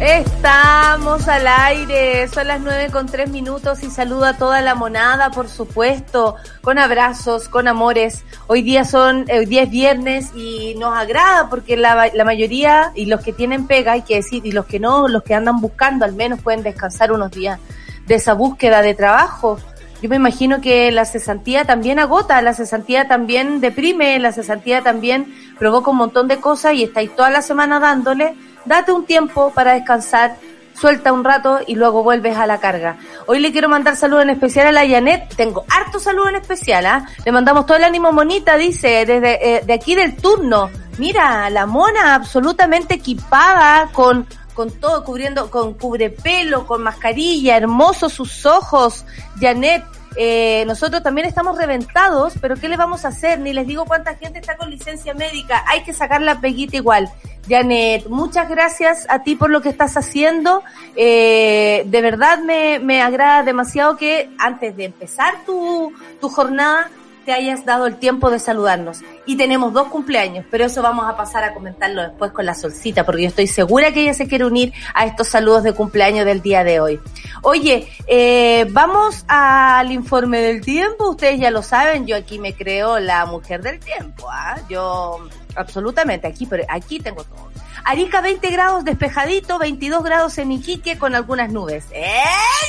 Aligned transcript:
Estamos 0.00 1.28
al 1.28 1.46
aire, 1.46 2.26
son 2.28 2.46
las 2.46 2.58
nueve 2.58 2.88
con 2.90 3.04
tres 3.04 3.28
minutos 3.28 3.82
y 3.82 3.90
saludo 3.90 4.24
a 4.24 4.32
toda 4.32 4.62
la 4.62 4.74
monada, 4.74 5.30
por 5.30 5.46
supuesto, 5.46 6.36
con 6.62 6.78
abrazos, 6.78 7.50
con 7.50 7.68
amores. 7.68 8.24
Hoy 8.46 8.62
día 8.62 8.86
son, 8.86 9.26
hoy 9.30 9.44
día 9.44 9.64
es 9.64 9.70
viernes 9.70 10.30
y 10.34 10.74
nos 10.78 10.96
agrada 10.96 11.50
porque 11.50 11.76
la, 11.76 12.10
la 12.14 12.24
mayoría 12.24 12.92
y 12.94 13.04
los 13.04 13.20
que 13.20 13.34
tienen 13.34 13.66
pega, 13.66 13.92
hay 13.92 14.00
que 14.00 14.16
decir, 14.16 14.46
y 14.46 14.52
los 14.52 14.64
que 14.64 14.80
no, 14.80 15.06
los 15.06 15.22
que 15.22 15.34
andan 15.34 15.60
buscando, 15.60 16.06
al 16.06 16.14
menos 16.14 16.40
pueden 16.40 16.62
descansar 16.62 17.12
unos 17.12 17.30
días 17.30 17.60
de 18.06 18.14
esa 18.14 18.32
búsqueda 18.32 18.80
de 18.80 18.94
trabajo. 18.94 19.58
Yo 20.00 20.08
me 20.08 20.16
imagino 20.16 20.62
que 20.62 20.90
la 20.92 21.04
cesantía 21.04 21.66
también 21.66 21.98
agota, 21.98 22.40
la 22.40 22.54
cesantía 22.54 23.06
también 23.06 23.60
deprime, 23.60 24.18
la 24.18 24.32
cesantía 24.32 24.80
también 24.80 25.34
provoca 25.58 25.90
un 25.90 25.98
montón 25.98 26.26
de 26.26 26.40
cosas 26.40 26.72
y 26.72 26.84
estáis 26.84 27.14
toda 27.14 27.28
la 27.28 27.42
semana 27.42 27.80
dándole 27.80 28.34
date 28.64 28.92
un 28.92 29.04
tiempo 29.04 29.52
para 29.54 29.74
descansar, 29.74 30.36
suelta 30.74 31.12
un 31.12 31.24
rato 31.24 31.60
y 31.66 31.74
luego 31.74 32.02
vuelves 32.02 32.36
a 32.36 32.46
la 32.46 32.58
carga. 32.58 32.96
Hoy 33.26 33.38
le 33.38 33.52
quiero 33.52 33.68
mandar 33.68 33.96
saludos 33.96 34.22
en 34.22 34.30
especial 34.30 34.68
a 34.68 34.72
la 34.72 34.88
Janet, 34.88 35.34
tengo 35.36 35.64
harto 35.68 35.98
saludo 35.98 36.28
en 36.28 36.36
especial, 36.36 36.86
¿ah? 36.86 37.06
Le 37.24 37.32
mandamos 37.32 37.66
todo 37.66 37.76
el 37.76 37.84
ánimo 37.84 38.12
monita, 38.12 38.56
dice, 38.56 39.04
desde 39.04 39.56
eh, 39.56 39.62
de 39.64 39.72
aquí 39.72 39.94
del 39.94 40.16
turno. 40.16 40.70
Mira, 40.98 41.48
la 41.50 41.66
mona 41.66 42.14
absolutamente 42.14 42.94
equipada 42.94 43.88
con 43.92 44.26
con 44.60 44.70
todo 44.72 45.04
cubriendo, 45.04 45.50
con 45.50 45.72
cubrepelo, 45.72 46.66
con 46.66 46.82
mascarilla, 46.82 47.56
hermosos 47.56 48.12
sus 48.12 48.44
ojos, 48.44 49.06
Janet, 49.40 49.82
eh, 50.16 50.64
nosotros 50.66 51.02
también 51.02 51.26
estamos 51.26 51.56
reventados, 51.56 52.34
pero 52.40 52.56
¿qué 52.56 52.68
le 52.68 52.76
vamos 52.76 53.04
a 53.04 53.08
hacer? 53.08 53.38
Ni 53.38 53.52
les 53.52 53.66
digo 53.66 53.84
cuánta 53.84 54.14
gente 54.16 54.40
está 54.40 54.56
con 54.56 54.70
licencia 54.70 55.14
médica. 55.14 55.64
Hay 55.68 55.82
que 55.82 55.92
sacar 55.92 56.20
la 56.22 56.40
peguita 56.40 56.76
igual. 56.76 57.10
Janet, 57.48 58.06
muchas 58.08 58.48
gracias 58.48 59.06
a 59.08 59.22
ti 59.22 59.34
por 59.34 59.50
lo 59.50 59.60
que 59.60 59.70
estás 59.70 59.96
haciendo. 59.96 60.62
Eh, 60.96 61.84
de 61.86 62.02
verdad 62.02 62.38
me, 62.40 62.78
me 62.78 63.02
agrada 63.02 63.42
demasiado 63.42 63.96
que 63.96 64.30
antes 64.38 64.76
de 64.76 64.84
empezar 64.84 65.34
tu, 65.46 65.92
tu 66.20 66.28
jornada 66.28 66.90
hayas 67.32 67.64
dado 67.64 67.86
el 67.86 67.96
tiempo 67.96 68.30
de 68.30 68.38
saludarnos. 68.38 69.00
Y 69.26 69.36
tenemos 69.36 69.72
dos 69.72 69.88
cumpleaños, 69.88 70.44
pero 70.50 70.64
eso 70.64 70.82
vamos 70.82 71.08
a 71.08 71.16
pasar 71.16 71.44
a 71.44 71.54
comentarlo 71.54 72.02
después 72.02 72.32
con 72.32 72.46
la 72.46 72.54
solcita, 72.54 73.04
porque 73.04 73.22
yo 73.22 73.28
estoy 73.28 73.46
segura 73.46 73.92
que 73.92 74.02
ella 74.02 74.14
se 74.14 74.26
quiere 74.26 74.44
unir 74.44 74.72
a 74.94 75.06
estos 75.06 75.28
saludos 75.28 75.62
de 75.62 75.72
cumpleaños 75.72 76.24
del 76.26 76.42
día 76.42 76.64
de 76.64 76.80
hoy. 76.80 77.00
Oye, 77.42 77.88
eh, 78.06 78.66
vamos 78.70 79.24
al 79.28 79.92
informe 79.92 80.40
del 80.40 80.60
tiempo. 80.60 81.10
Ustedes 81.10 81.40
ya 81.40 81.50
lo 81.50 81.62
saben, 81.62 82.06
yo 82.06 82.16
aquí 82.16 82.38
me 82.38 82.54
creo 82.54 82.98
la 82.98 83.26
mujer 83.26 83.62
del 83.62 83.78
tiempo. 83.80 84.26
¿ah? 84.30 84.56
Yo, 84.68 85.18
absolutamente, 85.56 86.26
aquí, 86.26 86.46
pero 86.46 86.64
aquí 86.68 87.00
tengo 87.00 87.24
todo. 87.24 87.50
Arica 87.84 88.20
20 88.20 88.50
grados 88.50 88.84
despejadito, 88.84 89.58
22 89.58 90.02
grados 90.02 90.38
en 90.38 90.52
Iquique 90.52 90.98
con 90.98 91.14
algunas 91.14 91.52
nubes. 91.52 91.86
¡Ella 91.92 92.08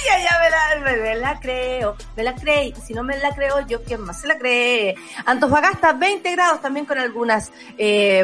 ya 0.05 0.39
me 0.39 0.49
la, 0.49 0.91
me, 0.91 1.15
la 1.15 1.39
creo! 1.39 1.95
Me 2.15 2.23
la 2.23 2.35
cree. 2.35 2.73
Si 2.75 2.93
no 2.93 3.03
me 3.03 3.17
la 3.17 3.33
creo, 3.35 3.65
yo 3.67 3.83
quién 3.83 4.01
más 4.01 4.21
se 4.21 4.27
la 4.27 4.37
cree. 4.37 4.95
Antofagasta 5.25 5.93
20 5.93 6.31
grados 6.31 6.61
también 6.61 6.85
con 6.85 6.97
algunas 6.97 7.51
eh, 7.77 8.23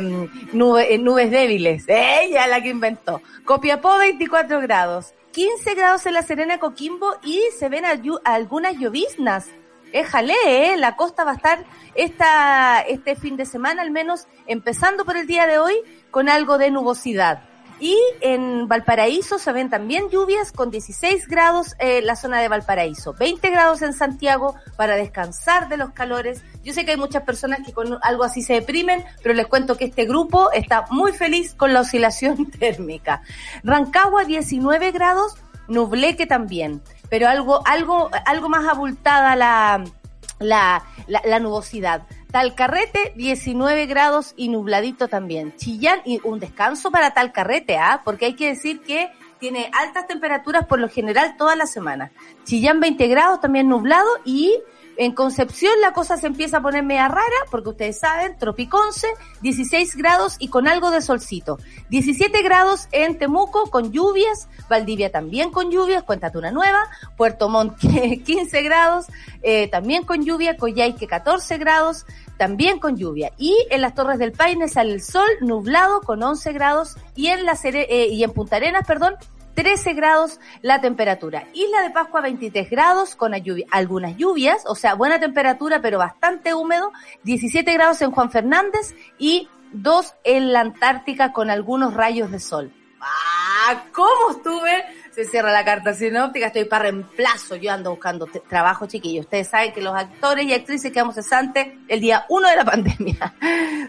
nube, 0.54 0.98
nubes 0.98 1.32
débiles. 1.32 1.86
Ella 1.88 2.48
la 2.48 2.62
que 2.62 2.70
inventó. 2.70 3.22
Copiapó 3.46 3.98
24 3.98 4.62
grados. 4.62 5.14
15 5.32 5.76
grados 5.76 6.06
en 6.06 6.14
la 6.14 6.24
Serena 6.24 6.58
Coquimbo 6.58 7.16
y 7.24 7.42
se 7.60 7.70
ven 7.70 7.84
algunas 8.24 8.76
lloviznas. 8.78 9.46
Éjale, 9.94 10.34
eh, 10.46 10.78
la 10.78 10.96
costa 10.96 11.24
va 11.24 11.32
a 11.32 11.36
estar 11.36 11.66
esta, 11.96 12.82
este 12.82 13.16
fin 13.16 13.38
de 13.38 13.46
semana, 13.46 13.82
al 13.82 13.92
menos 13.92 14.28
empezando 14.46 15.06
por 15.06 15.16
el 15.16 15.28
día 15.28 15.48
de 15.48 15.60
hoy, 15.60 15.76
con 16.18 16.30
algo 16.30 16.58
de 16.58 16.72
nubosidad. 16.72 17.44
Y 17.80 17.96
en 18.22 18.68
Valparaíso 18.68 19.38
se 19.38 19.52
ven 19.52 19.70
también 19.70 20.10
lluvias 20.10 20.52
con 20.52 20.72
16 20.72 21.28
grados 21.28 21.76
en 21.78 22.08
la 22.08 22.16
zona 22.16 22.42
de 22.42 22.48
Valparaíso, 22.48 23.14
20 23.14 23.48
grados 23.52 23.84
en 23.84 23.94
Santiago 23.94 24.56
para 24.78 24.96
descansar 24.96 25.70
de 25.70 25.78
los 25.78 25.92
calores. 25.92 26.42
Yo 26.64 26.74
sé 26.74 26.86
que 26.86 26.92
hay 26.94 26.98
muchas 26.98 27.22
personas 27.22 27.60
que 27.64 27.72
con 27.72 28.00
algo 28.02 28.24
así 28.24 28.42
se 28.42 28.54
deprimen, 28.54 29.04
pero 29.22 29.36
les 29.36 29.46
cuento 29.46 29.78
que 29.78 29.86
este 29.86 30.06
grupo 30.06 30.52
está 30.54 30.88
muy 30.90 31.12
feliz 31.12 31.54
con 31.54 31.72
la 31.72 31.82
oscilación 31.82 32.50
térmica. 32.60 33.22
Rancagua 33.64 34.26
19 34.26 34.90
grados, 34.90 35.36
Nubleque 35.68 36.26
también, 36.26 36.82
pero 37.12 37.28
algo, 37.28 37.62
algo, 37.68 38.10
algo 38.26 38.50
más 38.50 38.68
abultada 38.68 39.36
la, 39.36 39.84
la, 40.40 40.84
la 41.06 41.40
nubosidad. 41.40 42.08
Talcarrete, 42.32 43.14
19 43.16 43.86
grados 43.86 44.34
y 44.36 44.50
nubladito 44.50 45.08
también. 45.08 45.56
Chillán, 45.56 46.02
y 46.06 46.20
un 46.24 46.40
descanso 46.40 46.92
para 46.92 47.14
Talcarrete, 47.14 47.78
¿ah? 47.78 48.02
Porque 48.04 48.26
hay 48.26 48.34
que 48.36 48.48
decir 48.48 48.82
que 48.82 49.10
tiene 49.40 49.72
altas 49.74 50.08
temperaturas 50.08 50.66
por 50.66 50.80
lo 50.80 50.90
general 50.90 51.36
toda 51.38 51.56
la 51.56 51.68
semana. 51.68 52.12
Chillán, 52.44 52.80
20 52.80 53.08
grados, 53.08 53.40
también 53.40 53.70
nublado 53.70 54.10
y 54.26 54.60
en 54.98 55.14
Concepción 55.14 55.74
la 55.82 55.94
cosa 55.94 56.18
se 56.18 56.28
empieza 56.28 56.58
a 56.58 56.62
poner 56.62 56.84
media 56.84 57.08
rara, 57.08 57.22
porque 57.52 57.70
ustedes 57.70 58.00
saben, 58.00 58.38
Tropiconce, 58.38 59.08
16 59.42 59.96
grados 59.96 60.36
y 60.40 60.50
con 60.50 60.68
algo 60.68 60.92
de 60.92 61.02
solcito. 61.02 61.58
17 61.90 62.42
grados 62.42 62.88
en 62.92 63.18
Temuco 63.18 63.70
con 63.70 63.92
lluvias, 63.92 64.50
Valdivia 64.70 65.12
también 65.12 65.52
con 65.52 65.72
lluvias, 65.72 66.04
cuéntate 66.04 66.38
una 66.38 66.52
nueva, 66.52 66.80
Puerto 67.16 67.50
Montt 67.50 67.78
15 68.26 68.62
grados, 68.64 69.06
eh, 69.44 69.68
también 69.70 70.04
con 70.04 70.24
lluvia, 70.24 70.58
Coyhaique 70.58 71.08
14 71.08 71.58
grados, 71.58 72.06
también 72.38 72.80
con 72.80 72.98
lluvia. 72.98 73.32
Y 73.38 73.56
en 73.70 73.82
las 73.82 73.96
Torres 73.96 74.20
del 74.20 74.32
Paine 74.32 74.68
sale 74.68 74.94
el 74.94 75.02
sol 75.02 75.28
nublado 75.42 76.02
con 76.02 76.22
11 76.22 76.54
grados 76.54 76.96
y 77.16 77.28
en 77.28 77.46
la 77.46 77.58
eh, 77.64 78.08
y 78.12 78.24
en 78.24 78.32
Punta 78.32 78.58
Arenas, 78.58 78.86
perdón, 78.86 79.16
13 79.58 79.96
grados 79.96 80.40
la 80.62 80.82
temperatura. 80.82 81.48
Isla 81.52 81.82
de 81.82 81.90
Pascua 81.90 82.22
23 82.22 82.70
grados 82.70 83.16
con 83.16 83.34
algunas 83.72 84.16
lluvias, 84.16 84.64
o 84.68 84.76
sea, 84.76 84.94
buena 84.94 85.20
temperatura 85.20 85.82
pero 85.82 85.98
bastante 85.98 86.54
húmedo. 86.54 86.92
17 87.24 87.74
grados 87.74 88.00
en 88.04 88.12
Juan 88.12 88.30
Fernández 88.30 88.94
y 89.18 89.50
2 89.74 90.14
en 90.26 90.54
la 90.54 90.60
Antártica 90.60 91.34
con 91.34 91.50
algunos 91.50 91.96
rayos 91.96 92.30
de 92.30 92.40
sol. 92.40 92.72
¡Ah! 93.02 93.84
¿Cómo 93.94 94.30
estuve? 94.30 94.86
Se 95.18 95.26
cierra 95.26 95.52
la 95.52 95.66
carta 95.66 95.96
sinóptica, 95.96 96.46
estoy 96.46 96.66
para 96.66 96.84
reemplazo. 96.84 97.56
Yo 97.56 97.72
ando 97.72 97.90
buscando 97.90 98.28
trabajo, 98.48 98.86
chiquillos. 98.86 99.26
Ustedes 99.26 99.48
saben 99.48 99.74
que 99.74 99.82
los 99.82 99.96
actores 99.96 100.46
y 100.46 100.54
actrices 100.54 100.92
quedamos 100.92 101.16
cesantes 101.16 101.70
el 101.88 102.02
día 102.02 102.28
1 102.30 102.48
de 102.48 102.56
la 102.56 102.64
pandemia. 102.66 103.34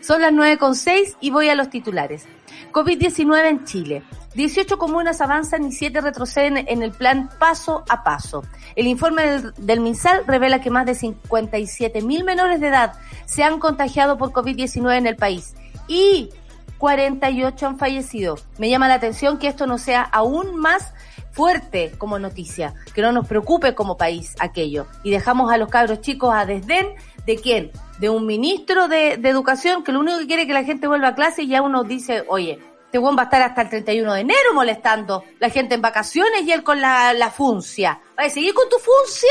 Son 0.00 0.22
las 0.22 0.32
9.6 0.32 1.18
y 1.20 1.28
voy 1.28 1.50
a 1.50 1.54
los 1.54 1.68
titulares. 1.68 2.24
COVID-19 2.72 3.44
en 3.46 3.64
Chile. 3.66 4.02
18 4.36 4.78
comunas 4.78 5.20
avanzan 5.20 5.66
y 5.66 5.72
7 5.72 6.00
retroceden 6.00 6.64
en 6.66 6.82
el 6.82 6.92
plan 6.92 7.28
paso 7.38 7.84
a 7.90 8.02
paso. 8.02 8.42
El 8.74 8.86
informe 8.86 9.26
del, 9.26 9.52
del 9.58 9.80
MinSal 9.80 10.26
revela 10.26 10.62
que 10.62 10.70
más 10.70 10.86
de 10.86 10.94
57 10.94 12.00
mil 12.00 12.24
menores 12.24 12.58
de 12.58 12.68
edad 12.68 12.94
se 13.26 13.44
han 13.44 13.58
contagiado 13.58 14.16
por 14.16 14.32
COVID-19 14.32 14.96
en 14.96 15.06
el 15.06 15.16
país 15.16 15.52
y 15.88 16.30
48 16.78 17.66
han 17.66 17.78
fallecido. 17.78 18.38
Me 18.56 18.70
llama 18.70 18.88
la 18.88 18.94
atención 18.94 19.38
que 19.38 19.48
esto 19.48 19.66
no 19.66 19.76
sea 19.76 20.02
aún 20.02 20.56
más 20.56 20.94
fuerte 21.32 21.92
como 21.98 22.18
noticia, 22.18 22.74
que 22.94 23.02
no 23.02 23.12
nos 23.12 23.26
preocupe 23.26 23.74
como 23.74 23.96
país 23.96 24.34
aquello. 24.40 24.86
Y 25.02 25.10
dejamos 25.10 25.52
a 25.52 25.56
los 25.56 25.68
cabros 25.68 26.00
chicos 26.00 26.34
a 26.34 26.46
desdén 26.46 26.88
de 27.26 27.36
quién? 27.36 27.70
De 27.98 28.10
un 28.10 28.26
ministro 28.26 28.88
de, 28.88 29.16
de 29.16 29.28
educación 29.28 29.84
que 29.84 29.92
lo 29.92 30.00
único 30.00 30.18
que 30.18 30.26
quiere 30.26 30.42
es 30.42 30.48
que 30.48 30.54
la 30.54 30.64
gente 30.64 30.86
vuelva 30.86 31.08
a 31.08 31.14
clase 31.14 31.42
y 31.42 31.48
ya 31.48 31.62
uno 31.62 31.84
dice, 31.84 32.24
oye, 32.28 32.58
este 32.88 32.96
buen 32.96 33.18
va 33.18 33.22
a 33.22 33.24
estar 33.24 33.42
hasta 33.42 33.60
el 33.60 33.68
31 33.68 34.14
de 34.14 34.20
enero 34.22 34.54
molestando 34.54 35.22
la 35.40 35.50
gente 35.50 35.74
en 35.74 35.82
vacaciones 35.82 36.44
y 36.44 36.52
él 36.52 36.62
con 36.62 36.80
la, 36.80 37.30
funcia. 37.36 38.00
¿Va 38.18 38.24
a 38.24 38.30
seguir 38.30 38.54
con 38.54 38.66
tu 38.70 38.76
funcia? 38.78 39.28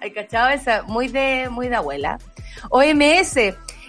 Hay 0.00 0.12
cachado 0.12 0.48
esa, 0.50 0.84
muy 0.84 1.08
de, 1.08 1.48
muy 1.50 1.68
de 1.68 1.74
abuela. 1.74 2.20
OMS, 2.68 3.34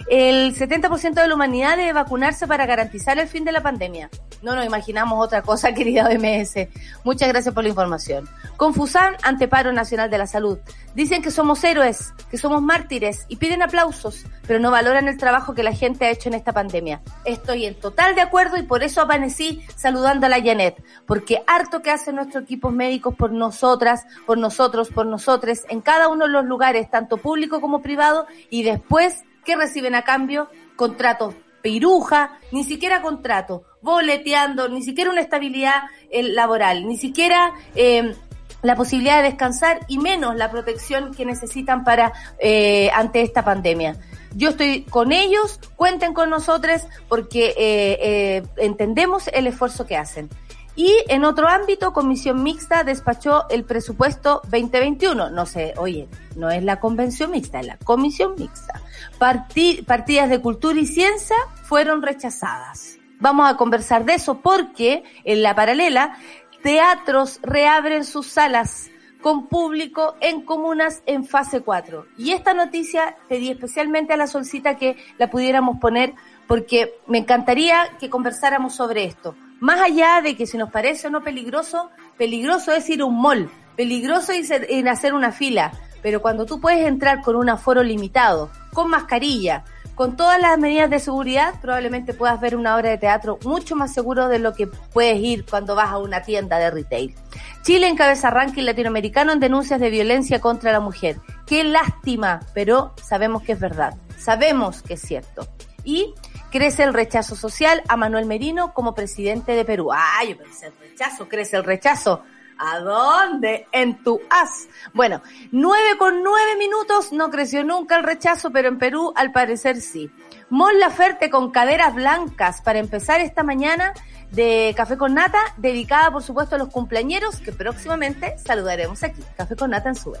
el 0.08 0.54
70% 0.54 1.14
de 1.14 1.28
la 1.28 1.34
humanidad 1.34 1.76
debe 1.76 1.92
vacunarse 1.92 2.46
para 2.46 2.66
garantizar 2.66 3.18
el 3.18 3.28
fin 3.28 3.44
de 3.44 3.52
la 3.52 3.62
pandemia. 3.62 4.10
No 4.42 4.56
nos 4.56 4.66
imaginamos 4.66 5.24
otra 5.24 5.42
cosa, 5.42 5.72
querida 5.74 6.08
OMS. 6.08 6.68
Muchas 7.04 7.28
gracias 7.28 7.54
por 7.54 7.62
la 7.62 7.70
información. 7.70 8.28
Confusan 8.56 9.16
ante 9.22 9.48
paro 9.48 9.72
nacional 9.72 10.10
de 10.10 10.18
la 10.18 10.26
salud. 10.26 10.58
Dicen 10.94 11.22
que 11.22 11.30
somos 11.30 11.64
héroes, 11.64 12.12
que 12.30 12.36
somos 12.36 12.60
mártires 12.60 13.24
y 13.28 13.36
piden 13.36 13.62
aplausos, 13.62 14.26
pero 14.46 14.60
no 14.60 14.70
valoran 14.70 15.08
el 15.08 15.16
trabajo 15.16 15.54
que 15.54 15.62
la 15.62 15.72
gente 15.72 16.04
ha 16.04 16.10
hecho 16.10 16.28
en 16.28 16.34
esta 16.34 16.52
pandemia. 16.52 17.00
Estoy 17.24 17.64
en 17.64 17.74
total 17.74 18.14
de 18.14 18.20
acuerdo 18.20 18.58
y 18.58 18.62
por 18.62 18.82
eso 18.82 19.00
amanecí 19.00 19.62
saludando 19.74 20.26
a 20.26 20.28
la 20.28 20.42
Janet, 20.42 20.82
porque 21.06 21.42
harto 21.46 21.80
que 21.80 21.90
hacen 21.90 22.16
nuestros 22.16 22.44
equipos 22.44 22.72
médicos 22.72 23.14
por 23.14 23.32
nosotras, 23.32 24.04
por 24.26 24.36
nosotros, 24.36 24.90
por 24.90 25.06
nosotres, 25.06 25.64
en 25.70 25.80
cada 25.80 26.08
uno 26.08 26.26
de 26.26 26.32
los 26.32 26.44
lugares, 26.44 26.90
tanto 26.90 27.16
público 27.16 27.60
como 27.60 27.80
privado, 27.80 28.26
y 28.50 28.62
después, 28.62 29.22
¿qué 29.44 29.56
reciben 29.56 29.94
a 29.94 30.02
cambio? 30.02 30.48
Contratos 30.76 31.34
piruja, 31.62 32.38
ni 32.50 32.64
siquiera 32.64 33.00
contrato, 33.00 33.62
boleteando, 33.80 34.68
ni 34.68 34.82
siquiera 34.82 35.10
una 35.10 35.20
estabilidad 35.20 35.84
eh, 36.10 36.22
laboral, 36.24 36.86
ni 36.86 36.98
siquiera 36.98 37.52
eh, 37.74 38.14
la 38.62 38.76
posibilidad 38.76 39.18
de 39.18 39.30
descansar 39.30 39.80
y 39.88 39.98
menos 39.98 40.36
la 40.36 40.50
protección 40.50 41.14
que 41.14 41.24
necesitan 41.24 41.84
para 41.84 42.12
eh, 42.38 42.90
ante 42.94 43.22
esta 43.22 43.44
pandemia. 43.44 43.96
Yo 44.34 44.50
estoy 44.50 44.82
con 44.84 45.12
ellos, 45.12 45.60
cuenten 45.76 46.14
con 46.14 46.30
nosotros 46.30 46.82
porque 47.08 47.54
eh, 47.56 48.42
entendemos 48.56 49.28
el 49.28 49.46
esfuerzo 49.46 49.86
que 49.86 49.96
hacen. 49.96 50.30
Y 50.74 50.90
en 51.08 51.24
otro 51.24 51.48
ámbito, 51.48 51.92
Comisión 51.92 52.42
Mixta 52.42 52.82
despachó 52.82 53.48
el 53.50 53.64
presupuesto 53.64 54.40
2021. 54.44 55.30
No 55.30 55.44
sé, 55.44 55.74
oye, 55.76 56.08
no 56.34 56.50
es 56.50 56.64
la 56.64 56.80
Convención 56.80 57.30
Mixta, 57.30 57.60
es 57.60 57.66
la 57.66 57.76
Comisión 57.78 58.34
Mixta. 58.38 58.80
partidas 59.18 60.30
de 60.30 60.40
cultura 60.40 60.78
y 60.80 60.86
ciencia 60.86 61.36
fueron 61.64 62.00
rechazadas. 62.00 62.98
Vamos 63.20 63.48
a 63.48 63.56
conversar 63.56 64.04
de 64.04 64.14
eso 64.14 64.40
porque 64.40 65.04
en 65.24 65.42
la 65.42 65.54
paralela 65.54 66.16
teatros 66.62 67.38
reabren 67.42 68.04
sus 68.04 68.26
salas 68.28 68.90
con 69.20 69.46
público 69.46 70.16
en 70.20 70.42
comunas 70.42 71.02
en 71.06 71.24
fase 71.24 71.60
4. 71.60 72.06
Y 72.18 72.32
esta 72.32 72.54
noticia 72.54 73.16
pedí 73.28 73.50
especialmente 73.50 74.12
a 74.12 74.16
la 74.16 74.26
solcita 74.26 74.76
que 74.76 74.96
la 75.18 75.30
pudiéramos 75.30 75.78
poner 75.78 76.14
porque 76.48 76.94
me 77.06 77.18
encantaría 77.18 77.96
que 78.00 78.10
conversáramos 78.10 78.74
sobre 78.74 79.04
esto. 79.04 79.36
Más 79.62 79.80
allá 79.80 80.20
de 80.20 80.34
que 80.34 80.44
si 80.44 80.58
nos 80.58 80.72
parece 80.72 81.06
o 81.06 81.10
no 81.10 81.22
peligroso, 81.22 81.88
peligroso 82.18 82.72
es 82.72 82.90
ir 82.90 83.00
a 83.00 83.04
un 83.04 83.22
mall, 83.22 83.48
peligroso 83.76 84.32
es 84.32 84.50
a 84.50 84.90
hacer 84.90 85.14
una 85.14 85.30
fila, 85.30 85.70
pero 86.02 86.20
cuando 86.20 86.46
tú 86.46 86.60
puedes 86.60 86.84
entrar 86.84 87.22
con 87.22 87.36
un 87.36 87.48
aforo 87.48 87.84
limitado, 87.84 88.50
con 88.72 88.90
mascarilla, 88.90 89.62
con 89.94 90.16
todas 90.16 90.40
las 90.40 90.58
medidas 90.58 90.90
de 90.90 90.98
seguridad, 90.98 91.54
probablemente 91.60 92.12
puedas 92.12 92.40
ver 92.40 92.56
una 92.56 92.74
obra 92.74 92.90
de 92.90 92.98
teatro 92.98 93.38
mucho 93.44 93.76
más 93.76 93.94
seguro 93.94 94.26
de 94.26 94.40
lo 94.40 94.52
que 94.52 94.66
puedes 94.66 95.20
ir 95.20 95.44
cuando 95.48 95.76
vas 95.76 95.90
a 95.90 95.98
una 95.98 96.22
tienda 96.22 96.58
de 96.58 96.68
retail. 96.72 97.14
Chile 97.62 97.86
encabeza 97.86 98.30
ranking 98.30 98.64
latinoamericano 98.64 99.30
en 99.30 99.38
denuncias 99.38 99.78
de 99.78 99.90
violencia 99.90 100.40
contra 100.40 100.72
la 100.72 100.80
mujer. 100.80 101.20
Qué 101.46 101.62
lástima, 101.62 102.40
pero 102.52 102.94
sabemos 103.00 103.44
que 103.44 103.52
es 103.52 103.60
verdad. 103.60 103.94
Sabemos 104.18 104.82
que 104.82 104.94
es 104.94 105.02
cierto. 105.02 105.46
Y 105.84 106.14
crece 106.52 106.84
el 106.84 106.92
rechazo 106.92 107.34
social 107.34 107.82
a 107.88 107.96
Manuel 107.96 108.26
Merino 108.26 108.74
como 108.74 108.94
presidente 108.94 109.52
de 109.52 109.64
Perú. 109.64 109.88
Ay, 109.92 110.30
yo 110.30 110.38
pensé 110.38 110.66
el 110.66 110.74
rechazo, 110.78 111.28
crece 111.28 111.56
el 111.56 111.64
rechazo. 111.64 112.22
¿A 112.58 112.78
dónde? 112.78 113.66
En 113.72 114.04
tu 114.04 114.20
as. 114.30 114.68
Bueno, 114.92 115.22
nueve 115.50 115.96
con 115.98 116.22
nueve 116.22 116.56
minutos, 116.56 117.10
no 117.12 117.30
creció 117.30 117.64
nunca 117.64 117.96
el 117.96 118.04
rechazo, 118.04 118.52
pero 118.52 118.68
en 118.68 118.78
Perú 118.78 119.12
al 119.16 119.32
parecer 119.32 119.80
sí. 119.80 120.10
Mon 120.50 120.78
Laferte 120.78 121.30
con 121.30 121.50
caderas 121.50 121.94
blancas 121.94 122.60
para 122.60 122.78
empezar 122.78 123.20
esta 123.20 123.42
mañana 123.42 123.94
de 124.30 124.74
Café 124.76 124.96
con 124.98 125.14
Nata, 125.14 125.40
dedicada 125.56 126.12
por 126.12 126.22
supuesto 126.22 126.54
a 126.54 126.58
los 126.58 126.68
cumpleañeros 126.68 127.40
que 127.40 127.52
próximamente 127.52 128.36
saludaremos 128.38 129.02
aquí. 129.02 129.22
Café 129.36 129.56
con 129.56 129.70
Nata 129.70 129.88
en 129.88 129.96
su 129.96 130.12
vez. 130.12 130.20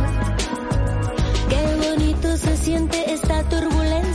se 2.41 2.57
siente 2.57 3.13
esta 3.13 3.43
turbulencia. 3.43 4.10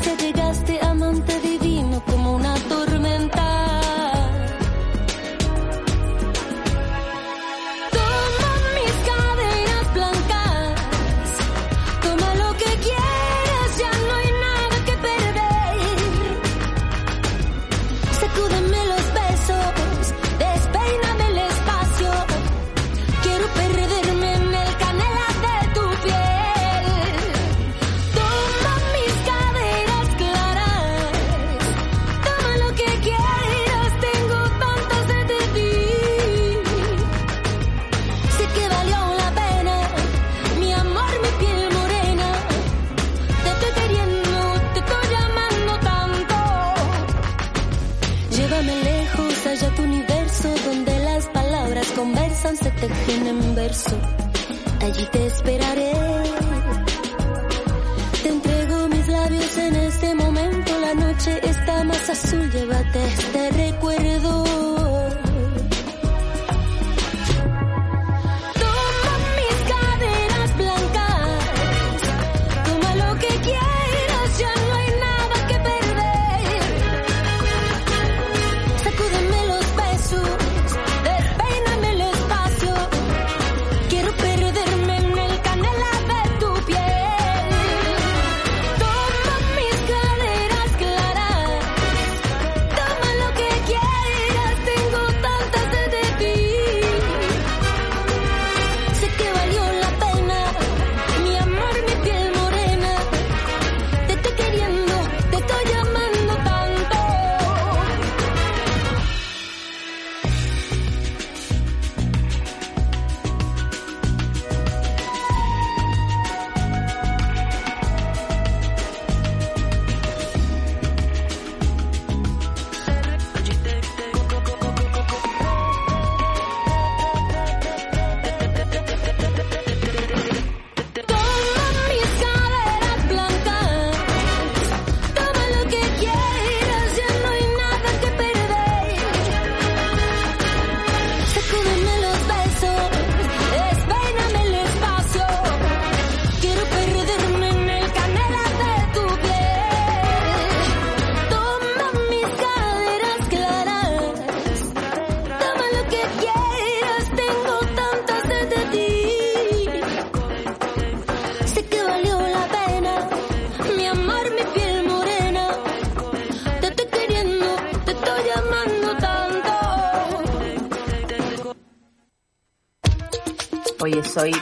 Soy 174.17 174.33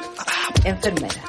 enfermera. 0.62 1.20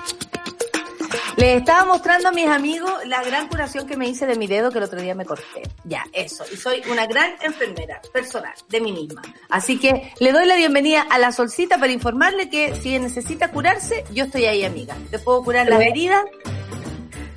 Les 1.35 1.57
estaba 1.57 1.83
mostrando 1.85 2.29
a 2.29 2.31
mis 2.31 2.45
amigos 2.47 2.91
la 3.07 3.23
gran 3.23 3.47
curación 3.47 3.87
que 3.87 3.97
me 3.97 4.07
hice 4.07 4.27
de 4.27 4.35
mi 4.35 4.45
dedo 4.45 4.69
que 4.69 4.77
el 4.77 4.83
otro 4.83 5.01
día 5.01 5.15
me 5.15 5.25
corté. 5.25 5.63
Ya, 5.83 6.03
eso. 6.13 6.45
Y 6.53 6.55
soy 6.55 6.83
una 6.91 7.07
gran 7.07 7.31
enfermera 7.41 7.99
personal 8.13 8.53
de 8.69 8.81
mí 8.81 8.91
misma. 8.91 9.23
Así 9.49 9.79
que 9.79 10.13
le 10.19 10.31
doy 10.31 10.45
la 10.45 10.55
bienvenida 10.57 11.07
a 11.09 11.17
la 11.17 11.31
solcita 11.31 11.79
para 11.79 11.91
informarle 11.91 12.47
que 12.47 12.75
si 12.75 12.99
necesita 12.99 13.49
curarse, 13.49 14.05
yo 14.13 14.25
estoy 14.25 14.45
ahí, 14.45 14.63
amiga. 14.63 14.95
Te 15.09 15.17
puedo 15.17 15.43
curar 15.43 15.67
las 15.67 15.81
heridas. 15.81 16.23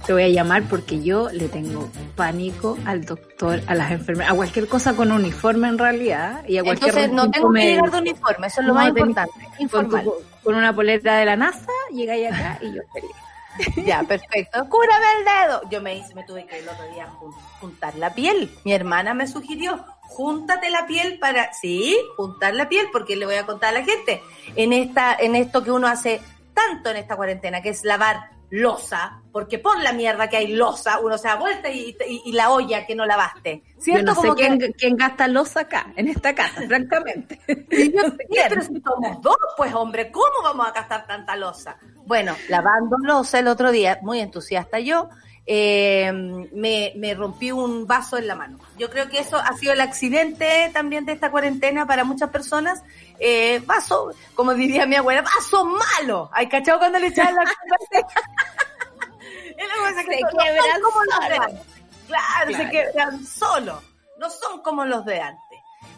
Te 0.07 0.13
voy 0.13 0.23
a 0.25 0.29
llamar 0.29 0.63
porque 0.65 1.03
yo 1.03 1.29
le 1.31 1.49
tengo 1.49 1.91
pánico 2.17 2.79
al 2.87 3.05
doctor, 3.05 3.61
a 3.67 3.75
las 3.75 3.91
enfermeras, 3.93 4.33
a 4.33 4.37
cualquier 4.37 4.69
cosa 4.69 4.95
con 4.95 5.11
uniforme 5.11 5.69
en 5.69 5.79
realidad. 5.79 6.45
Y 6.47 6.59
a 6.59 6.63
cualquier 6.65 6.91
Entonces 6.91 7.13
no 7.13 7.31
tengo 7.31 7.53
que 7.53 7.61
llegar 7.61 7.91
de 7.91 7.99
uniforme, 7.99 8.47
eso 8.47 8.61
es 8.61 8.67
lo 8.67 8.75
No, 8.75 8.79
más 8.81 8.89
importante. 8.89 9.33
con, 9.33 9.61
Informal. 9.63 10.05
tu- 10.05 10.15
con 10.49 10.55
una 10.57 10.75
polera 10.75 11.17
de 11.19 11.27
la 11.27 11.37
NASA, 11.37 11.71
llegáis 11.93 12.29
acá 12.33 12.59
y 12.63 12.73
yo 12.73 12.81
feliz. 12.91 13.11
Ya, 13.85 14.03
perfecto. 14.03 14.67
Cúrame 14.71 15.05
el 15.19 15.25
dedo. 15.27 15.61
Yo 15.69 15.83
me 15.83 15.95
hice, 15.95 16.15
me 16.15 16.25
tuve 16.25 16.47
que 16.47 16.59
el 16.61 16.67
otro 16.67 16.87
día 16.95 17.07
jun- 17.21 17.35
juntar 17.61 17.95
la 17.97 18.15
piel. 18.15 18.51
Mi 18.65 18.73
hermana 18.73 19.13
me 19.13 19.27
sugirió, 19.27 19.85
júntate 20.01 20.71
la 20.71 20.87
piel 20.87 21.19
para, 21.19 21.53
sí, 21.53 21.99
juntar 22.17 22.55
la 22.55 22.71
piel, 22.71 22.87
porque 22.93 23.15
le 23.17 23.27
voy 23.27 23.35
a 23.35 23.45
contar 23.45 23.77
a 23.77 23.81
la 23.81 23.85
gente, 23.85 24.23
en 24.57 24.73
esta, 24.73 25.15
en 25.21 25.37
esto 25.37 25.63
que 25.63 25.71
uno 25.71 25.87
hace 25.87 26.23
tanto 26.55 26.89
en 26.89 26.97
esta 26.97 27.17
cuarentena, 27.17 27.61
que 27.61 27.69
es 27.69 27.85
lavar 27.85 28.31
losa, 28.51 29.21
porque 29.33 29.59
por 29.59 29.81
la 29.83 29.93
mierda 29.93 30.29
que 30.29 30.37
hay 30.39 30.49
losa, 30.55 30.99
uno 31.01 31.19
se 31.19 31.29
da 31.29 31.35
vuelta 31.37 31.69
y, 31.69 31.97
y- 32.09 32.23
y 32.27 32.33
la 32.33 32.51
olla 32.51 32.87
que 32.87 32.95
no 32.95 33.05
lavaste. 33.07 33.63
Yo 33.77 33.81
¿Cierto? 33.83 34.07
no 34.07 34.15
sé 34.15 34.21
Como 34.23 34.35
que- 34.35 34.47
quién, 34.59 34.73
quién 34.73 34.97
gasta 34.97 35.29
los 35.29 35.57
acá, 35.57 35.93
en 35.97 36.09
esta 36.09 36.35
casa, 36.35 36.63
francamente. 36.67 37.39
Y 37.71 37.93
yo, 37.93 38.03
"Sí, 38.03 38.37
pero 38.49 38.63
si 38.63 38.81
somos 38.81 39.21
dos, 39.23 39.37
pues 39.57 39.75
hombre, 39.75 40.11
¿cómo 40.11 40.43
vamos 40.43 40.67
a 40.69 40.73
gastar 40.73 41.07
tanta 41.07 41.37
losa? 41.37 41.77
Bueno, 42.07 42.35
lavando 42.49 42.97
losa 42.99 43.39
el 43.39 43.49
otro 43.49 43.71
día, 43.71 43.99
muy 44.03 44.21
entusiasta 44.21 44.79
yo, 44.81 45.09
eh, 45.51 46.13
me, 46.13 46.93
me 46.97 47.15
rompí 47.15 47.51
un 47.51 47.87
vaso 47.87 48.19
en 48.19 48.27
la 48.27 48.35
mano. 48.35 48.59
Yo 48.77 48.91
creo 48.91 49.09
que 49.09 49.19
eso 49.19 49.39
ha 49.39 49.57
sido 49.57 49.73
el 49.73 49.81
accidente 49.81 50.71
también 50.75 51.07
de 51.07 51.13
esta 51.13 51.31
cuarentena 51.31 51.87
para 51.87 52.05
muchas 52.05 52.29
personas. 52.29 52.83
Eh, 53.19 53.63
vaso, 53.65 54.13
como 54.35 54.53
diría 54.53 54.85
mi 54.85 54.97
abuela, 54.97 55.23
vaso 55.23 55.65
malo. 55.65 56.29
¿Hay 56.35 56.51
cachado 56.51 56.79
cuando 56.79 56.99
le 56.99 57.07
echaban 57.07 57.35
la 57.35 57.45
culpa? 57.45 58.09
Es 59.57 59.67
la 59.69 59.89
cosa 59.89 60.05
que 60.05 60.17
Se 60.17 60.21
no 60.21 60.91
son 60.91 60.93
como 60.93 61.05
los 61.05 61.25
de 61.27 61.35
solo. 61.35 61.43
antes. 61.43 61.67
Claro, 62.07 62.57
se 62.57 62.71
quebran 62.71 63.27
solo. 63.27 63.83
No 64.19 64.31
son 64.31 64.63
como 64.63 64.85
los 64.85 65.05
de 65.07 65.21
antes. 65.21 65.43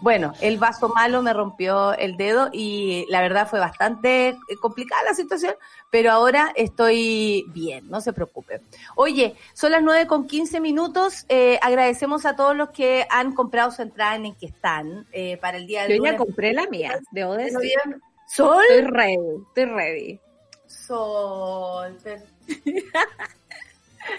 Bueno, 0.01 0.33
el 0.41 0.57
vaso 0.59 0.89
malo 0.89 1.23
me 1.23 1.33
rompió 1.33 1.93
el 1.95 2.17
dedo 2.17 2.49
y 2.53 3.05
la 3.11 3.21
verdad 3.21 3.47
fue 3.49 3.61
bastante 3.61 4.29
eh, 4.29 4.37
complicada 4.61 5.03
la 5.03 5.15
situación, 5.15 5.55
pero 5.91 6.11
ahora 6.11 6.53
estoy 6.57 7.45
bien, 7.49 7.89
no 7.91 8.01
se 8.01 8.13
preocupe. 8.15 8.63
Oye, 8.97 9.37
son 9.53 9.73
las 9.73 9.83
9 9.83 10.07
con 10.07 10.27
15 10.27 10.61
minutos. 10.61 11.27
eh, 11.29 11.59
agradecemos 11.61 12.25
a 12.25 12.35
todos 12.35 12.57
los 12.57 12.71
que 12.71 13.07
han 13.11 13.35
comprado 13.35 13.71
su 13.71 13.83
entrada 13.83 14.17
en 14.17 14.27
el 14.27 14.37
que 14.37 14.47
están 14.47 15.07
eh, 15.13 15.37
para 15.37 15.59
el 15.59 15.67
día 15.67 15.87
de 15.87 15.99
Yo 15.99 16.05
ya 16.05 16.17
compré 16.17 16.55
la 16.55 16.67
mía, 16.67 16.99
debo 17.11 17.35
decir. 17.35 17.79
Sol, 18.27 18.63
Estoy 18.71 18.91
ready, 18.91 19.17
estoy 19.49 19.65
ready. 19.65 20.21
sol. 20.67 21.99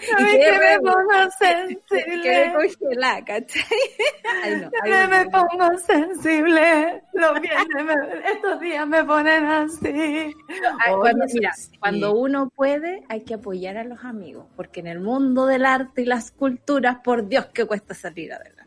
Y 0.00 0.38
quedé 0.38 0.38
que 0.52 0.58
me 0.58 0.80
pongo 0.80 1.08
Quedé 1.38 1.66
sensible. 1.66 2.52
congelada, 2.78 3.24
¿cachai? 3.24 3.62
Ay, 4.42 4.56
no, 4.60 4.70
ay, 4.82 5.08
me 5.08 5.24
no. 5.24 5.30
pongo 5.30 5.78
sensible. 5.78 7.02
Los 7.12 7.40
viernes 7.40 7.84
me- 7.84 8.30
estos 8.32 8.60
días 8.60 8.86
me 8.86 9.04
ponen 9.04 9.44
así. 9.44 10.34
Ay, 10.80 10.94
cuando, 10.98 11.26
mira, 11.32 11.52
sí. 11.54 11.70
cuando 11.78 12.14
uno 12.14 12.48
puede, 12.54 13.04
hay 13.08 13.22
que 13.24 13.34
apoyar 13.34 13.76
a 13.76 13.84
los 13.84 14.04
amigos, 14.04 14.46
porque 14.56 14.80
en 14.80 14.86
el 14.88 15.00
mundo 15.00 15.46
del 15.46 15.64
arte 15.66 16.02
y 16.02 16.06
las 16.06 16.30
culturas, 16.30 16.98
por 17.04 17.28
Dios 17.28 17.46
que 17.46 17.64
cuesta 17.66 17.94
salir 17.94 18.32
adelante. 18.32 18.61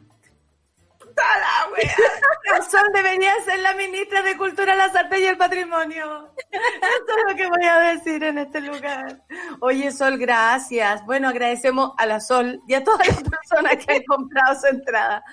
La 1.15 1.71
wea. 1.71 1.95
Debería 2.93 3.33
ser 3.43 3.59
la 3.59 3.73
ministra 3.73 4.21
de 4.21 4.37
Cultura, 4.37 4.75
las 4.75 4.95
Artes 4.95 5.19
y 5.19 5.25
el 5.25 5.37
Patrimonio. 5.37 6.31
Eso 6.51 7.17
es 7.17 7.31
lo 7.31 7.35
que 7.35 7.47
voy 7.47 7.65
a 7.65 7.79
decir 7.93 8.23
en 8.23 8.37
este 8.37 8.61
lugar. 8.61 9.21
Oye, 9.59 9.91
Sol, 9.91 10.17
gracias. 10.17 11.05
Bueno, 11.05 11.29
agradecemos 11.29 11.91
a 11.97 12.05
la 12.05 12.19
Sol 12.19 12.61
y 12.67 12.73
a 12.73 12.83
todas 12.83 13.07
las 13.07 13.23
personas 13.23 13.85
que 13.85 13.93
han 13.93 14.03
comprado 14.03 14.59
su 14.59 14.67
entrada 14.67 15.23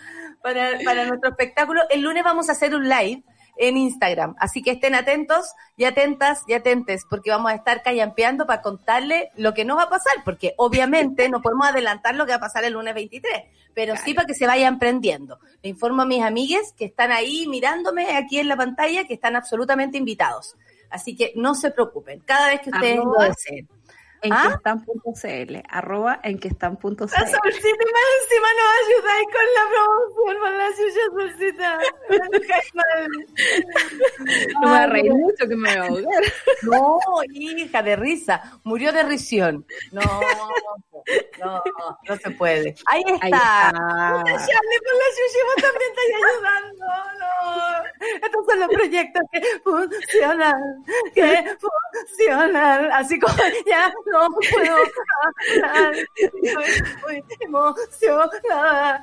para, 0.42 0.78
para 0.84 1.04
nuestro 1.04 1.30
espectáculo. 1.30 1.82
El 1.90 2.02
lunes 2.02 2.24
vamos 2.24 2.48
a 2.48 2.52
hacer 2.52 2.74
un 2.74 2.88
live 2.88 3.22
en 3.56 3.76
Instagram, 3.76 4.34
así 4.38 4.62
que 4.62 4.72
estén 4.72 4.94
atentos 4.94 5.52
y 5.76 5.84
atentas 5.84 6.42
y 6.46 6.54
atentes, 6.54 7.04
porque 7.08 7.30
vamos 7.30 7.52
a 7.52 7.54
estar 7.54 7.82
callampeando 7.82 8.46
para 8.46 8.62
contarle 8.62 9.30
lo 9.36 9.52
que 9.54 9.64
no 9.64 9.76
va 9.76 9.84
a 9.84 9.90
pasar, 9.90 10.14
porque 10.24 10.54
obviamente 10.56 11.28
no 11.28 11.42
podemos 11.42 11.68
adelantar 11.68 12.14
lo 12.14 12.24
que 12.24 12.32
va 12.32 12.36
a 12.36 12.40
pasar 12.40 12.64
el 12.64 12.72
lunes 12.72 12.94
23, 12.94 13.44
pero 13.74 13.94
sí 13.96 14.14
para 14.14 14.26
que 14.26 14.34
se 14.34 14.46
vayan 14.46 14.78
prendiendo. 14.78 15.38
Le 15.62 15.70
informo 15.70 16.02
a 16.02 16.06
mis 16.06 16.22
amigues 16.22 16.72
que 16.76 16.84
están 16.84 17.12
ahí 17.12 17.46
mirándome 17.48 18.16
aquí 18.16 18.38
en 18.38 18.48
la 18.48 18.56
pantalla, 18.56 19.04
que 19.06 19.14
están 19.14 19.36
absolutamente 19.36 19.98
invitados. 19.98 20.56
Así 20.90 21.16
que 21.16 21.32
no 21.36 21.54
se 21.54 21.70
preocupen, 21.70 22.20
cada 22.20 22.48
vez 22.48 22.60
que 22.60 22.70
ustedes 22.70 22.98
Arroba 22.98 23.24
lo 23.24 23.28
deseen. 23.28 23.68
En 24.24 24.32
¿Ah? 24.32 24.44
que 24.46 24.54
están.cl, 24.54 25.56
arroba 25.68 26.20
en 26.22 26.38
que 26.38 26.46
están.cl. 26.46 26.86
La 26.86 27.08
solcita 27.08 27.26
más 27.26 28.08
encima 28.22 28.48
nos 28.56 28.70
ayudáis 28.86 29.26
con 29.32 29.46
la 29.56 29.64
promoción, 29.72 30.36
por 30.38 30.52
la 30.52 30.68
suya 30.76 31.04
solcita. 31.12 31.68
No 34.62 34.68
me 34.68 34.86
reír 34.86 35.12
mucho 35.12 35.48
que 35.48 35.56
me 35.56 35.68
voy 35.70 35.76
a 35.76 35.82
ahogar. 35.88 36.22
No, 36.62 36.98
hija, 37.32 37.82
de 37.82 37.96
risa. 37.96 38.60
Murió 38.62 38.92
de 38.92 39.02
risión. 39.02 39.66
No, 39.90 40.02
no, 41.40 41.62
no 42.08 42.16
se 42.16 42.30
puede. 42.30 42.74
Ahí 42.86 43.02
está. 43.06 43.22
Ahí 43.22 43.32
está. 43.32 43.72
La 43.72 44.24
vos 45.44 45.56
también 45.56 45.90
estás 45.90 46.04
ayudando. 46.22 46.86
No. 47.20 47.32
Estos 48.22 48.46
son 48.46 48.60
los 48.60 48.68
proyectos 48.68 49.22
que 49.32 49.40
funcionan, 49.62 50.84
que 51.14 51.56
funcionan. 51.58 52.92
Así 52.92 53.18
como 53.18 53.34
ya 53.66 53.92
no 54.06 54.28
puedo 54.30 54.76
hablar. 55.62 55.94
Estoy 56.16 57.24
emocionada. 57.40 59.02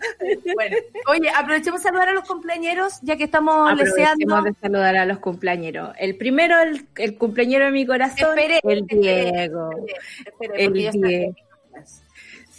Bueno, 0.53 0.77
oye, 1.07 1.29
aprovechemos 1.29 1.81
a 1.81 1.83
saludar 1.83 2.09
a 2.09 2.13
los 2.13 2.27
compañeros, 2.27 2.99
ya 3.01 3.15
que 3.15 3.25
estamos 3.25 3.73
leseando. 3.75 4.35
Aprovechemos 4.35 4.43
de 4.43 4.53
saludar 4.61 4.95
a 4.97 5.05
los 5.05 5.19
cumpleañeros. 5.19 5.95
El 5.97 6.17
primero, 6.17 6.59
el, 6.59 6.87
el 6.97 7.17
cumpleañero 7.17 7.65
de 7.65 7.71
mi 7.71 7.85
corazón, 7.85 8.37
Espere, 8.37 8.59
el 8.63 8.85
Diego. 8.85 9.69
Espere, 10.25 10.65
El 10.65 10.73
Diego. 10.73 11.35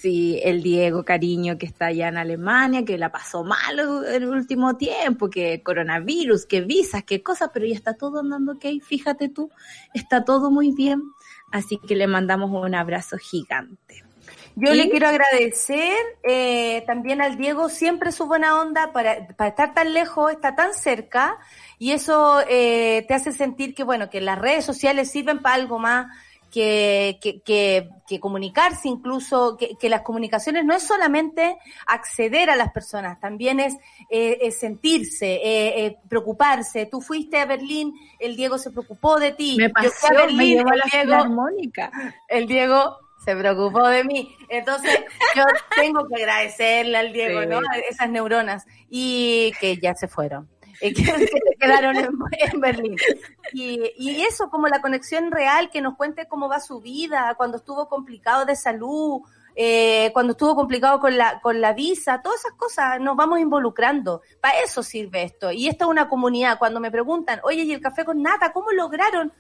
Sí, 0.01 0.41
el 0.43 0.63
Diego, 0.63 1.05
cariño, 1.05 1.59
que 1.59 1.67
está 1.67 1.87
allá 1.87 2.09
en 2.09 2.17
Alemania, 2.17 2.87
que 2.87 2.97
la 2.97 3.13
pasó 3.13 3.45
mal 3.45 3.79
el 4.07 4.27
último 4.27 4.79
tiempo, 4.79 5.29
que 5.29 5.63
coronavirus, 5.63 6.47
que 6.47 6.63
visas, 6.63 7.05
que 7.05 7.23
cosas, 7.23 7.51
pero 7.53 7.67
ya 7.67 7.75
está 7.75 7.93
todo 7.93 8.21
andando 8.21 8.53
ok, 8.53 8.65
fíjate 8.83 9.29
tú, 9.29 9.51
está 9.93 10.25
todo 10.25 10.51
muy 10.51 10.73
bien, 10.73 11.03
así 11.53 11.79
que 11.87 11.97
le 11.97 12.07
mandamos 12.07 12.51
un 12.51 12.75
abrazo 12.75 13.19
gigante. 13.19 14.03
Yo 14.57 14.73
¿Y? 14.73 14.79
le 14.79 14.89
quiero 14.89 15.09
agradecer 15.09 15.95
eh, 16.23 16.83
también 16.87 17.21
al 17.21 17.37
Diego 17.37 17.69
siempre 17.69 18.11
su 18.11 18.27
buena 18.27 18.59
onda 18.59 18.93
para, 18.95 19.29
para 19.37 19.51
estar 19.51 19.75
tan 19.75 19.93
lejos, 19.93 20.33
está 20.33 20.55
tan 20.55 20.73
cerca 20.73 21.37
y 21.79 21.93
eso 21.93 22.41
eh, 22.49 23.05
te 23.07 23.13
hace 23.13 23.33
sentir 23.33 23.75
que 23.75 23.85
bueno 23.85 24.09
que 24.09 24.23
las 24.23 24.39
redes 24.39 24.65
sociales 24.65 25.11
sirven 25.11 25.41
para 25.41 25.57
algo 25.57 25.79
más 25.79 26.07
que, 26.51 27.19
que, 27.23 27.41
que, 27.43 27.89
que 28.07 28.21
comunicarse 28.21 28.89
incluso, 28.89 29.57
que, 29.57 29.77
que 29.77 29.89
las 29.89 30.03
comunicaciones 30.03 30.65
no 30.65 30.75
es 30.75 30.83
solamente 30.83 31.57
acceder 31.87 32.51
a 32.51 32.57
las 32.57 32.73
personas, 32.73 33.21
también 33.21 33.61
es, 33.61 33.75
eh, 34.11 34.39
es 34.43 34.59
sentirse, 34.59 35.35
eh, 35.35 35.87
eh, 35.87 35.97
preocuparse. 36.09 36.87
Tú 36.87 37.01
fuiste 37.01 37.39
a 37.39 37.47
Berlín, 37.47 37.95
el 38.19 38.37
Diego 38.37 38.59
se 38.59 38.71
preocupó 38.71 39.19
de 39.19 39.33
ti. 39.33 39.57
Me 39.59 39.69
Yo 39.69 39.75
fui 39.75 39.87
a 39.87 39.91
pasó, 39.91 40.15
me 40.15 40.21
Berlín, 40.21 40.57
llevó 40.59 40.71
a 40.71 40.77
la 40.77 40.83
el 40.85 41.07
Diego, 41.07 41.85
el 42.29 42.47
Diego 42.47 42.97
se 43.25 43.37
preocupó 43.37 43.87
de 43.89 44.05
mí. 44.05 44.35
Entonces, 44.49 44.99
yo 45.37 45.45
tengo 45.77 46.07
que 46.09 46.23
agradecerle 46.23 46.97
al 46.97 47.13
Diego, 47.13 47.43
Sí. 47.43 47.47
¿no? 47.49 47.61
Esas 47.89 48.11
neuronas. 48.11 48.67
Y 48.89 49.53
que 49.61 49.77
ya 49.77 49.95
se 49.95 50.09
fueron. 50.09 50.49
Que, 50.95 50.95
se 50.95 51.29
quedaron 51.59 51.97
en, 51.97 52.09
en 52.39 52.61
Berlín. 52.61 52.97
Y, 53.53 53.93
y 53.99 54.23
eso, 54.23 54.49
como 54.49 54.67
la 54.67 54.81
conexión 54.81 55.31
real, 55.31 55.69
que 55.71 55.83
nos 55.83 55.97
cuente 55.97 56.27
cómo 56.27 56.49
va 56.49 56.59
su 56.59 56.81
vida, 56.81 57.35
cuando 57.37 57.59
estuvo 57.59 57.87
complicado 57.89 58.47
de 58.47 58.57
salud, 58.57 59.21
eh, 59.57 60.11
cuando 60.13 60.33
estuvo 60.33 60.55
complicado 60.55 61.01
con 61.01 61.17
la, 61.17 61.41
con 61.41 61.61
la 61.61 61.73
visa, 61.73 62.23
todas 62.23 62.41
esas 62.41 62.53
cosas 62.53 63.01
nos 63.01 63.17
vamos 63.17 63.41
involucrando. 63.41 64.23
Para 64.41 64.61
eso 64.61 64.83
sirve 64.83 65.25
esto. 65.25 65.51
Y 65.51 65.69
esta 65.69 65.85
es 65.85 65.91
una 65.91 66.09
comunidad. 66.09 66.59
Cuando 66.59 66.81
me 66.81 66.91
preguntan, 66.91 67.41
oye, 67.43 67.63
¿y 67.63 67.73
el 67.73 67.81
café 67.81 68.05
con 68.05 68.23
nata? 68.23 68.53
¿Cómo 68.53 68.71
lograron? 68.73 69.33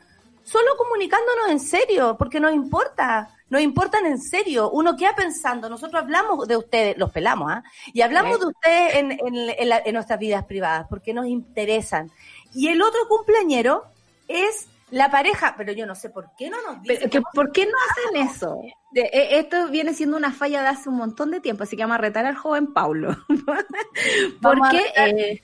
Solo 0.43 0.77
comunicándonos 0.77 1.49
en 1.51 1.61
serio, 1.61 2.17
porque 2.19 2.41
nos 2.41 2.53
importa, 2.53 3.37
nos 3.51 3.61
importan 3.61 4.07
en 4.07 4.19
serio. 4.21 4.71
Uno 4.71 4.97
queda 4.97 5.15
pensando, 5.15 5.69
nosotros 5.69 6.03
hablamos 6.03 6.49
de 6.49 6.57
ustedes, 6.57 6.99
los 6.99 7.11
pelamos, 7.13 7.51
¿ah? 7.53 7.63
Y 7.93 8.01
hablamos 8.01 8.41
de 8.41 8.47
ustedes 8.47 8.95
en, 8.97 9.13
en, 9.13 9.37
en 9.59 9.69
la- 9.69 9.83
en 9.85 9.95
nuestras 9.95 10.19
vidas 10.19 10.45
privadas, 10.45 10.87
porque 10.89 11.15
nos 11.15 11.27
interesan. 11.27 12.11
Y 12.55 12.69
el 12.69 12.83
otro 12.83 13.01
cumpleañero 13.09 13.85
es 14.29 14.67
La 14.93 15.09
pareja, 15.09 15.55
pero 15.57 15.73
yo 15.73 15.87
no 15.87 15.95
sé 15.95 16.11
por 16.11 16.31
qué 16.37 16.51
no 16.51 16.57
nos 16.63 16.83
dicen. 16.83 17.09
Pero, 17.11 17.23
¿Por 17.33 17.53
qué 17.53 17.65
no 17.65 17.73
hacen 17.91 18.27
eso? 18.29 18.61
De- 18.91 19.03
eh, 19.03 19.39
esto 19.39 19.69
viene 19.69 19.95
siendo 19.95 20.17
una 20.17 20.33
falla 20.33 20.63
de 20.63 20.67
hace 20.69 20.89
un 20.89 20.97
montón 20.97 21.31
de 21.31 21.39
tiempo, 21.41 21.63
así 21.63 21.77
que 21.77 21.85
vamos 21.85 21.95
a 21.95 22.01
retar 22.01 22.27
al 22.27 22.35
joven 22.35 22.73
Paulo. 22.73 23.17
¿Por 23.47 23.65
Vamos 24.41 24.69
a 24.69 24.71
qué 24.73 24.79
retar- 24.79 25.09
eh, 25.17 25.43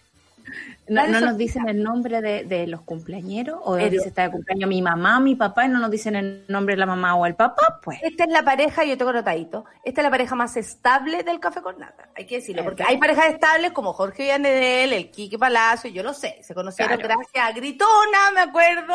no, 0.88 1.07
no 1.07 1.21
nos 1.21 1.37
dicen 1.37 1.69
el 1.69 1.83
nombre 1.83 2.21
de, 2.21 2.45
de 2.45 2.66
los 2.66 2.83
cumpleañeros? 2.83 3.59
¿O 3.64 3.75
Pero- 3.76 3.90
dice 3.90 4.09
está 4.09 4.23
de 4.23 4.31
cumpleaños 4.31 4.69
mi 4.69 4.83
mamá, 4.83 5.21
mi 5.21 5.35
papá, 5.35 5.64
y 5.64 5.69
no 5.69 5.78
nos 5.78 5.90
dicen 5.90 6.16
el 6.16 6.45
nombre 6.49 6.75
de 6.75 6.78
la 6.81 6.87
mamá 6.87 7.14
o 7.16 7.26
el 7.26 7.35
papá? 7.35 7.81
Pues. 7.83 7.99
Esta 8.02 8.25
es 8.25 8.31
la 8.31 8.43
pareja, 8.45 8.85
yo 8.85 8.97
tengo 8.97 9.12
notadito, 9.12 9.64
esta 9.85 10.00
es 10.00 10.05
la 10.05 10.11
pareja 10.11 10.35
más 10.35 10.57
estable 10.57 11.23
del 11.23 11.40
Café 11.40 11.61
con 11.62 11.78
Nata, 11.78 12.09
hay 12.16 12.26
que 12.26 12.37
decirlo, 12.37 12.64
porque 12.64 12.83
hay 12.85 12.99
parejas 12.99 13.26
estables 13.31 13.73
como 13.73 13.93
Jorge 13.93 14.23
Villanedel, 14.25 14.93
el 14.93 15.11
Quique 15.11 15.38
Palacio, 15.38 15.90
yo 15.90 16.02
lo 16.02 16.14
sé, 16.14 16.38
se 16.43 16.55
conocieron 16.55 16.99
Claro. 16.99 17.14
gracias 17.16 17.45
a 17.45 17.52
Gritona, 17.52 18.31
me 18.35 18.40
acuerdo, 18.40 18.95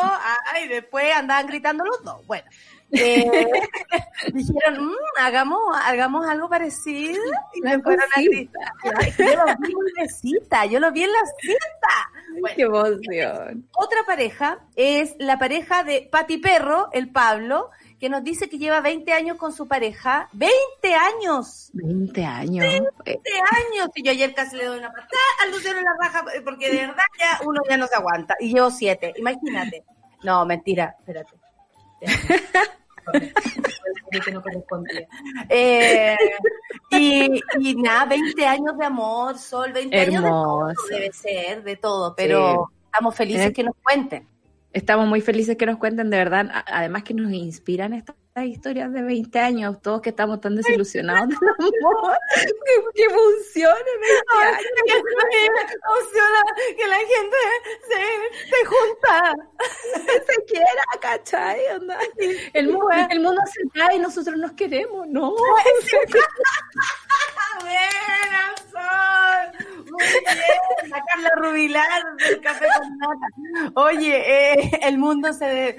ay, 0.54 0.68
después 0.68 1.04
andaban 1.14 1.46
gritando 1.46 1.84
los 1.84 2.02
dos, 2.04 2.26
bueno. 2.26 2.44
Eh, 2.92 3.50
dijeron, 4.32 4.86
"Mm, 4.86 4.94
hagamos, 5.18 5.60
hagamos 5.84 6.26
algo 6.26 6.48
parecido 6.48 7.22
y 7.54 7.60
me 7.62 7.80
fueron 7.80 8.04
a 8.16 8.20
gritar. 8.20 8.72
Yo 9.18 9.24
lo 9.36 9.44
vi 9.58 9.72
en 9.72 10.04
la 10.04 10.08
cita, 10.08 10.66
yo 10.66 10.80
lo 10.80 10.92
vi 10.92 11.04
en 11.04 11.12
la 11.12 11.18
cita. 11.40 12.38
Bueno, 12.40 12.56
¡Qué 12.56 12.62
emoción! 12.62 13.68
otra 13.76 14.04
pareja 14.06 14.58
es 14.76 15.14
la 15.18 15.38
pareja 15.38 15.82
de 15.84 16.08
Pati 16.10 16.38
Perro, 16.38 16.88
el 16.92 17.10
Pablo, 17.10 17.70
que 17.98 18.08
nos 18.08 18.24
dice 18.24 18.48
que 18.48 18.58
lleva 18.58 18.80
20 18.80 19.12
años 19.12 19.36
con 19.36 19.52
su 19.52 19.68
pareja. 19.68 20.28
¡20 20.34 20.50
años! 20.94 21.70
20 21.74 22.24
años. 22.24 22.64
Eh, 22.64 22.82
20 23.04 23.30
años. 23.30 23.88
Y 23.94 24.02
yo 24.02 24.10
ayer 24.10 24.34
casi 24.34 24.56
le 24.56 24.64
doy 24.64 24.78
una 24.78 24.88
patada 24.88 25.08
al 25.44 25.50
Luciano 25.52 25.78
en 25.78 25.84
la 25.84 25.92
raja, 26.00 26.24
porque 26.44 26.68
de 26.70 26.78
verdad 26.78 27.04
ya 27.18 27.40
uno 27.46 27.60
ya 27.68 27.76
no 27.76 27.86
se 27.86 27.94
aguanta. 27.94 28.34
Y 28.40 28.52
llevo 28.52 28.70
7, 28.70 29.14
imagínate. 29.18 29.84
No, 30.24 30.44
mentira, 30.46 30.96
espérate. 30.98 31.32
Que 34.24 34.30
no 34.30 34.42
correspondía. 34.42 35.08
Eh, 35.48 36.16
y, 36.90 37.40
y 37.60 37.74
nada, 37.76 38.04
20 38.06 38.44
años 38.46 38.76
de 38.78 38.84
amor, 38.84 39.38
Sol, 39.38 39.72
20 39.72 39.98
años 39.98 40.22
de 40.22 40.28
todo, 40.28 40.72
debe 40.90 41.12
ser, 41.12 41.62
de 41.62 41.76
todo, 41.76 42.14
pero 42.14 42.68
estamos 42.86 43.14
felices 43.14 43.46
Eh. 43.46 43.52
que 43.52 43.62
nos 43.64 43.74
cuenten. 43.82 44.28
Estamos 44.72 45.06
muy 45.06 45.20
felices 45.20 45.56
que 45.56 45.66
nos 45.66 45.78
cuenten, 45.78 46.08
de 46.10 46.16
verdad. 46.16 46.50
Además 46.66 47.02
que 47.04 47.12
nos 47.14 47.30
inspiran 47.32 47.92
estas 47.92 48.16
historias 48.44 48.90
de 48.90 49.02
20 49.02 49.38
años, 49.38 49.82
todos 49.82 50.00
que 50.00 50.08
estamos 50.08 50.40
tan 50.40 50.56
desilusionados 50.56 51.28
del 51.28 51.36
amor. 51.36 52.16
que, 52.34 52.74
que 52.94 53.04
funcione 53.10 53.90
20 54.00 54.46
años. 54.46 55.02
me 55.30 55.46
emociona 55.74 56.42
que 56.78 56.86
la 56.88 56.96
gente 56.96 57.36
se, 57.88 58.00
se 58.48 58.64
junta. 58.64 59.34
quiera, 60.52 60.84
¿cachai? 61.00 61.60
Onda. 61.76 61.98
El, 62.52 62.68
mundo, 62.68 62.88
el 63.10 63.20
mundo 63.20 63.40
se 63.46 63.68
cae 63.70 63.96
y 63.96 63.98
nosotros 63.98 64.36
nos 64.36 64.52
queremos, 64.52 65.08
¿no? 65.08 65.30
Muy 67.62 67.70
bien. 67.70 67.88
La 70.88 71.04
Carla 71.04 71.30
Rubilar 71.36 72.02
del 72.18 72.40
Café 72.40 72.66
con 72.78 72.98
Nata. 72.98 73.26
Oye, 73.74 74.52
eh, 74.52 74.80
el 74.82 74.98
mundo 74.98 75.32
se 75.32 75.76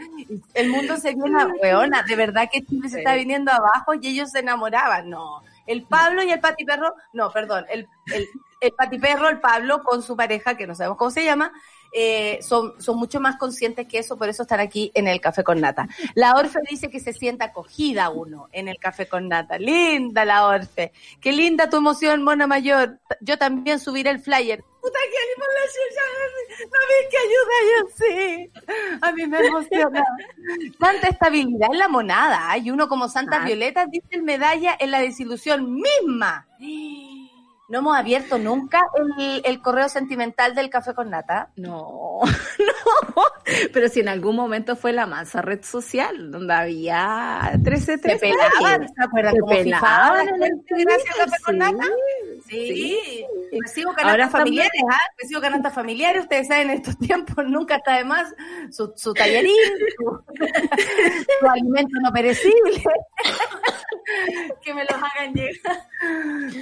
el 0.54 0.70
mundo 0.70 0.98
se 0.98 1.14
viene 1.14 1.42
a 1.42 1.48
weona. 1.62 2.04
De 2.04 2.16
verdad 2.16 2.50
que 2.52 2.64
Chile 2.64 2.90
se 2.90 3.00
está 3.00 3.16
viniendo 3.16 3.52
abajo 3.52 3.94
y 3.96 4.08
ellos 4.08 4.32
se 4.32 4.40
enamoraban. 4.40 5.10
No. 5.10 5.44
El 5.66 5.84
Pablo 5.84 6.24
y 6.24 6.32
el 6.32 6.40
Pati 6.40 6.66
Perro, 6.66 6.94
no, 7.14 7.32
perdón, 7.32 7.66
el, 7.70 7.88
el, 8.14 8.28
el 8.60 8.72
Pati 8.74 9.00
Perro, 9.00 9.30
el 9.30 9.40
Pablo 9.40 9.82
con 9.82 10.04
su 10.04 10.16
pareja, 10.16 10.58
que 10.58 10.68
no 10.68 10.76
sabemos 10.76 10.98
cómo 10.98 11.12
se 11.12 11.24
llama, 11.24 11.54
eh, 11.94 12.40
son, 12.42 12.82
son 12.82 12.98
mucho 12.98 13.20
más 13.20 13.38
conscientes 13.38 13.88
que 13.88 14.00
eso, 14.00 14.18
por 14.18 14.30
eso 14.30 14.44
están 14.44 14.60
aquí 14.60 14.92
en 14.94 15.08
el 15.08 15.22
Café 15.22 15.44
con 15.44 15.62
Nata. 15.62 15.88
La 16.16 16.36
Orfe 16.36 16.60
dice 16.70 16.90
que 16.90 17.00
se 17.00 17.14
sienta 17.14 17.46
acogida 17.46 18.10
uno 18.10 18.50
en 18.52 18.68
el 18.68 18.78
Café 18.78 19.08
con 19.08 19.30
Nata. 19.30 19.58
Linda 19.58 20.26
la 20.26 20.48
Orfe. 20.48 20.92
Qué 21.22 21.32
linda 21.32 21.70
tu 21.70 21.78
emoción, 21.78 22.24
Mona 22.24 22.48
Mayor. 22.48 23.00
Yo 23.22 23.38
también 23.38 23.80
subiré 23.80 24.10
el 24.10 24.20
flyer. 24.20 24.64
Puta 24.82 25.00
que 25.10 25.24
no 26.60 26.78
ves 26.90 27.08
que 27.10 27.18
ayuda 27.18 27.56
yo 27.72 27.80
sí. 27.96 28.98
A 29.02 29.12
mí 29.12 29.28
me 29.28 29.40
emociona. 29.40 30.04
Tanta 30.80 31.08
estabilidad 31.08 31.70
en 31.72 31.80
la 31.80 31.88
monada. 31.88 32.52
Hay 32.52 32.70
uno 32.70 32.88
como 32.88 33.08
Santa 33.08 33.40
Ah. 33.42 33.46
Violeta, 33.46 33.86
dice 33.86 34.08
el 34.12 34.24
medalla 34.24 34.76
en 34.80 34.92
la 34.92 35.00
desilusión 35.00 35.74
misma. 35.74 36.48
No 37.70 37.80
hemos 37.80 37.96
abierto 37.98 38.38
nunca 38.38 38.82
el, 39.18 39.42
el 39.46 39.62
correo 39.62 39.88
sentimental 39.90 40.54
del 40.54 40.70
café 40.70 40.94
con 40.94 41.10
nata. 41.10 41.50
No, 41.56 42.20
no. 43.16 43.24
Pero 43.72 43.88
si 43.90 44.02
en 44.02 44.10
algún 44.10 44.36
momento 44.36 44.76
fue 44.76 44.92
la 44.94 45.06
mansa 45.06 45.42
red 45.42 45.64
social, 45.64 46.32
donde 46.32 46.54
había 46.54 47.52
13 47.64 47.94
Se 47.94 47.98
13 47.98 48.20
pelaban, 48.20 48.88
¿se 48.88 49.04
acuerdan? 49.04 49.36
Se 49.48 49.64
fifaban 49.64 50.28
pelaban 50.28 50.40
la 50.40 50.48
en 50.48 50.54
el 50.54 50.86
gracias 50.86 51.16
café 51.16 51.44
con 51.44 51.58
Twitter, 51.60 51.74
nata. 51.74 51.88
sí. 52.48 52.94
Sí, 52.94 53.26
recibo 53.62 53.90
Ahora 53.92 54.04
canastas 54.04 54.32
familiares, 54.32 54.82
¿ah? 54.92 54.98
Recibo 55.22 55.42
canastas 55.42 55.74
familiares, 55.74 56.22
ustedes 56.24 56.48
saben, 56.48 56.70
en 56.70 56.78
estos 56.78 56.98
tiempos 57.00 57.46
nunca 57.48 57.76
está 57.78 57.98
de 57.98 58.04
más 58.04 58.34
su, 58.72 58.94
su 58.96 59.14
tallarín, 59.14 59.56
su, 59.98 60.24
su 61.40 61.48
alimento 61.48 61.98
no 62.02 62.12
perecible. 62.12 62.84
que 64.62 64.74
me 64.74 64.84
los 64.84 64.94
hagan 64.94 65.34
llegar. 65.34 65.88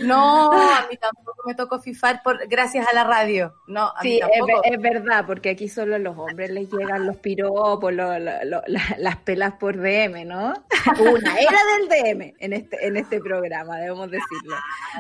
No, 0.03 0.51
mí 0.91 0.97
tampoco 0.97 1.41
me 1.47 1.55
tocó 1.55 1.79
fifar 1.79 2.21
por, 2.23 2.47
gracias 2.47 2.87
a 2.87 2.93
la 2.93 3.03
radio. 3.03 3.55
No, 3.67 3.87
a 3.95 4.03
mí 4.03 4.09
Sí, 4.11 4.15
es, 4.21 4.21
tampoco. 4.21 4.61
ve- 4.63 4.75
es 4.75 4.81
verdad, 4.81 5.23
porque 5.25 5.49
aquí 5.51 5.67
solo 5.69 5.95
a 5.95 5.99
los 5.99 6.17
hombres 6.17 6.51
les 6.51 6.69
llegan 6.71 7.07
los 7.07 7.17
piropos, 7.17 7.93
lo- 7.93 8.19
lo- 8.19 8.43
lo- 8.45 8.61
la- 8.67 8.95
las 8.97 9.15
pelas 9.17 9.53
por 9.53 9.77
DM, 9.77 10.25
¿no? 10.25 10.53
Una 10.99 11.35
era 11.37 11.57
del 11.77 11.87
DM 11.89 12.35
en 12.39 12.53
este, 12.53 12.85
en 12.85 12.97
este 12.97 13.19
programa, 13.19 13.77
debemos 13.77 14.11
decirlo. 14.11 14.55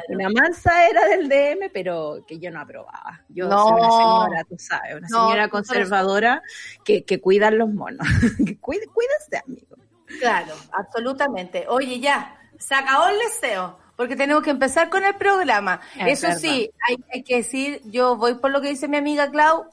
Una 0.09 0.29
mansa 0.29 0.87
era 0.87 1.05
del 1.05 1.27
DM, 1.29 1.69
pero 1.73 2.23
que 2.27 2.39
yo 2.39 2.49
no 2.51 2.61
aprobaba. 2.61 3.21
Yo 3.29 3.47
No. 3.47 3.57
soy 3.63 3.73
una 3.81 3.89
señora, 3.91 4.43
tú 4.45 4.55
sabes, 4.57 4.95
una 4.95 5.07
No, 5.09 5.25
señora 5.27 5.47
conservadora 5.49 6.41
que, 6.83 7.03
que 7.05 7.19
cuidan 7.21 7.57
los 7.57 7.69
monos. 7.69 8.07
que 8.47 8.57
cuídense, 8.59 9.37
amigo. 9.45 9.77
Claro, 10.19 10.53
absolutamente. 10.73 11.65
Oye, 11.69 11.99
ya, 11.99 12.37
se 12.59 12.75
acabó 12.75 13.07
el 13.07 13.17
deseo, 13.19 13.79
porque 14.01 14.15
tenemos 14.15 14.41
que 14.41 14.49
empezar 14.49 14.89
con 14.89 15.05
el 15.05 15.13
programa. 15.13 15.79
Es 15.95 16.13
Eso 16.17 16.25
verdad. 16.29 16.39
sí, 16.41 16.71
hay, 16.89 16.95
hay 17.13 17.21
que 17.21 17.35
decir, 17.35 17.81
yo 17.85 18.15
voy 18.15 18.33
por 18.33 18.49
lo 18.49 18.59
que 18.59 18.69
dice 18.69 18.87
mi 18.87 18.97
amiga 18.97 19.29
Clau, 19.29 19.65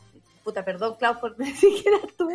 puta, 0.45 0.67
perdón 0.67 0.97
Clau 0.99 1.19
por 1.19 1.35
decir 1.39 1.83
que 1.83 1.89
eras 1.89 2.03
tú, 2.19 2.29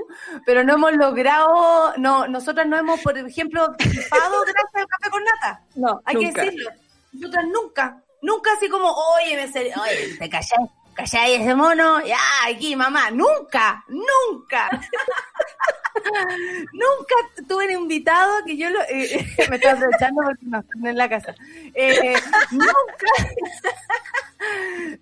pero 0.44 0.64
no 0.64 0.74
hemos 0.74 0.94
logrado, 0.94 1.94
no, 1.98 2.28
nosotras 2.28 2.66
no 2.66 2.78
hemos, 2.78 3.00
por 3.02 3.16
ejemplo, 3.16 3.68
participado 3.78 4.42
gracias 4.42 4.74
al 4.74 4.88
café 4.88 5.10
con 5.12 5.24
nata. 5.24 5.62
No, 5.76 6.02
Hay 6.06 6.16
que 6.16 6.32
decirlo. 6.32 6.72
Nosotras 7.12 7.46
nunca, 7.54 8.02
nunca 8.24 8.50
así 8.58 8.68
como, 8.70 8.92
oye, 8.92 9.36
me 9.36 9.48
ser- 9.52 9.72
oye, 9.80 10.16
te 10.18 10.28
calláis, 10.32 10.50
calláis 10.94 11.42
ese 11.42 11.56
mono, 11.56 12.06
ya, 12.06 12.20
aquí, 12.48 12.76
mamá, 12.76 13.10
nunca, 13.12 13.84
nunca. 13.88 14.70
nunca 16.74 17.16
tuve 17.48 17.66
un 17.66 17.84
invitado 17.84 18.44
que 18.46 18.58
yo 18.58 18.70
lo, 18.70 18.82
eh, 18.84 19.26
me 19.50 19.56
estoy 19.56 19.72
aprovechando 19.72 20.22
porque 20.24 20.46
no 20.46 20.60
están 20.60 20.86
en 20.86 20.98
la 20.98 21.10
casa. 21.10 21.34
Eh, 21.74 22.14
nunca, 22.52 23.08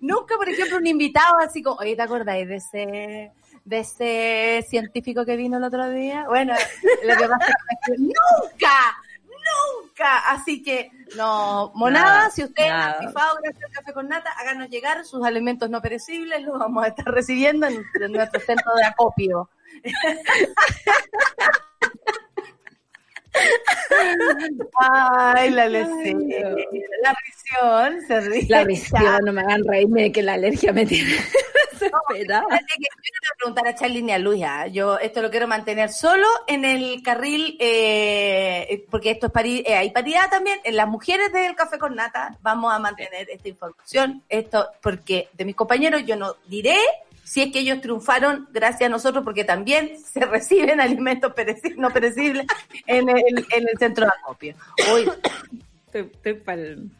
nunca, 0.00 0.36
por 0.36 0.48
ejemplo, 0.48 0.78
un 0.78 0.86
invitado 0.86 1.38
así 1.38 1.62
como, 1.62 1.76
oye, 1.76 1.96
¿te 1.96 2.02
acordáis 2.02 2.48
de 2.48 2.56
ese, 2.56 3.32
de 3.64 3.78
ese 3.78 4.66
científico 4.68 5.24
que 5.24 5.36
vino 5.36 5.58
el 5.58 5.64
otro 5.64 5.90
día? 5.90 6.26
Bueno, 6.28 6.54
lo 7.04 7.16
que 7.16 7.28
pasa 7.28 7.46
es 7.46 7.78
que 7.86 7.98
nunca, 7.98 8.96
nunca. 9.80 10.30
Así 10.30 10.62
que, 10.62 10.90
no, 11.16 11.72
monada, 11.74 12.16
Nada, 12.16 12.30
si 12.30 12.44
ustedes 12.44 12.70
han 12.70 12.98
fifado 12.98 13.38
gracias 13.42 13.64
al 13.64 13.72
café 13.72 13.92
con 13.92 14.08
nata, 14.08 14.30
háganos 14.38 14.68
llegar 14.68 15.04
sus 15.04 15.24
alimentos 15.24 15.70
no 15.70 15.80
perecibles, 15.80 16.42
los 16.42 16.58
vamos 16.58 16.84
a 16.84 16.88
estar 16.88 17.06
recibiendo 17.06 17.66
en, 17.66 17.84
en 18.00 18.12
nuestro 18.12 18.40
centro 18.40 18.74
de 18.74 18.84
acopio. 18.84 19.48
Ay, 24.78 25.50
la 25.50 25.68
lección. 25.68 26.28
La 27.02 27.14
prisión, 27.14 28.00
se 28.06 28.20
ríe. 28.20 28.46
La 28.48 28.64
visión, 28.64 29.24
no 29.24 29.32
me 29.32 29.42
hagan 29.42 29.64
reírme 29.66 30.02
de 30.02 30.12
que 30.12 30.22
la 30.22 30.34
alergia 30.34 30.72
me 30.72 30.86
tiene 30.86 31.16
que 32.48 32.54
yo 32.78 32.88
no 32.96 33.02
le 33.02 33.18
voy 33.20 33.28
a 33.30 33.36
preguntar 33.38 33.66
a 33.68 33.74
Charly 33.74 34.02
ni 34.02 34.12
a 34.12 34.18
Luis, 34.18 34.42
¿ah? 34.44 34.66
yo 34.66 34.98
esto 34.98 35.22
lo 35.22 35.30
quiero 35.30 35.46
mantener 35.48 35.90
solo 35.92 36.26
en 36.46 36.64
el 36.64 37.02
carril, 37.02 37.56
eh, 37.60 38.84
porque 38.90 39.10
esto 39.10 39.26
es 39.26 39.32
pari- 39.32 39.62
eh, 39.66 39.76
hay 39.76 39.90
paridad 39.90 40.28
también, 40.30 40.58
en 40.64 40.76
las 40.76 40.88
mujeres 40.88 41.32
del 41.32 41.54
Café 41.54 41.78
con 41.78 41.94
Nata 41.94 42.36
vamos 42.42 42.72
a 42.72 42.78
mantener 42.78 43.28
esta 43.30 43.48
información, 43.48 44.22
esto 44.28 44.68
porque 44.80 45.28
de 45.34 45.44
mis 45.44 45.54
compañeros 45.56 46.02
yo 46.06 46.16
no 46.16 46.36
diré 46.46 46.76
si 47.24 47.40
es 47.40 47.52
que 47.52 47.60
ellos 47.60 47.80
triunfaron 47.80 48.48
gracias 48.52 48.82
a 48.82 48.90
nosotros, 48.90 49.24
porque 49.24 49.44
también 49.44 49.98
se 49.98 50.20
reciben 50.26 50.80
alimentos 50.80 51.32
no 51.76 51.90
perecibles 51.90 52.46
en 52.86 53.08
el, 53.08 53.46
en 53.50 53.68
el 53.68 53.78
centro 53.78 54.04
de 54.04 54.10
acopio. 54.20 54.54
Uy, 54.92 55.08
Estoy- 55.86 56.10
estoy 56.12 56.34
pa'l- 56.34 56.90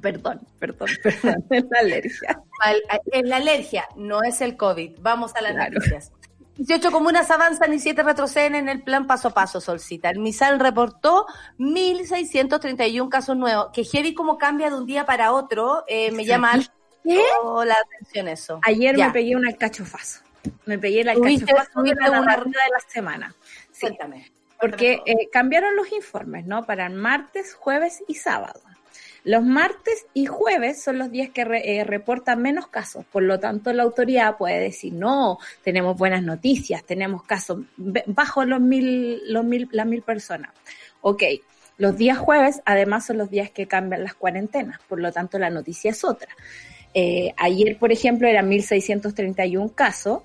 Perdón, 0.00 0.40
perdón, 0.58 0.88
perdón, 1.02 1.44
es 1.50 1.64
la 1.70 1.80
alergia. 1.80 2.42
Es 3.12 3.24
la 3.24 3.36
alergia, 3.36 3.88
no 3.96 4.22
es 4.22 4.40
el 4.40 4.56
COVID. 4.56 4.98
Vamos 5.00 5.34
a 5.36 5.40
las 5.42 5.52
Claro. 5.52 5.74
noticias. 5.74 6.12
18 6.56 6.90
comunas 6.90 7.30
avanzan 7.30 7.72
y 7.72 7.78
7 7.78 8.02
retroceden 8.02 8.56
en 8.56 8.68
el 8.68 8.82
plan 8.82 9.06
paso 9.06 9.28
a 9.28 9.30
paso, 9.34 9.60
Solcita. 9.60 10.10
El 10.10 10.18
MISAL 10.18 10.58
reportó 10.58 11.26
1.631 11.58 13.08
casos 13.08 13.36
nuevos. 13.36 13.68
Que 13.72 13.84
heavy 13.84 14.12
como 14.12 14.38
cambia 14.38 14.68
de 14.68 14.76
un 14.76 14.84
día 14.84 15.06
para 15.06 15.32
otro, 15.32 15.84
eh, 15.86 16.10
me 16.10 16.24
llama 16.24 16.56
la 17.04 17.74
atención 17.86 18.26
eso. 18.26 18.60
Ayer 18.62 18.96
me 18.96 19.10
pegué 19.10 19.36
un 19.36 19.46
alcachofazo. 19.46 20.22
Me 20.66 20.78
pegué 20.78 21.02
el 21.02 21.08
alcachofazo 21.10 21.82
de 21.82 21.94
la 21.94 22.20
una 22.20 22.34
de 22.34 22.44
la 22.44 22.80
semana. 22.88 23.34
Cuéntame. 23.80 24.32
Porque 24.60 25.00
eh, 25.06 25.28
cambiaron 25.32 25.76
los 25.76 25.92
informes, 25.92 26.44
¿no? 26.46 26.66
Para 26.66 26.88
martes, 26.90 27.54
jueves 27.54 28.02
y 28.08 28.14
sábado. 28.14 28.60
Los 29.24 29.44
martes 29.44 30.06
y 30.14 30.26
jueves 30.26 30.82
son 30.82 30.98
los 30.98 31.10
días 31.10 31.30
que 31.30 31.42
eh, 31.42 31.84
reportan 31.84 32.40
menos 32.40 32.68
casos, 32.68 33.04
por 33.04 33.22
lo 33.22 33.38
tanto 33.40 33.72
la 33.72 33.82
autoridad 33.82 34.36
puede 34.36 34.60
decir, 34.60 34.92
no, 34.92 35.38
tenemos 35.62 35.96
buenas 35.96 36.22
noticias, 36.22 36.84
tenemos 36.84 37.22
casos 37.24 37.60
bajo 37.76 38.44
los 38.44 38.60
mil, 38.60 39.20
los 39.32 39.44
mil, 39.44 39.68
las 39.72 39.86
mil 39.86 40.02
personas. 40.02 40.52
Ok, 41.00 41.22
los 41.78 41.96
días 41.96 42.18
jueves 42.18 42.60
además 42.64 43.06
son 43.06 43.18
los 43.18 43.30
días 43.30 43.50
que 43.50 43.66
cambian 43.66 44.04
las 44.04 44.14
cuarentenas, 44.14 44.80
por 44.88 45.00
lo 45.00 45.12
tanto 45.12 45.38
la 45.38 45.50
noticia 45.50 45.90
es 45.90 46.04
otra. 46.04 46.28
Eh, 46.94 47.34
ayer, 47.36 47.76
por 47.78 47.92
ejemplo, 47.92 48.26
eran 48.28 48.50
1.631 48.50 49.74
casos 49.74 50.22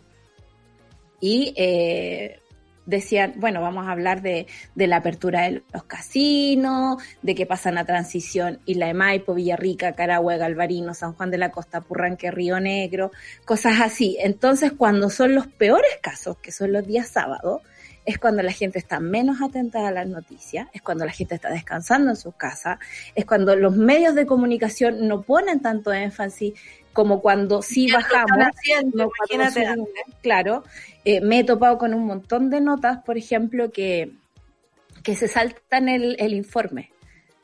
y 1.19 1.53
eh, 1.57 2.39
decían, 2.85 3.33
bueno, 3.37 3.61
vamos 3.61 3.87
a 3.87 3.91
hablar 3.91 4.21
de, 4.21 4.47
de, 4.75 4.87
la 4.87 4.97
apertura 4.97 5.43
de 5.43 5.63
los 5.73 5.83
casinos, 5.83 7.01
de 7.21 7.35
qué 7.35 7.45
pasan 7.45 7.77
a 7.77 7.85
Transición, 7.85 8.59
Isla 8.65 8.87
de 8.87 8.93
Maipo, 8.93 9.33
Villarrica, 9.33 9.93
Carahue, 9.93 10.37
Galvarino, 10.37 10.93
San 10.93 11.13
Juan 11.13 11.31
de 11.31 11.37
la 11.37 11.51
Costa, 11.51 11.81
Purranque, 11.81 12.31
Río 12.31 12.59
Negro, 12.59 13.11
cosas 13.45 13.81
así. 13.81 14.17
Entonces, 14.19 14.73
cuando 14.73 15.09
son 15.09 15.35
los 15.35 15.47
peores 15.47 15.97
casos, 16.01 16.37
que 16.37 16.51
son 16.51 16.71
los 16.71 16.85
días 16.85 17.07
sábados, 17.07 17.61
es 18.05 18.17
cuando 18.17 18.43
la 18.43 18.51
gente 18.51 18.79
está 18.79 18.99
menos 18.99 19.41
atenta 19.41 19.87
a 19.87 19.91
las 19.91 20.07
noticias, 20.07 20.67
es 20.73 20.81
cuando 20.81 21.05
la 21.05 21.11
gente 21.11 21.35
está 21.35 21.49
descansando 21.49 22.09
en 22.09 22.15
su 22.15 22.31
casa, 22.33 22.79
es 23.15 23.25
cuando 23.25 23.55
los 23.55 23.75
medios 23.75 24.15
de 24.15 24.25
comunicación 24.25 25.07
no 25.07 25.21
ponen 25.21 25.61
tanto 25.61 25.93
énfasis 25.93 26.53
como 26.93 27.21
cuando 27.21 27.61
sí 27.61 27.91
bajamos. 27.91 28.47
claro, 30.21 30.63
eh, 31.03 31.21
me 31.21 31.39
he 31.39 31.43
topado 31.43 31.77
con 31.77 31.93
un 31.93 32.05
montón 32.05 32.49
de 32.49 32.61
notas, 32.61 32.99
por 33.03 33.17
ejemplo, 33.17 33.71
que, 33.71 34.13
que 35.03 35.15
se 35.15 35.27
saltan 35.27 35.89
el, 35.89 36.15
el 36.19 36.33
informe. 36.33 36.93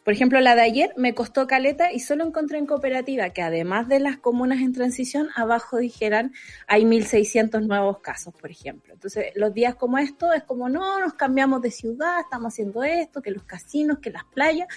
Por 0.09 0.13
ejemplo, 0.13 0.39
la 0.39 0.55
de 0.55 0.61
ayer 0.61 0.93
me 0.97 1.13
costó 1.13 1.45
caleta 1.45 1.91
y 1.91 1.99
solo 1.99 2.25
encontré 2.25 2.57
en 2.57 2.65
cooperativa 2.65 3.29
que 3.29 3.43
además 3.43 3.87
de 3.87 3.99
las 3.99 4.17
comunas 4.17 4.59
en 4.61 4.73
transición, 4.73 5.29
abajo 5.35 5.77
dijeran 5.77 6.33
hay 6.65 6.83
1.600 6.83 7.67
nuevos 7.67 7.99
casos, 7.99 8.33
por 8.33 8.49
ejemplo. 8.49 8.93
Entonces, 8.93 9.27
los 9.35 9.53
días 9.53 9.75
como 9.75 9.99
estos 9.99 10.33
es 10.33 10.41
como, 10.41 10.67
no, 10.67 10.99
nos 10.99 11.13
cambiamos 11.13 11.61
de 11.61 11.69
ciudad, 11.69 12.21
estamos 12.21 12.53
haciendo 12.53 12.83
esto, 12.83 13.21
que 13.21 13.29
los 13.29 13.43
casinos, 13.43 13.99
que 13.99 14.09
las 14.09 14.23
playas. 14.23 14.67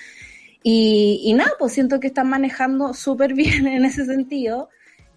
Y, 0.63 1.21
y 1.25 1.35
nada, 1.35 1.53
pues 1.59 1.73
siento 1.73 2.01
que 2.01 2.09
están 2.09 2.29
manejando 2.29 2.95
súper 2.95 3.35
bien 3.35 3.67
en 3.67 3.85
ese 3.85 4.05
sentido 4.05 4.69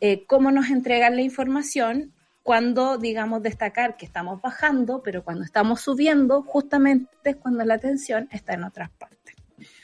eh, 0.02 0.26
cómo 0.28 0.52
nos 0.52 0.70
entregan 0.70 1.16
la 1.16 1.22
información 1.22 2.14
cuando, 2.44 2.98
digamos, 3.00 3.42
destacar 3.42 3.98
que 3.98 4.06
estamos 4.06 4.40
bajando, 4.40 5.02
pero 5.02 5.24
cuando 5.24 5.44
estamos 5.44 5.82
subiendo, 5.82 6.44
justamente 6.44 7.10
es 7.24 7.38
cuando 7.38 7.66
la 7.66 7.74
atención 7.74 8.28
está 8.32 8.54
en 8.54 8.66
otras 8.66 8.92
partes. 8.92 9.36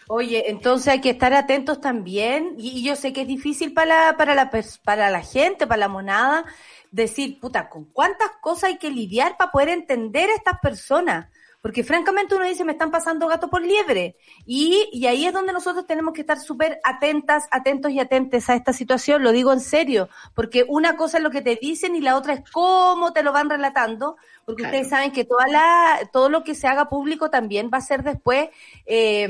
Oye, 0.08 0.52
entonces 0.52 0.90
hay 0.90 1.02
que 1.02 1.10
estar 1.10 1.34
atentos 1.34 1.82
también, 1.82 2.56
y, 2.58 2.84
yo 2.84 2.96
sé 2.96 3.14
que 3.14 3.22
es 3.22 3.28
difícil 3.28 3.74
para 3.74 4.16
para 4.18 4.36
la, 4.36 4.52
para 4.84 5.10
la 5.10 5.22
gente, 5.22 5.66
para 5.66 5.80
la 5.80 5.88
monada, 5.88 6.46
decir, 6.92 7.40
puta, 7.40 7.68
¿con 7.68 7.86
cuántas 7.86 8.30
cosas 8.42 8.66
hay 8.66 8.78
que 8.78 8.92
lidiar 8.92 9.38
para 9.38 9.52
poder 9.52 9.70
entender 9.70 10.30
a 10.30 10.36
estas 10.36 10.60
personas? 10.62 11.30
Porque 11.62 11.84
francamente 11.84 12.36
uno 12.36 12.46
dice, 12.46 12.66
me 12.66 12.72
están 12.72 12.90
pasando 12.90 13.28
gato 13.28 13.50
por 13.50 13.62
liebre. 13.62 14.16
Y, 14.46 14.90
y 14.92 15.06
ahí 15.06 15.28
es 15.28 15.34
donde 15.34 15.54
nosotros 15.54 15.86
tenemos 15.86 16.14
que 16.14 16.22
estar 16.22 16.40
súper 16.40 16.80
atentas, 16.84 17.48
atentos 17.52 17.92
y 17.92 18.00
atentes 18.00 18.50
a 18.50 18.56
esta 18.56 18.74
situación. 18.74 19.22
Lo 19.22 19.32
digo 19.32 19.54
en 19.54 19.60
serio, 19.60 20.10
porque 20.34 20.66
una 20.68 20.98
cosa 20.98 21.18
es 21.18 21.24
lo 21.24 21.30
que 21.30 21.42
te 21.42 21.56
dicen 21.56 21.96
y 21.96 22.02
la 22.02 22.18
otra 22.18 22.34
es 22.34 22.42
cómo 22.52 23.14
te 23.14 23.22
lo 23.22 23.32
van 23.32 23.50
relatando. 23.50 24.18
Porque 24.46 24.64
ustedes 24.64 24.90
saben 24.90 25.12
que 25.12 25.24
toda 25.24 25.48
la, 25.48 26.10
todo 26.12 26.30
lo 26.30 26.44
que 26.44 26.56
se 26.56 26.68
haga 26.68 26.90
público 26.90 27.30
también 27.30 27.70
va 27.72 27.78
a 27.78 27.82
ser 27.82 28.02
después 28.02 28.50
eh, 28.88 29.30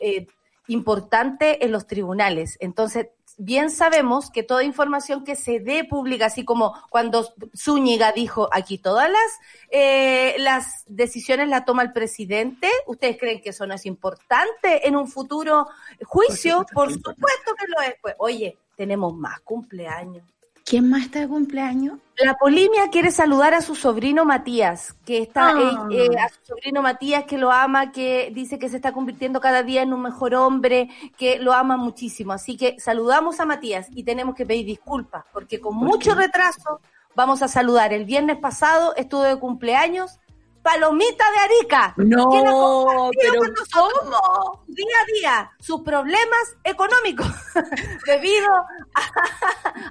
eh, 0.00 0.26
importante 0.68 1.64
en 1.64 1.72
los 1.72 1.86
tribunales. 1.86 2.56
Entonces, 2.60 3.08
bien 3.38 3.70
sabemos 3.70 4.30
que 4.30 4.42
toda 4.42 4.64
información 4.64 5.24
que 5.24 5.36
se 5.36 5.60
dé 5.60 5.84
pública, 5.84 6.26
así 6.26 6.44
como 6.44 6.74
cuando 6.90 7.32
Zúñiga 7.56 8.12
dijo 8.12 8.48
aquí 8.52 8.78
todas 8.78 9.08
las, 9.08 9.40
eh, 9.70 10.34
las 10.38 10.84
decisiones 10.88 11.48
la 11.48 11.64
toma 11.64 11.82
el 11.82 11.92
presidente, 11.92 12.68
¿ustedes 12.86 13.16
creen 13.18 13.40
que 13.40 13.50
eso 13.50 13.66
no 13.66 13.74
es 13.74 13.86
importante 13.86 14.86
en 14.86 14.96
un 14.96 15.06
futuro 15.06 15.68
juicio? 16.04 16.66
Por 16.74 16.92
supuesto 16.92 17.54
que 17.58 17.66
lo 17.68 17.80
es. 17.82 17.94
Pues, 18.02 18.14
oye, 18.18 18.58
tenemos 18.76 19.14
más 19.14 19.40
cumpleaños. 19.40 20.24
¿Quién 20.68 20.90
más 20.90 21.04
está 21.04 21.20
de 21.20 21.28
cumpleaños? 21.28 21.98
La 22.18 22.34
Polimia 22.34 22.90
quiere 22.90 23.10
saludar 23.10 23.54
a 23.54 23.62
su 23.62 23.74
sobrino 23.74 24.26
Matías, 24.26 24.94
que 25.06 25.22
está, 25.22 25.50
ah. 25.50 25.88
eh, 25.90 26.08
eh, 26.12 26.18
a 26.18 26.28
su 26.28 26.44
sobrino 26.44 26.82
Matías, 26.82 27.24
que 27.24 27.38
lo 27.38 27.50
ama, 27.50 27.90
que 27.90 28.30
dice 28.34 28.58
que 28.58 28.68
se 28.68 28.76
está 28.76 28.92
convirtiendo 28.92 29.40
cada 29.40 29.62
día 29.62 29.80
en 29.80 29.94
un 29.94 30.02
mejor 30.02 30.34
hombre, 30.34 30.90
que 31.16 31.38
lo 31.38 31.54
ama 31.54 31.78
muchísimo. 31.78 32.32
Así 32.32 32.56
que 32.56 32.78
saludamos 32.78 33.40
a 33.40 33.46
Matías 33.46 33.86
y 33.92 34.02
tenemos 34.02 34.34
que 34.34 34.44
pedir 34.44 34.66
disculpas, 34.66 35.24
porque 35.32 35.58
con 35.58 35.74
mucho 35.74 36.14
retraso 36.14 36.80
vamos 37.14 37.40
a 37.42 37.48
saludar. 37.48 37.94
El 37.94 38.04
viernes 38.04 38.36
pasado 38.36 38.94
estuvo 38.96 39.22
de 39.22 39.36
cumpleaños 39.36 40.18
Palomita 40.68 41.24
de 41.30 41.38
Arica. 41.38 41.94
No, 41.96 42.28
pero 42.28 43.40
¿cómo? 43.72 44.64
Día 44.66 44.86
a 45.02 45.06
día, 45.18 45.50
sus 45.60 45.80
problemas 45.80 46.56
económicos 46.62 47.26
debido 48.06 48.50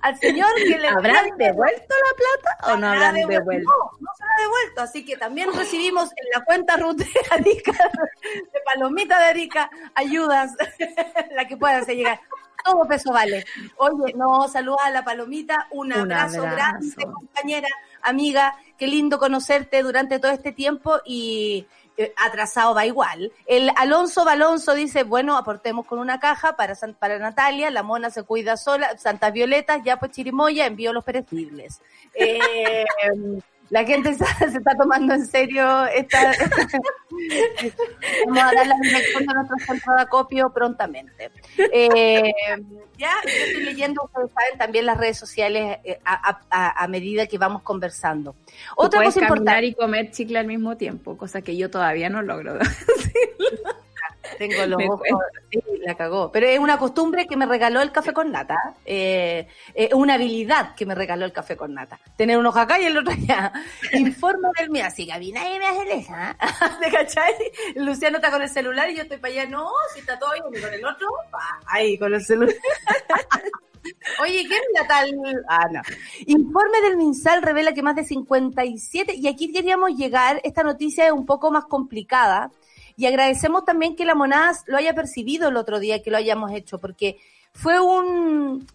al 0.03 0.19
señor 0.19 0.53
que 0.55 0.77
le... 0.77 0.87
¿Habrán 0.87 1.35
devuelto 1.35 1.95
la 2.05 2.15
plata 2.15 2.73
o 2.73 2.77
no 2.77 2.87
habrán 2.89 3.15
devuelto? 3.15 3.71
No, 3.71 3.91
no 3.99 4.11
se 4.15 4.23
ha 4.23 4.43
devuelto, 4.43 4.81
así 4.81 5.03
que 5.03 5.17
también 5.17 5.51
recibimos 5.51 6.11
en 6.15 6.29
la 6.35 6.45
cuenta 6.45 6.77
RUT 6.77 6.97
de 6.97 7.09
Arica, 7.31 7.71
de 7.71 8.59
Palomita 8.63 9.17
de 9.17 9.25
Arica, 9.25 9.71
ayudas, 9.95 10.51
la 11.35 11.47
que 11.47 11.57
pueda 11.57 11.79
hacer 11.79 11.95
llegar 11.95 12.19
todo 12.63 12.87
peso 12.87 13.11
vale. 13.11 13.45
Oye, 13.77 14.13
no, 14.15 14.47
saludos 14.47 14.81
a 14.83 14.91
la 14.91 15.03
palomita, 15.03 15.67
un, 15.71 15.93
abrazo, 15.93 16.41
grande, 16.41 16.93
compañera, 17.05 17.67
amiga, 18.07 18.55
qué 18.77 18.87
lindo 18.87 19.19
conocerte 19.19 19.83
durante 19.83 20.19
todo 20.19 20.31
este 20.31 20.51
tiempo 20.51 20.99
y 21.05 21.67
eh, 21.97 22.13
atrasado 22.15 22.75
va 22.75 22.85
igual. 22.85 23.31
El 23.47 23.71
Alonso 23.75 24.23
Balonso 24.23 24.75
dice, 24.75 25.03
bueno, 25.03 25.35
aportemos 25.35 25.85
con 25.85 25.97
una 25.97 26.19
caja 26.19 26.55
para, 26.55 26.75
para 26.99 27.17
Natalia, 27.17 27.71
la 27.71 27.81
mona 27.81 28.11
se 28.11 28.23
cuida 28.23 28.55
sola, 28.55 28.97
Santas 28.99 29.33
Violetas, 29.33 29.81
ya 29.83 29.97
pues 29.97 30.11
Chirimoya, 30.11 30.67
envío 30.67 30.93
los 30.93 31.03
perecibles. 31.03 31.81
Eh, 32.19 32.85
la 33.69 33.83
gente 33.85 34.13
se, 34.13 34.23
está 34.45 34.75
tomando 34.77 35.13
en 35.13 35.25
serio 35.25 35.85
esta, 35.87 36.31
vamos 38.25 38.43
a 38.43 38.53
dar 38.53 38.67
la 38.67 38.75
dirección 38.81 39.25
de 39.25 39.33
nuestro 39.33 39.57
centro 39.65 39.95
de 39.95 40.01
acopio 40.01 40.51
prontamente. 40.53 41.31
Eh, 41.57 42.33
ya 42.97 43.11
estoy 43.25 43.63
leyendo 43.63 44.03
ustedes 44.03 44.31
saben 44.31 44.57
también 44.57 44.85
las 44.85 44.97
redes 44.97 45.17
sociales 45.17 45.79
eh, 45.83 45.99
a, 46.03 46.87
medida 46.87 47.27
que 47.27 47.37
vamos 47.37 47.61
conversando. 47.61 48.35
Otra 48.75 49.03
cosa 49.03 49.21
importante. 49.21 49.65
y 49.65 49.73
comer 49.73 50.11
chicle 50.11 50.39
al 50.39 50.47
mismo 50.47 50.77
tiempo 50.77 51.17
cosa 51.17 51.41
que 51.41 51.57
yo 51.57 51.69
todavía 51.69 52.09
no 52.09 52.21
logro 52.21 52.57
Tengo 54.37 54.65
los 54.65 54.81
ojos, 54.89 55.07
sí, 55.51 55.61
la 55.85 55.95
cagó. 55.95 56.31
Pero 56.31 56.47
es 56.47 56.59
una 56.59 56.77
costumbre 56.77 57.27
que 57.27 57.37
me 57.37 57.45
regaló 57.45 57.81
el 57.81 57.91
café 57.91 58.13
con 58.13 58.31
nata. 58.31 58.75
Eh, 58.85 59.47
es 59.73 59.93
una 59.93 60.15
habilidad 60.15 60.75
que 60.75 60.85
me 60.85 60.95
regaló 60.95 61.25
el 61.25 61.33
café 61.33 61.55
con 61.55 61.73
nata. 61.73 61.99
Tener 62.15 62.37
uno 62.37 62.49
acá 62.49 62.79
y 62.79 62.85
el 62.85 62.97
otro 62.97 63.13
allá. 63.13 63.51
Informo 63.93 64.51
del 64.57 64.69
mío. 64.69 64.85
Así, 64.85 65.05
Gaby, 65.05 65.31
nadie 65.31 65.59
me 65.59 65.67
hace 65.67 65.97
esa. 65.97 66.37
¿De 66.79 66.91
cachai? 66.91 67.33
Luciano 67.75 68.17
está 68.17 68.31
con 68.31 68.41
el 68.41 68.49
celular 68.49 68.89
y 68.89 68.95
yo 68.95 69.03
estoy 69.03 69.17
para 69.17 69.33
allá. 69.33 69.45
No, 69.45 69.69
si 69.93 69.99
está 69.99 70.17
todo 70.19 70.31
bien. 70.33 70.63
Con 70.63 70.73
el 70.73 70.85
otro, 70.85 71.07
ahí, 71.67 71.97
con 71.97 72.13
el 72.13 72.23
celular. 72.23 72.55
Oye, 74.21 74.45
¿qué 74.47 74.55
es 74.55 74.61
la 74.73 74.87
tal? 74.87 75.11
Ah, 75.47 75.67
no. 75.71 75.81
Informe 76.25 76.81
del 76.81 76.97
MinSal 76.97 77.41
revela 77.41 77.73
que 77.73 77.83
más 77.83 77.95
de 77.95 78.03
57, 78.03 79.15
y 79.15 79.27
aquí 79.27 79.51
queríamos 79.51 79.91
llegar, 79.91 80.41
esta 80.43 80.63
noticia 80.63 81.05
es 81.05 81.11
un 81.11 81.25
poco 81.25 81.51
más 81.51 81.65
complicada, 81.65 82.51
y 82.97 83.05
agradecemos 83.05 83.63
también 83.63 83.95
que 83.95 84.05
la 84.05 84.15
monada 84.15 84.53
lo 84.65 84.75
haya 84.75 84.93
percibido 84.95 85.49
el 85.49 85.55
otro 85.55 85.79
día, 85.79 86.01
que 86.01 86.11
lo 86.11 86.17
hayamos 86.17 86.51
hecho, 86.51 86.79
porque 86.79 87.19
fue 87.53 87.79
un, 87.79 88.67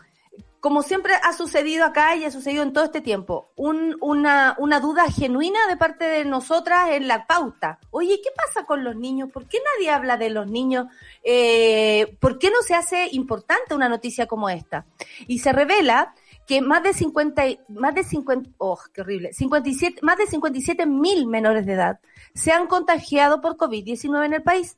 como 0.61 0.85
siempre 0.85 1.13
ha 1.25 1.33
sucedido 1.33 1.85
acá 1.85 2.15
y 2.15 2.25
ha 2.25 2.31
sucedido 2.31 2.63
en 2.63 2.73
todo 2.73 2.85
este 2.85 3.01
tiempo, 3.01 3.51
un, 3.57 3.97
una, 4.01 4.55
una 4.59 4.79
duda 4.79 5.11
genuina 5.11 5.59
de 5.69 5.77
parte 5.77 6.05
de 6.05 6.25
nosotras 6.25 6.91
en 6.93 7.09
la 7.09 7.27
pauta. 7.27 7.81
Oye, 7.91 8.21
¿qué 8.23 8.31
pasa 8.31 8.65
con 8.65 8.85
los 8.85 8.95
niños? 8.95 9.29
¿Por 9.33 9.49
qué 9.49 9.59
nadie 9.75 9.91
habla 9.91 10.17
de 10.17 10.31
los 10.31 10.49
niños? 10.49 10.87
Eh, 11.25 12.17
¿Por 12.21 12.39
qué 12.39 12.51
no 12.51 12.63
se 12.63 12.77
hace 12.77 13.09
importante 13.11 13.75
una 13.75 13.89
noticia 13.89 14.27
como 14.27 14.49
esta? 14.49 14.87
Y 15.27 15.41
se 15.41 15.53
revela 15.53 16.15
que 16.47 16.61
más 16.61 16.85
de 16.85 16.93
50, 16.93 17.43
más 17.71 17.97
de 17.97 18.05
50, 18.05 18.51
oh, 18.59 18.79
qué 18.95 19.01
horrible, 19.01 19.33
57, 19.33 19.99
más 20.03 20.17
de 20.17 20.27
57 20.27 20.87
mil 20.87 21.27
menores 21.27 21.67
de 21.67 21.73
edad 21.73 21.99
se 22.35 22.53
han 22.53 22.67
contagiado 22.67 23.41
por 23.41 23.57
COVID-19 23.57 24.27
en 24.27 24.33
el 24.35 24.43
país 24.43 24.77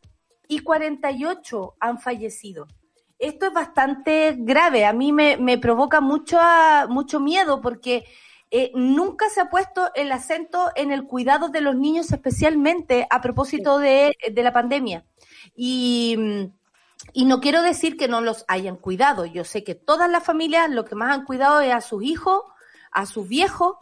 y 0.49 0.61
48 0.61 1.75
han 1.81 2.01
fallecido. 2.01 2.67
Esto 3.19 3.47
es 3.47 3.53
bastante 3.53 4.35
grave, 4.38 4.85
a 4.85 4.93
mí 4.93 5.12
me, 5.12 5.37
me 5.37 5.57
provoca 5.59 6.01
mucho, 6.01 6.38
mucho 6.88 7.21
miedo 7.21 7.61
porque 7.61 8.05
eh, 8.51 8.71
nunca 8.75 9.29
se 9.31 9.40
ha 9.40 9.51
puesto 9.51 9.90
el 9.95 10.12
acento 10.12 10.71
en 10.77 10.93
el 10.93 11.05
cuidado 11.07 11.49
de 11.49 11.61
los 11.61 11.75
niños, 11.75 12.12
especialmente 12.12 13.07
a 13.11 13.21
propósito 13.21 13.79
de, 13.79 14.17
de 14.31 14.43
la 14.43 14.53
pandemia. 14.53 15.05
Y, 15.57 16.17
y 17.12 17.25
no 17.25 17.40
quiero 17.40 17.62
decir 17.62 17.97
que 17.97 18.09
no 18.09 18.21
los 18.21 18.45
hayan 18.49 18.77
cuidado. 18.77 19.27
Yo 19.27 19.45
sé 19.45 19.64
que 19.64 19.75
todas 19.75 20.11
las 20.11 20.25
familias 20.25 20.71
lo 20.71 20.85
que 20.85 20.95
más 20.95 21.12
han 21.12 21.25
cuidado 21.25 21.61
es 21.61 21.73
a 21.73 21.81
sus 21.81 22.03
hijos, 22.03 22.43
a 22.93 23.07
sus 23.07 23.29
viejos, 23.29 23.77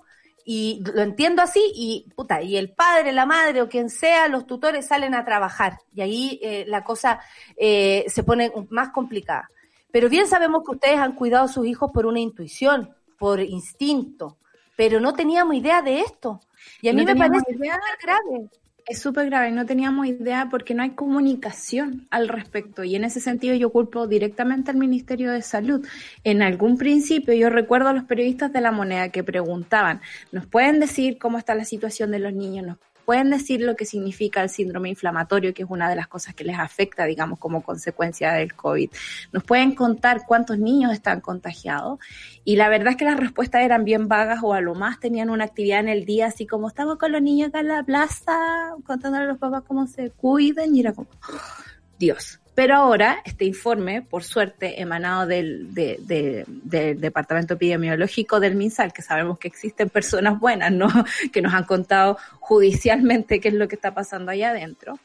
y 0.44 0.82
lo 0.84 1.02
entiendo 1.02 1.42
así, 1.42 1.60
y 1.74 2.06
puta, 2.14 2.42
y 2.42 2.56
el 2.56 2.72
padre, 2.72 3.12
la 3.12 3.26
madre 3.26 3.62
o 3.62 3.68
quien 3.68 3.88
sea, 3.90 4.28
los 4.28 4.46
tutores 4.46 4.86
salen 4.86 5.14
a 5.14 5.24
trabajar, 5.24 5.78
y 5.94 6.00
ahí 6.00 6.40
eh, 6.42 6.64
la 6.66 6.84
cosa 6.84 7.20
eh, 7.56 8.04
se 8.08 8.22
pone 8.22 8.52
más 8.70 8.90
complicada. 8.90 9.48
Pero 9.90 10.08
bien 10.08 10.26
sabemos 10.26 10.62
que 10.64 10.72
ustedes 10.72 10.98
han 10.98 11.14
cuidado 11.14 11.44
a 11.44 11.48
sus 11.48 11.66
hijos 11.66 11.90
por 11.92 12.06
una 12.06 12.20
intuición, 12.20 12.94
por 13.18 13.40
instinto, 13.40 14.38
pero 14.76 15.00
no 15.00 15.12
teníamos 15.12 15.54
idea 15.54 15.82
de 15.82 16.00
esto. 16.00 16.40
Y 16.80 16.88
a 16.88 16.92
mí 16.92 17.04
me 17.04 17.14
parece 17.14 17.52
idea, 17.52 17.78
grave. 18.02 18.48
Es 18.92 19.00
súper 19.00 19.30
grave, 19.30 19.50
no 19.52 19.64
teníamos 19.64 20.06
idea 20.06 20.48
porque 20.50 20.74
no 20.74 20.82
hay 20.82 20.90
comunicación 20.90 22.06
al 22.10 22.28
respecto 22.28 22.84
y 22.84 22.94
en 22.94 23.04
ese 23.04 23.20
sentido 23.20 23.54
yo 23.54 23.70
culpo 23.72 24.06
directamente 24.06 24.70
al 24.70 24.76
Ministerio 24.76 25.32
de 25.32 25.40
Salud. 25.40 25.88
En 26.24 26.42
algún 26.42 26.76
principio 26.76 27.32
yo 27.32 27.48
recuerdo 27.48 27.88
a 27.88 27.94
los 27.94 28.04
periodistas 28.04 28.52
de 28.52 28.60
la 28.60 28.70
moneda 28.70 29.08
que 29.08 29.24
preguntaban, 29.24 30.02
¿nos 30.30 30.44
pueden 30.44 30.78
decir 30.78 31.16
cómo 31.16 31.38
está 31.38 31.54
la 31.54 31.64
situación 31.64 32.10
de 32.10 32.18
los 32.18 32.34
niños? 32.34 32.66
¿Nos 32.66 32.76
pueden 33.04 33.30
decir 33.30 33.60
lo 33.60 33.76
que 33.76 33.84
significa 33.84 34.42
el 34.42 34.48
síndrome 34.48 34.88
inflamatorio, 34.88 35.54
que 35.54 35.62
es 35.62 35.70
una 35.70 35.88
de 35.88 35.96
las 35.96 36.08
cosas 36.08 36.34
que 36.34 36.44
les 36.44 36.58
afecta, 36.58 37.04
digamos, 37.04 37.38
como 37.38 37.62
consecuencia 37.62 38.32
del 38.32 38.54
COVID. 38.54 38.90
Nos 39.32 39.44
pueden 39.44 39.74
contar 39.74 40.22
cuántos 40.26 40.58
niños 40.58 40.92
están 40.92 41.20
contagiados. 41.20 41.98
Y 42.44 42.56
la 42.56 42.68
verdad 42.68 42.92
es 42.92 42.96
que 42.96 43.04
las 43.04 43.18
respuestas 43.18 43.62
eran 43.62 43.84
bien 43.84 44.08
vagas 44.08 44.40
o 44.42 44.52
a 44.54 44.60
lo 44.60 44.74
más 44.74 45.00
tenían 45.00 45.30
una 45.30 45.44
actividad 45.44 45.80
en 45.80 45.88
el 45.88 46.04
día, 46.04 46.26
así 46.26 46.46
como 46.46 46.68
estamos 46.68 46.98
con 46.98 47.12
los 47.12 47.22
niños 47.22 47.48
acá 47.48 47.60
en 47.60 47.68
la 47.68 47.82
plaza, 47.82 48.74
contándole 48.84 49.24
a 49.24 49.28
los 49.28 49.38
papás 49.38 49.62
cómo 49.66 49.86
se 49.86 50.10
cuiden, 50.10 50.74
y 50.74 50.80
era 50.80 50.92
como, 50.92 51.08
Dios, 51.98 52.41
pero 52.54 52.76
ahora, 52.76 53.22
este 53.24 53.46
informe, 53.46 54.02
por 54.02 54.24
suerte, 54.24 54.80
emanado 54.80 55.26
del, 55.26 55.72
del 55.72 57.00
Departamento 57.00 57.54
Epidemiológico 57.54 58.40
del 58.40 58.56
MinSal, 58.56 58.92
que 58.92 59.00
sabemos 59.00 59.38
que 59.38 59.48
existen 59.48 59.88
personas 59.88 60.38
buenas, 60.38 60.70
¿no? 60.70 60.88
que 61.32 61.40
nos 61.40 61.54
han 61.54 61.64
contado 61.64 62.18
judicialmente 62.40 63.40
qué 63.40 63.48
es 63.48 63.54
lo 63.54 63.68
que 63.68 63.76
está 63.76 63.94
pasando 63.94 64.30
allá 64.30 64.50
adentro, 64.50 64.98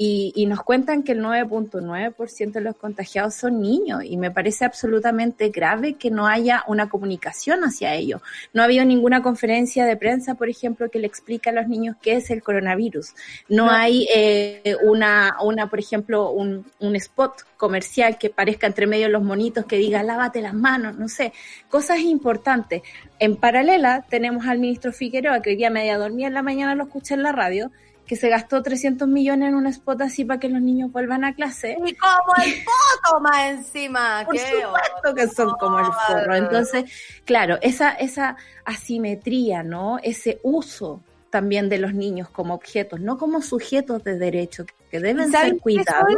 y, 0.00 0.32
y, 0.36 0.46
nos 0.46 0.62
cuentan 0.62 1.02
que 1.02 1.10
el 1.10 1.20
9.9% 1.20 2.52
de 2.52 2.60
los 2.60 2.76
contagiados 2.76 3.34
son 3.34 3.60
niños 3.60 4.04
y 4.04 4.16
me 4.16 4.30
parece 4.30 4.64
absolutamente 4.64 5.48
grave 5.48 5.94
que 5.94 6.08
no 6.08 6.28
haya 6.28 6.62
una 6.68 6.88
comunicación 6.88 7.64
hacia 7.64 7.94
ello. 7.94 8.22
No 8.52 8.62
ha 8.62 8.66
habido 8.66 8.84
ninguna 8.84 9.22
conferencia 9.22 9.84
de 9.84 9.96
prensa, 9.96 10.36
por 10.36 10.48
ejemplo, 10.48 10.88
que 10.88 11.00
le 11.00 11.08
explique 11.08 11.50
a 11.50 11.52
los 11.52 11.66
niños 11.66 11.96
qué 12.00 12.14
es 12.14 12.30
el 12.30 12.44
coronavirus. 12.44 13.12
No, 13.48 13.70
hay 13.70 14.06
eh, 14.14 14.76
una, 14.84 15.36
una, 15.42 15.68
por 15.68 15.80
ejemplo, 15.80 16.30
un, 16.30 16.64
un 16.78 16.94
spot 16.94 17.42
comercial 17.56 18.18
que 18.18 18.30
parezca 18.30 18.68
entre 18.68 18.86
medio 18.86 19.06
de 19.06 19.12
los 19.12 19.24
monitos 19.24 19.66
que 19.66 19.78
diga 19.78 20.04
lávate 20.04 20.40
las 20.40 20.54
manos, 20.54 20.96
no 20.96 21.08
sé, 21.08 21.32
cosas 21.68 21.98
importantes. 21.98 22.82
En 23.18 23.34
paralela 23.34 24.06
tenemos 24.08 24.46
al 24.46 24.60
ministro 24.60 24.92
Figueroa, 24.92 25.42
que 25.42 25.50
hoy 25.50 25.56
día 25.56 25.70
media 25.70 25.98
dormía 25.98 26.28
en 26.28 26.34
la 26.34 26.42
mañana, 26.42 26.76
lo 26.76 26.84
escuché 26.84 27.14
en 27.14 27.24
la 27.24 27.32
radio, 27.32 27.72
que 28.08 28.16
se 28.16 28.30
gastó 28.30 28.62
300 28.62 29.06
millones 29.06 29.50
en 29.50 29.54
un 29.54 29.66
spot 29.66 30.00
así 30.00 30.24
para 30.24 30.40
que 30.40 30.48
los 30.48 30.62
niños 30.62 30.90
vuelvan 30.90 31.24
a 31.24 31.34
clase. 31.34 31.76
Y 31.86 31.94
como 31.94 32.34
el 32.42 32.54
foto 32.64 33.20
más 33.20 33.50
encima. 33.50 34.24
Por 34.26 34.38
supuesto 34.38 35.14
que 35.14 35.28
son 35.28 35.50
como 35.58 35.78
el 35.78 35.86
forro. 36.06 36.34
Entonces, 36.34 36.90
claro, 37.26 37.58
esa, 37.60 37.90
esa 37.90 38.36
asimetría, 38.64 39.62
¿no? 39.62 39.98
Ese 40.02 40.40
uso 40.42 41.02
también 41.28 41.68
de 41.68 41.76
los 41.76 41.92
niños 41.92 42.30
como 42.30 42.54
objetos, 42.54 42.98
no 43.00 43.18
como 43.18 43.42
sujetos 43.42 44.02
de 44.02 44.18
derecho, 44.18 44.64
que 44.90 44.98
deben 44.98 45.30
ser 45.30 45.58
cuidados. 45.58 46.16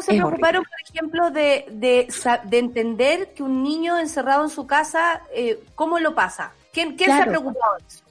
Se 0.00 0.12
preocuparon, 0.12 0.62
por 0.62 0.80
ejemplo, 0.88 1.30
de, 1.32 1.66
de, 1.72 2.06
de, 2.44 2.58
entender 2.58 3.32
que 3.34 3.42
un 3.42 3.64
niño 3.64 3.98
encerrado 3.98 4.44
en 4.44 4.50
su 4.50 4.64
casa, 4.64 5.22
eh, 5.34 5.60
¿cómo 5.74 5.98
lo 5.98 6.14
pasa? 6.14 6.52
¿Quién, 6.72 6.96
quién 6.96 7.10
se 7.10 7.22
ha 7.22 7.26
preocupado 7.26 7.76
de 7.78 7.84
eso? 7.88 8.05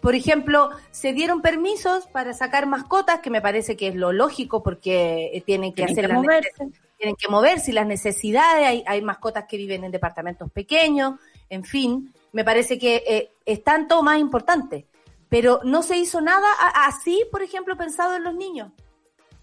Por 0.00 0.14
ejemplo, 0.14 0.70
se 0.90 1.12
dieron 1.12 1.42
permisos 1.42 2.06
para 2.06 2.32
sacar 2.32 2.66
mascotas, 2.66 3.20
que 3.20 3.30
me 3.30 3.42
parece 3.42 3.76
que 3.76 3.88
es 3.88 3.94
lo 3.94 4.12
lógico 4.12 4.62
porque 4.62 5.30
eh, 5.32 5.42
tienen 5.42 5.74
que 5.74 5.84
hacer 5.84 6.12
moverse. 6.12 6.50
tienen 6.96 7.16
que 7.16 7.28
moverse 7.28 7.70
y 7.70 7.74
las 7.74 7.86
necesidades, 7.86 8.66
hay, 8.66 8.84
hay, 8.86 9.02
mascotas 9.02 9.44
que 9.46 9.56
viven 9.56 9.84
en 9.84 9.92
departamentos 9.92 10.50
pequeños, 10.50 11.20
en 11.50 11.64
fin, 11.64 12.14
me 12.32 12.44
parece 12.44 12.78
que 12.78 13.02
eh, 13.06 13.32
es 13.44 13.62
tanto 13.62 14.02
más 14.02 14.18
importante. 14.18 14.86
Pero 15.28 15.60
no 15.62 15.82
se 15.82 15.96
hizo 15.96 16.20
nada 16.20 16.48
así, 16.86 17.24
por 17.30 17.42
ejemplo, 17.42 17.76
pensado 17.76 18.16
en 18.16 18.24
los 18.24 18.34
niños. 18.34 18.72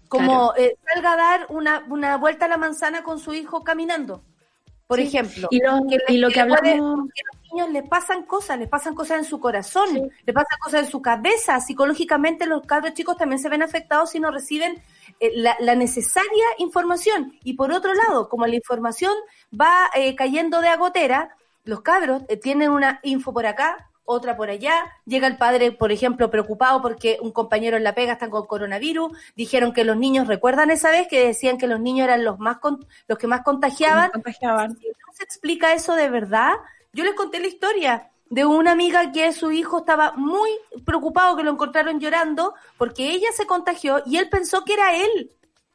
Como 0.08 0.52
eh, 0.56 0.76
salga 0.92 1.12
a 1.12 1.16
dar 1.16 1.46
una, 1.48 1.84
una 1.88 2.16
vuelta 2.16 2.44
a 2.44 2.48
la 2.48 2.56
manzana 2.58 3.02
con 3.02 3.18
su 3.18 3.32
hijo 3.32 3.62
caminando 3.62 4.22
por 4.88 5.00
ejemplo. 5.00 5.48
Y 5.50 5.60
lo 5.60 5.86
que, 5.86 5.98
y 6.08 6.16
lo 6.16 6.30
que 6.30 6.40
hablamos... 6.40 6.62
que 7.14 7.22
los 7.30 7.52
niños 7.52 7.70
les 7.70 7.86
pasan 7.86 8.24
cosas, 8.24 8.58
les 8.58 8.68
pasan 8.68 8.94
cosas 8.94 9.18
en 9.18 9.24
su 9.24 9.38
corazón, 9.38 10.10
les 10.24 10.34
pasan 10.34 10.58
cosas 10.58 10.84
en 10.84 10.90
su 10.90 11.02
cabeza. 11.02 11.60
Psicológicamente 11.60 12.46
los 12.46 12.62
cabros 12.62 12.94
chicos 12.94 13.18
también 13.18 13.38
se 13.38 13.50
ven 13.50 13.62
afectados 13.62 14.10
si 14.10 14.18
no 14.18 14.30
reciben 14.30 14.82
eh, 15.20 15.30
la, 15.34 15.74
necesaria 15.74 16.44
información. 16.56 17.38
Y 17.44 17.52
por 17.52 17.70
otro 17.70 17.92
lado, 17.92 18.30
como 18.30 18.46
la 18.46 18.56
información 18.56 19.12
va 19.52 19.90
eh, 19.94 20.16
cayendo 20.16 20.62
de 20.62 20.68
agotera, 20.68 21.36
los 21.64 21.82
cabros 21.82 22.22
eh, 22.28 22.38
tienen 22.38 22.70
una 22.70 22.98
info 23.02 23.34
por 23.34 23.44
acá, 23.44 23.87
otra 24.08 24.36
por 24.36 24.50
allá. 24.50 24.74
Llega 25.04 25.26
el 25.26 25.36
padre, 25.36 25.70
por 25.70 25.92
ejemplo, 25.92 26.30
preocupado 26.30 26.80
porque 26.80 27.18
un 27.20 27.30
compañero 27.30 27.76
en 27.76 27.84
la 27.84 27.94
pega 27.94 28.14
está 28.14 28.30
con 28.30 28.46
coronavirus. 28.46 29.12
Dijeron 29.36 29.72
que 29.72 29.84
los 29.84 29.96
niños, 29.96 30.26
¿recuerdan 30.26 30.70
esa 30.70 30.90
vez 30.90 31.06
que 31.08 31.26
decían 31.26 31.58
que 31.58 31.66
los 31.66 31.78
niños 31.78 32.04
eran 32.04 32.24
los 32.24 32.38
más 32.38 32.56
los 33.06 33.18
que 33.18 33.26
más 33.26 33.42
contagiaban? 33.42 34.10
contagiaban. 34.10 34.70
no 34.70 35.12
se 35.12 35.24
explica 35.24 35.74
eso 35.74 35.94
de 35.94 36.08
verdad, 36.08 36.52
yo 36.92 37.04
les 37.04 37.14
conté 37.14 37.38
la 37.38 37.48
historia 37.48 38.10
de 38.30 38.44
una 38.44 38.72
amiga 38.72 39.12
que 39.12 39.32
su 39.32 39.52
hijo 39.52 39.78
estaba 39.78 40.12
muy 40.12 40.50
preocupado 40.84 41.36
que 41.36 41.42
lo 41.42 41.50
encontraron 41.50 42.00
llorando 42.00 42.54
porque 42.76 43.10
ella 43.10 43.28
se 43.34 43.46
contagió 43.46 44.02
y 44.06 44.16
él 44.16 44.28
pensó 44.28 44.64
que 44.64 44.74
era 44.74 44.96
él. 44.96 45.32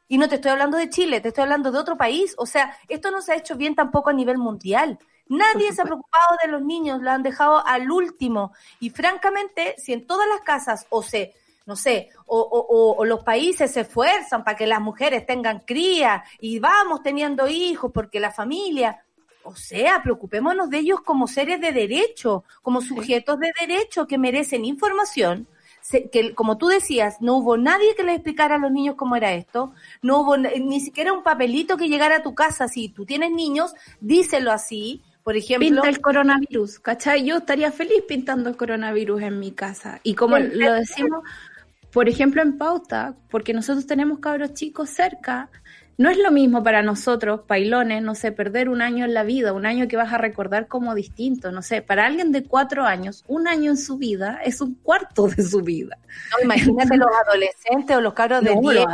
Y 0.08 0.18
no 0.18 0.28
te 0.28 0.36
estoy 0.36 0.50
hablando 0.50 0.76
de 0.76 0.90
Chile, 0.90 1.20
te 1.20 1.28
estoy 1.28 1.42
hablando 1.42 1.72
de 1.72 1.78
otro 1.78 1.96
país. 1.96 2.34
O 2.36 2.46
sea, 2.46 2.76
esto 2.88 3.10
no 3.10 3.22
se 3.22 3.32
ha 3.32 3.36
hecho 3.36 3.56
bien 3.56 3.74
tampoco 3.74 4.10
a 4.10 4.12
nivel 4.12 4.38
mundial. 4.38 4.98
Nadie 5.28 5.72
se 5.72 5.82
ha 5.82 5.84
preocupado 5.84 6.36
de 6.42 6.50
los 6.50 6.62
niños, 6.62 7.00
lo 7.00 7.10
han 7.10 7.22
dejado 7.22 7.66
al 7.66 7.90
último. 7.90 8.52
Y 8.80 8.90
francamente, 8.90 9.74
si 9.78 9.92
en 9.92 10.06
todas 10.06 10.28
las 10.28 10.42
casas 10.42 10.86
o 10.90 11.02
se, 11.02 11.34
no 11.66 11.76
sé, 11.76 12.10
o, 12.26 12.38
o, 12.40 12.96
o 12.96 13.04
los 13.04 13.22
países 13.22 13.72
se 13.72 13.82
esfuerzan 13.82 14.44
para 14.44 14.56
que 14.56 14.66
las 14.66 14.80
mujeres 14.80 15.26
tengan 15.26 15.60
cría 15.60 16.24
y 16.40 16.58
vamos 16.58 17.02
teniendo 17.02 17.48
hijos 17.48 17.90
porque 17.92 18.20
la 18.20 18.32
familia, 18.32 19.02
o 19.44 19.56
sea, 19.56 20.02
preocupémonos 20.02 20.70
de 20.70 20.78
ellos 20.78 21.00
como 21.02 21.26
seres 21.26 21.60
de 21.60 21.72
derecho, 21.72 22.44
como 22.62 22.80
sujetos 22.80 23.38
de 23.38 23.52
derecho 23.58 24.06
que 24.06 24.18
merecen 24.18 24.64
información, 24.64 25.46
que 26.10 26.34
como 26.34 26.56
tú 26.56 26.68
decías, 26.68 27.20
no 27.20 27.36
hubo 27.36 27.56
nadie 27.58 27.94
que 27.94 28.02
les 28.02 28.16
explicara 28.16 28.56
a 28.56 28.58
los 28.58 28.72
niños 28.72 28.96
cómo 28.96 29.16
era 29.16 29.34
esto, 29.34 29.72
no 30.00 30.20
hubo 30.20 30.36
ni 30.36 30.80
siquiera 30.80 31.12
un 31.12 31.22
papelito 31.22 31.76
que 31.76 31.88
llegara 31.88 32.16
a 32.16 32.22
tu 32.22 32.34
casa, 32.34 32.68
si 32.68 32.88
tú 32.88 33.04
tienes 33.04 33.30
niños, 33.32 33.74
díselo 34.00 34.50
así, 34.50 35.02
por 35.24 35.36
ejemplo. 35.36 35.66
Pinta 35.66 35.88
el 35.88 36.00
coronavirus, 36.00 36.78
¿cachai? 36.78 37.24
Yo 37.24 37.38
estaría 37.38 37.72
feliz 37.72 38.04
pintando 38.06 38.50
el 38.50 38.56
coronavirus 38.56 39.22
en 39.22 39.40
mi 39.40 39.52
casa. 39.52 39.98
Y 40.02 40.14
como 40.14 40.38
lo 40.38 40.74
decimos, 40.74 41.24
por 41.90 42.08
ejemplo, 42.08 42.42
en 42.42 42.58
pauta, 42.58 43.14
porque 43.30 43.54
nosotros 43.54 43.86
tenemos 43.86 44.18
cabros 44.18 44.52
chicos 44.52 44.90
cerca, 44.90 45.48
no 45.96 46.10
es 46.10 46.18
lo 46.18 46.30
mismo 46.30 46.62
para 46.62 46.82
nosotros, 46.82 47.42
pailones, 47.46 48.02
no 48.02 48.14
sé, 48.14 48.32
perder 48.32 48.68
un 48.68 48.82
año 48.82 49.04
en 49.04 49.14
la 49.14 49.22
vida, 49.22 49.52
un 49.52 49.64
año 49.64 49.88
que 49.88 49.96
vas 49.96 50.12
a 50.12 50.18
recordar 50.18 50.66
como 50.66 50.94
distinto, 50.94 51.52
no 51.52 51.62
sé, 51.62 51.82
para 51.82 52.04
alguien 52.04 52.32
de 52.32 52.42
cuatro 52.42 52.84
años, 52.84 53.24
un 53.28 53.48
año 53.48 53.70
en 53.70 53.76
su 53.78 53.96
vida 53.96 54.40
es 54.44 54.60
un 54.60 54.74
cuarto 54.74 55.28
de 55.28 55.42
su 55.42 55.60
vida. 55.60 55.96
No, 56.32 56.44
imagínate 56.44 56.96
los 56.96 57.08
adolescentes 57.26 57.96
o 57.96 58.00
los 58.00 58.12
cabros 58.12 58.42
de 58.42 58.50
10, 58.60 58.86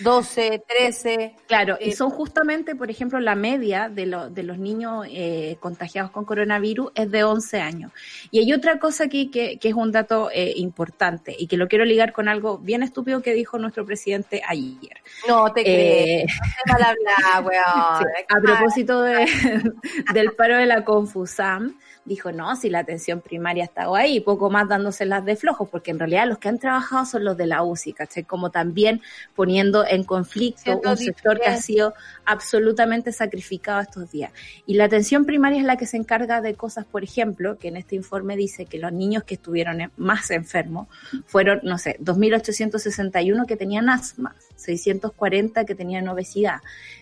12, 0.00 0.62
13. 0.68 1.34
Claro, 1.46 1.78
y 1.80 1.90
eh, 1.90 1.96
son 1.96 2.10
justamente, 2.10 2.74
por 2.74 2.90
ejemplo, 2.90 3.20
la 3.20 3.34
media 3.34 3.88
de, 3.88 4.06
de 4.30 4.42
los 4.42 4.58
niños 4.58 5.06
eh, 5.08 5.56
contagiados 5.60 6.10
con 6.10 6.24
coronavirus 6.24 6.92
es 6.94 7.10
de 7.10 7.24
11 7.24 7.60
años. 7.60 7.92
Y 8.30 8.40
hay 8.40 8.52
otra 8.52 8.78
cosa 8.78 9.04
aquí 9.04 9.30
que, 9.30 9.58
es 9.60 9.74
un 9.74 9.90
dato 9.92 10.30
eh, 10.32 10.52
importante 10.56 11.34
y 11.36 11.48
que 11.48 11.56
lo 11.56 11.66
quiero 11.66 11.84
ligar 11.84 12.12
con 12.12 12.28
algo 12.28 12.58
bien 12.58 12.82
estúpido 12.82 13.20
que 13.20 13.32
dijo 13.32 13.58
nuestro 13.58 13.84
presidente 13.84 14.42
ayer. 14.46 14.98
No 15.26 15.52
te 15.52 15.62
crees, 15.62 16.32
a 18.28 18.40
propósito 18.40 19.02
de, 19.02 19.26
del 20.14 20.32
paro 20.32 20.56
de 20.56 20.66
la 20.66 20.84
Confusam, 20.84 21.74
dijo, 22.06 22.32
no, 22.32 22.56
si 22.56 22.70
la 22.70 22.78
atención 22.78 23.20
primaria 23.20 23.64
ha 23.64 23.66
estado 23.66 23.94
ahí, 23.96 24.20
poco 24.20 24.48
más 24.48 24.68
dándoselas 24.68 25.24
de 25.24 25.36
flojos, 25.36 25.68
porque 25.68 25.90
en 25.90 25.98
realidad 25.98 26.26
los 26.26 26.38
que 26.38 26.48
han 26.48 26.58
trabajado 26.58 27.04
son 27.04 27.24
los 27.24 27.36
de 27.36 27.46
la 27.46 27.62
UCI, 27.62 27.92
¿cachai? 27.92 28.24
Como 28.24 28.50
también 28.50 29.02
poniendo 29.34 29.84
en 29.88 30.04
conflicto 30.04 30.80
un 30.84 30.96
sector 30.96 31.40
que 31.40 31.48
ha 31.48 31.56
sido 31.60 31.94
absolutamente 32.24 33.12
sacrificado 33.12 33.80
estos 33.80 34.10
días. 34.10 34.32
Y 34.66 34.74
la 34.74 34.84
atención 34.84 35.24
primaria 35.24 35.60
es 35.60 35.64
la 35.64 35.76
que 35.76 35.86
se 35.86 35.96
encarga 35.96 36.40
de 36.40 36.54
cosas, 36.54 36.84
por 36.84 37.04
ejemplo, 37.04 37.58
que 37.58 37.68
en 37.68 37.76
este 37.76 37.96
informe 37.96 38.36
dice 38.36 38.66
que 38.66 38.78
los 38.78 38.92
niños 38.92 39.24
que 39.24 39.34
estuvieron 39.34 39.92
más 39.96 40.30
enfermos 40.30 40.88
fueron, 41.26 41.60
no 41.62 41.78
sé, 41.78 41.96
2.861 42.00 43.46
que 43.46 43.56
tenían 43.56 43.88
asma, 43.88 44.34
640 44.56 45.64
que 45.64 45.74
tenían 45.74 46.08
obesidad, 46.08 46.60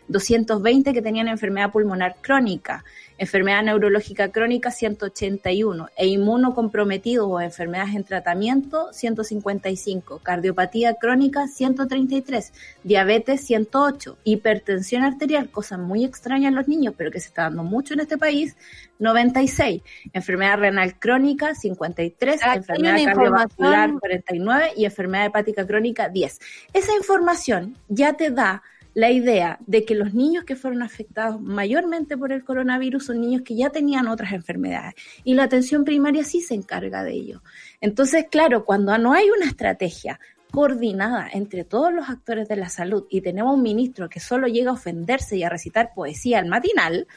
220 0.09 0.93
que 0.93 1.03
tenían 1.03 1.29
enfermedad 1.29 1.71
pulmonar 1.71 2.17
crónica, 2.21 2.85
enfermedad 3.19 3.63
neurológica 3.63 4.31
crónica 4.31 4.71
181 4.71 5.89
e 5.97 6.07
inmunocomprometidos 6.07 7.27
o 7.29 7.41
enfermedades 7.41 7.95
en 7.95 8.05
tratamiento 8.05 8.93
155, 8.93 10.21
cardiopatía 10.23 10.95
crónica 10.95 11.47
133, 11.47 12.53
diabetes 12.83 13.41
108, 13.43 14.19
hipertensión 14.25 15.03
arterial, 15.03 15.51
cosa 15.51 15.79
muy 15.79 16.05
extraña 16.05 16.49
en 16.49 16.55
los 16.55 16.69
niños, 16.69 16.95
pero 16.97 17.11
que 17.11 17.21
se 17.21 17.29
está 17.29 17.43
dando 17.43 17.63
mucho 17.63 17.95
en 17.95 18.01
este 18.01 18.19
país, 18.19 18.57
96, 18.99 19.83
enfermedad 20.13 20.59
renal 20.59 20.99
crónica 20.99 21.55
53, 21.55 22.41
enfermedad 22.55 23.05
cardiovascular 23.05 23.93
49 23.99 24.73
y 24.77 24.85
enfermedad 24.85 25.27
hepática 25.27 25.67
crónica 25.67 26.09
10. 26.09 26.41
Esa 26.73 26.97
información 26.97 27.77
ya 27.89 28.15
te 28.15 28.31
da 28.31 28.63
la 28.95 29.11
idea 29.11 29.59
de 29.67 29.85
que 29.85 29.95
los 29.95 30.15
niños 30.15 30.45
que 30.45 30.57
fueron 30.57 30.83
afectados 30.83 31.41
mayormente 31.41 32.17
por 32.17 32.33
el 32.33 32.45
coronavirus 32.45 33.07
son 33.07 33.21
niños 33.21 33.43
que 33.43 33.57
ya 33.57 33.71
tenían 33.71 34.09
otras 34.09 34.33
enfermedades 34.33 34.95
y 35.25 35.35
la 35.35 35.45
atención 35.45 35.85
primaria 35.85 36.25
sí 36.25 36.41
se 36.41 36.55
encarga 36.55 37.03
de 37.03 37.13
ello. 37.13 37.43
Entonces, 37.81 38.27
claro, 38.31 38.65
cuando 38.65 38.97
no 38.97 39.13
hay 39.13 39.29
una 39.31 39.47
estrategia 39.47 40.21
coordinada 40.55 41.29
entre 41.33 41.65
todos 41.65 41.93
los 41.93 42.09
actores 42.09 42.47
de 42.47 42.55
la 42.55 42.69
salud 42.69 43.07
y 43.11 43.21
tenemos 43.21 43.55
un 43.55 43.63
ministro 43.63 44.09
que 44.09 44.21
solo 44.21 44.47
llega 44.47 44.71
a 44.71 44.75
ofenderse 44.75 45.37
y 45.37 45.43
a 45.43 45.49
recitar 45.49 45.93
poesía 45.95 46.39
al 46.39 46.47
matinal, 46.47 47.09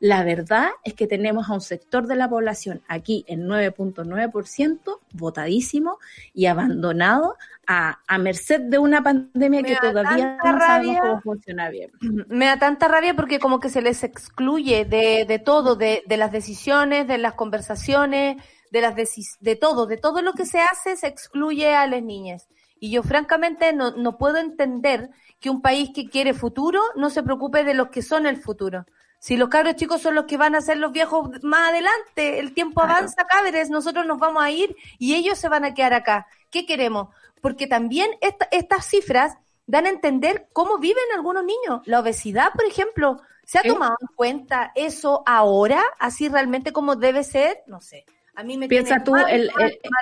la 0.00 0.24
verdad 0.24 0.68
es 0.84 0.94
que 0.94 1.06
tenemos 1.06 1.48
a 1.48 1.54
un 1.54 1.60
sector 1.60 2.06
de 2.06 2.16
la 2.16 2.28
población 2.28 2.82
aquí 2.88 3.24
en 3.28 3.46
9.9% 3.46 4.98
votadísimo 5.12 5.98
y 6.32 6.46
abandonado 6.46 7.36
a, 7.66 7.98
merced 8.18 8.60
de 8.60 8.78
una 8.78 9.02
pandemia 9.02 9.62
que 9.62 9.76
todavía 9.76 10.38
no 10.44 10.58
sabemos 10.58 11.00
cómo 11.00 11.20
funciona 11.20 11.70
bien. 11.70 11.90
Me 12.28 12.46
da 12.46 12.58
tanta 12.58 12.88
rabia 12.88 13.14
porque 13.14 13.38
como 13.38 13.60
que 13.60 13.70
se 13.70 13.82
les 13.82 14.04
excluye 14.04 14.84
de, 14.84 15.24
de 15.26 15.38
todo, 15.38 15.76
de, 15.76 16.02
de, 16.06 16.16
las 16.16 16.32
decisiones, 16.32 17.06
de 17.06 17.18
las 17.18 17.34
conversaciones, 17.34 18.36
de 18.70 18.80
las 18.80 18.94
de 19.40 19.56
todo, 19.56 19.86
de 19.86 19.96
todo 19.96 20.20
lo 20.20 20.32
que 20.32 20.46
se 20.46 20.60
hace 20.60 20.96
se 20.96 21.06
excluye 21.06 21.74
a 21.74 21.86
las 21.86 22.02
niñas. 22.02 22.48
Y 22.80 22.90
yo 22.90 23.02
francamente 23.02 23.72
no, 23.72 23.92
no 23.92 24.18
puedo 24.18 24.38
entender 24.38 25.10
que 25.40 25.48
un 25.48 25.62
país 25.62 25.90
que 25.94 26.08
quiere 26.08 26.34
futuro 26.34 26.80
no 26.96 27.08
se 27.08 27.22
preocupe 27.22 27.64
de 27.64 27.74
los 27.74 27.88
que 27.88 28.02
son 28.02 28.26
el 28.26 28.36
futuro. 28.36 28.84
Si 29.24 29.38
los 29.38 29.48
cabros 29.48 29.76
chicos 29.76 30.02
son 30.02 30.16
los 30.16 30.26
que 30.26 30.36
van 30.36 30.54
a 30.54 30.60
ser 30.60 30.76
los 30.76 30.92
viejos 30.92 31.30
más 31.42 31.70
adelante, 31.70 32.40
el 32.40 32.52
tiempo 32.52 32.82
avanza, 32.82 33.26
cabres, 33.26 33.70
nosotros 33.70 34.04
nos 34.04 34.18
vamos 34.18 34.44
a 34.44 34.50
ir 34.50 34.76
y 34.98 35.14
ellos 35.14 35.38
se 35.38 35.48
van 35.48 35.64
a 35.64 35.72
quedar 35.72 35.94
acá. 35.94 36.26
¿Qué 36.50 36.66
queremos? 36.66 37.08
Porque 37.40 37.66
también 37.66 38.10
estas 38.20 38.84
cifras 38.84 39.38
dan 39.66 39.86
a 39.86 39.88
entender 39.88 40.48
cómo 40.52 40.76
viven 40.76 41.04
algunos 41.14 41.42
niños. 41.42 41.80
La 41.86 42.00
obesidad, 42.00 42.52
por 42.52 42.66
ejemplo, 42.66 43.18
¿se 43.46 43.58
ha 43.58 43.62
tomado 43.62 43.96
en 43.98 44.14
cuenta 44.14 44.72
eso 44.74 45.22
ahora, 45.24 45.82
así 45.98 46.28
realmente 46.28 46.74
como 46.74 46.94
debe 46.94 47.24
ser? 47.24 47.62
No 47.66 47.80
sé. 47.80 48.04
A 48.36 48.42
mí 48.42 48.58
me 48.58 48.66
Piensa 48.66 49.04
tú 49.04 49.14
el, 49.14 49.50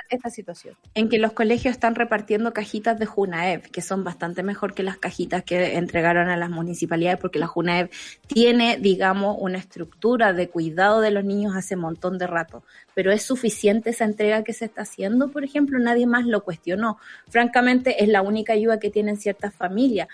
esta 0.09 0.29
situación. 0.31 0.75
En 0.95 1.07
que 1.07 1.19
los 1.19 1.33
colegios 1.33 1.73
están 1.73 1.93
repartiendo 1.93 2.51
cajitas 2.51 2.97
de 2.97 3.05
Junaev, 3.05 3.69
que 3.69 3.81
son 3.81 4.03
bastante 4.03 4.41
mejor 4.41 4.73
que 4.73 4.81
las 4.81 4.97
cajitas 4.97 5.43
que 5.43 5.77
entregaron 5.77 6.29
a 6.29 6.37
las 6.37 6.49
municipalidades, 6.49 7.19
porque 7.19 7.37
la 7.37 7.45
Junaev 7.45 7.91
tiene, 8.25 8.77
digamos, 8.77 9.37
una 9.39 9.59
estructura 9.59 10.33
de 10.33 10.49
cuidado 10.49 10.99
de 11.01 11.11
los 11.11 11.23
niños 11.23 11.55
hace 11.55 11.75
un 11.75 11.81
montón 11.81 12.17
de 12.17 12.25
rato. 12.25 12.63
Pero 12.95 13.11
es 13.11 13.21
suficiente 13.21 13.91
esa 13.91 14.05
entrega 14.05 14.43
que 14.43 14.53
se 14.53 14.65
está 14.65 14.81
haciendo, 14.81 15.29
por 15.29 15.43
ejemplo, 15.43 15.77
nadie 15.77 16.07
más 16.07 16.25
lo 16.25 16.43
cuestionó. 16.43 16.97
Francamente, 17.29 18.03
es 18.03 18.09
la 18.09 18.23
única 18.23 18.53
ayuda 18.53 18.79
que 18.79 18.89
tienen 18.89 19.17
ciertas 19.17 19.53
familias 19.53 20.07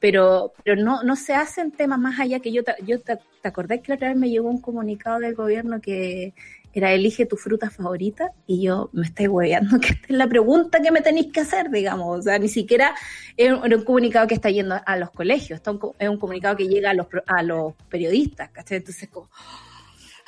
pero, 0.00 0.52
pero 0.64 0.82
no, 0.82 1.04
no 1.04 1.14
se 1.14 1.32
hacen 1.32 1.70
temas 1.70 1.96
más 1.96 2.18
allá 2.18 2.40
que 2.40 2.50
yo, 2.50 2.62
yo 2.84 3.00
te, 3.00 3.20
te 3.40 3.48
acordás 3.48 3.82
que 3.82 3.92
otra 3.92 4.08
vez 4.08 4.16
me 4.16 4.30
llegó 4.30 4.50
un 4.50 4.60
comunicado 4.60 5.20
del 5.20 5.36
gobierno 5.36 5.80
que 5.80 6.34
era 6.72 6.92
elige 6.92 7.26
tu 7.26 7.36
fruta 7.36 7.70
favorita 7.70 8.32
y 8.46 8.62
yo 8.62 8.90
me 8.92 9.06
estoy 9.06 9.28
hueveando 9.28 9.78
que 9.80 9.88
esta 9.88 10.06
es 10.08 10.16
la 10.16 10.26
pregunta 10.26 10.80
que 10.80 10.90
me 10.90 11.00
tenéis 11.00 11.32
que 11.32 11.40
hacer, 11.40 11.70
digamos. 11.70 12.18
O 12.18 12.22
sea, 12.22 12.38
ni 12.38 12.48
siquiera 12.48 12.94
es 13.36 13.52
un, 13.52 13.84
comunicado 13.84 14.26
que 14.26 14.34
está 14.34 14.50
yendo 14.50 14.80
a 14.84 14.96
los 14.96 15.10
colegios, 15.10 15.60
es 15.98 16.08
un 16.08 16.18
comunicado 16.18 16.56
que 16.56 16.68
llega 16.68 16.90
a 16.90 16.94
los, 16.94 17.06
a 17.26 17.42
los 17.42 17.74
periodistas, 17.88 18.50
¿cachai? 18.50 18.78
Entonces, 18.78 19.08
como... 19.08 19.28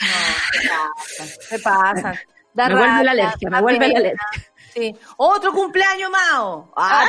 No, 0.01 0.09
¿qué 0.53 0.69
pasa? 0.69 1.39
¿Qué 1.49 1.59
pasa? 1.59 2.15
me 2.55 2.75
vuelve 2.75 3.05
la 3.05 3.11
alergia, 3.11 3.51
me 3.51 3.61
vuelve 3.61 3.89
la 3.89 3.99
alergia. 3.99 4.27
Sí. 4.75 4.95
Otro 5.17 5.53
cumpleaños, 5.53 6.11
Mao. 6.11 6.73
Ah, 6.77 7.07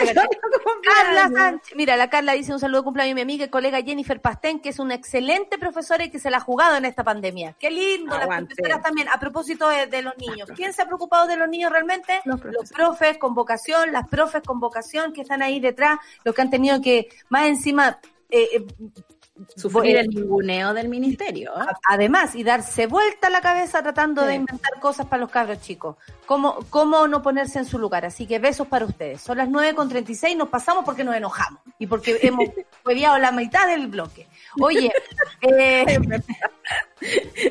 Carla 0.84 1.30
Sánchez. 1.30 1.75
Mira, 1.75 1.97
la 1.97 2.10
Carla 2.10 2.34
dice 2.34 2.54
un 2.54 2.60
saludo 2.60 2.82
de 2.82 2.84
cumpleaños 2.84 3.13
a 3.13 3.15
mi 3.15 3.21
amiga 3.21 3.45
y 3.45 3.49
colega 3.49 3.82
Jennifer 3.82 4.21
Pastén, 4.21 4.60
que 4.60 4.69
es 4.69 4.78
una 4.78 4.93
excelente 4.93 5.58
profesora 5.58 6.06
y 6.06 6.12
que 6.12 6.19
se 6.19 6.30
la 6.30 6.38
ha 6.38 6.41
jugado 6.41 6.75
en 6.75 6.86
esta 6.86 7.04
pandemia. 7.04 7.56
Qué 7.60 7.71
lindo, 7.71 8.15
las 8.17 8.28
profesoras 8.28 8.82
también. 8.84 9.10
A 9.10 9.19
propósito 9.19 9.67
de, 9.67 10.01
los 10.04 10.15
niños. 10.17 10.49
¿Quién 10.56 10.73
se 10.73 10.84
ha 10.84 10.86
preocupado 10.86 11.25
de 11.25 11.38
los 11.38 11.49
niños 11.49 11.71
realmente? 11.71 12.21
Los, 12.25 12.39
profes 12.69 13.17
con 13.17 13.34
vocación, 13.34 13.91
las 13.91 14.08
profes 14.08 14.43
con 14.43 14.60
vocación 14.60 15.12
que 15.12 15.21
están 15.21 15.41
ahí 15.41 15.60
detrás, 15.60 15.97
los 16.23 16.36
que 16.36 16.41
han 16.41 16.49
tenido 16.49 16.82
que, 16.82 17.10
más 17.30 17.47
encima, 17.47 17.99
eh, 18.30 18.47
eh 18.54 18.65
sufrir 19.56 19.98
el 19.98 20.08
ninguneo 20.08 20.74
del 20.74 20.88
ministerio. 20.88 21.52
¿eh? 21.52 21.65
Además, 21.89 22.36
y 22.36 22.43
darse 22.43 22.88
vuelta 22.88 23.30
la 23.30 23.41
cabeza 23.41 23.82
tratando 23.82 24.26
de 24.26 24.36
inventar 24.36 24.80
cosas 24.80 25.06
para 25.08 25.21
los 25.21 25.32
cabros 25.32 25.62
chicos. 25.62 25.98
¿Cómo, 26.26 26.59
¿Cómo 26.70 27.07
no 27.07 27.22
ponerse 27.22 27.59
en 27.59 27.66
su 27.66 27.78
lugar? 27.78 28.05
Así 28.05 28.26
que 28.26 28.39
besos 28.39 28.68
para 28.68 28.86
ustedes. 28.86 29.22
Son 29.22 29.38
las 29.38 29.49
9.36, 29.49 30.38
nos 30.38 30.49
pasamos 30.49 30.86
porque 30.86 31.03
nos 31.03 31.16
enojamos 31.16 31.62
y 31.78 31.88
porque 31.88 32.18
hemos 32.22 32.49
hueviado 32.86 33.18
la 33.18 33.32
mitad 33.32 33.68
del 33.68 33.88
bloque. 33.88 34.28
Oye, 34.62 34.91
eh, 35.41 35.99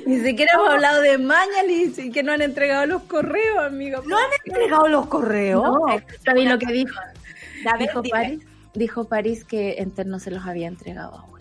ni 0.06 0.20
siquiera 0.20 0.52
hemos 0.54 0.70
hablado 0.70 1.02
de 1.02 1.18
Mañalis 1.18 1.98
y 1.98 2.10
que 2.10 2.22
no 2.22 2.32
han 2.32 2.42
entregado 2.42 2.86
los 2.86 3.02
correos, 3.02 3.58
amigo. 3.64 4.02
¿No 4.06 4.16
han 4.16 4.30
entregado 4.44 4.88
los 4.88 5.06
correos? 5.06 5.62
No, 5.62 5.84
¿sabes 6.24 6.48
lo 6.48 6.58
que 6.58 6.72
dijo? 6.72 6.98
dijo, 7.78 8.02
París, 8.02 8.40
dijo 8.74 9.04
París 9.04 9.44
que 9.44 9.76
Enter 9.78 10.06
no 10.06 10.18
se 10.18 10.30
los 10.30 10.44
había 10.46 10.68
entregado 10.68 11.33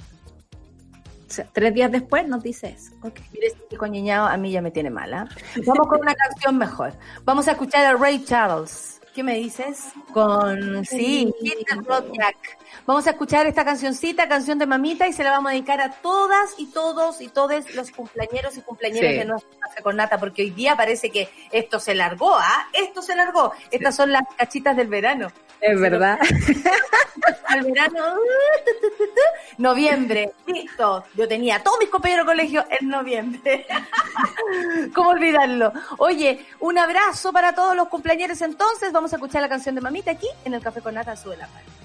tres 1.52 1.74
días 1.74 1.92
después 1.92 2.28
nos 2.28 2.44
dice 2.44 2.70
eso. 2.70 2.94
Okay. 3.02 3.26
Mire, 3.34 3.48
este 3.48 3.78
coñeñado 3.78 4.28
a 4.28 4.38
mí 4.38 4.52
ya 4.52 4.62
me 4.62 4.72
tiene 4.72 4.90
mala. 4.90 5.28
Vamos 5.66 5.88
con 5.88 6.00
una 6.02 6.16
canción 6.16 6.58
mejor. 6.58 6.94
Vamos 7.24 7.48
a 7.48 7.52
escuchar 7.52 7.86
a 7.86 7.98
Ray 7.98 8.24
Charles. 8.24 9.02
¿Qué 9.14 9.22
me 9.22 9.36
dices? 9.36 9.90
Con, 10.12 10.84
sí, 10.86 11.32
Jack. 12.14 12.58
Vamos 12.86 13.08
a 13.08 13.12
escuchar 13.12 13.48
esta 13.48 13.64
cancioncita, 13.64 14.28
canción 14.28 14.60
de 14.60 14.66
mamita, 14.66 15.08
y 15.08 15.14
se 15.14 15.24
la 15.24 15.32
vamos 15.32 15.52
a 15.52 15.54
dedicar 15.54 15.82
a 15.82 15.92
todas 15.92 16.56
y 16.58 16.68
todos 16.68 17.22
y 17.22 17.28
todos 17.30 17.74
los 17.76 17.92
cumpleañeros 17.92 18.58
y 18.58 18.62
cumpleañeros 18.62 19.12
de 19.12 19.26
nuestra 19.26 19.60
casa 19.60 19.82
con 19.82 19.96
nata, 19.96 20.20
porque 20.20 20.44
hoy 20.44 20.52
día 20.52 20.76
parece 20.76 21.10
que 21.10 21.30
esto 21.52 21.80
se 21.80 21.96
largó, 21.96 22.36
¿ah? 22.36 22.68
Esto 22.74 23.02
se 23.02 23.16
largó. 23.16 23.54
Estas 23.72 23.96
son 23.96 24.12
las 24.12 24.24
cachitas 24.38 24.76
del 24.76 24.88
verano. 24.88 25.32
Es 25.62 25.80
verdad. 25.80 26.20
Al 27.48 27.64
verano, 27.64 28.16
noviembre, 29.58 30.34
listo. 30.46 31.06
Yo 31.16 31.28
tenía 31.28 31.64
todos 31.64 31.80
mis 31.80 31.90
compañeros 31.90 32.26
de 32.26 32.32
colegio 32.32 32.66
en 32.70 32.90
noviembre. 32.90 33.66
¿Cómo 34.94 35.12
olvidarlo? 35.12 35.72
Oye, 36.00 36.46
un 36.60 36.78
abrazo 36.78 37.32
para 37.32 37.54
todos 37.54 37.76
los 37.76 37.88
cumpleaños 37.88 38.42
entonces. 38.42 38.92
Vamos 38.92 39.14
a 39.14 39.18
escuchar 39.18 39.42
la 39.42 39.50
canción 39.50 39.76
de 39.76 39.82
Mamita 39.82 40.12
aquí 40.12 40.28
en 40.44 40.54
el 40.54 40.62
Café 40.62 40.82
con 40.82 40.96
Nata 40.96 41.16
Sube 41.16 41.38
la 41.38 41.48
Mano. 41.48 41.83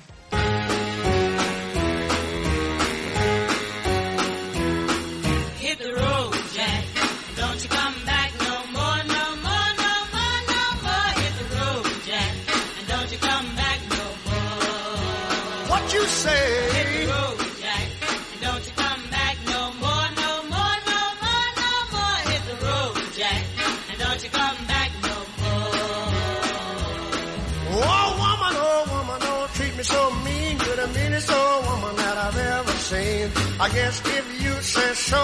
I 32.91 33.69
guess 33.71 34.01
if 34.07 34.43
you 34.43 34.53
say 34.63 34.95
so, 34.95 35.19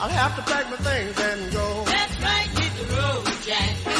I'll 0.00 0.08
have 0.08 0.34
to 0.34 0.42
pack 0.42 0.68
my 0.68 0.76
things 0.78 1.20
and 1.20 1.52
go. 1.52 1.84
That's 1.84 2.20
right, 2.20 2.48
hit 2.58 2.88
the 2.88 2.94
road, 2.96 3.26
Jack. 3.46 3.99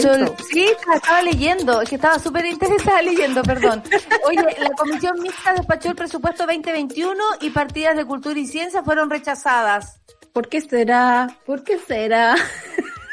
Sol- 0.00 0.34
sí, 0.50 0.66
estaba 0.94 1.20
leyendo, 1.22 1.82
es 1.82 1.88
que 1.88 1.96
estaba 1.96 2.18
súper 2.18 2.46
interesada 2.46 3.02
leyendo, 3.02 3.42
perdón. 3.42 3.82
Oye, 4.26 4.42
la 4.58 4.70
Comisión 4.70 5.20
Mixta 5.20 5.52
despachó 5.52 5.88
el 5.90 5.96
presupuesto 5.96 6.46
2021 6.46 7.22
y 7.40 7.50
partidas 7.50 7.96
de 7.96 8.04
cultura 8.04 8.38
y 8.38 8.46
ciencia 8.46 8.82
fueron 8.82 9.10
rechazadas. 9.10 10.00
¿Por 10.32 10.48
qué 10.48 10.60
será? 10.62 11.28
¿Por 11.44 11.62
qué 11.64 11.78
será? 11.78 12.34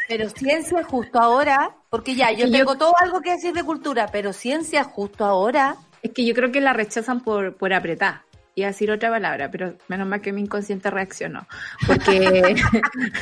Pero 0.08 0.30
ciencia 0.30 0.84
justo 0.84 1.20
ahora, 1.20 1.72
porque 1.90 2.16
ya, 2.16 2.32
yo- 2.32 2.50
tengo 2.50 2.76
todo 2.78 2.94
algo 3.02 3.20
que 3.22 3.32
decir 3.32 3.54
de 3.54 3.64
cultura, 3.64 4.08
pero 4.12 4.32
ciencia 4.34 4.84
justo 4.84 5.26
ahora, 5.26 5.76
Es 6.02 6.12
que 6.14 6.24
yo 6.26 6.34
creo 6.34 6.50
que 6.52 6.62
la 6.62 6.72
rechazan 6.72 7.20
por, 7.22 7.56
por 7.58 7.74
apretar. 7.74 8.22
Iba 8.60 8.68
a 8.68 8.72
decir 8.72 8.92
otra 8.92 9.10
palabra, 9.10 9.50
pero 9.50 9.76
menos 9.88 10.06
mal 10.06 10.20
que 10.20 10.34
mi 10.34 10.42
inconsciente 10.42 10.92
reaccionó. 10.92 11.48
Porque, 11.88 12.56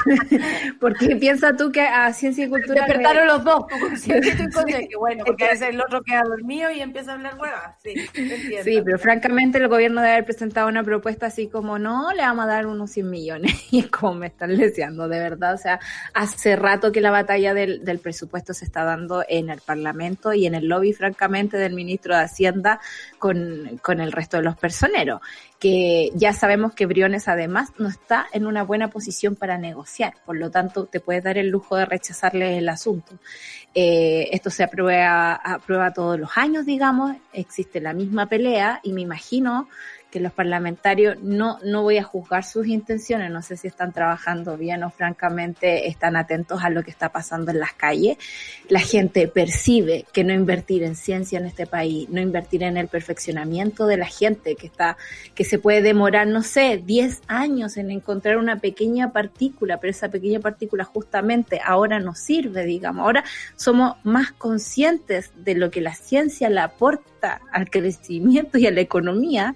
porque 0.80 1.16
piensa 1.16 1.56
tú 1.56 1.72
que 1.72 1.82
a 1.82 2.12
ciencia 2.12 2.46
y 2.46 2.50
cultura... 2.50 2.86
despertaron 2.86 3.28
los 3.28 3.44
dos, 3.44 3.68
tu 3.68 3.80
consciente 3.80 4.30
y 4.30 4.36
tu 4.36 4.44
inconsciente. 4.44 4.96
Bueno, 4.98 5.24
porque 5.26 5.46
a 5.46 5.50
veces 5.50 5.70
el 5.70 5.80
otro 5.80 6.02
queda 6.02 6.24
dormido 6.24 6.72
y 6.72 6.82
empieza 6.82 7.12
a 7.12 7.16
hablar 7.16 7.38
huevas. 7.40 7.76
Sí, 7.84 7.94
entiendo. 8.16 8.64
Sí, 8.64 8.82
pero 8.84 8.98
francamente 8.98 9.60
el 9.60 9.68
gobierno 9.68 10.02
debe 10.02 10.14
haber 10.14 10.26
presentado 10.26 10.68
una 10.68 10.84
propuesta 10.84 11.28
así 11.28 11.48
como, 11.48 11.78
no, 11.78 12.12
le 12.14 12.24
vamos 12.24 12.46
a 12.46 12.48
dar 12.48 12.66
unos 12.66 12.92
100 12.92 13.10
millones. 13.10 13.54
Y 13.70 13.80
es 13.82 13.88
como 13.88 14.16
me 14.16 14.28
están 14.28 14.56
leseando, 14.56 15.08
de 15.08 15.20
verdad. 15.20 15.54
O 15.54 15.58
sea, 15.58 15.80
hace 16.14 16.56
rato 16.56 16.92
que 16.92 17.02
la 17.02 17.12
batalla 17.12 17.54
del, 17.54 17.84
del 17.84 18.00
presupuesto 18.00 18.54
se 18.54 18.66
está 18.66 18.86
dando 18.86 19.24
en 19.28 19.50
el 19.50 19.62
Parlamento 19.62 20.34
y 20.34 20.48
en 20.48 20.56
el 20.56 20.68
lobby, 20.68 20.94
francamente, 20.94 21.58
del 21.58 21.74
ministro 21.74 22.16
de 22.16 22.22
Hacienda 22.24 22.80
con, 23.20 23.78
con 23.82 24.00
el 24.00 24.12
resto 24.12 24.38
de 24.38 24.44
los 24.44 24.56
personeros. 24.56 25.22
Que 25.60 26.12
ya 26.14 26.34
sabemos 26.34 26.74
que 26.74 26.86
Briones 26.86 27.28
además 27.28 27.72
no 27.80 27.88
está 27.88 28.28
en 28.32 28.46
una 28.46 28.64
buena 28.64 28.90
posición 28.90 29.36
para 29.36 29.58
negociar. 29.58 30.14
Por 30.26 30.38
lo 30.38 30.52
tanto, 30.52 30.86
te 30.86 31.00
puedes 31.00 31.24
dar 31.24 31.38
el 31.38 31.50
lujo 31.50 31.76
de 31.76 31.86
rechazarle 31.86 32.60
el 32.60 32.70
asunto. 32.70 33.18
Eh, 33.74 34.30
esto 34.32 34.50
se 34.50 34.64
aprueba, 34.64 35.34
aprueba 35.34 35.94
todos 35.94 36.20
los 36.20 36.30
años, 36.36 36.66
digamos, 36.66 37.16
existe 37.34 37.80
la 37.80 37.94
misma 37.94 38.28
pelea 38.28 38.80
y 38.84 38.94
me 38.94 39.02
imagino 39.02 39.68
que 40.12 40.20
los 40.20 40.32
parlamentarios 40.32 41.18
no, 41.22 41.60
no 41.64 41.84
voy 41.84 41.98
a 41.98 42.04
juzgar 42.04 42.44
sus 42.44 42.68
intenciones, 42.68 43.30
no 43.30 43.42
sé 43.42 43.58
si 43.58 43.68
están 43.68 43.92
trabajando 43.92 44.58
bien 44.58 44.84
o 44.84 44.90
francamente 44.90 45.88
están 45.88 46.16
atentos 46.16 46.64
a 46.64 46.70
lo 46.70 46.84
que 46.84 46.92
está 46.92 47.10
pasando 47.10 47.52
en 47.52 47.60
las 47.60 47.74
calles. 47.74 48.18
La 48.70 48.80
gente 48.80 49.28
percibe 49.28 50.06
que 50.14 50.24
no 50.24 50.34
invertir 50.34 50.84
en 50.84 50.96
ciencia 50.96 51.40
en 51.40 51.46
este 51.46 51.68
país, 51.68 52.10
no 52.10 52.22
invertir 52.22 52.64
en 52.64 52.78
el 52.78 52.88
perfeccionamiento 52.88 53.86
de 53.86 53.98
la 53.98 54.08
gente 54.08 54.56
que 54.56 54.68
está, 54.68 54.98
que 55.36 55.44
se 55.44 55.60
puede 55.60 55.82
demorar, 55.82 56.28
no 56.28 56.42
sé, 56.42 56.82
10 56.84 57.24
años 57.28 57.78
en 57.78 57.92
encontrar 57.92 58.38
una 58.38 58.60
pequeña 58.60 59.12
partícula, 59.12 59.80
pero 59.80 59.92
esa 59.92 60.10
pequeña 60.10 60.40
partícula 60.40 60.84
justamente 60.84 61.60
ahora 61.64 62.00
nos 62.00 62.20
sirve, 62.20 62.66
digamos. 62.66 63.06
Ahora 63.06 63.24
somos 63.56 63.96
más 64.04 64.32
conscientes 64.32 65.32
de 65.36 65.56
lo 65.56 65.70
que 65.70 65.82
la 65.82 65.96
ciencia 65.96 66.50
le 66.50 66.62
aporta 66.62 67.17
al 67.22 67.70
crecimiento 67.70 68.58
y 68.58 68.68
a 68.68 68.72
la 68.72 68.82
economía 68.82 69.54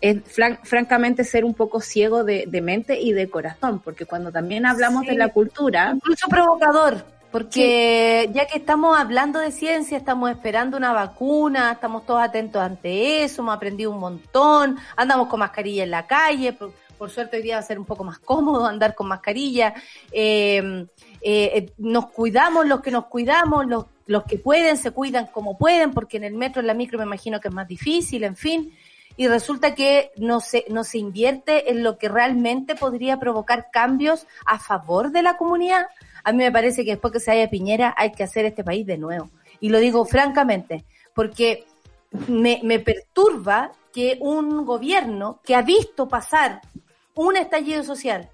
es 0.00 0.16
fran- 0.24 0.58
francamente 0.62 1.24
ser 1.24 1.44
un 1.44 1.52
poco 1.54 1.80
ciego 1.80 2.24
de, 2.24 2.44
de 2.46 2.60
mente 2.62 2.98
y 3.00 3.12
de 3.12 3.28
corazón, 3.28 3.80
porque 3.80 4.06
cuando 4.06 4.32
también 4.32 4.64
hablamos 4.66 5.02
Sí. 5.02 5.10
de 5.10 5.16
la 5.16 5.28
cultura, 5.28 5.92
Incluso 5.94 6.26
provocador, 6.28 7.04
porque 7.30 8.30
ya 8.32 8.46
que 8.46 8.58
estamos 8.58 8.98
hablando 8.98 9.38
de 9.38 9.52
ciencia, 9.52 9.98
estamos 9.98 10.30
esperando 10.30 10.76
una 10.76 10.92
vacuna, 10.92 11.72
estamos 11.72 12.06
todos 12.06 12.22
atentos 12.22 12.60
ante 12.62 13.22
eso, 13.24 13.42
hemos 13.42 13.54
aprendido 13.54 13.90
un 13.90 13.98
montón, 14.00 14.78
andamos 14.96 15.28
con 15.28 15.40
mascarilla 15.40 15.84
en 15.84 15.90
la 15.90 16.06
calle, 16.06 16.54
por, 16.54 16.72
por 16.98 17.10
suerte 17.10 17.36
hoy 17.36 17.42
día 17.42 17.56
va 17.56 17.60
a 17.60 17.64
ser 17.64 17.78
un 17.78 17.84
poco 17.84 18.02
más 18.04 18.18
cómodo 18.18 18.66
andar 18.66 18.94
con 18.94 19.06
mascarilla, 19.06 19.74
eh, 20.12 20.86
eh, 21.22 21.50
eh, 21.54 21.72
nos 21.78 22.06
cuidamos 22.06 22.66
los 22.66 22.80
que 22.80 22.90
nos 22.90 23.06
cuidamos, 23.06 23.66
los, 23.66 23.86
los 24.06 24.24
que 24.24 24.38
pueden 24.38 24.76
se 24.76 24.90
cuidan 24.90 25.26
como 25.26 25.58
pueden, 25.58 25.92
porque 25.92 26.16
en 26.16 26.24
el 26.24 26.34
metro, 26.34 26.60
en 26.60 26.66
la 26.66 26.74
micro 26.74 26.98
me 26.98 27.04
imagino 27.04 27.40
que 27.40 27.48
es 27.48 27.54
más 27.54 27.68
difícil, 27.68 28.24
en 28.24 28.36
fin 28.36 28.72
y 29.20 29.28
resulta 29.28 29.74
que 29.74 30.12
no 30.16 30.40
se, 30.40 30.64
no 30.70 30.82
se 30.82 30.96
invierte 30.96 31.70
en 31.70 31.82
lo 31.82 31.98
que 31.98 32.08
realmente 32.08 32.74
podría 32.74 33.18
provocar 33.18 33.70
cambios 33.70 34.26
a 34.46 34.58
favor 34.58 35.10
de 35.10 35.22
la 35.22 35.36
comunidad. 35.36 35.88
A 36.24 36.32
mí 36.32 36.38
me 36.38 36.50
parece 36.50 36.84
que 36.86 36.92
después 36.92 37.12
que 37.12 37.20
se 37.20 37.30
haya 37.30 37.50
Piñera 37.50 37.94
hay 37.98 38.12
que 38.12 38.22
hacer 38.22 38.46
este 38.46 38.64
país 38.64 38.86
de 38.86 38.96
nuevo. 38.96 39.28
Y 39.60 39.68
lo 39.68 39.78
digo 39.78 40.06
francamente, 40.06 40.84
porque 41.14 41.66
me, 42.28 42.60
me 42.62 42.78
perturba 42.78 43.72
que 43.92 44.16
un 44.20 44.64
gobierno 44.64 45.40
que 45.44 45.54
ha 45.54 45.60
visto 45.60 46.08
pasar 46.08 46.62
un 47.14 47.36
estallido 47.36 47.82
social, 47.82 48.30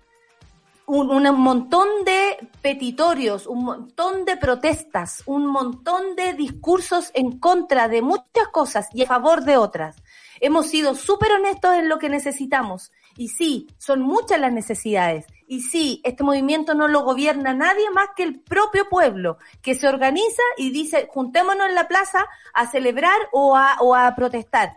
un, 0.87 1.11
un 1.11 1.41
montón 1.41 1.89
de 2.05 2.49
petitorios, 2.63 3.47
un 3.47 3.65
montón 3.65 4.25
de 4.25 4.37
protestas, 4.37 5.23
un 5.27 5.47
montón 5.47 6.17
de 6.17 6.35
discursos 6.35 7.11
en 7.15 7.39
contra 7.39 7.89
de 7.89 8.03
muchas 8.03 8.49
cosas 8.53 8.89
y 8.93 9.03
a 9.03 9.07
favor 9.07 9.45
de 9.45 9.57
otras. 9.57 9.97
Hemos 10.41 10.69
sido 10.69 10.95
súper 10.95 11.33
honestos 11.33 11.75
en 11.75 11.89
lo 11.89 11.99
que 11.99 12.09
necesitamos. 12.09 12.93
Y 13.17 13.29
sí, 13.29 13.67
son 13.79 14.03
muchas 14.03 14.39
las 14.39 14.53
necesidades. 14.53 15.25
Y 15.49 15.63
sí, 15.63 16.03
este 16.05 16.23
movimiento 16.23 16.75
no 16.75 16.87
lo 16.89 17.03
gobierna 17.03 17.55
nadie 17.55 17.91
más 17.91 18.09
que 18.15 18.25
el 18.25 18.41
propio 18.41 18.89
pueblo, 18.89 19.39
que 19.63 19.75
se 19.75 19.89
organiza 19.89 20.43
y 20.59 20.71
dice, 20.71 21.09
juntémonos 21.11 21.69
en 21.69 21.75
la 21.75 21.89
plaza 21.89 22.27
a 22.53 22.67
celebrar 22.67 23.17
o 23.33 23.57
a, 23.57 23.77
o 23.81 23.95
a 23.95 24.15
protestar. 24.15 24.75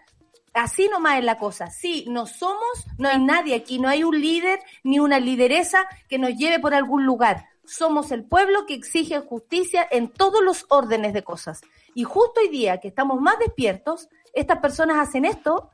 Así 0.60 0.90
nomás 0.90 1.20
es 1.20 1.24
la 1.24 1.38
cosa. 1.38 1.72
Sí, 1.72 2.04
no 2.10 2.26
somos, 2.26 2.86
no 2.98 3.08
hay 3.08 3.18
nadie 3.18 3.56
aquí, 3.56 3.80
no 3.80 3.88
hay 3.88 4.04
un 4.04 4.20
líder 4.20 4.60
ni 4.84 5.00
una 5.00 5.18
lideresa 5.18 5.88
que 6.10 6.18
nos 6.18 6.36
lleve 6.36 6.60
por 6.60 6.74
algún 6.74 7.06
lugar. 7.06 7.46
Somos 7.64 8.12
el 8.12 8.26
pueblo 8.26 8.66
que 8.66 8.74
exige 8.74 9.22
justicia 9.22 9.88
en 9.90 10.10
todos 10.10 10.44
los 10.44 10.66
órdenes 10.68 11.14
de 11.14 11.24
cosas. 11.24 11.62
Y 11.96 12.04
justo 12.04 12.42
hoy 12.42 12.50
día 12.50 12.82
que 12.82 12.90
estamos 12.90 13.22
más 13.22 13.40
despiertos, 13.40 14.10
estas 14.34 14.60
personas 14.60 14.98
hacen 14.98 15.24
esto. 15.24 15.70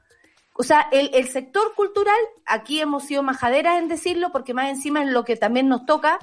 O 0.54 0.62
sea, 0.62 0.88
el, 0.92 1.10
el 1.16 1.30
sector 1.30 1.74
cultural, 1.74 2.20
aquí 2.46 2.80
hemos 2.80 3.06
sido 3.06 3.24
majaderas 3.24 3.80
en 3.80 3.88
decirlo, 3.88 4.32
porque 4.32 4.54
más 4.54 4.70
encima 4.70 5.02
es 5.02 5.10
lo 5.10 5.26
que 5.26 5.36
también 5.36 5.68
nos 5.68 5.88
toca, 5.88 6.20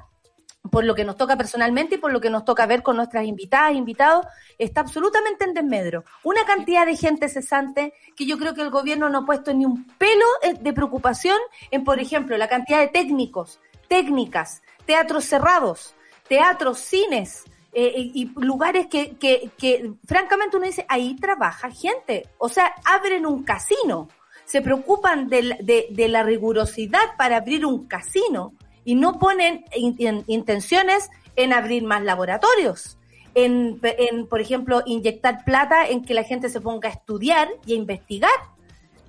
por 0.71 0.85
lo 0.85 0.95
que 0.95 1.05
nos 1.05 1.17
toca 1.17 1.37
personalmente 1.37 1.97
y 1.97 1.99
por 1.99 2.13
lo 2.13 2.21
que 2.21 2.31
nos 2.31 2.45
toca 2.45 2.67
ver 2.67 2.83
con 2.83 2.97
nuestras 2.97 3.27
invitadas, 3.27 3.75
invitados, 3.75 4.27
está 4.59 4.81
absolutamente 4.81 5.45
en 5.45 5.55
desmedro. 5.55 6.05
Una 6.23 6.45
cantidad 6.45 6.87
de 6.87 6.97
gente 6.97 7.29
cesante 7.29 7.93
que 8.17 8.27
yo 8.27 8.39
creo 8.39 8.55
que 8.55 8.63
el 8.63 8.71
gobierno 8.71 9.09
no 9.09 9.19
ha 9.19 9.27
puesto 9.27 9.53
ni 9.53 9.67
un 9.67 9.85
pelo 9.99 10.25
eh, 10.43 10.55
de 10.55 10.73
preocupación 10.73 11.39
en, 11.71 11.85
por 11.85 11.99
ejemplo, 11.99 12.37
la 12.37 12.49
cantidad 12.49 12.79
de 12.81 12.89
técnicos, 12.89 13.61
técnicas, 13.89 14.63
teatros 14.87 15.25
cerrados, 15.25 15.95
teatros, 16.29 16.79
cines, 16.79 17.45
eh, 17.75 17.93
y, 17.97 18.23
y 18.23 18.41
lugares 18.41 18.87
que, 18.87 19.17
que, 19.17 19.51
que 19.59 19.93
francamente 20.07 20.59
uno 20.59 20.67
dice, 20.67 20.87
ahí 20.89 21.17
trabaja 21.17 21.71
gente. 21.71 22.29
O 22.39 22.49
sea, 22.49 22.73
abren 22.85 23.27
un 23.27 23.43
casino. 23.43 24.09
se 24.45 24.61
preocupan 24.61 25.29
de, 25.29 25.89
de 25.91 26.09
la 26.09 26.23
rigurosidad 26.23 27.17
para 27.17 27.39
abrir 27.39 27.65
un 27.65 27.87
casino 27.87 28.53
y 28.85 28.95
no 28.95 29.19
ponen 29.19 29.65
in- 29.75 29.97
in- 29.99 30.25
intenciones 30.27 31.11
en 31.37 31.53
abrir 31.53 31.83
más 31.85 32.03
laboratorios. 32.03 32.99
En, 33.35 33.81
en, 33.83 34.27
por 34.27 34.41
ejemplo, 34.41 34.83
inyectar 34.85 35.45
plata 35.45 35.89
en 35.89 36.05
que 36.05 36.13
la 36.13 36.23
gente 36.23 36.51
se 36.51 36.61
ponga 36.61 36.89
a 36.91 36.93
estudiar 36.93 37.49
y 37.65 37.73
a 37.73 37.77
investigar. 37.77 38.31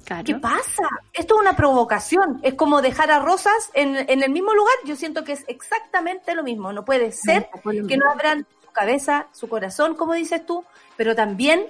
Claro. 0.05 0.23
¿Qué 0.23 0.35
pasa? 0.35 0.83
Esto 1.13 1.35
es 1.35 1.41
una 1.41 1.55
provocación. 1.55 2.39
Es 2.43 2.53
como 2.53 2.81
dejar 2.81 3.11
a 3.11 3.19
Rosas 3.19 3.69
en, 3.73 3.95
en 4.09 4.23
el 4.23 4.31
mismo 4.31 4.53
lugar. 4.53 4.73
Yo 4.85 4.95
siento 4.95 5.23
que 5.23 5.33
es 5.33 5.43
exactamente 5.47 6.35
lo 6.35 6.43
mismo. 6.43 6.71
No 6.71 6.85
puede 6.85 7.11
ser 7.11 7.49
lo 7.63 7.87
que 7.87 7.97
no 7.97 8.09
abran 8.11 8.45
su 8.63 8.71
cabeza, 8.71 9.27
su 9.33 9.47
corazón, 9.49 9.95
como 9.95 10.13
dices 10.13 10.45
tú, 10.45 10.63
pero 10.95 11.15
también 11.15 11.65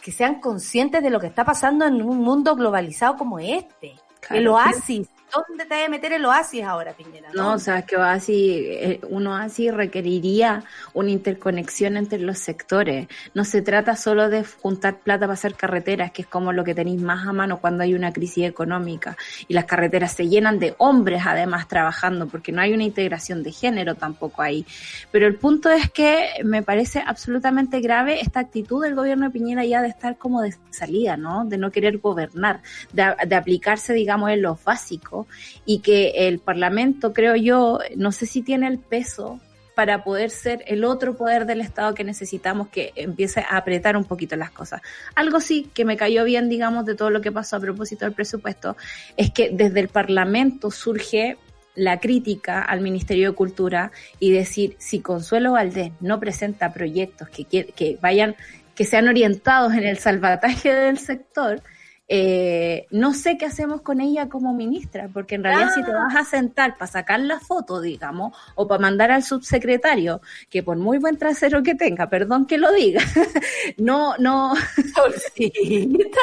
que 0.00 0.12
sean 0.12 0.40
conscientes 0.40 1.02
de 1.02 1.10
lo 1.10 1.18
que 1.20 1.26
está 1.28 1.44
pasando 1.44 1.84
en 1.86 2.02
un 2.02 2.18
mundo 2.18 2.54
globalizado 2.54 3.16
como 3.16 3.38
este. 3.38 3.94
Claro. 4.20 4.40
El 4.40 4.48
oasis. 4.48 5.08
¿Dónde 5.34 5.64
te 5.64 5.74
vas 5.74 5.86
a 5.86 5.90
meter 5.90 6.12
el 6.12 6.24
oasis 6.24 6.62
ahora, 6.62 6.92
Piñera? 6.92 7.30
No, 7.34 7.54
o 7.54 7.58
sea, 7.58 7.82
que 7.82 7.96
así, 7.96 8.66
eh, 8.68 9.00
uno 9.08 9.34
así 9.34 9.70
requeriría 9.70 10.64
una 10.94 11.10
interconexión 11.10 11.96
entre 11.96 12.18
los 12.20 12.38
sectores. 12.38 13.08
No 13.34 13.44
se 13.44 13.62
trata 13.62 13.96
solo 13.96 14.28
de 14.28 14.44
juntar 14.44 15.00
plata 15.00 15.20
para 15.20 15.32
hacer 15.32 15.54
carreteras, 15.54 16.12
que 16.12 16.22
es 16.22 16.28
como 16.28 16.52
lo 16.52 16.64
que 16.64 16.74
tenéis 16.74 17.00
más 17.00 17.26
a 17.26 17.32
mano 17.32 17.58
cuando 17.60 17.82
hay 17.82 17.94
una 17.94 18.12
crisis 18.12 18.44
económica. 18.44 19.16
Y 19.48 19.54
las 19.54 19.64
carreteras 19.64 20.12
se 20.12 20.28
llenan 20.28 20.58
de 20.58 20.74
hombres 20.78 21.22
además 21.26 21.66
trabajando, 21.66 22.28
porque 22.28 22.52
no 22.52 22.60
hay 22.60 22.72
una 22.72 22.84
integración 22.84 23.42
de 23.42 23.52
género 23.52 23.94
tampoco 23.94 24.42
ahí. 24.42 24.64
Pero 25.10 25.26
el 25.26 25.36
punto 25.36 25.70
es 25.70 25.90
que 25.90 26.28
me 26.44 26.62
parece 26.62 27.02
absolutamente 27.04 27.80
grave 27.80 28.20
esta 28.20 28.40
actitud 28.40 28.82
del 28.82 28.94
gobierno 28.94 29.26
de 29.26 29.32
Piñera 29.32 29.64
ya 29.64 29.82
de 29.82 29.88
estar 29.88 30.16
como 30.16 30.42
de 30.42 30.54
salida, 30.70 31.16
¿no? 31.16 31.44
De 31.44 31.58
no 31.58 31.70
querer 31.72 31.98
gobernar, 31.98 32.60
de, 32.92 33.14
de 33.26 33.34
aplicarse, 33.34 33.92
digamos, 33.92 34.30
en 34.30 34.42
los 34.42 34.62
básicos 34.62 35.15
y 35.64 35.78
que 35.78 36.28
el 36.28 36.38
Parlamento, 36.38 37.12
creo 37.12 37.36
yo, 37.36 37.78
no 37.96 38.12
sé 38.12 38.26
si 38.26 38.42
tiene 38.42 38.66
el 38.66 38.78
peso 38.78 39.40
para 39.76 40.02
poder 40.02 40.30
ser 40.30 40.64
el 40.68 40.84
otro 40.84 41.18
poder 41.18 41.44
del 41.44 41.60
Estado 41.60 41.94
que 41.94 42.02
necesitamos 42.02 42.68
que 42.68 42.92
empiece 42.96 43.40
a 43.40 43.58
apretar 43.58 43.94
un 43.94 44.04
poquito 44.04 44.34
las 44.34 44.50
cosas. 44.50 44.80
Algo 45.14 45.38
sí 45.38 45.70
que 45.74 45.84
me 45.84 45.98
cayó 45.98 46.24
bien, 46.24 46.48
digamos, 46.48 46.86
de 46.86 46.94
todo 46.94 47.10
lo 47.10 47.20
que 47.20 47.30
pasó 47.30 47.56
a 47.56 47.60
propósito 47.60 48.06
del 48.06 48.14
presupuesto, 48.14 48.74
es 49.18 49.30
que 49.30 49.50
desde 49.50 49.80
el 49.80 49.88
Parlamento 49.88 50.70
surge 50.70 51.36
la 51.74 52.00
crítica 52.00 52.62
al 52.62 52.80
Ministerio 52.80 53.30
de 53.30 53.36
Cultura 53.36 53.92
y 54.18 54.30
decir, 54.32 54.76
si 54.78 55.00
Consuelo 55.00 55.52
Valdés 55.52 55.92
no 56.00 56.18
presenta 56.18 56.72
proyectos 56.72 57.28
que, 57.28 57.44
que 57.44 57.98
vayan, 58.00 58.34
que 58.74 58.86
sean 58.86 59.08
orientados 59.08 59.74
en 59.74 59.84
el 59.84 59.98
salvataje 59.98 60.74
del 60.74 60.96
sector, 60.96 61.60
eh, 62.08 62.86
no 62.90 63.12
sé 63.14 63.36
qué 63.36 63.46
hacemos 63.46 63.80
con 63.82 64.00
ella 64.00 64.28
como 64.28 64.54
ministra, 64.54 65.08
porque 65.12 65.34
en 65.34 65.42
realidad 65.44 65.70
si 65.74 65.82
te 65.82 65.90
vas 65.92 66.14
a 66.14 66.24
sentar 66.24 66.76
para 66.78 66.90
sacar 66.90 67.18
la 67.20 67.40
foto, 67.40 67.80
digamos, 67.80 68.36
o 68.54 68.68
para 68.68 68.80
mandar 68.80 69.10
al 69.10 69.22
subsecretario, 69.24 70.20
que 70.48 70.62
por 70.62 70.76
muy 70.76 70.98
buen 70.98 71.18
trasero 71.18 71.62
que 71.64 71.74
tenga, 71.74 72.08
perdón 72.08 72.46
que 72.46 72.58
lo 72.58 72.72
diga, 72.72 73.00
no, 73.78 74.14
no, 74.18 74.54
Solcita, 74.94 76.18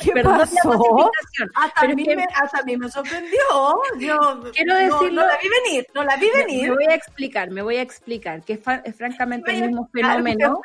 ¿qué 0.00 0.12
perdón 0.14 0.32
la 0.32 0.38
pasó? 0.38 0.68
masificación, 0.68 1.50
Hasta 1.54 1.80
pero 1.80 1.94
mí 1.96 2.04
que- 2.04 2.16
me, 2.16 2.24
hasta 2.34 2.58
a 2.58 2.62
mí 2.62 2.76
me 2.76 2.88
sorprendió. 2.90 3.38
Yo 3.98 4.42
Quiero 4.52 4.74
no- 4.74 4.78
decirlo- 4.80 5.22
No, 5.22 5.26
la 5.26 5.38
vi 5.42 5.48
venir, 5.64 5.86
no 5.94 6.04
la 6.04 6.16
vi 6.16 6.30
venir. 6.34 6.68
Me 6.70 6.74
voy 6.76 6.84
a 6.86 6.94
explicar, 6.94 7.50
me 7.50 7.62
voy 7.62 7.76
a 7.76 7.82
explicar, 7.82 8.42
que 8.42 8.54
es, 8.54 8.60
es 8.84 8.94
francamente 8.96 9.52
el 9.52 9.62
mismo 9.68 9.88
fenómeno, 9.92 10.60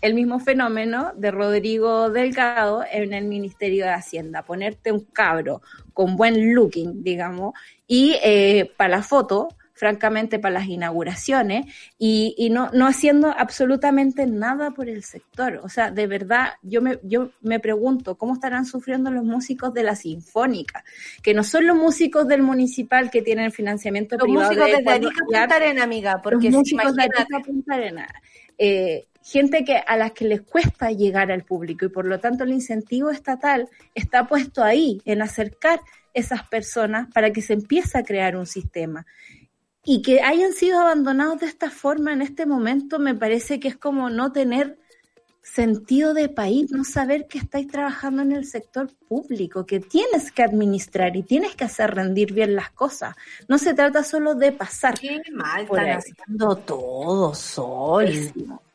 el 0.00 0.14
mismo 0.14 0.38
fenómeno 0.40 1.12
de 1.16 1.30
Rodrigo 1.30 2.10
Delgado 2.10 2.84
en 2.90 3.12
el 3.12 3.24
Ministerio 3.24 3.84
de 3.84 3.92
Hacienda, 3.92 4.42
ponerte 4.42 4.92
un 4.92 5.04
cabro 5.04 5.62
con 5.92 6.16
buen 6.16 6.54
looking, 6.54 7.02
digamos, 7.02 7.54
y 7.86 8.16
eh, 8.22 8.70
para 8.76 8.98
la 8.98 9.02
foto, 9.02 9.48
francamente 9.74 10.40
para 10.40 10.54
las 10.54 10.66
inauguraciones, 10.66 11.66
y, 11.98 12.34
y 12.36 12.50
no, 12.50 12.68
no 12.72 12.86
haciendo 12.86 13.28
absolutamente 13.28 14.26
nada 14.26 14.72
por 14.72 14.88
el 14.88 15.04
sector. 15.04 15.60
O 15.62 15.68
sea, 15.68 15.92
de 15.92 16.06
verdad, 16.08 16.54
yo 16.62 16.82
me, 16.82 16.98
yo 17.04 17.30
me 17.42 17.60
pregunto, 17.60 18.16
¿cómo 18.16 18.34
estarán 18.34 18.66
sufriendo 18.66 19.10
los 19.12 19.24
músicos 19.24 19.72
de 19.72 19.84
la 19.84 19.94
Sinfónica? 19.94 20.84
Que 21.22 21.32
no 21.32 21.44
son 21.44 21.66
los 21.66 21.76
músicos 21.76 22.26
del 22.26 22.42
municipal 22.42 23.08
que 23.10 23.22
tienen 23.22 23.52
financiamiento 23.52 24.16
Los 24.16 24.24
privado 24.24 24.48
músicos 24.48 24.66
de 24.66 24.76
desde 24.78 24.90
Arica 24.90 25.24
Punta 25.24 25.54
Arena, 25.54 25.82
amiga, 25.84 26.20
porque 26.22 26.50
los 26.50 26.66
si 26.66 26.74
músicos 26.74 26.96
de 26.96 27.02
Arica 27.02 27.40
Punta. 27.44 27.76
Eh, 28.60 29.06
gente 29.28 29.62
que 29.62 29.76
a 29.76 29.96
las 29.98 30.12
que 30.12 30.24
les 30.24 30.40
cuesta 30.40 30.90
llegar 30.90 31.30
al 31.30 31.44
público 31.44 31.84
y 31.84 31.90
por 31.90 32.06
lo 32.06 32.18
tanto 32.18 32.44
el 32.44 32.52
incentivo 32.52 33.10
estatal 33.10 33.68
está 33.94 34.26
puesto 34.26 34.64
ahí 34.64 35.02
en 35.04 35.20
acercar 35.20 35.80
esas 36.14 36.48
personas 36.48 37.08
para 37.12 37.30
que 37.30 37.42
se 37.42 37.52
empiece 37.52 37.98
a 37.98 38.04
crear 38.04 38.36
un 38.36 38.46
sistema 38.46 39.04
y 39.84 40.00
que 40.00 40.22
hayan 40.22 40.52
sido 40.52 40.80
abandonados 40.80 41.40
de 41.40 41.46
esta 41.46 41.70
forma 41.70 42.14
en 42.14 42.22
este 42.22 42.46
momento 42.46 42.98
me 42.98 43.14
parece 43.14 43.60
que 43.60 43.68
es 43.68 43.76
como 43.76 44.08
no 44.08 44.32
tener 44.32 44.78
sentido 45.42 46.14
de 46.14 46.28
país, 46.30 46.70
no 46.70 46.84
saber 46.84 47.26
que 47.26 47.38
estáis 47.38 47.68
trabajando 47.68 48.22
en 48.22 48.32
el 48.32 48.44
sector 48.44 48.90
público, 49.08 49.64
que 49.64 49.80
tienes 49.80 50.30
que 50.30 50.42
administrar 50.42 51.16
y 51.16 51.22
tienes 51.22 51.54
que 51.54 51.64
hacer 51.64 51.94
rendir 51.94 52.34
bien 52.34 52.54
las 52.54 52.70
cosas. 52.70 53.16
No 53.48 53.56
se 53.56 53.72
trata 53.72 54.04
solo 54.04 54.34
de 54.34 54.52
pasar. 54.52 54.98
Qué 54.98 55.22
mal 55.32 55.66
Por 55.66 55.78
están 55.78 55.96
ahí. 55.96 55.98
haciendo 55.98 56.56
todo, 56.56 57.34
Sol. 57.34 58.10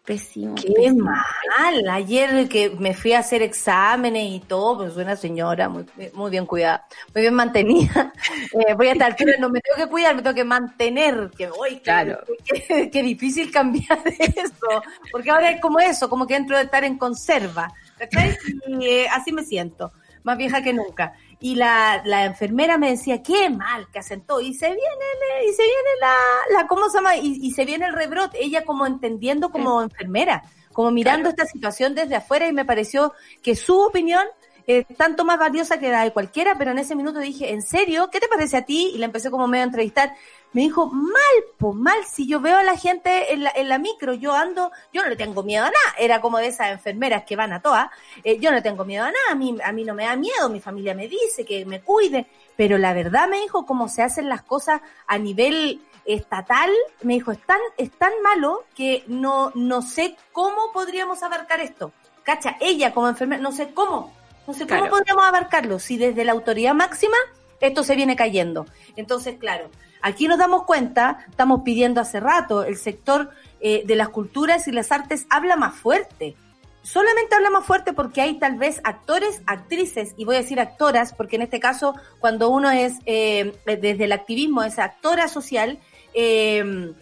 Pésimo. 0.06 0.56
Qué 0.56 0.72
pésimo. 0.72 1.06
mal. 1.06 1.90
Ayer 1.90 2.48
que 2.50 2.70
me 2.72 2.94
fui 2.94 3.14
a 3.14 3.20
hacer 3.20 3.42
exámenes 3.42 4.30
y 4.32 4.40
todo, 4.40 4.78
pues 4.78 4.94
soy 4.94 5.04
una 5.04 5.16
señora 5.16 5.70
muy, 5.70 5.86
muy 6.14 6.30
bien 6.32 6.46
cuidada, 6.46 6.86
muy 7.14 7.22
bien 7.22 7.34
mantenida. 7.34 8.14
Eh, 8.54 8.74
voy 8.76 8.88
a 8.88 8.92
estar 8.92 9.12
altura, 9.12 9.34
no 9.40 9.50
me 9.50 9.60
tengo 9.62 9.84
que 9.84 9.92
cuidar, 9.92 10.16
me 10.16 10.22
tengo 10.22 10.36
que 10.36 10.44
mantener. 10.44 11.32
Que 11.36 11.48
voy, 11.48 11.80
Claro. 11.80 12.20
Qué, 12.68 12.90
qué 12.92 13.02
difícil 13.02 13.52
cambiar 13.52 14.00
eso. 14.20 14.84
Porque 15.12 15.32
ahora 15.32 15.52
es 15.52 15.62
como 15.62 15.80
eso, 15.80 16.08
como 16.08 16.28
que 16.28 16.36
entro 16.36 16.58
de 16.58 16.64
estar 16.64 16.84
en 16.84 16.98
conserva. 16.98 17.74
¿Cachai? 17.98 18.38
Y 18.68 18.86
eh, 18.86 19.08
así 19.10 19.32
me 19.32 19.44
siento, 19.44 19.92
más 20.24 20.38
vieja 20.38 20.62
que 20.62 20.74
nunca. 20.74 21.14
Y 21.40 21.56
la, 21.56 22.02
la 22.06 22.26
enfermera 22.26 22.78
me 22.78 22.90
decía, 22.92 23.22
qué 23.22 23.50
mal 23.50 23.88
que 23.92 24.18
todo. 24.18 24.42
Y 24.42 24.54
se 24.54 24.68
viene, 24.68 25.48
y 25.48 25.54
se 25.54 25.64
viene 25.64 25.90
la, 26.00 26.16
la 26.54 26.68
¿cómo 26.68 26.90
se 26.90 26.98
llama? 26.98 27.18
Y, 27.18 27.40
y 27.42 27.52
se 27.52 27.66
viene 27.66 27.86
el 27.86 27.94
rebrote. 27.94 28.44
Ella 28.44 28.64
como 28.66 28.88
entendiendo 28.88 29.50
como 29.50 29.82
enfermera, 29.82 30.44
como 30.72 30.92
mirando 30.92 31.30
esta 31.30 31.46
situación 31.46 31.96
desde 31.96 32.16
afuera 32.16 32.48
y 32.48 32.54
me 32.54 32.66
pareció 32.66 33.14
que 33.42 33.56
su 33.56 33.80
opinión 33.80 34.26
es 34.66 34.86
tanto 34.98 35.26
más 35.26 35.38
valiosa 35.38 35.80
que 35.80 35.92
la 35.92 36.04
de 36.04 36.14
cualquiera, 36.14 36.56
pero 36.58 36.72
en 36.72 36.80
ese 36.80 36.96
minuto 36.96 37.20
dije, 37.20 37.52
¿en 37.52 37.62
serio? 37.62 38.10
¿Qué 38.10 38.20
te 38.20 38.28
parece 38.28 38.58
a 38.58 38.66
ti? 38.66 38.92
Y 38.96 38.98
la 38.98 39.06
empecé 39.06 39.30
como 39.30 39.48
medio 39.48 39.64
a 39.64 39.68
entrevistar. 39.68 40.14
Me 40.54 40.62
dijo, 40.62 40.88
mal, 40.88 41.14
pues 41.58 41.76
mal, 41.76 41.98
si 42.06 42.28
yo 42.28 42.40
veo 42.40 42.58
a 42.58 42.64
la 42.64 42.78
gente 42.78 43.34
en 43.34 43.44
la, 43.44 43.52
en 43.56 43.70
la 43.70 43.80
micro, 43.80 44.14
yo 44.14 44.34
ando, 44.34 44.72
yo 44.94 45.02
no 45.04 45.10
le 45.10 45.16
tengo 45.16 45.44
miedo 45.44 45.64
a 45.64 45.68
nada. 45.68 45.96
Era 45.98 46.22
como 46.22 46.38
de 46.38 46.48
esas 46.48 46.72
enfermeras 46.72 47.24
que 47.24 47.36
van 47.36 47.54
a 47.54 47.62
todas. 47.62 47.90
Eh, 48.24 48.40
yo 48.40 48.52
no 48.52 48.58
le 48.58 48.62
tengo 48.62 48.86
miedo 48.86 49.04
a 49.04 49.08
nada, 49.08 49.32
a 49.32 49.36
mí, 49.36 49.58
a 49.64 49.72
mí 49.72 49.84
no 49.84 49.96
me 49.96 50.06
da 50.06 50.16
miedo, 50.16 50.50
mi 50.50 50.62
familia 50.62 50.94
me 50.94 51.08
dice 51.08 51.44
que 51.44 51.66
me 51.66 51.82
cuide. 51.82 52.28
Pero 52.56 52.78
la 52.78 52.94
verdad 52.94 53.28
me 53.28 53.42
dijo, 53.42 53.66
cómo 53.66 53.90
se 53.90 54.04
hacen 54.04 54.30
las 54.30 54.44
cosas 54.44 54.82
a 55.08 55.18
nivel 55.18 55.82
estatal, 56.06 56.70
me 57.02 57.14
dijo, 57.14 57.32
es 57.32 57.42
tan, 57.46 57.60
es 57.78 57.92
tan 57.92 58.12
malo 58.22 58.66
que 58.76 59.04
no, 59.08 59.52
no 59.56 59.82
sé 59.82 60.16
cómo 60.32 60.72
podríamos 60.72 61.24
abarcar 61.24 61.62
esto. 61.62 61.94
Cacha, 62.24 62.58
ella 62.60 62.94
como 62.94 63.10
enfermera, 63.10 63.42
no 63.42 63.52
sé 63.52 63.74
cómo, 63.74 64.14
no 64.48 64.54
sé 64.54 64.68
cómo 64.68 64.88
podríamos 64.90 65.26
abarcarlo 65.26 65.80
si 65.80 65.98
desde 65.98 66.24
la 66.24 66.32
autoridad 66.32 66.74
máxima 66.74 67.18
esto 67.60 67.84
se 67.84 67.96
viene 67.96 68.16
cayendo. 68.16 68.66
Entonces, 68.96 69.38
claro, 69.40 69.70
aquí 70.04 70.28
nos 70.28 70.38
damos 70.38 70.64
cuenta, 70.66 71.26
estamos 71.28 71.62
pidiendo 71.66 72.00
hace 72.00 72.20
rato, 72.20 72.64
el 72.64 72.78
sector 72.78 73.32
eh, 73.60 73.82
de 73.86 73.96
las 73.96 74.10
culturas 74.10 74.68
y 74.68 74.72
las 74.72 74.92
artes 74.92 75.26
habla 75.32 75.56
más 75.56 75.74
fuerte. 75.74 76.36
Solamente 76.84 77.34
habla 77.34 77.50
más 77.50 77.66
fuerte 77.66 77.94
porque 77.94 78.22
hay 78.22 78.38
tal 78.38 78.58
vez 78.58 78.82
actores, 78.84 79.42
actrices, 79.48 80.14
y 80.18 80.26
voy 80.26 80.36
a 80.36 80.42
decir 80.42 80.60
actoras, 80.60 81.14
porque 81.14 81.38
en 81.38 81.44
este 81.44 81.60
caso, 81.60 81.96
cuando 82.20 82.50
uno 82.50 82.70
es 82.70 82.94
eh, 83.06 83.56
desde 83.66 84.04
el 84.04 84.12
activismo, 84.12 84.64
es 84.64 84.78
actora 84.78 85.28
social, 85.28 85.80
eh, 86.14 86.94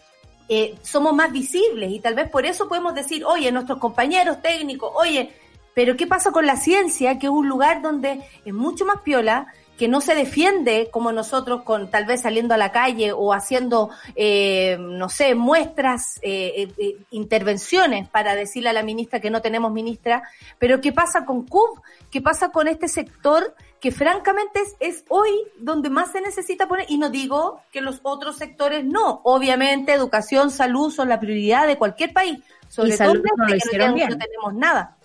eh, 0.54 0.76
somos 0.82 1.14
más 1.14 1.32
visibles 1.32 1.92
y 1.92 2.02
tal 2.02 2.14
vez 2.14 2.30
por 2.30 2.46
eso 2.46 2.68
podemos 2.68 2.94
decir, 2.94 3.24
oye, 3.24 3.54
nuestros 3.54 3.80
compañeros 3.80 4.42
técnicos, 4.42 4.92
oye, 4.96 5.32
pero 5.74 5.96
¿qué 5.96 6.06
pasa 6.06 6.32
con 6.32 6.46
la 6.46 6.58
ciencia, 6.58 7.18
que 7.20 7.28
es 7.28 7.32
un 7.32 7.48
lugar 7.48 7.82
donde 7.82 8.22
es 8.44 8.54
mucho 8.54 8.84
más 8.84 9.00
piola, 9.00 9.48
que 9.82 9.88
no 9.88 10.00
se 10.00 10.14
defiende 10.14 10.90
como 10.92 11.12
nosotros 11.12 11.64
con 11.64 11.90
tal 11.90 12.06
vez 12.06 12.22
saliendo 12.22 12.54
a 12.54 12.58
la 12.58 12.72
calle 12.72 13.14
o 13.14 13.34
haciendo, 13.34 13.90
eh, 14.16 14.78
no 14.80 15.10
sé, 15.10 15.34
muestras, 15.34 16.20
eh, 16.22 16.72
eh, 16.78 16.98
intervenciones 17.10 18.08
para 18.08 18.36
decirle 18.36 18.70
a 18.70 18.74
la 18.74 18.84
ministra 18.84 19.20
que 19.20 19.32
no 19.32 19.42
tenemos 19.42 19.72
ministra, 19.72 20.22
pero 20.60 20.82
¿qué 20.82 20.92
pasa 20.92 21.26
con 21.26 21.48
CUB? 21.48 21.82
¿Qué 22.12 22.22
pasa 22.22 22.52
con 22.52 22.68
este 22.68 22.88
sector 22.88 23.56
que 23.80 23.92
francamente 23.92 24.60
es, 24.60 24.76
es 24.80 25.04
hoy 25.10 25.32
donde 25.58 25.90
más 25.90 26.12
se 26.12 26.22
necesita 26.22 26.68
poner? 26.68 26.86
Y 26.88 27.00
no 27.00 27.10
digo 27.10 27.62
que 27.72 27.82
los 27.82 28.02
otros 28.04 28.38
sectores 28.38 28.86
no, 28.86 29.22
obviamente 29.24 29.94
educación, 29.94 30.52
salud 30.52 30.92
son 30.92 31.10
la 31.10 31.20
prioridad 31.20 31.66
de 31.66 31.80
cualquier 31.80 32.14
país, 32.14 32.38
sobre 32.68 32.96
todo 32.96 33.16
no 33.16 33.48
lo 33.48 33.96
que 33.96 34.08
no 34.10 34.18
tenemos 34.20 34.54
nada. 34.54 34.96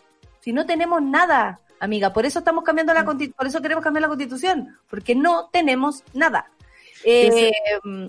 Si 0.41 0.53
no 0.53 0.67
tenemos 0.67 1.01
nada, 1.01 1.61
amiga. 1.81 2.13
Por 2.13 2.27
eso 2.27 2.39
estamos 2.39 2.65
cambiando 2.65 2.93
la 2.95 3.05
consti- 3.05 3.35
por 3.35 3.47
eso 3.47 3.61
queremos 3.63 3.83
cambiar 3.85 4.03
la 4.03 4.09
constitución, 4.09 4.77
porque 4.89 5.15
no 5.15 5.49
tenemos 5.53 6.03
nada. 6.15 6.51
Eh, 7.05 7.53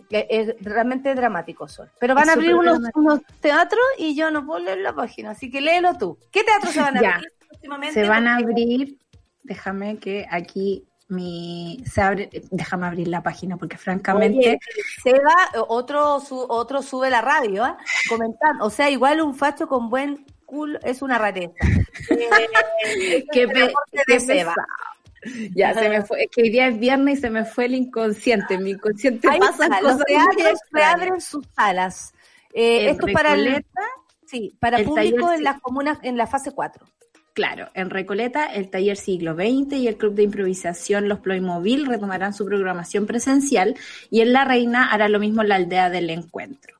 eh, 0.09 0.28
es 0.30 0.55
realmente 0.61 1.13
dramático, 1.13 1.68
Sol. 1.68 1.89
Pero 1.99 2.15
van 2.15 2.24
Es 2.24 2.30
a 2.30 2.34
abrir 2.34 2.55
unos, 2.55 2.80
teatros 3.41 3.84
y 3.97 4.15
yo 4.15 4.32
no 4.32 4.45
puedo 4.45 4.63
leer 4.63 4.80
la 4.80 4.93
página, 4.93 5.32
así 5.32 5.51
que 5.51 5.61
léelo 5.61 5.97
tú. 5.97 6.18
¿Qué 6.32 6.43
teatros 6.43 6.74
se 6.74 6.82
van 6.82 6.97
a 6.97 6.99
abrir 7.15 7.32
próximamente? 7.47 7.93
Se 7.93 8.07
van 8.07 8.28
a 8.28 8.38
abrir, 8.38 8.97
déjame 9.43 9.97
que 9.97 10.26
aquí 10.32 10.86
mi 11.09 11.84
se 11.86 12.01
abre, 12.01 12.30
déjame 12.51 12.88
abrir 12.88 13.07
la 13.07 13.24
página 13.24 13.55
porque 13.55 13.78
francamente 13.78 14.39
Oye, 14.39 14.59
Seba, 15.03 15.36
otro, 15.68 16.20
su, 16.20 16.38
otro 16.38 16.82
sube 16.82 17.09
la 17.09 17.22
radio, 17.22 17.63
¿ah? 17.63 17.78
Comentando. 18.09 18.65
O 18.65 18.70
sea, 18.70 18.89
igual 18.89 19.22
un 19.22 19.36
facho 19.36 19.68
con 19.68 19.89
buen 19.89 20.26
culo 20.47 20.79
es 20.83 21.03
una 21.03 21.19
rareza. 21.19 21.53
Eh, 22.09 23.25
qué, 23.31 23.47
pe- 23.47 23.73
qué 23.91 24.01
pesado. 24.05 24.53
Ya 25.53 25.73
se 25.73 25.89
me 25.89 26.03
fue, 26.03 26.23
es 26.23 26.27
que 26.31 26.43
hoy 26.43 26.49
día 26.49 26.67
es 26.67 26.79
viernes 26.79 27.17
y 27.17 27.21
se 27.21 27.29
me 27.29 27.43
fue 27.43 27.65
el 27.65 27.75
inconsciente. 27.75 28.57
Mi 28.57 28.71
inconsciente 28.71 29.27
Ahí 29.29 29.39
pasa 29.39 29.65
está, 29.65 29.81
los 29.81 29.93
cosas 29.93 30.05
extrañas. 30.09 30.59
reabren 30.71 31.21
sus 31.21 31.45
salas. 31.55 32.13
Eh, 32.53 32.89
esto 32.91 33.07
es 33.07 33.13
para 33.13 33.31
Recoleta, 33.35 33.81
sí, 34.25 34.55
para 34.59 34.77
el 34.77 34.85
público 34.85 35.25
taller 35.25 35.37
en 35.39 35.43
las 35.43 35.59
comunas 35.59 35.99
en 36.03 36.17
la 36.17 36.27
fase 36.27 36.51
4. 36.51 36.85
Claro, 37.33 37.67
en 37.73 37.89
Recoleta, 37.89 38.45
el 38.45 38.69
taller 38.69 38.95
siglo 38.97 39.35
XX 39.35 39.73
y 39.73 39.87
el 39.87 39.97
club 39.97 40.13
de 40.15 40.23
improvisación 40.23 41.09
Los 41.09 41.19
Ploymobil 41.19 41.85
retomarán 41.87 42.33
su 42.33 42.45
programación 42.45 43.05
presencial 43.05 43.75
y 44.09 44.21
en 44.21 44.33
La 44.33 44.45
Reina 44.45 44.91
hará 44.91 45.09
lo 45.09 45.19
mismo 45.19 45.43
la 45.43 45.55
aldea 45.55 45.89
del 45.89 46.09
encuentro. 46.09 46.76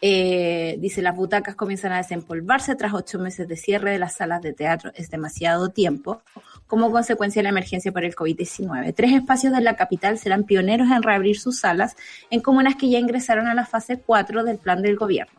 Eh, 0.00 0.76
dice, 0.78 1.02
las 1.02 1.16
butacas 1.16 1.56
comienzan 1.56 1.92
a 1.92 1.96
desempolvarse 1.96 2.76
tras 2.76 2.94
ocho 2.94 3.18
meses 3.18 3.48
de 3.48 3.56
cierre 3.56 3.90
de 3.90 3.98
las 3.98 4.14
salas 4.14 4.42
de 4.42 4.52
teatro. 4.52 4.92
Es 4.94 5.10
demasiado 5.10 5.70
tiempo 5.70 6.22
como 6.68 6.92
consecuencia 6.92 7.40
de 7.40 7.44
la 7.44 7.48
emergencia 7.48 7.90
por 7.90 8.04
el 8.04 8.14
COVID-19. 8.14 8.94
Tres 8.94 9.12
espacios 9.12 9.52
de 9.52 9.60
la 9.60 9.74
capital 9.74 10.18
serán 10.18 10.44
pioneros 10.44 10.88
en 10.90 11.02
reabrir 11.02 11.38
sus 11.38 11.60
salas 11.60 11.96
en 12.30 12.40
comunas 12.40 12.76
que 12.76 12.90
ya 12.90 12.98
ingresaron 12.98 13.48
a 13.48 13.54
la 13.54 13.66
fase 13.66 13.98
4 13.98 14.44
del 14.44 14.58
plan 14.58 14.82
del 14.82 14.96
gobierno. 14.96 15.32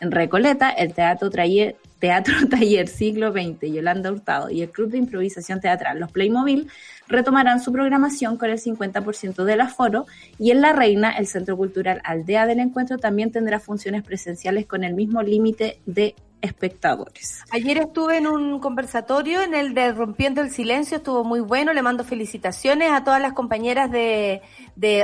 En 0.00 0.10
Recoleta, 0.10 0.70
el 0.70 0.94
Teatro 0.94 1.30
Taller, 1.30 1.76
Teatro 2.06 2.34
Taller 2.48 2.86
Siglo 2.86 3.32
XX 3.32 3.72
Yolanda 3.72 4.12
Hurtado 4.12 4.48
y 4.48 4.62
el 4.62 4.70
Club 4.70 4.90
de 4.90 4.98
Improvisación 4.98 5.60
Teatral 5.60 5.98
Los 5.98 6.12
Playmobil 6.12 6.70
retomarán 7.08 7.60
su 7.60 7.72
programación 7.72 8.36
con 8.36 8.48
el 8.48 8.60
50% 8.60 9.42
del 9.42 9.60
aforo 9.60 10.06
y 10.38 10.52
en 10.52 10.60
La 10.60 10.72
Reina, 10.72 11.10
el 11.10 11.26
Centro 11.26 11.56
Cultural 11.56 12.00
Aldea 12.04 12.46
del 12.46 12.60
Encuentro 12.60 12.98
también 12.98 13.32
tendrá 13.32 13.58
funciones 13.58 14.04
presenciales 14.04 14.66
con 14.66 14.84
el 14.84 14.94
mismo 14.94 15.20
límite 15.20 15.80
de 15.84 16.14
espectadores. 16.42 17.42
Ayer 17.50 17.78
estuve 17.78 18.18
en 18.18 18.26
un 18.26 18.60
conversatorio 18.60 19.42
en 19.42 19.54
el 19.54 19.74
de 19.74 19.92
Rompiendo 19.92 20.42
el 20.42 20.50
Silencio, 20.50 20.98
estuvo 20.98 21.24
muy 21.24 21.40
bueno, 21.40 21.72
le 21.72 21.82
mando 21.82 22.04
felicitaciones 22.04 22.92
a 22.92 23.04
todas 23.04 23.20
las 23.20 23.32
compañeras 23.32 23.90
de, 23.90 24.42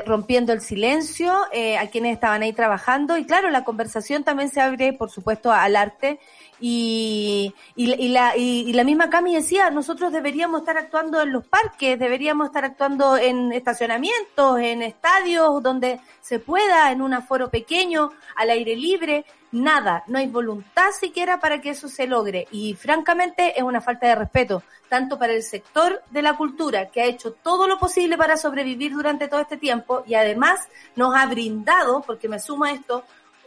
Rompiendo 0.07 0.53
el 0.53 0.61
Silencio, 0.61 1.35
eh, 1.53 1.79
a 1.79 1.89
quienes 1.89 2.13
estaban 2.13 2.43
ahí 2.43 2.53
trabajando 2.53 3.19
y 3.19 3.25
claro, 3.25 3.51
la 3.51 3.65
conversación 3.65 4.25
también 4.25 4.51
se 4.51 4.61
abre, 4.61 4.93
por 4.93 5.11
supuesto, 5.11 5.51
al 5.51 5.75
arte 5.77 6.21
y, 6.65 7.53
y, 7.75 7.93
y 7.93 8.09
la, 8.11 8.37
y, 8.37 8.71
y 8.71 8.73
la 8.73 8.85
misma 8.85 9.11
Cami 9.11 9.35
decía, 9.35 9.69
nosotros 9.71 10.13
deberíamos 10.13 10.61
estar 10.61 10.79
actuando 10.79 11.21
en 11.21 11.33
los 11.33 11.45
parques, 11.45 11.99
deberíamos 11.99 12.47
estar 12.47 12.65
actuando 12.65 13.17
en 13.17 13.53
estacionamientos, 13.53 14.61
en 14.61 14.83
estadios 14.83 15.61
donde 15.61 15.99
se 16.21 16.39
pueda, 16.39 16.93
en 16.93 17.03
un 17.03 17.15
aforo 17.15 17.51
pequeño, 17.51 18.13
al 18.37 18.51
aire 18.51 18.77
libre, 18.77 19.25
nada, 19.51 20.05
no 20.07 20.19
hay 20.19 20.29
voluntad 20.29 20.93
siquiera 20.93 21.41
para 21.41 21.61
que 21.61 21.71
eso 21.71 21.89
se 21.89 22.07
logre. 22.07 22.47
Y 22.53 22.75
francamente 22.75 23.59
es 23.59 23.65
una 23.65 23.81
falta 23.81 24.07
de 24.07 24.15
respeto, 24.15 24.63
tanto 24.89 25.19
para 25.19 25.33
el 25.33 25.43
sector 25.43 26.01
de 26.11 26.23
la 26.23 26.37
cultura 26.37 26.91
que 26.91 27.03
ha 27.03 27.07
hecho 27.07 27.33
todo 27.33 27.67
lo 27.67 27.81
posible 27.81 28.17
para 28.17 28.37
sobrevivir 28.37 28.93
durante 28.93 29.27
todo 29.27 29.41
este 29.41 29.57
tiempo 29.57 30.05
y 30.07 30.15
además 30.15 30.61
nos 30.95 31.13
ha 31.17 31.27
brindado, 31.27 32.03
porque 32.03 32.29
me 32.29 32.39
suma 32.39 32.71
esto, 32.71 33.03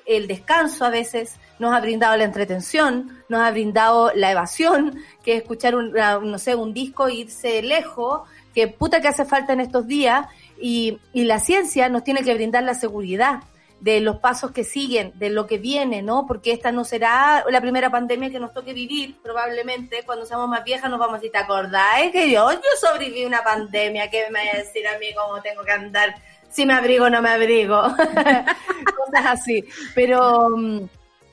el 0.05 0.27
descanso 0.27 0.85
a 0.85 0.89
veces, 0.89 1.35
nos 1.59 1.73
ha 1.73 1.79
brindado 1.79 2.15
la 2.17 2.25
entretención, 2.25 3.23
nos 3.29 3.41
ha 3.41 3.51
brindado 3.51 4.11
la 4.13 4.31
evasión, 4.31 4.99
que 5.23 5.33
es 5.33 5.41
escuchar 5.41 5.75
un, 5.75 5.89
una- 5.89 6.19
no 6.19 6.37
sé, 6.37 6.55
un 6.55 6.73
disco 6.73 7.07
e 7.07 7.13
irse 7.15 7.61
lejos, 7.61 8.21
que 8.53 8.67
puta 8.67 9.01
que 9.01 9.07
hace 9.07 9.25
falta 9.25 9.53
en 9.53 9.61
estos 9.61 9.87
días, 9.87 10.27
y, 10.59 10.99
y 11.13 11.23
la 11.25 11.39
ciencia 11.39 11.89
nos 11.89 12.03
tiene 12.03 12.23
que 12.23 12.33
brindar 12.33 12.63
la 12.63 12.73
seguridad 12.75 13.41
de 13.81 13.99
los 13.99 14.17
pasos 14.17 14.51
que 14.51 14.63
siguen, 14.63 15.11
de 15.15 15.29
lo 15.29 15.45
que 15.47 15.57
viene, 15.57 16.01
¿no? 16.01 16.25
Porque 16.25 16.53
esta 16.53 16.71
no 16.71 16.85
será 16.85 17.43
la 17.49 17.59
primera 17.61 17.89
pandemia 17.91 18.29
que 18.31 18.39
nos 18.39 18.53
toque 18.53 18.73
vivir, 18.73 19.17
probablemente 19.21 20.03
cuando 20.05 20.25
seamos 20.25 20.47
más 20.47 20.63
viejas 20.63 20.89
nos 20.89 20.97
vamos 20.97 21.15
a 21.15 21.17
decir, 21.17 21.31
¿te 21.31 21.37
acordáis 21.39 22.11
que 22.11 22.31
yo, 22.31 22.51
yo 22.51 22.59
sobreviví 22.79 23.25
una 23.25 23.43
pandemia? 23.43 24.09
¿Qué 24.09 24.25
me 24.31 24.43
va 24.45 24.51
a 24.53 24.57
decir 24.57 24.87
a 24.87 24.97
mí 24.97 25.07
cómo 25.13 25.41
tengo 25.41 25.63
que 25.63 25.71
andar? 25.71 26.15
Si 26.55 26.65
me 26.65 26.73
abrigo 26.73 27.05
o 27.05 27.09
no 27.09 27.21
me 27.21 27.29
abrigo. 27.29 27.81
Cosas 27.91 29.25
así. 29.25 29.65
Pero 29.93 30.47
mm, 30.55 30.83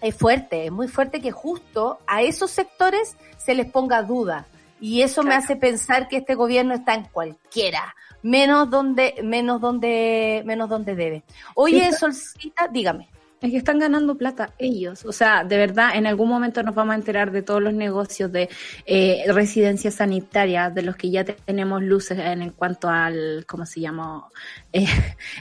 es 0.01 0.17
fuerte, 0.17 0.67
es 0.67 0.73
muy 0.73 0.89
fuerte 0.89 1.21
que 1.21 1.31
justo 1.31 2.01
a 2.09 2.23
esos 2.23 2.51
sectores 2.51 3.17
se 3.39 3.55
les 3.55 3.71
ponga 3.71 4.03
duda. 4.03 4.47
Y 4.81 5.03
eso 5.03 5.23
me 5.23 5.37
hace 5.37 5.55
pensar 5.55 6.09
que 6.09 6.17
este 6.17 6.35
gobierno 6.35 6.75
está 6.75 6.95
en 6.95 7.05
cualquiera, 7.05 7.95
menos 8.21 8.69
donde, 8.69 9.15
menos 9.23 9.61
donde, 9.61 10.43
menos 10.45 10.69
donde 10.69 10.97
debe. 10.97 11.23
Oye, 11.55 11.93
Solcita, 11.93 12.67
dígame. 12.67 13.09
Es 13.43 13.51
que 13.51 13.57
están 13.57 13.79
ganando 13.81 14.15
plata 14.17 14.51
ellos. 14.59 15.05
O 15.05 15.13
sea, 15.13 15.43
de 15.45 15.57
verdad, 15.57 15.91
en 15.97 16.07
algún 16.07 16.29
momento 16.29 16.63
nos 16.63 16.75
vamos 16.77 16.93
a 16.93 16.97
enterar 16.97 17.33
de 17.33 17.43
todos 17.43 17.61
los 17.61 17.73
negocios 17.75 18.31
de 18.31 18.49
eh, 18.87 19.25
residencias 19.29 19.95
sanitarias, 19.97 20.73
de 20.75 20.83
los 20.83 20.95
que 20.97 21.11
ya 21.11 21.25
te- 21.25 21.33
tenemos 21.35 21.83
luces 21.83 22.19
en, 22.19 22.41
en 22.43 22.51
cuanto 22.51 22.89
al, 22.89 23.45
¿cómo 23.49 23.67
se 23.67 23.81
llama? 23.81 24.25
Eh, 24.75 24.87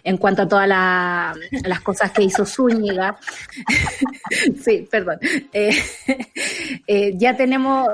en 0.03 0.17
cuanto 0.17 0.41
a 0.41 0.47
todas 0.49 0.67
la- 0.67 1.33
las 1.63 1.79
cosas 1.79 2.11
que 2.11 2.21
hizo 2.23 2.45
Zúñiga. 2.45 3.15
sí, 4.61 4.85
perdón. 4.91 5.19
Eh, 5.53 5.71
eh, 6.87 7.13
ya 7.15 7.33
tenemos... 7.37 7.87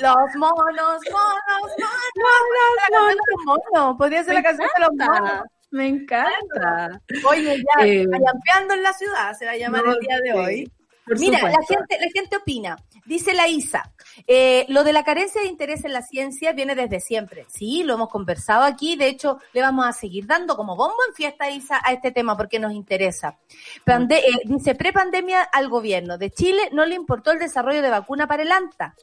Los 0.00 0.34
monos, 0.36 1.00
monos, 1.10 1.70
monos. 1.76 2.85
Los 2.90 3.60
monos. 3.72 3.96
Podría 3.96 4.24
ser 4.24 4.34
la 4.34 4.42
canción 4.42 4.68
de 4.76 4.84
los 4.84 5.08
monos. 5.08 5.42
Me 5.70 5.88
encanta. 5.88 7.00
Oye, 7.28 7.56
ya, 7.58 7.84
Eh, 7.86 8.02
en 8.02 8.82
la 8.82 8.92
ciudad, 8.92 9.32
se 9.36 9.44
va 9.46 9.52
a 9.52 9.56
llamar 9.56 9.84
no, 9.84 9.92
el 9.92 9.98
día 10.00 10.16
de 10.20 10.30
sí, 10.32 10.38
hoy. 10.38 10.72
por 11.04 11.18
Mira, 11.18 11.42
la 11.42 11.58
gente, 11.68 11.98
la 12.00 12.10
gente 12.12 12.36
opina. 12.36 12.76
Dice 13.04 13.34
la 13.34 13.46
Isa, 13.46 13.92
eh, 14.26 14.64
lo 14.68 14.82
de 14.82 14.92
la 14.92 15.04
carencia 15.04 15.40
de 15.40 15.46
interés 15.46 15.84
en 15.84 15.92
la 15.92 16.02
ciencia 16.02 16.52
viene 16.52 16.74
desde 16.74 16.98
siempre. 17.00 17.46
Sí, 17.48 17.82
lo 17.84 17.94
hemos 17.94 18.08
conversado 18.08 18.64
aquí. 18.64 18.96
De 18.96 19.06
hecho, 19.06 19.38
le 19.52 19.60
vamos 19.60 19.86
a 19.86 19.92
seguir 19.92 20.26
dando 20.26 20.56
como 20.56 20.74
bombo 20.76 20.96
en 21.08 21.14
fiesta, 21.14 21.48
Isa, 21.50 21.80
a 21.84 21.92
este 21.92 22.10
tema 22.10 22.36
porque 22.36 22.58
nos 22.58 22.72
interesa. 22.72 23.38
Pande- 23.84 24.18
eh, 24.18 24.40
dice, 24.44 24.74
prepandemia 24.74 25.42
al 25.42 25.68
gobierno 25.68 26.18
de 26.18 26.30
Chile 26.30 26.70
no 26.72 26.84
le 26.86 26.96
importó 26.96 27.30
el 27.32 27.38
desarrollo 27.38 27.82
de 27.82 27.90
vacuna 27.90 28.26
para 28.26 28.42
el 28.42 28.50
ANTA, 28.50 28.94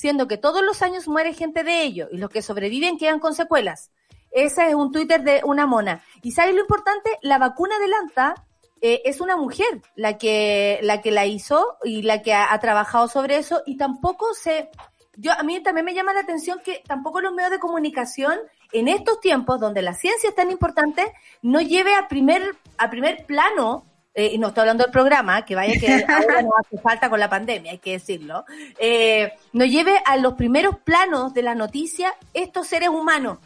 siendo 0.00 0.26
que 0.26 0.38
todos 0.38 0.62
los 0.62 0.80
años 0.80 1.08
muere 1.08 1.34
gente 1.34 1.62
de 1.62 1.82
ello 1.82 2.08
y 2.10 2.16
los 2.16 2.30
que 2.30 2.40
sobreviven 2.40 2.96
quedan 2.96 3.20
con 3.20 3.34
secuelas. 3.34 3.90
Ese 4.30 4.68
es 4.68 4.74
un 4.74 4.92
Twitter 4.92 5.22
de 5.22 5.42
una 5.44 5.66
mona. 5.66 6.02
¿Y 6.22 6.32
sabes 6.32 6.54
lo 6.54 6.62
importante? 6.62 7.10
La 7.20 7.36
vacuna 7.36 7.78
del 7.78 7.92
ANTA 7.92 8.34
eh, 8.80 9.02
es 9.04 9.20
una 9.20 9.36
mujer 9.36 9.82
la 9.96 10.16
que, 10.16 10.78
la 10.82 11.02
que 11.02 11.10
la 11.10 11.26
hizo 11.26 11.76
y 11.84 12.00
la 12.00 12.22
que 12.22 12.32
ha, 12.32 12.50
ha 12.50 12.58
trabajado 12.60 13.08
sobre 13.08 13.36
eso 13.36 13.62
y 13.66 13.76
tampoco 13.76 14.32
se... 14.32 14.70
Yo, 15.16 15.32
a 15.32 15.42
mí 15.42 15.62
también 15.62 15.84
me 15.84 15.92
llama 15.92 16.14
la 16.14 16.20
atención 16.20 16.62
que 16.64 16.82
tampoco 16.86 17.20
los 17.20 17.34
medios 17.34 17.50
de 17.50 17.58
comunicación 17.58 18.38
en 18.72 18.88
estos 18.88 19.20
tiempos 19.20 19.60
donde 19.60 19.82
la 19.82 19.92
ciencia 19.92 20.30
es 20.30 20.34
tan 20.34 20.50
importante 20.50 21.12
no 21.42 21.60
lleve 21.60 21.94
a 21.94 22.08
primer, 22.08 22.56
a 22.78 22.88
primer 22.88 23.26
plano 23.26 23.84
eh, 24.14 24.30
y 24.32 24.38
no 24.38 24.48
estoy 24.48 24.62
hablando 24.62 24.84
del 24.84 24.92
programa, 24.92 25.44
que 25.44 25.54
vaya 25.54 25.78
que 25.78 26.04
ahora 26.08 26.42
no 26.42 26.50
hace 26.58 26.78
falta 26.78 27.08
con 27.08 27.20
la 27.20 27.28
pandemia, 27.28 27.72
hay 27.72 27.78
que 27.78 27.92
decirlo, 27.92 28.44
eh, 28.78 29.32
no 29.52 29.64
lleve 29.64 30.00
a 30.04 30.16
los 30.16 30.34
primeros 30.34 30.78
planos 30.78 31.32
de 31.32 31.42
la 31.42 31.54
noticia 31.54 32.14
estos 32.34 32.66
seres 32.66 32.88
humanos. 32.88 33.38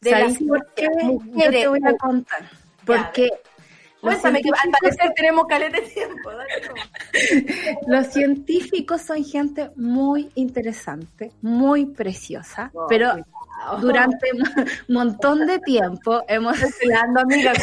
De 0.00 0.10
la 0.12 0.20
¿Sabéis 0.20 0.38
por 0.46 0.66
qué? 0.74 0.86
ciencia, 0.86 1.02
Yo 1.02 1.12
mujeres, 1.12 1.60
te 1.60 1.68
voy 1.68 1.80
a 1.84 1.96
contar. 1.96 2.50
Porque 2.84 3.22
los 3.28 3.55
Cuéntame 4.06 4.40
que 4.42 4.48
al 4.48 4.70
parecer 4.80 5.12
tenemos 5.14 5.46
caleta 5.46 5.80
de 5.80 5.86
tiempo. 5.86 6.30
dale. 6.30 7.78
Los 7.86 8.06
científicos 8.08 9.02
son 9.02 9.24
gente 9.24 9.70
muy 9.76 10.30
interesante, 10.34 11.32
muy 11.42 11.86
preciosa, 11.86 12.70
pero 12.88 13.14
durante 13.80 14.28
un 14.32 14.44
montón 14.94 15.46
de 15.46 15.58
tiempo 15.58 16.22
hemos... 16.28 16.56
Cuidando, 16.80 17.20
amiga. 17.20 17.52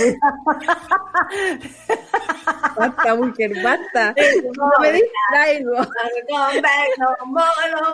Basta, 2.75 3.15
mujer, 3.15 3.51
basta. 3.63 4.13
No 4.57 4.71
me 4.81 4.91
distraigo. 4.91 5.73
Mono, 7.25 7.45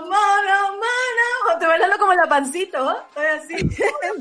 mono, 0.01 0.57
mono. 0.71 1.53
Estoy 1.53 1.67
bailando 1.67 1.97
como 1.97 2.13
la 2.13 2.27
pancito, 2.27 2.91
¿eh? 2.91 2.95
Estoy 3.07 3.25
así. 3.25 3.69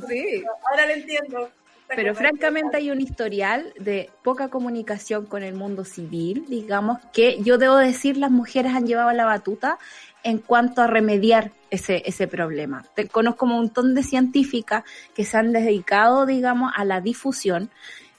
Sí. 0.08 0.44
Ahora 0.70 0.86
le 0.86 0.94
entiendo. 0.94 1.50
Pero 1.94 2.14
francamente 2.14 2.76
hay 2.76 2.90
un 2.90 3.00
historial 3.00 3.72
de 3.78 4.10
poca 4.22 4.48
comunicación 4.48 5.26
con 5.26 5.42
el 5.42 5.54
mundo 5.54 5.84
civil, 5.84 6.44
digamos, 6.48 6.98
que 7.12 7.42
yo 7.42 7.56
debo 7.56 7.76
decir 7.76 8.16
las 8.16 8.30
mujeres 8.30 8.74
han 8.74 8.86
llevado 8.86 9.10
la 9.12 9.24
batuta 9.24 9.78
en 10.22 10.38
cuanto 10.38 10.82
a 10.82 10.86
remediar 10.86 11.52
ese, 11.70 12.02
ese 12.04 12.28
problema. 12.28 12.84
Te 12.94 13.08
conozco 13.08 13.46
un 13.46 13.52
montón 13.52 13.94
de 13.94 14.02
científicas 14.02 14.84
que 15.14 15.24
se 15.24 15.38
han 15.38 15.52
dedicado, 15.52 16.26
digamos, 16.26 16.72
a 16.76 16.84
la 16.84 17.00
difusión 17.00 17.70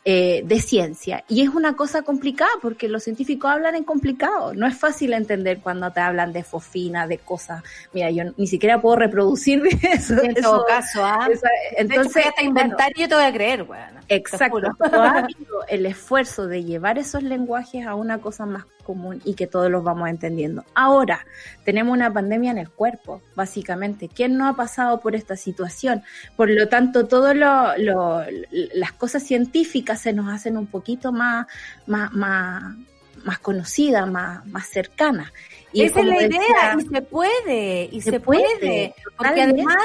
eh, 0.05 0.41
de 0.45 0.59
ciencia. 0.61 1.23
Y 1.27 1.41
es 1.41 1.49
una 1.49 1.75
cosa 1.75 2.01
complicada 2.03 2.49
porque 2.61 2.87
los 2.87 3.03
científicos 3.03 3.51
hablan 3.51 3.75
en 3.75 3.83
complicado. 3.83 4.53
No 4.53 4.65
es 4.65 4.77
fácil 4.77 5.13
entender 5.13 5.59
cuando 5.59 5.91
te 5.91 5.99
hablan 5.99 6.31
de 6.33 6.43
fosfina, 6.43 7.05
de 7.05 7.17
cosas. 7.17 7.63
Mira, 7.93 8.09
yo 8.09 8.23
ni 8.37 8.47
siquiera 8.47 8.81
puedo 8.81 8.95
reproducir 8.95 9.61
eso. 9.81 10.21
En 10.23 10.31
eso- 10.31 10.41
todo 10.51 10.65
caso, 10.65 11.03
¿ah? 11.05 11.27
eso- 11.31 11.45
Entonces, 11.77 12.25
hasta 12.25 12.43
inventar 12.43 12.91
yo 12.95 13.07
te 13.09 13.15
voy 13.15 13.23
a 13.25 13.33
creer, 13.33 13.63
weón. 13.63 13.99
Exacto. 14.07 14.61
Ha 14.91 15.27
el 15.67 15.85
esfuerzo 15.85 16.47
de 16.47 16.63
llevar 16.63 16.97
esos 16.97 17.21
lenguajes 17.21 17.85
a 17.85 17.95
una 17.95 18.19
cosa 18.19 18.45
más 18.45 18.65
común 18.83 19.21
y 19.25 19.33
que 19.35 19.47
todos 19.47 19.69
los 19.69 19.83
vamos 19.83 20.09
entendiendo. 20.09 20.63
Ahora, 20.73 21.25
tenemos 21.63 21.93
una 21.93 22.11
pandemia 22.11 22.51
en 22.51 22.57
el 22.57 22.69
cuerpo, 22.69 23.21
básicamente. 23.35 24.09
¿Quién 24.09 24.37
no 24.37 24.47
ha 24.47 24.55
pasado 24.55 24.99
por 24.99 25.15
esta 25.15 25.35
situación? 25.35 26.03
Por 26.35 26.49
lo 26.49 26.67
tanto, 26.67 27.07
todas 27.07 27.35
las 27.35 28.91
cosas 28.93 29.23
científicas 29.23 30.01
se 30.01 30.13
nos 30.13 30.31
hacen 30.33 30.57
un 30.57 30.67
poquito 30.67 31.11
más, 31.11 31.47
más, 31.87 32.11
más, 32.13 32.75
más 33.23 33.39
conocidas, 33.39 34.09
más, 34.09 34.45
más 34.47 34.67
cercanas. 34.67 35.31
Esa 35.73 35.99
es 35.99 36.05
la 36.05 36.13
decía- 36.15 36.27
idea, 36.27 36.75
y 36.79 36.81
se 36.87 37.01
puede, 37.01 37.89
y 37.91 38.01
se, 38.01 38.11
Se 38.11 38.19
puede, 38.19 38.43
puede, 38.59 38.95
porque 39.17 39.41
además 39.43 39.75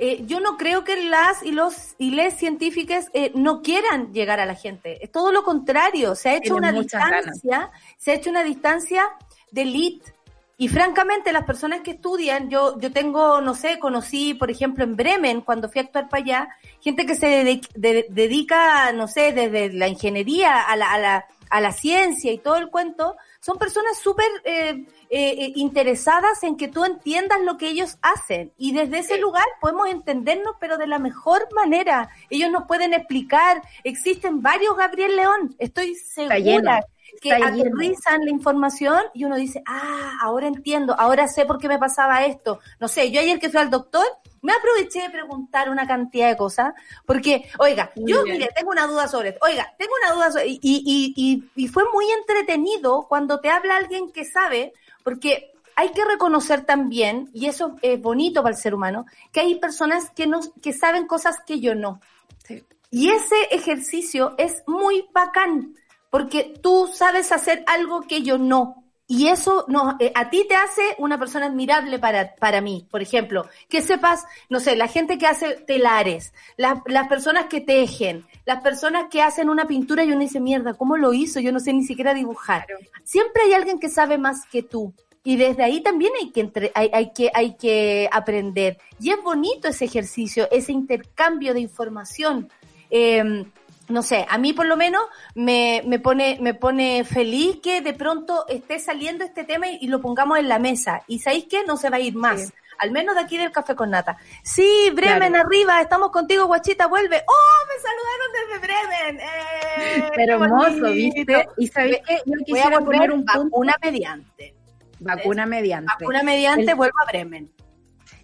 eh, 0.00 0.24
yo 0.26 0.40
no 0.40 0.56
creo 0.56 0.82
que 0.82 1.04
las 1.04 1.42
y 1.42 1.52
los 1.52 1.94
y 1.98 2.10
les 2.10 2.34
científicas 2.34 3.08
eh, 3.12 3.30
no 3.34 3.62
quieran 3.62 4.12
llegar 4.12 4.40
a 4.40 4.46
la 4.46 4.54
gente, 4.54 5.04
es 5.04 5.12
todo 5.12 5.30
lo 5.30 5.42
contrario, 5.44 6.14
se 6.14 6.30
ha 6.30 6.34
hecho 6.34 6.54
Tienen 6.54 6.70
una 6.70 6.72
distancia, 6.72 7.70
se 7.98 8.10
ha 8.10 8.14
hecho 8.14 8.30
una 8.30 8.42
distancia 8.42 9.04
de 9.52 9.62
elite. 9.62 10.12
Y 10.56 10.68
francamente, 10.68 11.32
las 11.32 11.46
personas 11.46 11.80
que 11.80 11.92
estudian, 11.92 12.50
yo, 12.50 12.78
yo 12.78 12.92
tengo, 12.92 13.40
no 13.40 13.54
sé, 13.54 13.78
conocí, 13.78 14.34
por 14.34 14.50
ejemplo, 14.50 14.84
en 14.84 14.94
Bremen, 14.94 15.40
cuando 15.40 15.70
fui 15.70 15.80
a 15.80 15.84
actuar 15.84 16.10
para 16.10 16.22
allá, 16.22 16.48
gente 16.82 17.06
que 17.06 17.14
se 17.14 17.62
de- 17.74 18.06
dedica, 18.10 18.92
no 18.92 19.08
sé, 19.08 19.32
desde 19.32 19.72
la 19.72 19.88
ingeniería 19.88 20.60
a 20.60 20.76
la, 20.76 20.92
a 20.92 20.98
la, 20.98 21.24
a 21.48 21.60
la 21.62 21.72
ciencia 21.72 22.30
y 22.30 22.36
todo 22.38 22.56
el 22.56 22.68
cuento, 22.68 23.16
son 23.40 23.58
personas 23.58 23.98
súper 23.98 24.26
eh, 24.44 24.84
eh, 25.08 25.30
eh, 25.38 25.52
interesadas 25.56 26.42
en 26.42 26.56
que 26.56 26.68
tú 26.68 26.84
entiendas 26.84 27.40
lo 27.40 27.56
que 27.56 27.68
ellos 27.68 27.96
hacen. 28.02 28.52
Y 28.58 28.72
desde 28.72 28.98
ese 28.98 29.18
lugar 29.18 29.46
podemos 29.60 29.88
entendernos, 29.88 30.54
pero 30.60 30.76
de 30.76 30.86
la 30.86 30.98
mejor 30.98 31.48
manera. 31.54 32.10
Ellos 32.28 32.50
nos 32.50 32.66
pueden 32.66 32.92
explicar. 32.92 33.62
Existen 33.82 34.42
varios 34.42 34.76
Gabriel 34.76 35.16
León, 35.16 35.56
estoy 35.58 35.94
segura 35.94 36.84
que 37.20 37.32
aterrizan 37.32 38.24
la 38.24 38.30
información 38.30 39.02
y 39.12 39.24
uno 39.24 39.36
dice, 39.36 39.62
ah, 39.66 40.18
ahora 40.22 40.46
entiendo, 40.46 40.94
ahora 40.98 41.28
sé 41.28 41.44
por 41.44 41.58
qué 41.58 41.68
me 41.68 41.78
pasaba 41.78 42.24
esto. 42.24 42.60
No 42.80 42.88
sé, 42.88 43.10
yo 43.10 43.20
ayer 43.20 43.38
que 43.38 43.50
fui 43.50 43.60
al 43.60 43.68
doctor, 43.68 44.04
me 44.40 44.52
aproveché 44.52 45.02
de 45.02 45.10
preguntar 45.10 45.68
una 45.68 45.86
cantidad 45.86 46.30
de 46.30 46.36
cosas, 46.38 46.72
porque, 47.04 47.50
oiga, 47.58 47.92
Muy 47.94 48.10
yo, 48.10 48.24
bien. 48.24 48.38
mire, 48.38 48.50
tengo 48.56 48.70
una 48.70 48.86
duda 48.86 49.06
sobre 49.06 49.30
esto, 49.30 49.44
oiga, 49.44 49.74
tengo 49.78 49.92
una 50.02 50.14
duda 50.14 50.32
sobre, 50.32 50.46
y, 50.48 50.58
y, 50.62 51.12
y, 51.14 51.50
y 51.54 51.68
fue 51.68 51.84
muy 51.92 52.10
entretenido 52.10 53.06
cuando 53.06 53.38
te 53.40 53.50
habla 53.50 53.76
alguien 53.76 54.10
que 54.12 54.24
sabe, 54.24 54.72
porque 55.04 55.52
hay 55.76 55.90
que 55.90 56.06
reconocer 56.06 56.64
también, 56.64 57.28
y 57.34 57.46
eso 57.46 57.76
es 57.82 58.00
bonito 58.00 58.42
para 58.42 58.54
el 58.54 58.60
ser 58.60 58.74
humano, 58.74 59.04
que 59.30 59.40
hay 59.40 59.56
personas 59.56 60.08
que 60.10 60.26
no, 60.26 60.40
que 60.62 60.72
saben 60.72 61.06
cosas 61.06 61.36
que 61.46 61.60
yo 61.60 61.74
no. 61.74 62.00
Sí. 62.46 62.64
Y 62.90 63.10
ese 63.10 63.36
ejercicio 63.50 64.34
es 64.38 64.62
muy 64.66 65.06
bacán, 65.12 65.74
porque 66.10 66.52
tú 66.62 66.90
sabes 66.92 67.32
hacer 67.32 67.64
algo 67.66 68.02
que 68.02 68.22
yo 68.22 68.36
no. 68.38 68.76
Y 69.06 69.26
eso 69.26 69.64
no, 69.66 69.96
eh, 69.98 70.12
a 70.14 70.30
ti 70.30 70.46
te 70.48 70.54
hace 70.54 70.82
una 70.98 71.18
persona 71.18 71.46
admirable 71.46 71.98
para, 71.98 72.36
para 72.36 72.60
mí. 72.60 72.86
Por 72.88 73.02
ejemplo, 73.02 73.44
que 73.68 73.82
sepas, 73.82 74.24
no 74.48 74.60
sé, 74.60 74.76
la 74.76 74.86
gente 74.86 75.18
que 75.18 75.26
hace 75.26 75.56
telares, 75.66 76.32
las, 76.56 76.78
las 76.86 77.08
personas 77.08 77.46
que 77.46 77.60
tejen, 77.60 78.24
las 78.46 78.62
personas 78.62 79.06
que 79.10 79.20
hacen 79.20 79.50
una 79.50 79.66
pintura 79.66 80.04
y 80.04 80.12
uno 80.12 80.20
dice, 80.20 80.38
mierda, 80.38 80.74
¿cómo 80.74 80.96
lo 80.96 81.12
hizo? 81.12 81.40
Yo 81.40 81.50
no 81.50 81.58
sé 81.58 81.72
ni 81.72 81.82
siquiera 81.84 82.14
dibujar. 82.14 82.66
Siempre 83.02 83.42
hay 83.42 83.54
alguien 83.54 83.80
que 83.80 83.88
sabe 83.88 84.16
más 84.16 84.46
que 84.46 84.62
tú. 84.62 84.94
Y 85.24 85.36
desde 85.36 85.64
ahí 85.64 85.80
también 85.82 86.12
hay 86.20 86.30
que, 86.30 86.40
entre- 86.42 86.70
hay, 86.74 86.88
hay 86.94 87.12
que, 87.12 87.32
hay 87.34 87.56
que 87.56 88.08
aprender. 88.12 88.78
Y 89.00 89.10
es 89.10 89.20
bonito 89.24 89.66
ese 89.66 89.86
ejercicio, 89.86 90.46
ese 90.52 90.70
intercambio 90.70 91.52
de 91.52 91.58
información. 91.60 92.48
Eh, 92.90 93.44
no 93.90 94.02
sé, 94.02 94.26
a 94.28 94.38
mí 94.38 94.52
por 94.52 94.66
lo 94.66 94.76
menos 94.76 95.02
me, 95.34 95.82
me 95.86 95.98
pone, 95.98 96.38
me 96.40 96.54
pone 96.54 97.04
feliz 97.04 97.58
que 97.62 97.80
de 97.80 97.92
pronto 97.92 98.46
esté 98.48 98.78
saliendo 98.78 99.24
este 99.24 99.44
tema 99.44 99.68
y, 99.68 99.78
y 99.82 99.88
lo 99.88 100.00
pongamos 100.00 100.38
en 100.38 100.48
la 100.48 100.58
mesa. 100.58 101.02
Y 101.06 101.18
sabéis 101.18 101.44
que 101.46 101.64
no 101.64 101.76
se 101.76 101.90
va 101.90 101.96
a 101.96 102.00
ir 102.00 102.14
más. 102.14 102.40
Sí. 102.46 102.52
Al 102.78 102.92
menos 102.92 103.14
de 103.14 103.20
aquí 103.20 103.36
del 103.36 103.52
café 103.52 103.74
con 103.74 103.90
nata. 103.90 104.16
Sí, 104.42 104.90
Bremen 104.94 105.32
Claro. 105.34 105.46
arriba, 105.46 105.80
estamos 105.82 106.10
contigo, 106.10 106.46
guachita, 106.46 106.86
vuelve. 106.86 107.22
¡Oh! 107.26 107.66
Me 107.68 107.76
saludaron 107.82 108.32
desde 108.38 108.58
Bremen. 108.66 109.20
¡Eh! 109.20 110.10
Pero 110.16 110.44
hermoso! 110.44 110.92
¿viste? 110.94 111.46
Y 111.58 111.66
sabéis 111.66 111.98
que 112.06 112.16
yo 112.24 112.38
quisiera 112.46 112.80
poner 112.80 113.10
un 113.12 113.24
punto. 113.26 113.42
vacuna 113.50 113.76
mediante. 113.82 114.54
Vacuna 114.98 115.44
mediante. 115.46 115.92
Vacuna 116.00 116.22
mediante, 116.22 116.70
El- 116.70 116.74
vuelvo 116.76 116.96
a 117.06 117.10
Bremen. 117.10 117.52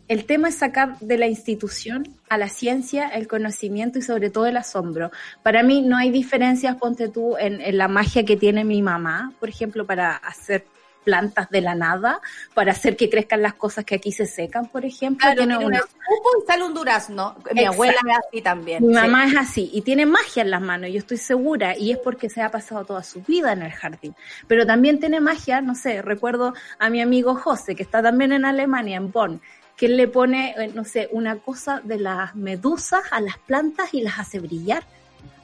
El 0.09 0.24
tema 0.24 0.48
es 0.48 0.57
sacar 0.57 0.98
de 1.00 1.18
la 1.18 1.26
institución 1.26 2.07
a 2.28 2.38
la 2.38 2.48
ciencia 2.48 3.09
el 3.09 3.26
conocimiento 3.26 3.98
y 3.98 4.02
sobre 4.02 4.30
todo 4.30 4.46
el 4.46 4.57
asombro. 4.57 5.11
Para 5.42 5.62
mí 5.62 5.82
no 5.82 5.96
hay 5.96 6.11
diferencias, 6.11 6.76
ponte 6.76 7.09
tú, 7.09 7.36
en, 7.38 7.61
en 7.61 7.76
la 7.76 7.88
magia 7.88 8.24
que 8.24 8.36
tiene 8.36 8.64
mi 8.64 8.82
mamá, 8.82 9.32
por 9.40 9.48
ejemplo, 9.48 9.84
para 9.84 10.16
hacer 10.16 10.64
plantas 11.04 11.48
de 11.50 11.61
la 11.61 11.76
nada, 11.76 12.20
para 12.52 12.72
hacer 12.72 12.96
que 12.96 13.09
crezcan 13.09 13.40
las 13.40 13.54
cosas 13.54 13.84
que 13.84 13.94
aquí 13.94 14.11
se 14.11 14.26
secan, 14.26 14.66
por 14.66 14.84
ejemplo. 14.84 15.20
Claro, 15.24 15.36
Tiene 15.36 15.52
tiene 15.57 15.64
un 15.66 15.72
una- 15.72 15.78
escupo 15.78 16.30
y 16.42 16.46
sale 16.48 16.64
un 16.64 16.74
durazno. 16.74 17.36
Mi 17.54 17.61
Exacto. 17.61 17.72
abuela 17.72 17.94
es 18.11 18.16
así 18.26 18.42
también. 18.42 18.82
Mi 18.84 18.92
sí. 18.92 19.00
mamá 19.00 19.26
es 19.26 19.36
así 19.36 19.70
y 19.72 19.82
tiene 19.82 20.04
magia 20.04 20.42
en 20.42 20.50
las 20.50 20.61
manos, 20.61 20.90
yo 20.90 20.98
estoy 20.98 21.16
segura, 21.18 21.76
y 21.78 21.92
es 21.92 21.98
porque 21.98 22.28
se 22.28 22.42
ha 22.42 22.50
pasado 22.50 22.84
toda 22.84 23.04
su 23.04 23.22
vida 23.22 23.52
en 23.52 23.62
el 23.62 23.70
jardín. 23.70 24.16
Pero 24.48 24.66
también 24.66 24.98
tiene 24.98 25.20
magia, 25.20 25.61
no 25.61 25.76
sé, 25.76 26.02
recuerdo 26.02 26.54
a 26.80 26.90
mi 26.90 27.00
amigo 27.00 27.36
José, 27.36 27.76
que 27.76 27.84
está 27.84 28.02
también 28.02 28.32
en 28.32 28.44
Alemania, 28.44 28.96
en 28.96 29.12
Bonn, 29.12 29.40
que 29.77 29.87
él 29.87 29.97
le 29.97 30.09
pone, 30.09 30.55
eh, 30.57 30.70
no 30.74 30.85
sé, 30.85 31.09
una 31.12 31.39
cosa 31.39 31.81
de 31.85 31.99
las 31.99 32.35
medusas 32.35 33.03
a 33.11 33.20
las 33.20 33.39
plantas 33.39 33.93
y 33.93 34.01
las 34.01 34.18
hace 34.18 34.41
brillar. 34.41 34.85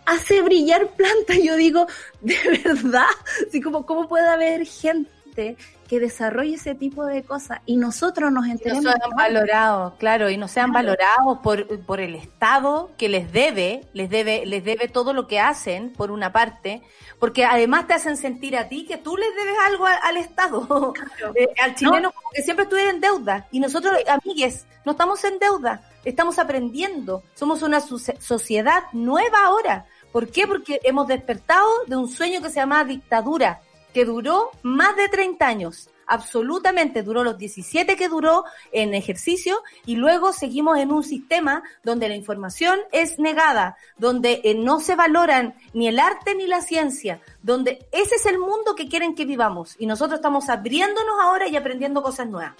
Hace 0.06 0.40
brillar 0.42 0.88
plantas, 0.88 1.38
yo 1.44 1.56
digo, 1.56 1.86
de 2.20 2.36
verdad, 2.64 3.06
así 3.46 3.60
como, 3.60 3.86
¿cómo 3.86 4.08
puede 4.08 4.28
haber 4.28 4.66
gente 4.66 5.56
que 5.92 6.00
desarrolle 6.00 6.54
ese 6.54 6.74
tipo 6.74 7.04
de 7.04 7.22
cosas 7.22 7.60
y 7.66 7.76
nosotros 7.76 8.32
nos 8.32 8.46
Y 8.46 8.48
no 8.48 8.52
enteremos? 8.54 8.82
sean 8.84 9.10
valorados, 9.14 9.92
claro, 9.98 10.30
y 10.30 10.38
no 10.38 10.48
sean 10.48 10.72
valorados 10.72 11.40
por, 11.42 11.84
por 11.84 12.00
el 12.00 12.14
Estado 12.14 12.92
que 12.96 13.10
les 13.10 13.30
debe, 13.30 13.86
les 13.92 14.08
debe, 14.08 14.46
les 14.46 14.64
debe 14.64 14.88
todo 14.88 15.12
lo 15.12 15.26
que 15.26 15.38
hacen, 15.38 15.92
por 15.92 16.10
una 16.10 16.32
parte, 16.32 16.80
porque 17.20 17.44
además 17.44 17.88
te 17.88 17.92
hacen 17.92 18.16
sentir 18.16 18.56
a 18.56 18.70
ti 18.70 18.86
que 18.86 18.96
tú 18.96 19.18
les 19.18 19.28
debes 19.36 19.54
algo 19.66 19.84
al 19.84 20.16
Estado. 20.16 20.94
Eh, 21.34 21.48
al 21.62 21.74
chileno 21.74 22.10
como 22.10 22.30
que 22.30 22.42
siempre 22.42 22.64
estuviera 22.64 22.90
en 22.90 23.00
deuda, 23.00 23.46
y 23.50 23.60
nosotros, 23.60 23.92
amigues, 24.08 24.66
no 24.86 24.92
estamos 24.92 25.22
en 25.24 25.38
deuda, 25.38 25.82
estamos 26.04 26.38
aprendiendo, 26.38 27.22
somos 27.34 27.60
una 27.62 27.80
sociedad 27.80 28.84
nueva 28.92 29.44
ahora. 29.44 29.84
¿Por 30.10 30.30
qué? 30.30 30.46
Porque 30.46 30.80
hemos 30.84 31.06
despertado 31.06 31.68
de 31.86 31.96
un 31.96 32.08
sueño 32.08 32.40
que 32.40 32.48
se 32.48 32.56
llama 32.56 32.84
dictadura, 32.84 33.60
que 33.92 34.04
duró 34.04 34.50
más 34.62 34.96
de 34.96 35.08
30 35.08 35.46
años. 35.46 35.90
Absolutamente, 36.06 37.02
duró 37.02 37.24
los 37.24 37.38
17 37.38 37.96
que 37.96 38.08
duró 38.08 38.44
en 38.72 38.92
ejercicio 38.92 39.62
y 39.86 39.96
luego 39.96 40.32
seguimos 40.32 40.78
en 40.78 40.92
un 40.92 41.04
sistema 41.04 41.62
donde 41.84 42.08
la 42.08 42.16
información 42.16 42.78
es 42.90 43.18
negada, 43.18 43.76
donde 43.96 44.40
eh, 44.44 44.54
no 44.54 44.80
se 44.80 44.94
valoran 44.94 45.54
ni 45.72 45.88
el 45.88 45.98
arte 45.98 46.34
ni 46.34 46.46
la 46.46 46.60
ciencia, 46.60 47.20
donde 47.42 47.86
ese 47.92 48.16
es 48.16 48.26
el 48.26 48.38
mundo 48.38 48.74
que 48.74 48.88
quieren 48.88 49.14
que 49.14 49.24
vivamos 49.24 49.76
y 49.78 49.86
nosotros 49.86 50.18
estamos 50.18 50.48
abriéndonos 50.48 51.14
ahora 51.20 51.48
y 51.48 51.56
aprendiendo 51.56 52.02
cosas 52.02 52.28
nuevas. 52.28 52.54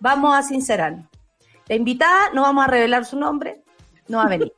Vamos 0.00 0.36
a 0.36 0.42
sincerarnos. 0.42 1.06
La 1.66 1.76
invitada, 1.76 2.30
no 2.34 2.42
vamos 2.42 2.64
a 2.64 2.68
revelar 2.68 3.04
su 3.04 3.18
nombre, 3.18 3.62
no 4.08 4.18
va 4.18 4.24
a 4.24 4.28
venir. 4.28 4.57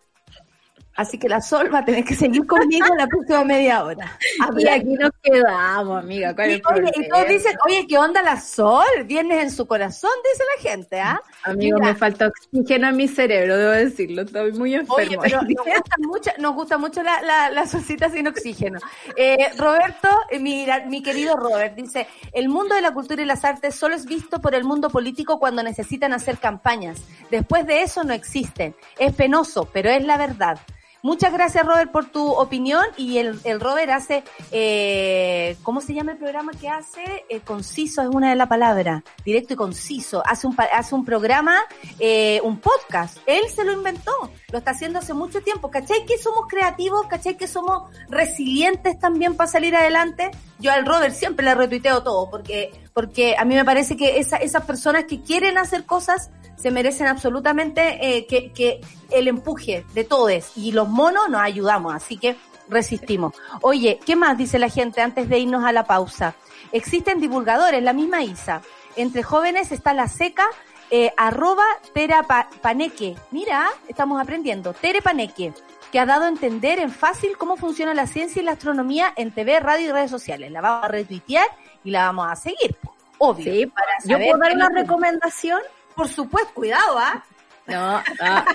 Así 0.97 1.19
que 1.19 1.29
la 1.29 1.41
Sol 1.41 1.73
va 1.73 1.79
a 1.79 1.85
tener 1.85 2.05
que 2.05 2.15
seguir 2.15 2.47
conmigo 2.47 2.87
la 2.97 3.07
próxima 3.07 3.45
media 3.45 3.85
hora. 3.85 4.19
Y 4.59 4.69
aquí 4.69 4.95
nos 4.95 5.11
quedamos, 5.23 6.03
amiga. 6.03 6.35
¿cuál 6.35 6.51
es 6.51 6.57
Y, 6.57 6.61
el 6.61 6.67
oye, 6.67 6.93
y 6.97 7.09
todos 7.09 7.29
dicen, 7.29 7.57
oye, 7.67 7.87
¿qué 7.87 7.99
onda 7.99 8.23
la 8.23 8.41
Sol? 8.41 8.85
Viernes 9.07 9.43
en 9.43 9.51
su 9.51 9.67
corazón, 9.67 10.11
dice 10.25 10.45
la 10.57 10.71
gente, 10.71 11.01
¿ah? 11.01 11.21
Amigo, 11.45 11.79
Mira. 11.79 11.93
me 11.93 11.99
falta 11.99 12.27
oxígeno 12.27 12.89
en 12.89 12.97
mi 12.97 13.09
cerebro, 13.09 13.57
debo 13.57 13.73
decirlo. 13.73 14.23
Estoy 14.23 14.53
muy 14.53 14.75
enfermo. 14.75 14.95
Oye, 14.97 15.19
pero 15.23 15.43
nos 15.43 15.49
gusta 15.65 15.97
mucho, 15.99 16.31
nos 16.39 16.55
gusta 16.55 16.79
mucho 16.79 17.03
la, 17.03 17.23
la, 17.23 17.51
la 17.51 17.67
solcita 17.67 18.11
sin 18.11 18.27
oxígeno. 18.27 18.79
Eh, 19.17 19.51
Roberto, 19.57 20.09
eh, 20.31 20.39
mi, 20.39 20.67
mi 20.89 21.03
querido 21.03 21.37
Robert, 21.37 21.75
dice, 21.75 22.07
el 22.33 22.49
mundo 22.49 22.75
de 22.75 22.83
la 22.83 22.93
cultura 22.93 23.23
y 23.23 23.27
las 23.27 23.45
artes 23.45 23.75
solo 23.75 23.95
es 23.95 24.05
visto 24.07 24.41
por 24.41 24.55
el 24.55 24.65
mundo 24.65 24.91
político 24.91 25.39
cuando 25.39 25.63
necesitan 25.63 26.13
hacer 26.13 26.39
campañas. 26.39 27.03
Después 27.31 27.67
de 27.67 27.83
eso 27.83 28.05
no 28.05 28.13
existen. 28.13 28.75
Es 28.99 29.15
penoso, 29.15 29.69
pero 29.73 29.91
es 29.91 30.05
la 30.05 30.17
verdad. 30.17 30.59
Muchas 31.03 31.33
gracias, 31.33 31.65
Robert, 31.65 31.91
por 31.91 32.07
tu 32.07 32.31
opinión. 32.31 32.85
Y 32.97 33.19
el, 33.19 33.41
el 33.45 33.61
Robert 33.61 33.91
hace, 33.91 34.23
eh, 34.51 35.57
¿cómo 35.63 35.81
se 35.81 35.95
llama 35.95 36.13
el 36.13 36.19
programa 36.19 36.53
que 36.53 36.69
hace? 36.69 37.25
Eh, 37.31 37.41
conciso 37.41 38.03
es 38.03 38.09
una 38.09 38.31
de 38.31 38.37
las 38.37 38.49
palabras. 38.49 39.03
Directo 39.25 39.55
y 39.55 39.57
conciso. 39.57 40.23
Hace 40.27 40.47
un, 40.47 40.57
hace 40.73 40.95
un 40.95 41.05
programa, 41.05 41.57
eh, 41.99 42.41
un 42.45 42.59
podcast. 42.59 43.19
Él 43.25 43.43
se 43.55 43.65
lo 43.65 43.73
inventó. 43.73 44.13
Lo 44.53 44.59
está 44.59 44.73
haciendo 44.73 44.99
hace 44.99 45.15
mucho 45.15 45.41
tiempo. 45.43 45.71
¿Cachai 45.71 46.05
que 46.05 46.19
somos 46.19 46.47
creativos? 46.49 47.07
¿Cachai 47.07 47.37
que 47.37 47.49
somos 47.49 47.91
resilientes 48.11 48.99
también 48.99 49.37
para 49.37 49.51
salir 49.51 49.75
adelante? 49.75 50.31
Yo 50.59 50.71
al 50.71 50.85
Robert 50.85 51.15
siempre 51.15 51.47
le 51.47 51.55
retuiteo 51.55 52.03
todo 52.03 52.29
porque, 52.29 52.73
porque 52.93 53.37
a 53.39 53.47
mí 53.47 53.55
me 53.55 53.65
parece 53.65 53.97
que 53.97 54.19
esa, 54.19 54.37
esas 54.37 54.65
personas 54.65 55.05
que 55.05 55.23
quieren 55.23 55.57
hacer 55.57 55.87
cosas 55.87 56.31
se 56.61 56.71
merecen 56.71 57.07
absolutamente 57.07 57.99
eh, 58.01 58.27
que, 58.27 58.53
que 58.53 58.81
el 59.11 59.29
empuje 59.29 59.85
de 59.95 60.05
todos 60.05 60.57
y 60.57 60.73
los 60.73 60.89
monos 60.89 61.29
nos 61.29 61.41
ayudamos, 61.41 61.95
así 61.95 62.17
que 62.19 62.37
resistimos. 62.69 63.35
Oye, 63.63 63.99
¿qué 64.05 64.15
más 64.17 64.37
dice 64.39 64.59
la 64.59 64.69
gente 64.69 65.01
antes 65.01 65.29
de 65.29 65.39
irnos 65.39 65.65
a 65.65 65.73
la 65.73 65.85
pausa? 65.85 66.35
Existen 66.73 67.21
divulgadores, 67.21 67.83
la 67.83 67.93
misma 67.93 68.23
Isa. 68.23 68.63
Entre 68.97 69.23
jóvenes 69.23 69.73
está 69.73 69.95
la 69.95 70.07
seca, 70.09 70.47
eh, 70.91 71.13
arroba 71.17 71.65
Tera 71.95 72.23
Pa- 72.25 72.49
Paneque. 72.61 73.17
Mira, 73.31 73.69
estamos 73.89 74.21
aprendiendo. 74.21 74.73
Tere 74.73 75.01
Paneque, 75.03 75.53
que 75.91 75.99
ha 75.99 76.07
dado 76.07 76.25
a 76.25 76.29
entender 76.29 76.79
en 76.79 76.91
fácil 76.93 77.37
cómo 77.37 77.57
funciona 77.57 77.95
la 77.95 78.07
ciencia 78.07 78.41
y 78.43 78.45
la 78.45 78.53
astronomía 78.53 79.13
en 79.17 79.33
TV, 79.33 79.59
radio 79.61 79.89
y 79.89 79.93
redes 79.93 80.11
sociales. 80.11 80.51
La 80.53 80.61
vamos 80.61 80.85
a 80.85 80.89
retuitear 80.89 81.47
y 81.83 81.91
la 81.91 82.07
vamos 82.07 82.31
a 82.31 82.37
seguir, 82.37 82.77
obvio. 83.19 83.53
Sí, 83.53 83.67
para 83.67 83.93
yo 84.05 84.17
puedo 84.19 84.39
dar 84.39 84.53
una 84.55 84.69
recomendación. 84.69 85.61
Por 86.01 86.09
supuesto, 86.09 86.55
cuidado, 86.55 86.99
¿ah? 86.99 87.23
No, 87.67 88.03
ah. 88.23 88.47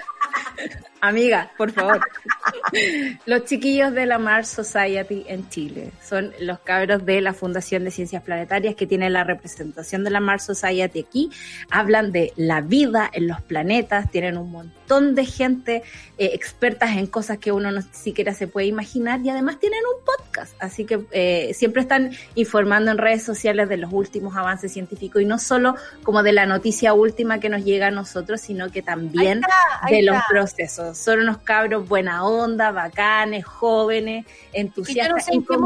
Amiga, 1.07 1.51
por 1.57 1.71
favor. 1.71 1.99
Los 3.25 3.45
chiquillos 3.45 3.93
de 3.93 4.05
la 4.05 4.17
Mars 4.17 4.49
Society 4.49 5.25
en 5.27 5.49
Chile 5.49 5.91
son 6.03 6.33
los 6.39 6.59
cabros 6.59 7.05
de 7.05 7.21
la 7.21 7.33
Fundación 7.33 7.83
de 7.83 7.91
Ciencias 7.91 8.23
Planetarias 8.23 8.75
que 8.75 8.87
tiene 8.87 9.09
la 9.09 9.23
representación 9.23 10.03
de 10.03 10.09
la 10.09 10.19
Mars 10.19 10.43
Society 10.43 10.99
aquí. 10.99 11.29
Hablan 11.69 12.11
de 12.11 12.33
la 12.35 12.61
vida 12.61 13.09
en 13.11 13.27
los 13.27 13.41
planetas, 13.41 14.11
tienen 14.11 14.37
un 14.37 14.51
montón 14.51 15.15
de 15.15 15.25
gente 15.25 15.83
eh, 16.17 16.31
expertas 16.33 16.91
en 16.97 17.07
cosas 17.07 17.37
que 17.37 17.51
uno 17.51 17.71
no 17.71 17.81
siquiera 17.91 18.33
se 18.33 18.47
puede 18.47 18.67
imaginar 18.67 19.19
y 19.23 19.29
además 19.29 19.59
tienen 19.59 19.79
un 19.85 20.05
podcast. 20.05 20.53
Así 20.59 20.85
que 20.85 21.05
eh, 21.11 21.53
siempre 21.53 21.81
están 21.81 22.11
informando 22.35 22.91
en 22.91 22.97
redes 22.97 23.23
sociales 23.23 23.69
de 23.69 23.77
los 23.77 23.91
últimos 23.91 24.35
avances 24.35 24.71
científicos 24.73 25.21
y 25.21 25.25
no 25.25 25.39
solo 25.39 25.75
como 26.03 26.23
de 26.23 26.33
la 26.33 26.45
noticia 26.45 26.93
última 26.93 27.39
que 27.39 27.49
nos 27.49 27.63
llega 27.63 27.87
a 27.87 27.91
nosotros, 27.91 28.41
sino 28.41 28.69
que 28.69 28.81
también 28.81 29.41
ahí 29.81 29.97
de 29.97 30.01
los 30.03 30.15
está. 30.15 30.27
procesos. 30.29 30.94
Son 30.95 31.19
unos 31.19 31.37
cabros 31.39 31.87
buena 31.87 32.25
onda, 32.25 32.71
bacanes, 32.71 33.45
jóvenes, 33.45 34.25
Y 34.25 34.27
yo 34.27 34.29
no 34.29 34.61
entusiastas 34.61 35.25
sé 35.25 35.33
en 35.33 35.45
qué 35.45 35.57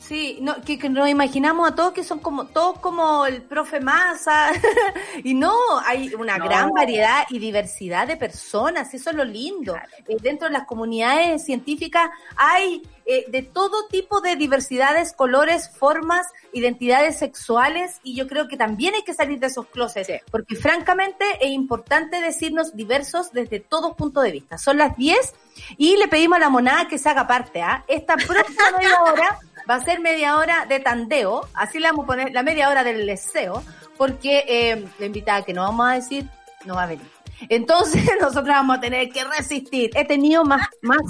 sí, 0.00 0.38
no, 0.40 0.60
que, 0.62 0.78
que 0.78 0.88
nos 0.88 1.08
imaginamos 1.08 1.70
a 1.70 1.74
todos 1.74 1.92
que 1.92 2.02
son 2.02 2.18
como, 2.18 2.46
todos 2.46 2.78
como 2.80 3.26
el 3.26 3.42
profe 3.42 3.80
Massa, 3.80 4.48
y 5.24 5.34
no, 5.34 5.52
hay 5.84 6.14
una 6.14 6.38
No. 6.38 6.46
gran 6.46 6.70
variedad 6.70 7.24
y 7.28 7.38
diversidad 7.38 8.06
de 8.08 8.16
personas, 8.16 8.92
eso 8.94 9.10
es 9.10 9.16
lo 9.16 9.24
lindo. 9.24 9.76
Eh, 10.08 10.16
dentro 10.20 10.48
de 10.48 10.54
las 10.54 10.66
comunidades 10.66 11.44
científicas 11.44 12.10
hay 12.36 12.82
eh, 13.12 13.24
de 13.26 13.42
todo 13.42 13.88
tipo 13.88 14.20
de 14.20 14.36
diversidades, 14.36 15.12
colores, 15.12 15.68
formas, 15.76 16.28
identidades 16.52 17.18
sexuales, 17.18 17.98
y 18.04 18.14
yo 18.14 18.28
creo 18.28 18.46
que 18.46 18.56
también 18.56 18.94
hay 18.94 19.02
que 19.02 19.14
salir 19.14 19.40
de 19.40 19.48
esos 19.48 19.66
closets, 19.66 20.06
Sí. 20.06 20.14
porque 20.30 20.54
francamente 20.54 21.24
es 21.40 21.50
importante 21.50 22.20
decirnos 22.20 22.76
diversos 22.76 23.32
desde 23.32 23.58
todos 23.58 23.96
puntos 23.96 24.22
de 24.22 24.30
vista. 24.30 24.58
Son 24.58 24.78
las 24.78 24.96
10 24.96 25.34
y 25.76 25.96
le 25.96 26.06
pedimos 26.06 26.36
a 26.36 26.40
la 26.40 26.50
monada 26.50 26.86
que 26.86 26.98
se 26.98 27.08
haga 27.08 27.26
parte, 27.26 27.60
¿ah? 27.62 27.84
Esta 27.88 28.14
próxima 28.14 28.70
media 28.78 29.02
hora 29.02 29.38
va 29.68 29.74
a 29.74 29.84
ser 29.84 29.98
media 29.98 30.36
hora 30.36 30.66
de 30.66 30.78
tandeo, 30.78 31.48
así 31.54 31.80
le 31.80 31.88
vamos 31.88 32.04
a 32.04 32.06
poner 32.06 32.32
la 32.32 32.44
media 32.44 32.68
hora 32.68 32.84
del 32.84 33.06
deseo, 33.06 33.64
porque 33.96 34.44
eh, 34.46 34.86
la 35.00 35.06
invitada 35.06 35.42
que 35.42 35.52
no 35.52 35.62
vamos 35.62 35.88
a 35.88 35.94
decir 35.94 36.28
no 36.64 36.76
va 36.76 36.84
a 36.84 36.86
venir. 36.86 37.06
Entonces 37.48 38.02
nosotros 38.20 38.48
vamos 38.48 38.78
a 38.78 38.80
tener 38.80 39.08
que 39.10 39.24
resistir. 39.24 39.90
He 39.94 40.04
tenido 40.04 40.44
más, 40.44 40.68
más 40.82 41.00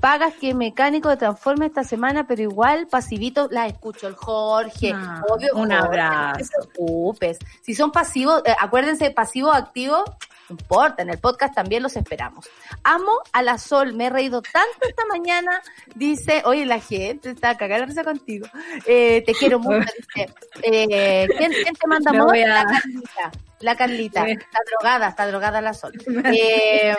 pagas 0.00 0.34
que 0.34 0.54
mecánico 0.54 1.08
de 1.08 1.16
transforme 1.16 1.66
esta 1.66 1.84
semana, 1.84 2.26
pero 2.26 2.42
igual 2.42 2.86
pasivito 2.86 3.48
la 3.50 3.66
escucho 3.66 4.06
el 4.08 4.14
Jorge. 4.14 4.92
Ah, 4.94 5.22
obvio, 5.28 5.54
un 5.54 5.70
Jorge, 5.70 5.74
abrazo. 5.76 6.38
No 6.40 6.44
te 6.44 6.68
preocupes. 6.68 7.38
Si 7.62 7.74
son 7.74 7.90
pasivos, 7.92 8.42
eh, 8.44 8.54
acuérdense, 8.58 9.10
pasivo 9.10 9.52
activo, 9.52 10.04
no 10.48 10.56
importa, 10.60 11.02
en 11.02 11.10
el 11.10 11.18
podcast 11.18 11.54
también 11.54 11.82
los 11.82 11.96
esperamos. 11.96 12.48
Amo 12.84 13.12
a 13.32 13.42
la 13.42 13.58
Sol, 13.58 13.94
me 13.94 14.06
he 14.06 14.10
reído 14.10 14.42
tanto 14.42 14.86
esta 14.88 15.04
mañana, 15.06 15.60
dice, 15.94 16.42
oye, 16.44 16.64
la 16.66 16.78
gente 16.78 17.30
está 17.30 17.56
cagada 17.56 17.80
la 17.80 17.86
risa 17.86 18.04
contigo. 18.04 18.46
Eh, 18.86 19.22
te 19.26 19.32
quiero 19.34 19.58
mucho, 19.58 19.78
dice. 20.14 20.32
Eh, 20.62 21.26
¿quién, 21.36 21.52
quién 21.52 21.74
te 21.74 21.86
manda 21.88 22.10
amor? 22.12 22.36
a- 22.36 22.64
La 22.64 22.64
Carlita. 22.64 23.32
La 23.60 23.74
Carlita. 23.76 24.24
Está 24.28 24.58
drogada, 24.70 25.08
está 25.08 25.26
drogada 25.26 25.60
la 25.60 25.74
Sol. 25.74 25.92
Eh, 26.32 26.94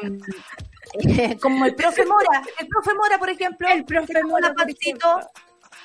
como 1.42 1.66
el 1.66 1.76
profe 1.76 2.06
Mora, 2.06 2.42
el 2.60 2.68
profe 2.68 2.94
Mora, 2.94 3.18
por 3.20 3.30
ejemplo, 3.30 3.68
El 3.70 3.86
profe 3.86 4.24
Mora, 4.24 4.48
a 4.48 4.54
por 4.54 4.66
Pancito, 4.66 5.20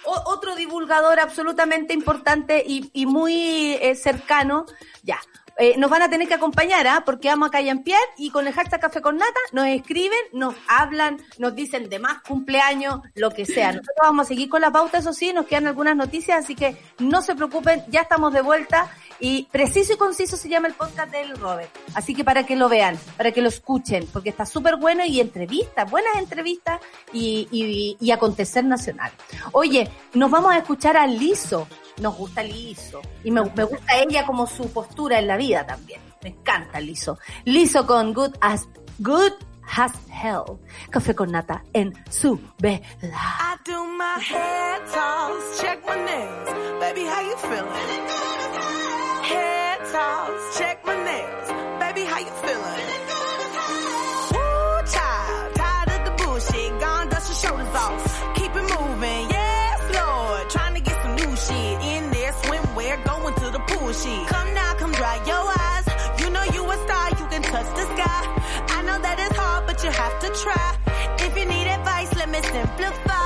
o- 0.04 0.22
otro 0.26 0.54
divulgador 0.54 1.20
absolutamente 1.20 1.94
importante 1.94 2.62
y, 2.66 2.90
y 2.92 3.06
muy 3.06 3.74
eh, 3.80 3.94
cercano, 3.94 4.66
ya. 5.02 5.18
Eh, 5.58 5.74
nos 5.76 5.90
van 5.90 6.00
a 6.00 6.08
tener 6.08 6.26
que 6.26 6.32
acompañar, 6.32 6.86
¿ah? 6.86 7.02
Porque 7.04 7.28
vamos 7.28 7.48
a 7.48 7.50
callampear 7.50 8.00
y 8.16 8.30
con 8.30 8.46
el 8.46 8.54
hashtag 8.54 8.80
Café 8.80 9.02
con 9.02 9.18
Nata 9.18 9.38
nos 9.52 9.66
escriben, 9.66 10.18
nos 10.32 10.54
hablan, 10.66 11.18
nos 11.36 11.54
dicen 11.54 11.90
de 11.90 11.98
más 11.98 12.22
cumpleaños, 12.22 13.00
lo 13.14 13.30
que 13.30 13.44
sea. 13.44 13.68
Nosotros 13.70 13.94
vamos 14.00 14.24
a 14.24 14.28
seguir 14.28 14.48
con 14.48 14.62
la 14.62 14.72
pauta, 14.72 14.96
eso 14.98 15.12
sí, 15.12 15.30
nos 15.34 15.44
quedan 15.46 15.66
algunas 15.66 15.94
noticias, 15.94 16.42
así 16.42 16.54
que 16.54 16.74
no 17.00 17.20
se 17.20 17.36
preocupen, 17.36 17.84
ya 17.88 18.00
estamos 18.00 18.32
de 18.32 18.40
vuelta 18.40 18.90
y 19.22 19.44
preciso 19.44 19.92
y 19.92 19.96
conciso 19.96 20.36
se 20.36 20.48
llama 20.48 20.66
el 20.66 20.74
podcast 20.74 21.12
del 21.12 21.36
Robert. 21.36 21.70
Así 21.94 22.12
que 22.12 22.24
para 22.24 22.44
que 22.44 22.56
lo 22.56 22.68
vean, 22.68 22.98
para 23.16 23.30
que 23.30 23.40
lo 23.40 23.48
escuchen, 23.48 24.08
porque 24.12 24.30
está 24.30 24.44
súper 24.44 24.74
bueno 24.76 25.04
y 25.04 25.20
entrevistas, 25.20 25.88
buenas 25.88 26.16
entrevistas 26.16 26.80
y, 27.12 27.46
y, 27.52 27.96
y 28.00 28.10
acontecer 28.10 28.64
nacional. 28.64 29.12
Oye, 29.52 29.88
nos 30.14 30.28
vamos 30.28 30.52
a 30.52 30.58
escuchar 30.58 30.96
a 30.96 31.06
Lizo. 31.06 31.68
Nos 32.00 32.16
gusta 32.16 32.42
Lizo. 32.42 33.00
Y 33.22 33.30
me, 33.30 33.42
gusta 33.42 33.96
ella 33.96 34.26
como 34.26 34.48
su 34.48 34.72
postura 34.72 35.20
en 35.20 35.28
la 35.28 35.36
vida 35.36 35.64
también. 35.64 36.00
Me 36.20 36.30
encanta 36.30 36.80
Lizo. 36.80 37.16
Lizo 37.44 37.86
con 37.86 38.12
Good 38.12 38.34
as 38.40 38.68
Good 38.98 39.34
as 39.76 39.92
Hell. 40.10 40.58
Café 40.90 41.14
con 41.14 41.30
nata 41.30 41.62
en 41.72 41.92
su 42.10 42.40
vela. 42.58 42.82
Check 45.60 45.86
my 45.86 45.94
nails. 45.94 46.80
Baby, 46.80 47.04
how 47.06 47.22
you? 47.22 48.91
Head 49.22 49.78
toss, 49.92 50.58
check 50.58 50.84
my 50.84 50.96
nails. 51.04 51.48
Baby, 51.80 52.04
how 52.10 52.18
you 52.18 52.32
feeling? 52.44 52.80
Woo, 54.34 54.82
child, 54.94 55.54
tired 55.54 55.90
of 55.96 56.00
the 56.06 56.14
bullshit. 56.24 56.80
Gone, 56.80 57.08
dust 57.08 57.28
your 57.30 57.38
shoulders 57.42 57.74
off. 57.74 58.34
Keep 58.36 58.52
it 58.56 58.66
moving, 58.74 59.24
yes, 59.30 59.80
Lord. 59.94 60.50
Trying 60.50 60.74
to 60.74 60.80
get 60.80 60.96
some 61.02 61.14
new 61.16 61.36
shit 61.36 61.76
in 61.92 62.10
there. 62.10 62.32
Swimwear, 62.32 63.04
going 63.04 63.34
to 63.34 63.50
the 63.50 63.62
pool 63.70 63.92
shit. 63.92 64.26
Come 64.28 64.54
now, 64.54 64.74
come 64.74 64.92
dry 64.92 65.16
your 65.26 65.46
eyes. 65.66 65.86
You 66.20 66.30
know 66.30 66.44
you 66.54 66.62
a 66.70 66.76
star, 66.84 67.10
you 67.10 67.26
can 67.32 67.42
touch 67.42 67.68
the 67.76 67.84
sky. 67.94 68.22
I 68.76 68.82
know 68.86 68.98
that 69.00 69.16
it's 69.20 69.36
hard, 69.36 69.66
but 69.66 69.82
you 69.84 69.90
have 69.90 70.18
to 70.20 70.28
try. 70.42 70.68
If 71.26 71.36
you 71.38 71.44
need 71.44 71.66
advice, 71.68 72.12
let 72.16 72.28
me 72.28 72.40
simplify. 72.42 73.21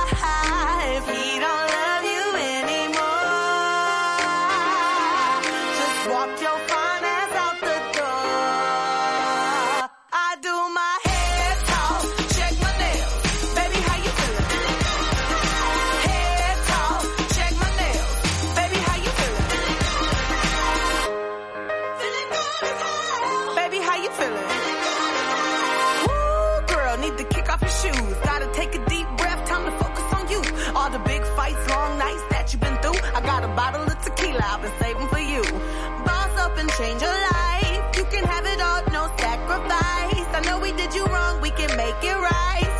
Can 41.57 41.75
make 41.75 42.03
it 42.03 42.15
right. 42.15 42.76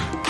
Bye. 0.00 0.29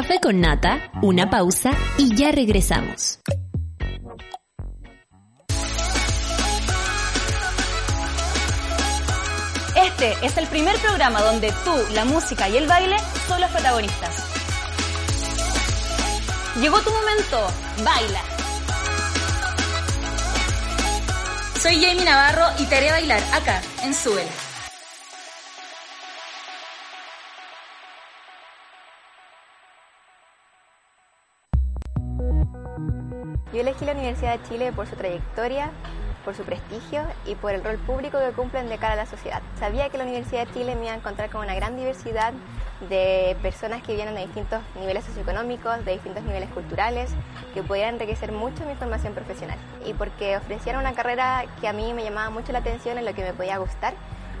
Café 0.00 0.20
con 0.20 0.40
Nata, 0.40 0.92
una 1.02 1.28
pausa 1.28 1.72
y 1.96 2.14
ya 2.14 2.30
regresamos. 2.30 3.18
Este 9.74 10.14
es 10.22 10.36
el 10.36 10.46
primer 10.46 10.76
programa 10.76 11.20
donde 11.22 11.52
tú, 11.64 11.72
la 11.94 12.04
música 12.04 12.48
y 12.48 12.58
el 12.58 12.68
baile 12.68 12.94
son 13.26 13.40
los 13.40 13.50
protagonistas. 13.50 14.24
Llegó 16.60 16.78
tu 16.78 16.90
momento, 16.92 17.48
baila. 17.82 18.20
Soy 21.60 21.84
Jamie 21.84 22.04
Navarro 22.04 22.46
y 22.60 22.66
te 22.66 22.76
haré 22.76 22.92
bailar 22.92 23.22
acá, 23.34 23.60
en 23.82 23.92
Súbela. 23.92 24.47
La 33.94 34.00
Universidad 34.00 34.38
de 34.38 34.48
Chile 34.48 34.72
por 34.72 34.86
su 34.86 34.96
trayectoria, 34.96 35.70
por 36.24 36.34
su 36.34 36.42
prestigio 36.42 37.02
y 37.24 37.34
por 37.36 37.52
el 37.52 37.64
rol 37.64 37.78
público 37.78 38.18
que 38.18 38.32
cumplen 38.32 38.68
de 38.68 38.76
cara 38.76 38.94
a 38.94 38.96
la 38.96 39.06
sociedad. 39.06 39.40
Sabía 39.58 39.88
que 39.88 39.98
la 39.98 40.04
Universidad 40.04 40.46
de 40.46 40.52
Chile 40.52 40.74
me 40.74 40.84
iba 40.84 40.92
a 40.92 40.96
encontrar 40.96 41.30
con 41.30 41.42
una 41.42 41.54
gran 41.54 41.76
diversidad 41.76 42.32
de 42.88 43.36
personas 43.42 43.82
que 43.82 43.94
vienen 43.94 44.14
de 44.14 44.26
distintos 44.26 44.60
niveles 44.78 45.04
socioeconómicos, 45.04 45.84
de 45.84 45.92
distintos 45.92 46.22
niveles 46.24 46.50
culturales, 46.50 47.10
que 47.54 47.62
pudieran 47.62 47.94
enriquecer 47.94 48.30
mucho 48.30 48.64
mi 48.66 48.74
formación 48.74 49.14
profesional. 49.14 49.58
Y 49.84 49.94
porque 49.94 50.36
ofrecieron 50.36 50.82
una 50.82 50.92
carrera 50.92 51.46
que 51.60 51.68
a 51.68 51.72
mí 51.72 51.94
me 51.94 52.04
llamaba 52.04 52.30
mucho 52.30 52.52
la 52.52 52.58
atención, 52.58 52.98
en 52.98 53.04
lo 53.04 53.14
que 53.14 53.22
me 53.22 53.32
podía 53.32 53.56
gustar, 53.58 53.94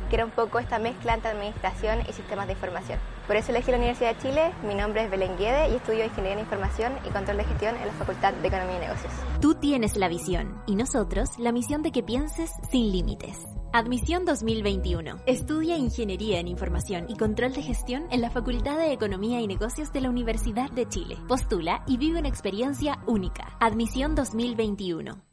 que 0.08 0.16
era 0.16 0.24
un 0.24 0.30
poco 0.30 0.58
esta 0.58 0.78
mezcla 0.78 1.14
entre 1.14 1.30
administración 1.30 2.00
y 2.08 2.12
sistemas 2.12 2.46
de 2.46 2.54
información. 2.54 2.98
Por 3.26 3.36
eso 3.36 3.50
elegí 3.50 3.70
la 3.70 3.76
Universidad 3.76 4.14
de 4.14 4.22
Chile, 4.22 4.52
mi 4.66 4.74
nombre 4.74 5.04
es 5.04 5.10
Belén 5.10 5.36
Guede 5.36 5.70
y 5.70 5.76
estudio 5.76 6.04
Ingeniería 6.04 6.34
en 6.34 6.40
Información 6.40 6.92
y 7.06 7.10
Control 7.10 7.36
de 7.36 7.44
Gestión 7.44 7.76
en 7.76 7.86
la 7.86 7.92
Facultad 7.92 8.32
de 8.32 8.48
Economía 8.48 8.76
y 8.76 8.80
Negocios. 8.80 9.12
Tú 9.40 9.54
tienes 9.54 9.96
la 9.96 10.08
visión 10.08 10.62
y 10.66 10.76
nosotros 10.76 11.38
la 11.38 11.52
misión 11.52 11.82
de 11.82 11.92
que 11.92 12.02
pienses 12.02 12.50
sin 12.70 12.90
límites. 12.90 13.36
Admisión 13.72 14.24
2021. 14.24 15.20
Estudia 15.26 15.76
Ingeniería 15.76 16.40
en 16.40 16.48
Información 16.48 17.04
y 17.08 17.16
Control 17.16 17.52
de 17.52 17.62
Gestión 17.62 18.06
en 18.10 18.22
la 18.22 18.30
Facultad 18.30 18.78
de 18.78 18.92
Economía 18.92 19.42
y 19.42 19.46
Negocios 19.46 19.92
de 19.92 20.00
la 20.00 20.08
Universidad 20.08 20.70
de 20.70 20.88
Chile. 20.88 21.18
Postula 21.28 21.84
y 21.86 21.98
vive 21.98 22.18
una 22.18 22.28
experiencia 22.28 22.98
única. 23.06 23.56
Admisión 23.60 24.14
2021. 24.14 25.27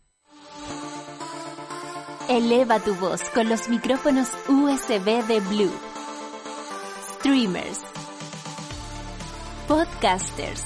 Eleva 2.28 2.80
tu 2.80 2.96
voz 2.96 3.22
con 3.36 3.50
los 3.50 3.70
micrófonos 3.70 4.30
USB 4.48 5.24
de 5.28 5.40
Blue. 5.42 5.72
Streamers. 7.20 7.82
Podcasters. 9.68 10.64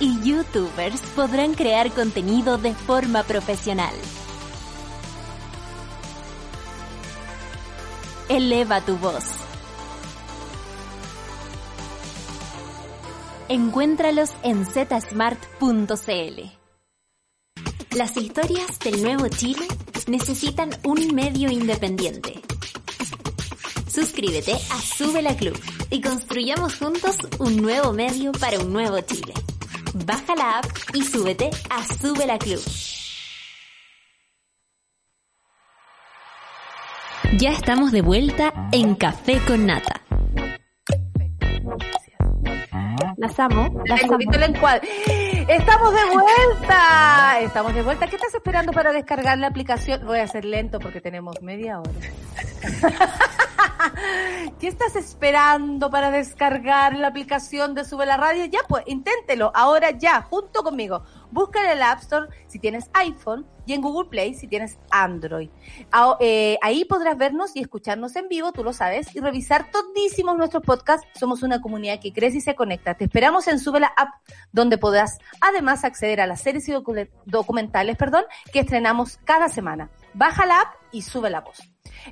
Y 0.00 0.18
youtubers 0.22 1.02
podrán 1.14 1.52
crear 1.52 1.92
contenido 1.92 2.56
de 2.56 2.74
forma 2.74 3.22
profesional. 3.24 3.94
Eleva 8.30 8.80
tu 8.80 8.96
voz. 8.96 9.24
Encuéntralos 13.50 14.30
en 14.42 14.64
zsmart.cl. 14.64 16.57
Las 17.96 18.16
historias 18.16 18.78
del 18.80 19.02
nuevo 19.02 19.28
Chile 19.28 19.66
necesitan 20.06 20.70
un 20.84 21.14
medio 21.14 21.50
independiente. 21.50 22.34
Suscríbete 23.88 24.52
a 24.52 24.80
Sube 24.80 25.22
la 25.22 25.34
Club 25.34 25.58
y 25.90 26.00
construyamos 26.00 26.76
juntos 26.76 27.16
un 27.38 27.56
nuevo 27.56 27.92
medio 27.92 28.32
para 28.32 28.58
un 28.58 28.72
nuevo 28.72 29.00
Chile. 29.00 29.32
Baja 29.94 30.36
la 30.36 30.58
app 30.58 30.66
y 30.94 31.02
súbete 31.02 31.50
a 31.70 31.84
Sube 31.84 32.26
la 32.26 32.38
Club. 32.38 32.60
Ya 37.38 37.50
estamos 37.50 37.90
de 37.90 38.02
vuelta 38.02 38.68
en 38.72 38.94
Café 38.94 39.40
con 39.46 39.66
Nata. 39.66 40.02
Las 43.16 43.38
amo, 43.40 43.82
las 43.86 44.04
amo. 44.04 44.18
Estamos 45.48 45.94
de 45.94 46.04
vuelta. 46.10 47.40
Estamos 47.40 47.74
de 47.74 47.82
vuelta. 47.82 48.06
¿Qué 48.06 48.16
estás 48.16 48.34
esperando 48.34 48.70
para 48.70 48.92
descargar 48.92 49.38
la 49.38 49.46
aplicación? 49.46 50.04
Voy 50.04 50.18
a 50.18 50.24
hacer 50.24 50.44
lento 50.44 50.78
porque 50.78 51.00
tenemos 51.00 51.40
media 51.40 51.80
hora. 51.80 51.90
¿Qué 54.60 54.68
estás 54.68 54.94
esperando 54.94 55.90
para 55.90 56.10
descargar 56.10 56.96
la 56.96 57.08
aplicación 57.08 57.74
de 57.74 57.86
Sube 57.86 58.04
la 58.04 58.18
Radio? 58.18 58.44
Ya 58.44 58.58
pues, 58.68 58.84
inténtelo. 58.88 59.50
Ahora 59.54 59.92
ya, 59.92 60.20
junto 60.20 60.62
conmigo. 60.62 61.02
Búscala 61.30 61.72
en 61.72 61.76
el 61.78 61.82
App 61.82 62.00
Store 62.00 62.28
si 62.46 62.58
tienes 62.58 62.90
iPhone 62.94 63.46
y 63.66 63.74
en 63.74 63.82
Google 63.82 64.08
Play 64.08 64.34
si 64.34 64.46
tienes 64.48 64.78
Android. 64.90 65.50
Ah, 65.92 66.16
eh, 66.20 66.58
ahí 66.62 66.84
podrás 66.84 67.18
vernos 67.18 67.54
y 67.54 67.60
escucharnos 67.60 68.16
en 68.16 68.28
vivo, 68.28 68.52
tú 68.52 68.64
lo 68.64 68.72
sabes, 68.72 69.14
y 69.14 69.20
revisar 69.20 69.70
todísimos 69.70 70.36
nuestros 70.38 70.62
podcasts. 70.62 71.06
Somos 71.18 71.42
una 71.42 71.60
comunidad 71.60 72.00
que 72.00 72.12
crece 72.12 72.38
y 72.38 72.40
se 72.40 72.54
conecta. 72.54 72.94
Te 72.94 73.04
esperamos 73.04 73.46
en 73.48 73.58
Sube 73.58 73.80
la 73.80 73.92
App, 73.96 74.08
donde 74.52 74.78
podrás 74.78 75.18
además 75.40 75.84
acceder 75.84 76.20
a 76.20 76.26
las 76.26 76.40
series 76.40 76.68
y 76.68 76.72
docu- 76.72 77.10
documentales 77.26 77.96
perdón, 77.96 78.24
que 78.52 78.60
estrenamos 78.60 79.18
cada 79.24 79.48
semana. 79.48 79.90
Baja 80.14 80.46
la 80.46 80.60
app 80.62 80.74
y 80.90 81.02
sube 81.02 81.28
la 81.30 81.42
voz. 81.42 81.58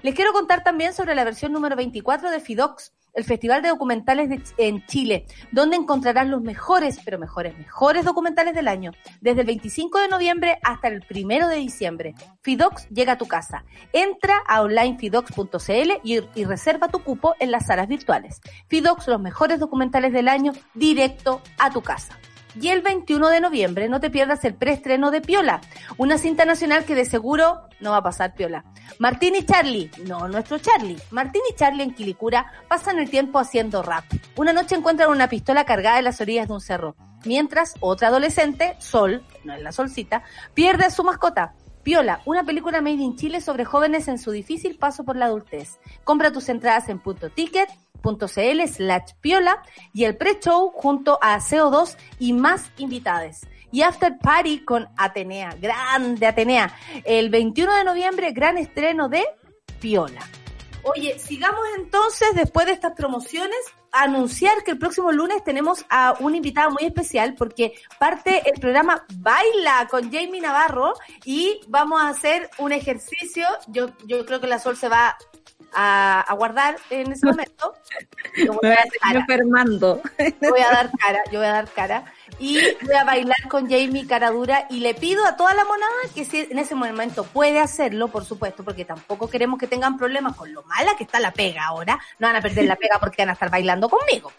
Les 0.03 0.14
quiero 0.14 0.33
contar 0.33 0.62
también 0.62 0.93
sobre 0.93 1.14
la 1.14 1.25
versión 1.25 1.53
número 1.53 1.75
24 1.77 2.31
de 2.31 2.41
Fidox, 2.41 2.93
el 3.17 3.25
Festival 3.25 3.62
de 3.62 3.71
Documentales 3.71 4.55
en 4.59 4.87
Chile, 4.87 5.27
donde 5.51 5.77
encontrarán 5.77 6.31
los 6.31 6.43
mejores, 6.43 7.01
pero 7.05 7.19
mejores, 7.19 7.59
mejores 7.59 8.05
documentales 8.05 8.55
del 8.55 8.69
año, 8.69 8.93
desde 9.21 9.41
el 9.41 9.47
25 9.47 9.99
de 9.99 10.09
noviembre 10.09 10.59
hasta 10.62 10.89
el 10.89 11.05
1 11.11 11.49
de 11.49 11.57
diciembre. 11.57 12.14
Fidox 12.43 12.89
llega 12.91 13.14
a 13.14 13.19
tu 13.19 13.27
casa. 13.27 13.64
Entra 13.93 14.37
a 14.47 14.62
onlinefidox.cl 14.62 15.93
y 16.05 16.45
reserva 16.45 16.89
tu 16.89 17.01
cupo 17.01 17.35
en 17.41 17.51
las 17.51 17.67
salas 17.67 17.89
virtuales. 17.89 18.41
Fidox, 18.69 19.09
los 19.09 19.21
mejores 19.21 19.59
documentales 19.59 20.12
del 20.12 20.29
año, 20.29 20.53
directo 20.75 21.41
a 21.59 21.71
tu 21.71 21.81
casa. 21.83 22.19
Y 22.61 22.69
el 22.69 22.81
21 22.81 23.29
de 23.29 23.41
noviembre 23.41 23.89
no 23.89 24.01
te 24.01 24.11
pierdas 24.11 24.45
el 24.45 24.55
preestreno 24.55 25.11
de 25.11 25.21
Piola, 25.21 25.61
una 25.99 26.17
cinta 26.17 26.45
nacional 26.45 26.85
que 26.85 26.95
de 26.95 27.05
seguro 27.05 27.63
no 27.81 27.91
va 27.91 27.99
a 27.99 28.03
pasar 28.03 28.35
Piola. 28.35 28.65
Martín 28.99 29.35
y 29.37 29.45
Charlie, 29.45 29.91
no 30.07 30.27
nuestro 30.29 30.59
Charlie, 30.59 30.97
Martín 31.11 31.43
y 31.51 31.55
Charlie 31.55 31.83
en 31.83 31.95
Quilicura 31.95 32.51
pasan 32.69 32.99
el 32.99 33.11
tiempo 33.11 33.39
haciendo 33.39 33.83
rap. 33.83 34.05
Una 34.37 34.55
noche 34.55 34.75
encuentran 34.75 35.11
una 35.11 35.29
pistola 35.29 35.67
cargada 35.67 35.99
en 35.99 36.05
las 36.05 36.21
orillas 36.21 36.49
de 36.49 36.55
un 36.55 36.61
cerro, 36.61 36.97
mientras 37.27 37.75
otra 37.81 38.09
adolescente, 38.09 38.77
Sol, 38.79 39.23
no 39.45 39.53
es 39.53 39.63
la 39.63 39.73
Solcita, 39.73 40.23
pierde 40.55 40.87
a 40.87 40.91
su 40.91 41.05
mascota. 41.05 41.55
Piola, 41.83 42.21
una 42.25 42.43
película 42.43 42.81
made 42.81 42.95
in 42.95 43.15
Chile 43.15 43.41
sobre 43.41 43.65
jóvenes 43.65 44.09
en 44.09 44.19
su 44.19 44.33
difícil 44.33 44.77
paso 44.77 45.05
por 45.05 45.15
la 45.15 45.27
adultez. 45.27 45.79
Compra 46.03 46.33
tus 46.33 46.49
entradas 46.49 46.89
en 46.89 46.99
punto 46.99 47.31
ticket 47.31 47.69
.cl 48.15 48.69
slash 48.69 49.13
piola 49.21 49.63
y 49.93 50.05
el 50.05 50.17
pre-show 50.17 50.71
junto 50.75 51.19
a 51.21 51.39
CO2 51.39 51.97
y 52.19 52.33
más 52.33 52.71
invitades. 52.79 53.47
Y 53.73 53.83
After 53.83 54.17
Party 54.19 54.61
con 54.61 54.89
Atenea, 54.97 55.57
grande 55.61 56.27
Atenea. 56.27 56.75
El 57.05 57.31
21 57.31 57.77
de 57.77 57.85
noviembre, 57.85 58.33
gran 58.33 58.59
estreno 58.59 59.09
de 59.09 59.25
Piola. 59.81 60.21
Oye, 60.85 61.19
sigamos 61.19 61.61
entonces, 61.77 62.29
después 62.35 62.67
de 62.67 62.73
estas 62.73 62.93
promociones, 62.93 63.59
anunciar 63.91 64.63
que 64.63 64.71
el 64.71 64.79
próximo 64.79 65.11
lunes 65.11 65.43
tenemos 65.43 65.85
a 65.89 66.15
una 66.21 66.37
invitada 66.37 66.69
muy 66.69 66.85
especial 66.85 67.35
porque 67.35 67.75
parte 67.99 68.43
el 68.49 68.61
programa 68.61 69.05
Baila 69.17 69.89
con 69.91 70.13
Jamie 70.13 70.41
Navarro 70.41 70.95
y 71.25 71.61
vamos 71.69 72.01
a 72.01 72.11
hacer 72.11 72.49
un 72.59 72.73
ejercicio. 72.73 73.47
Yo, 73.69 73.89
yo 74.07 74.25
creo 74.27 74.41
que 74.41 74.47
la 74.47 74.59
Sol 74.59 74.77
se 74.77 74.89
va 74.89 75.17
a, 75.73 76.21
a 76.21 76.35
guardar 76.35 76.77
en 76.91 77.12
ese 77.12 77.27
momento. 77.27 77.75
Yo 78.37 78.53
voy 78.53 78.67
a 78.67 78.77
dar 78.77 78.89
cara. 79.01 79.25
Yo 80.41 80.51
voy 80.51 80.61
a 80.61 80.71
dar 80.71 80.91
cara, 80.99 81.23
yo 81.31 81.39
voy 81.39 81.49
a 81.49 81.53
dar 81.53 81.69
cara. 81.69 82.05
Y 82.39 82.59
voy 82.83 82.95
a 82.95 83.05
bailar 83.05 83.49
con 83.49 83.69
Jamie 83.69 84.07
cara 84.07 84.31
dura 84.31 84.67
y 84.69 84.81
le 84.81 84.95
pido 84.95 85.25
a 85.25 85.37
toda 85.37 85.55
la 85.55 85.64
monada 85.64 85.93
que 86.14 86.25
si 86.25 86.41
en 86.41 86.59
ese 86.59 86.75
momento 86.75 87.25
puede 87.25 87.61
hacerlo, 87.61 88.09
por 88.09 88.25
supuesto, 88.25 88.64
porque 88.64 88.85
tampoco 88.85 89.31
queremos 89.31 89.59
que 89.59 89.67
tengan 89.67 89.97
problemas 89.97 90.37
con 90.37 90.53
lo 90.53 90.62
mala 90.64 90.97
que 90.97 91.05
está 91.05 91.21
la 91.21 91.33
pega 91.33 91.67
ahora. 91.67 91.99
No 92.19 92.27
van 92.27 92.37
a 92.37 92.43
perder 92.43 92.64
la 92.67 92.77
pega 92.77 92.99
porque 92.99 93.23
van 93.23 93.31
a 93.31 93.35
estar 93.35 93.51
bailando 93.51 93.89
conmigo. 93.89 94.33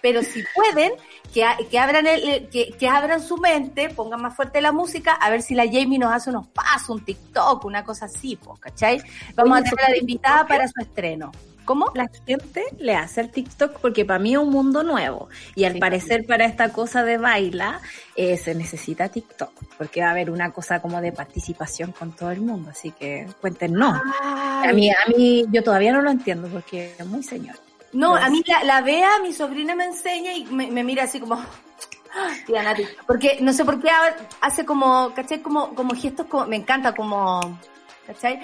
Pero 0.00 0.22
si 0.22 0.44
pueden, 0.54 0.92
que, 1.32 1.78
abran 1.78 2.06
el, 2.06 2.48
que, 2.48 2.70
que 2.72 2.88
abran 2.88 3.22
su 3.22 3.36
mente, 3.36 3.90
pongan 3.90 4.22
más 4.22 4.34
fuerte 4.34 4.60
la 4.60 4.72
música, 4.72 5.12
a 5.12 5.30
ver 5.30 5.42
si 5.42 5.54
la 5.54 5.64
Jamie 5.64 5.98
nos 5.98 6.12
hace 6.12 6.30
unos 6.30 6.46
pasos, 6.48 6.90
un 6.90 7.04
TikTok, 7.04 7.64
una 7.64 7.84
cosa 7.84 8.06
así, 8.06 8.36
pues, 8.36 8.58
¿cachai? 8.60 9.00
Vamos 9.34 9.58
Oye, 9.58 9.68
a 9.68 9.70
tenerla 9.70 9.92
de 9.92 9.98
invitada 9.98 10.46
para 10.46 10.66
su 10.66 10.80
estreno. 10.80 11.30
¿Cómo? 11.64 11.92
La 11.94 12.08
gente 12.26 12.64
le 12.78 12.94
hace 12.94 13.20
el 13.20 13.30
TikTok 13.30 13.78
porque 13.80 14.06
para 14.06 14.18
mí 14.18 14.32
es 14.32 14.38
un 14.38 14.48
mundo 14.48 14.82
nuevo. 14.82 15.28
Y 15.54 15.64
al 15.64 15.74
Sí. 15.74 15.80
parecer 15.80 16.24
para 16.24 16.46
esta 16.46 16.72
cosa 16.72 17.04
de 17.04 17.18
baila 17.18 17.82
eh, 18.16 18.38
se 18.38 18.54
necesita 18.54 19.10
TikTok. 19.10 19.52
Porque 19.76 20.00
va 20.00 20.06
a 20.08 20.10
haber 20.12 20.30
una 20.30 20.50
cosa 20.50 20.80
como 20.80 20.98
de 21.02 21.12
participación 21.12 21.92
con 21.92 22.12
todo 22.12 22.30
el 22.30 22.40
mundo. 22.40 22.70
Así 22.70 22.90
que 22.92 23.26
cuéntenos. 23.42 24.00
A 24.22 24.72
mí, 24.72 24.88
a 24.90 24.96
mí, 25.14 25.44
yo 25.52 25.62
todavía 25.62 25.92
no 25.92 26.00
lo 26.00 26.10
entiendo 26.10 26.48
porque 26.48 26.94
es 26.98 27.06
muy 27.06 27.22
señor. 27.22 27.56
No, 27.92 28.14
a 28.14 28.28
mí 28.28 28.42
la, 28.46 28.64
la 28.64 28.80
Bea, 28.82 29.18
mi 29.22 29.32
sobrina 29.32 29.74
me 29.74 29.84
enseña 29.86 30.32
y 30.34 30.44
me, 30.46 30.70
me 30.70 30.84
mira 30.84 31.04
así 31.04 31.20
como, 31.20 31.34
"Ah, 31.34 32.30
tía 32.46 32.62
Nati, 32.62 32.84
porque 33.06 33.38
no 33.40 33.52
sé 33.52 33.64
por 33.64 33.80
qué 33.80 33.90
hace 34.40 34.64
como, 34.64 35.12
¿cachai? 35.14 35.40
Como, 35.40 35.74
como 35.74 35.94
gestos, 35.94 36.26
como, 36.26 36.46
me 36.46 36.56
encanta 36.56 36.94
como, 36.94 37.58
¿cachai? 38.06 38.40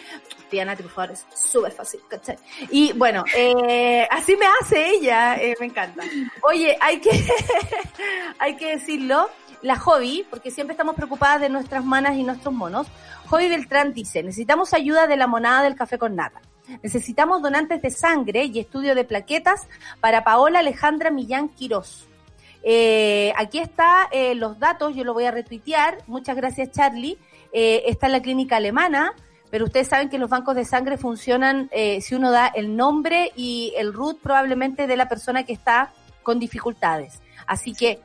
Tía 0.48 0.64
Nati, 0.64 0.82
por 0.82 0.92
favor, 0.92 1.10
es 1.12 1.26
súper 1.34 1.72
fácil, 1.72 2.00
¿cachai? 2.08 2.36
Y 2.70 2.92
bueno, 2.94 3.24
eh, 3.36 4.06
así 4.10 4.36
me 4.36 4.46
hace 4.60 4.90
ella, 4.92 5.36
eh, 5.36 5.54
me 5.60 5.66
encanta. 5.66 6.02
Oye, 6.42 6.76
hay 6.80 7.00
que, 7.00 7.10
hay 8.38 8.56
que 8.56 8.76
decirlo, 8.76 9.28
la 9.62 9.78
hobby, 9.78 10.26
porque 10.30 10.50
siempre 10.50 10.72
estamos 10.72 10.94
preocupadas 10.94 11.40
de 11.40 11.48
nuestras 11.48 11.84
manas 11.84 12.16
y 12.16 12.22
nuestros 12.22 12.54
monos. 12.54 12.86
Hobby 13.28 13.48
Beltrán 13.48 13.92
dice, 13.94 14.22
necesitamos 14.22 14.74
ayuda 14.74 15.06
de 15.06 15.16
la 15.16 15.26
monada 15.26 15.62
del 15.62 15.74
café 15.74 15.98
con 15.98 16.14
nata. 16.16 16.40
Necesitamos 16.82 17.42
donantes 17.42 17.82
de 17.82 17.90
sangre 17.90 18.44
y 18.44 18.58
estudio 18.58 18.94
de 18.94 19.04
plaquetas 19.04 19.66
para 20.00 20.24
Paola 20.24 20.60
Alejandra 20.60 21.10
Millán 21.10 21.48
Quirós. 21.48 22.06
Eh, 22.62 23.32
aquí 23.36 23.58
está 23.58 24.08
eh, 24.10 24.34
los 24.34 24.58
datos, 24.58 24.96
yo 24.96 25.04
lo 25.04 25.12
voy 25.12 25.24
a 25.24 25.30
retuitear. 25.30 25.98
Muchas 26.06 26.34
gracias, 26.34 26.70
Charlie. 26.72 27.18
Eh, 27.52 27.84
está 27.86 28.06
en 28.06 28.12
la 28.12 28.22
clínica 28.22 28.56
alemana, 28.56 29.12
pero 29.50 29.66
ustedes 29.66 29.88
saben 29.88 30.08
que 30.08 30.18
los 30.18 30.30
bancos 30.30 30.56
de 30.56 30.64
sangre 30.64 30.96
funcionan 30.96 31.68
eh, 31.72 32.00
si 32.00 32.14
uno 32.14 32.30
da 32.30 32.46
el 32.46 32.74
nombre 32.74 33.32
y 33.36 33.74
el 33.76 33.92
root 33.92 34.18
probablemente 34.20 34.86
de 34.86 34.96
la 34.96 35.08
persona 35.08 35.44
que 35.44 35.52
está 35.52 35.92
con 36.22 36.38
dificultades. 36.38 37.20
Así 37.46 37.74
que 37.74 38.00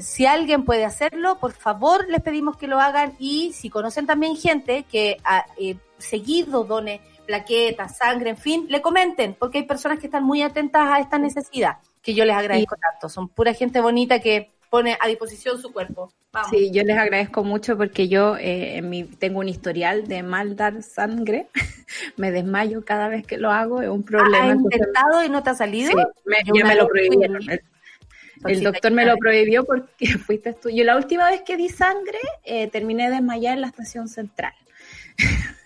si 0.00 0.26
alguien 0.26 0.64
puede 0.66 0.84
hacerlo, 0.84 1.38
por 1.38 1.52
favor 1.52 2.06
les 2.08 2.20
pedimos 2.20 2.58
que 2.58 2.66
lo 2.66 2.80
hagan 2.80 3.14
y 3.18 3.52
si 3.54 3.70
conocen 3.70 4.04
también 4.04 4.36
gente 4.36 4.82
que 4.82 5.16
ha 5.24 5.46
eh, 5.56 5.76
seguido 5.96 6.64
done 6.64 7.00
plaquetas, 7.28 7.98
sangre, 7.98 8.30
en 8.30 8.38
fin, 8.38 8.66
le 8.70 8.80
comenten, 8.80 9.34
porque 9.38 9.58
hay 9.58 9.64
personas 9.64 9.98
que 9.98 10.06
están 10.06 10.24
muy 10.24 10.40
atentas 10.40 10.88
a 10.88 10.98
esta 10.98 11.18
necesidad, 11.18 11.76
que 12.02 12.14
yo 12.14 12.24
les 12.24 12.34
agradezco 12.34 12.74
tanto. 12.76 13.10
Son 13.10 13.28
pura 13.28 13.52
gente 13.52 13.80
bonita 13.82 14.18
que 14.18 14.50
pone 14.70 14.96
a 14.98 15.06
disposición 15.06 15.60
su 15.60 15.70
cuerpo. 15.70 16.10
Vamos. 16.32 16.50
Sí, 16.50 16.70
yo 16.70 16.82
les 16.84 16.96
agradezco 16.96 17.44
mucho 17.44 17.76
porque 17.76 18.08
yo 18.08 18.36
eh, 18.38 18.78
en 18.78 18.88
mi, 18.88 19.04
tengo 19.04 19.40
un 19.40 19.48
historial 19.48 20.08
de 20.08 20.22
mal 20.22 20.56
dar 20.56 20.82
sangre. 20.82 21.48
me 22.16 22.30
desmayo 22.30 22.82
cada 22.82 23.08
vez 23.08 23.26
que 23.26 23.36
lo 23.36 23.50
hago, 23.50 23.82
es 23.82 23.88
un 23.90 24.02
problema. 24.02 24.52
¿Has 24.52 24.56
intentado 24.56 25.22
y 25.22 25.28
no 25.28 25.42
te 25.42 25.50
ha 25.50 25.54
salido? 25.54 25.90
Sí, 25.90 25.96
me- 26.24 26.38
ya 26.58 26.64
me 26.64 26.74
lo 26.76 26.88
fui- 26.88 27.08
prohibieron. 27.08 27.42
El, 28.46 28.62
doctor 28.62 28.92
me 28.92 29.04
lo 29.04 29.16
prohibió 29.18 29.64
porque 29.64 30.06
fuiste 30.26 30.54
tú. 30.54 30.70
Yo 30.70 30.84
la 30.84 30.96
última 30.96 31.28
vez 31.28 31.42
que 31.42 31.58
di 31.58 31.68
sangre 31.68 32.18
eh, 32.44 32.68
terminé 32.68 33.10
de 33.10 33.16
desmayar 33.16 33.54
en 33.54 33.60
la 33.60 33.66
estación 33.66 34.08
central. 34.08 34.54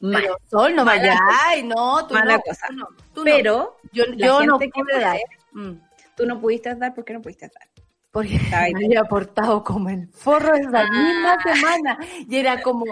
Mal. 0.00 0.22
Pero 0.22 0.38
Sol, 0.50 0.74
no 0.74 0.84
vayas, 0.84 1.18
no, 1.64 2.06
tú 2.06 2.14
Mala 2.14 2.36
no, 2.36 2.42
cosa. 2.42 2.66
tú 2.68 2.74
no, 2.74 2.86
tú 3.14 3.20
no. 3.20 3.24
Pero 3.24 3.76
yo, 3.92 4.04
yo 4.16 4.44
no 4.44 4.58
pude 4.58 5.00
dar. 5.00 5.18
Mm. 5.52 5.72
tú 6.16 6.26
no 6.26 6.40
pudiste 6.40 6.74
dar 6.74 6.94
porque 6.94 7.12
no 7.12 7.20
pudiste 7.20 7.48
dar. 7.48 7.68
Porque 8.10 8.40
Ay, 8.52 8.72
me 8.74 8.86
había 8.86 9.04
portado 9.04 9.62
como 9.62 9.88
el 9.88 10.08
forro 10.08 10.54
esa 10.54 10.88
misma 10.90 11.38
semana. 11.42 11.98
Y 12.28 12.36
era 12.36 12.60
como 12.62 12.84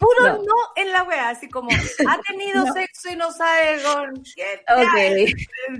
puro 0.00 0.38
no, 0.38 0.38
No. 0.38 0.54
en 0.76 0.90
la 0.92 1.02
wea, 1.04 1.28
así 1.28 1.48
como 1.48 1.68
ha 1.70 2.18
tenido 2.26 2.64
No. 2.66 2.72
sexo 2.72 3.10
y 3.12 3.16
no 3.16 3.30
sabe 3.30 3.78
con. 3.82 4.18
Ok. 4.18 5.30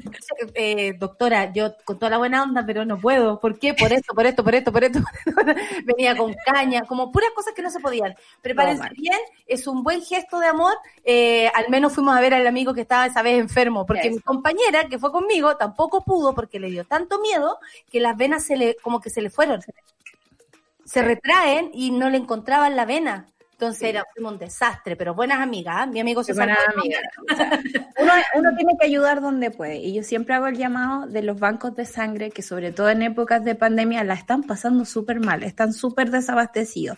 Eh, 0.54 0.94
doctora, 0.98 1.52
yo 1.52 1.74
con 1.84 1.98
toda 1.98 2.10
la 2.10 2.18
buena 2.18 2.42
onda, 2.42 2.64
pero 2.66 2.84
no 2.84 2.98
puedo. 3.00 3.40
¿Por 3.40 3.58
qué? 3.58 3.74
Por 3.74 3.92
esto, 3.92 4.14
por 4.14 4.26
esto, 4.26 4.42
por 4.44 4.54
esto, 4.54 4.72
por 4.72 4.84
esto. 4.84 5.00
Venía 5.84 6.16
con 6.16 6.34
caña, 6.46 6.82
como 6.82 7.10
puras 7.12 7.30
cosas 7.34 7.52
que 7.54 7.62
no 7.62 7.70
se 7.70 7.80
podían. 7.80 8.14
Prepárense 8.42 8.82
mal. 8.82 8.92
bien, 8.96 9.18
es 9.46 9.66
un 9.66 9.82
buen 9.82 10.02
gesto 10.02 10.38
de 10.38 10.46
amor. 10.46 10.74
Eh, 11.04 11.48
al 11.54 11.68
menos 11.68 11.92
fuimos 11.92 12.16
a 12.16 12.20
ver 12.20 12.34
al 12.34 12.46
amigo 12.46 12.72
que 12.74 12.82
estaba 12.82 13.06
esa 13.06 13.22
vez 13.22 13.38
enfermo, 13.38 13.84
porque 13.86 14.10
mi 14.10 14.20
compañera 14.20 14.84
que 14.88 14.98
fue 14.98 15.10
conmigo 15.12 15.56
tampoco 15.56 16.04
pudo 16.04 16.34
porque 16.34 16.58
le 16.60 16.70
dio 16.70 16.84
tanto 16.84 17.20
miedo 17.20 17.58
que 17.90 18.00
las 18.00 18.16
venas 18.16 18.44
se 18.44 18.56
le, 18.56 18.76
como 18.76 19.00
que 19.00 19.10
se 19.10 19.22
le 19.22 19.30
fueron. 19.30 19.60
Se 20.84 21.02
retraen 21.02 21.70
y 21.72 21.90
no 21.90 22.10
le 22.10 22.18
encontraban 22.18 22.76
la 22.76 22.84
vena. 22.84 23.26
Entonces 23.60 23.90
era 23.90 24.06
fuimos 24.14 24.32
un 24.32 24.38
desastre, 24.38 24.96
pero 24.96 25.14
buenas 25.14 25.38
amigas, 25.38 25.74
¿ah? 25.80 25.86
mi 25.86 26.00
amigo 26.00 26.24
se 26.24 26.32
Qué 26.32 26.38
buena 26.38 26.56
salvó. 26.56 26.80
amiga. 26.80 26.98
O 27.30 27.36
sea, 27.36 27.60
uno, 27.98 28.12
uno 28.36 28.56
tiene 28.56 28.72
que 28.80 28.86
ayudar 28.86 29.20
donde 29.20 29.50
puede. 29.50 29.76
Y 29.76 29.92
yo 29.92 30.02
siempre 30.02 30.34
hago 30.34 30.46
el 30.46 30.56
llamado 30.56 31.06
de 31.06 31.20
los 31.22 31.38
bancos 31.38 31.76
de 31.76 31.84
sangre 31.84 32.30
que 32.30 32.40
sobre 32.40 32.72
todo 32.72 32.88
en 32.88 33.02
épocas 33.02 33.44
de 33.44 33.54
pandemia 33.54 34.02
la 34.02 34.14
están 34.14 34.44
pasando 34.44 34.86
súper 34.86 35.20
mal, 35.20 35.42
están 35.42 35.74
súper 35.74 36.10
desabastecidos. 36.10 36.96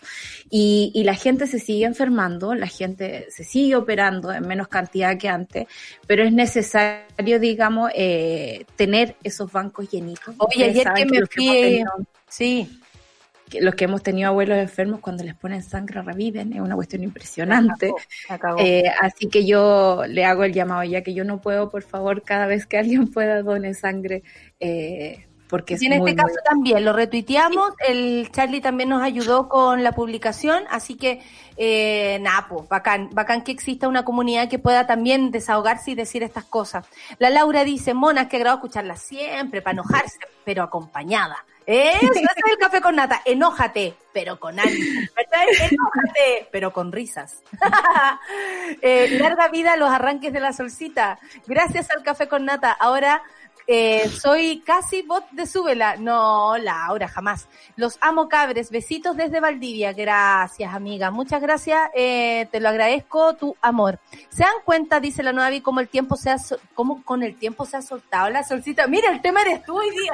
Y, 0.49 0.93
y 0.95 1.03
la 1.03 1.15
gente 1.15 1.47
se 1.47 1.59
sigue 1.59 1.83
enfermando, 1.83 2.55
la 2.55 2.67
gente 2.67 3.27
se 3.29 3.43
sigue 3.43 3.75
operando 3.75 4.31
en 4.31 4.47
menos 4.47 4.69
cantidad 4.69 5.17
que 5.17 5.27
antes, 5.27 5.67
pero 6.07 6.23
es 6.23 6.31
necesario, 6.31 7.39
digamos, 7.41 7.91
eh, 7.93 8.65
tener 8.77 9.17
esos 9.21 9.51
bancos 9.51 9.89
llenitos. 9.91 10.33
Oye, 10.37 10.63
ayer 10.63 10.87
que 10.95 11.05
me 11.05 11.25
fui, 11.25 11.83
sí, 12.29 12.79
los 13.61 13.75
que 13.75 13.85
hemos 13.85 14.03
tenido 14.03 14.29
abuelos 14.29 14.57
enfermos 14.57 14.99
cuando 14.99 15.23
les 15.23 15.35
ponen 15.35 15.63
sangre 15.63 16.01
reviven, 16.01 16.53
es 16.53 16.59
una 16.59 16.75
cuestión 16.75 17.03
impresionante. 17.03 17.93
Eh, 18.57 18.85
así 19.01 19.27
que 19.27 19.45
yo 19.45 20.03
le 20.07 20.25
hago 20.25 20.43
el 20.43 20.53
llamado, 20.53 20.83
ya 20.83 21.01
que 21.01 21.13
yo 21.13 21.23
no 21.23 21.41
puedo, 21.41 21.69
por 21.69 21.83
favor, 21.83 22.23
cada 22.23 22.47
vez 22.47 22.65
que 22.65 22.77
alguien 22.77 23.11
pueda 23.11 23.41
done 23.41 23.73
sangre, 23.73 24.23
eh, 24.59 25.27
porque 25.53 25.75
es 25.75 25.83
Y 25.83 25.85
en 25.85 25.99
muy, 25.99 26.09
este 26.09 26.23
caso 26.23 26.33
muy- 26.33 26.43
también 26.49 26.83
lo 26.83 26.93
retuiteamos, 26.93 27.73
el 27.87 28.31
Charlie 28.31 28.59
también 28.59 28.89
nos 28.89 29.03
ayudó 29.03 29.47
con 29.47 29.83
la 29.83 29.91
publicación, 29.91 30.63
así 30.71 30.95
que 30.95 31.21
eh, 31.57 32.17
nada, 32.21 32.47
pues 32.49 32.67
bacán, 32.67 33.11
bacán 33.11 33.43
que 33.43 33.51
exista 33.51 33.87
una 33.87 34.03
comunidad 34.03 34.49
que 34.49 34.57
pueda 34.57 34.87
también 34.87 35.29
desahogarse 35.29 35.91
y 35.91 35.95
decir 35.95 36.23
estas 36.23 36.45
cosas. 36.45 36.87
La 37.19 37.29
Laura 37.29 37.63
dice, 37.63 37.93
Mona, 37.93 38.27
que 38.27 38.37
agrado 38.37 38.55
escucharla 38.55 38.95
siempre 38.95 39.61
para 39.61 39.73
enojarse, 39.73 40.17
pero 40.43 40.63
acompañada. 40.63 41.45
Eso 41.67 42.11
ese 42.11 42.19
es 42.21 42.51
el 42.51 42.57
café 42.57 42.81
con 42.81 42.95
nata, 42.95 43.21
enójate, 43.23 43.93
pero 44.11 44.39
con 44.39 44.59
ánimo, 44.59 45.01
¿verdad? 45.15 45.43
Enójate, 45.69 46.49
pero 46.51 46.73
con 46.73 46.91
risas. 46.91 47.43
Eh, 48.81 49.17
larga 49.19 49.49
vida 49.49 49.73
a 49.73 49.77
los 49.77 49.89
arranques 49.89 50.33
de 50.33 50.39
la 50.39 50.51
solcita. 50.51 51.19
Gracias 51.45 51.89
al 51.95 52.01
café 52.03 52.27
con 52.27 52.43
nata. 52.45 52.71
Ahora 52.71 53.21
eh, 53.67 54.09
soy 54.09 54.61
casi 54.65 55.01
bot 55.03 55.29
de 55.31 55.45
Súbela. 55.45 55.95
No, 55.97 56.57
Laura, 56.57 57.07
jamás. 57.07 57.47
Los 57.75 57.97
amo 58.01 58.27
cabres. 58.29 58.69
Besitos 58.71 59.15
desde 59.17 59.39
Valdivia. 59.39 59.93
Gracias, 59.93 60.73
amiga. 60.73 61.11
Muchas 61.11 61.41
gracias. 61.41 61.89
Eh, 61.95 62.47
te 62.51 62.59
lo 62.59 62.69
agradezco, 62.69 63.35
tu 63.35 63.55
amor. 63.61 63.99
¿Se 64.29 64.43
dan 64.43 64.53
cuenta, 64.65 64.99
dice 64.99 65.23
la 65.23 65.31
nueva 65.33 65.49
Vi, 65.49 65.61
cómo 65.61 65.79
el 65.79 65.87
tiempo 65.87 66.15
se 66.15 66.29
ha, 66.29 66.37
cómo 66.73 67.03
con 67.03 67.23
el 67.23 67.35
tiempo 67.37 67.65
se 67.65 67.77
ha 67.77 67.81
soltado 67.81 68.29
la 68.29 68.43
solcita? 68.43 68.87
Mira, 68.87 69.11
el 69.11 69.21
tema 69.21 69.41
eres 69.41 69.63
tú 69.63 69.77
hoy 69.77 69.89
día. 69.91 70.13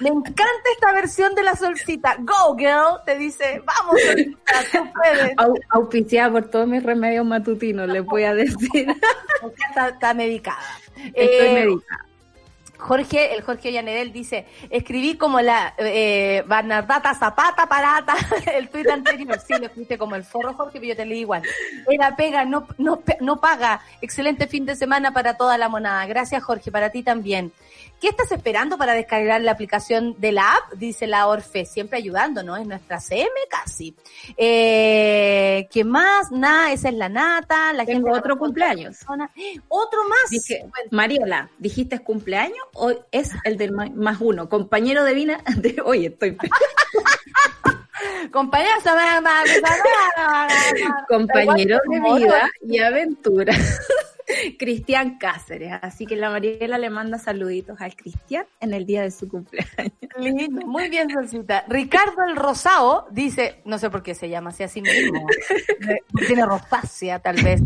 Me 0.00 0.08
encanta 0.08 0.42
esta 0.74 0.92
versión 0.92 1.34
de 1.36 1.44
la 1.44 1.54
solcita. 1.54 2.16
Go, 2.18 2.56
girl. 2.56 3.00
Te 3.06 3.16
dice, 3.16 3.62
vamos, 3.64 3.94
solcita, 4.04 4.54
tú 4.72 4.92
puedes. 4.92 5.36
Au- 5.36 5.60
auspiciada 5.70 6.32
por 6.32 6.50
todos 6.50 6.66
mis 6.66 6.82
remedios 6.82 7.24
matutinos, 7.24 7.88
les 7.88 8.04
voy 8.04 8.24
a 8.24 8.34
decir. 8.34 8.88
Está, 9.68 9.88
está 9.90 10.14
medicada. 10.14 10.58
Estoy 10.96 11.46
Eh, 11.46 11.54
medicada. 11.54 12.06
Jorge, 12.84 13.34
el 13.34 13.42
Jorge 13.42 13.70
Ollanedel 13.70 14.12
dice, 14.12 14.44
escribí 14.68 15.16
como 15.16 15.40
la 15.40 15.72
eh, 15.78 16.44
Bernardata 16.46 17.14
Zapata 17.14 17.66
Parata, 17.66 18.14
el 18.54 18.68
tuit 18.68 18.86
anterior, 18.90 19.40
sí, 19.40 19.54
lo 19.58 19.66
escribiste 19.66 19.96
como 19.96 20.16
el 20.16 20.22
forro 20.22 20.52
Jorge, 20.52 20.80
pero 20.80 20.88
yo 20.88 20.96
te 20.96 21.06
leí 21.06 21.20
igual. 21.20 21.42
Era 21.88 22.14
pega, 22.14 22.44
no, 22.44 22.66
no, 22.76 23.02
no 23.20 23.40
paga. 23.40 23.80
Excelente 24.02 24.46
fin 24.48 24.66
de 24.66 24.76
semana 24.76 25.14
para 25.14 25.38
toda 25.38 25.56
la 25.56 25.70
monada. 25.70 26.04
Gracias 26.04 26.44
Jorge, 26.44 26.70
para 26.70 26.90
ti 26.90 27.02
también. 27.02 27.52
¿Qué 28.04 28.10
estás 28.10 28.30
esperando 28.32 28.76
para 28.76 28.92
descargar 28.92 29.40
la 29.40 29.52
aplicación 29.52 30.14
de 30.20 30.30
la 30.30 30.56
app? 30.56 30.74
Dice 30.74 31.06
la 31.06 31.26
Orfe, 31.26 31.64
siempre 31.64 31.96
ayudando, 31.96 32.42
¿no? 32.42 32.54
Es 32.54 32.66
nuestra 32.66 33.00
CM 33.00 33.30
casi. 33.48 33.96
Eh, 34.36 35.66
¿Qué 35.70 35.84
más? 35.84 36.30
Nada, 36.30 36.70
esa 36.70 36.90
es 36.90 36.96
la 36.96 37.08
nata. 37.08 37.72
La 37.72 37.86
Tengo 37.86 38.08
gente 38.08 38.18
otro 38.18 38.36
cumpleaños. 38.36 38.98
persona. 38.98 39.30
Otro 39.68 40.06
más. 40.06 40.28
Dije, 40.28 40.66
Mariela, 40.90 41.48
¿dijiste 41.56 41.98
cumpleaños 42.00 42.58
o 42.74 42.92
es 43.10 43.30
el 43.42 43.56
del 43.56 43.72
más 43.72 44.20
uno? 44.20 44.50
Compañero 44.50 45.02
de 45.04 45.14
vida 45.14 45.40
de 45.56 45.80
hoy 45.82 46.04
estoy 46.04 46.36
Compañeros, 48.30 48.82
compañero 51.08 51.78
de 51.88 52.00
vida 52.00 52.50
y 52.60 52.78
aventura. 52.80 53.54
Cristian 54.58 55.18
Cáceres. 55.18 55.72
Así 55.82 56.06
que 56.06 56.16
la 56.16 56.30
Mariela 56.30 56.78
le 56.78 56.90
manda 56.90 57.18
saluditos 57.18 57.80
al 57.80 57.94
Cristian 57.96 58.46
en 58.60 58.74
el 58.74 58.86
día 58.86 59.02
de 59.02 59.10
su 59.10 59.28
cumpleaños. 59.28 59.92
Lindo, 60.18 60.66
muy 60.66 60.88
bien, 60.88 61.10
Solcita. 61.10 61.64
Ricardo 61.68 62.24
el 62.28 62.36
Rosao 62.36 63.06
dice, 63.10 63.60
no 63.64 63.78
sé 63.78 63.90
por 63.90 64.02
qué 64.02 64.14
se 64.14 64.28
llama 64.28 64.50
así 64.50 64.62
a 64.62 64.68
sí 64.68 64.80
mismo, 64.80 65.26
tiene 66.26 66.46
rosácea 66.46 67.18
tal 67.18 67.42
vez. 67.42 67.60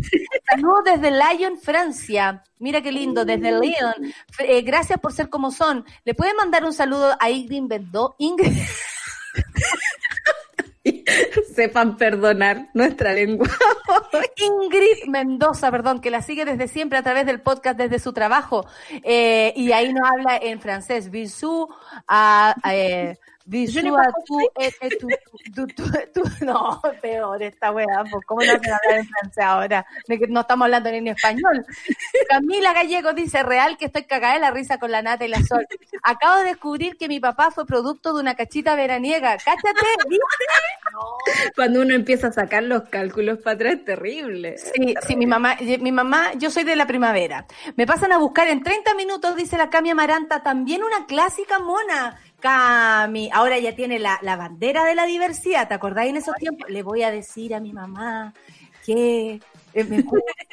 Saludos 0.49 0.83
desde 0.85 1.11
Lyon, 1.11 1.59
Francia. 1.59 2.43
Mira 2.57 2.81
qué 2.81 2.91
lindo, 2.91 3.25
desde 3.25 3.51
Lyon. 3.51 4.13
Eh, 4.39 4.61
gracias 4.61 4.99
por 4.99 5.13
ser 5.13 5.29
como 5.29 5.51
son. 5.51 5.85
¿Le 6.03 6.13
puede 6.13 6.33
mandar 6.33 6.65
un 6.65 6.73
saludo 6.73 7.15
a 7.19 7.29
Ingrid 7.29 7.63
Bendó? 7.67 8.15
Ingrid, 8.17 8.51
sepan 11.55 11.97
perdonar 11.97 12.69
nuestra 12.73 13.13
lengua. 13.13 13.47
Ingrid 14.37 15.07
Mendoza, 15.07 15.71
perdón, 15.71 16.01
que 16.01 16.11
la 16.11 16.21
sigue 16.21 16.45
desde 16.45 16.67
siempre 16.67 16.97
a 16.97 17.03
través 17.03 17.25
del 17.25 17.41
podcast 17.41 17.77
desde 17.77 17.99
su 17.99 18.13
trabajo. 18.13 18.65
Eh, 19.03 19.53
y 19.55 19.71
ahí 19.71 19.93
nos 19.93 20.09
habla 20.09 20.37
en 20.41 20.59
francés. 20.59 21.09
Bisous 21.09 21.67
a, 22.07 22.55
eh, 22.71 23.17
a 23.97 24.07
tu, 24.25 24.39
eh, 24.59 24.71
eh, 24.81 24.89
tu, 24.99 25.07
tu, 25.55 25.67
tu, 25.67 25.83
tu- 26.13 26.45
no, 26.45 26.81
peor 27.01 27.41
esta 27.41 27.71
weá, 27.71 28.03
pues, 28.09 28.25
¿cómo 28.25 28.41
no 28.41 28.51
se 28.51 28.57
hablar 28.57 28.79
en 28.91 29.07
francés 29.07 29.43
ahora? 29.43 29.85
De 30.07 30.19
que 30.19 30.27
no 30.27 30.41
estamos 30.41 30.65
hablando 30.65 30.91
ni 30.91 30.97
en 30.97 31.07
español. 31.07 31.65
Camila 32.29 32.73
Gallego 32.73 33.13
dice, 33.13 33.41
real 33.43 33.77
que 33.77 33.85
estoy 33.85 34.03
cagada 34.03 34.35
de 34.35 34.39
la 34.39 34.51
risa 34.51 34.77
con 34.77 34.91
la 34.91 35.01
nata 35.01 35.25
y 35.25 35.29
la 35.29 35.41
sol. 35.43 35.65
Acabo 36.03 36.37
de 36.37 36.45
descubrir 36.45 36.97
que 36.97 37.07
mi 37.07 37.19
papá 37.19 37.51
fue 37.51 37.65
producto 37.65 38.13
de 38.13 38.21
una 38.21 38.35
cachita 38.35 38.75
veraniega. 38.75 39.37
Cáchate, 39.37 39.85
¿viste? 40.07 40.23
Cuando 41.55 41.81
uno 41.81 41.93
empieza 41.95 42.27
a 42.27 42.31
sacar 42.31 42.63
los 42.63 42.83
cálculos 42.89 43.39
para 43.39 43.55
atrás, 43.55 43.73
es 43.75 43.85
terrible. 43.85 44.57
Sí, 44.57 44.95
sí, 45.07 45.15
mi 45.15 45.25
mamá, 45.25 45.57
mi 45.79 45.91
mamá, 45.91 46.33
yo 46.33 46.49
soy 46.51 46.63
de 46.63 46.75
la 46.75 46.85
primavera. 46.87 47.45
Me 47.75 47.85
pasan 47.85 48.11
a 48.11 48.17
buscar 48.17 48.47
en 48.47 48.63
30 48.63 48.93
minutos, 48.95 49.35
dice 49.35 49.57
la 49.57 49.69
Cami 49.69 49.89
Amaranta, 49.91 50.41
también 50.43 50.83
una 50.83 51.05
clásica 51.05 51.59
mona. 51.59 52.19
Cami, 52.39 53.29
ahora 53.33 53.59
ya 53.59 53.75
tiene 53.75 53.99
la, 53.99 54.19
la 54.21 54.35
bandera 54.35 54.85
de 54.85 54.95
la 54.95 55.05
diversidad, 55.05 55.67
¿te 55.67 55.73
acordáis 55.73 56.09
en 56.11 56.17
esos 56.17 56.35
tiempos? 56.35 56.69
Le 56.69 56.83
voy 56.83 57.03
a 57.03 57.11
decir 57.11 57.53
a 57.53 57.59
mi 57.59 57.73
mamá 57.73 58.33
que... 58.85 59.41
me 59.73 60.03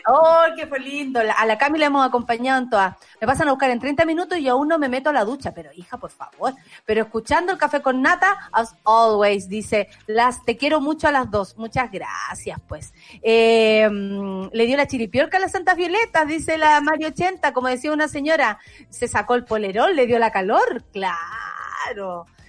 ¡Oh, 0.09 0.43
qué 0.57 0.67
fue 0.67 0.79
lindo! 0.79 1.21
A 1.21 1.47
la 1.47 1.59
Cami 1.59 1.79
la 1.79 1.87
hemos 1.87 2.07
acompañado 2.07 2.63
en 2.63 2.71
todas. 2.71 2.97
Me 3.21 3.27
pasan 3.27 3.49
a 3.49 3.53
buscar 3.53 3.71
en 3.71 3.81
30 3.81 4.05
minutos 4.05 4.39
y 4.39 4.49
aún 4.49 4.69
no 4.69 4.79
me 4.79 4.89
meto 4.89 5.11
a 5.11 5.13
la 5.13 5.25
ducha. 5.25 5.53
Pero, 5.53 5.71
hija, 5.75 5.97
por 5.97 6.11
favor. 6.11 6.55
Pero 6.85 7.03
escuchando 7.03 7.53
el 7.53 7.59
café 7.59 7.81
con 7.81 8.03
nata, 8.03 8.51
as 8.53 8.77
always, 8.85 9.49
dice, 9.49 9.89
las 10.07 10.45
te 10.45 10.57
quiero 10.57 10.81
mucho 10.81 11.09
a 11.09 11.13
las 11.13 11.31
dos. 11.31 11.57
Muchas 11.57 11.91
gracias, 11.91 12.61
pues. 12.69 12.93
Eh, 13.23 13.89
mm, 13.91 14.49
le 14.53 14.67
dio 14.67 14.77
la 14.77 14.87
chiripiorca 14.87 15.39
a 15.39 15.41
las 15.41 15.53
Santas 15.53 15.77
Violetas, 15.77 16.27
dice 16.27 16.59
la 16.59 16.81
Mario 16.81 17.09
80, 17.09 17.53
como 17.53 17.69
decía 17.69 17.93
una 17.93 18.09
señora. 18.09 18.59
Se 18.91 19.09
sacó 19.09 19.35
el 19.35 19.45
polerón, 19.45 19.97
le 19.97 20.07
dio 20.07 20.19
la 20.19 20.31
calor. 20.31 20.85
Claro. 20.93 21.56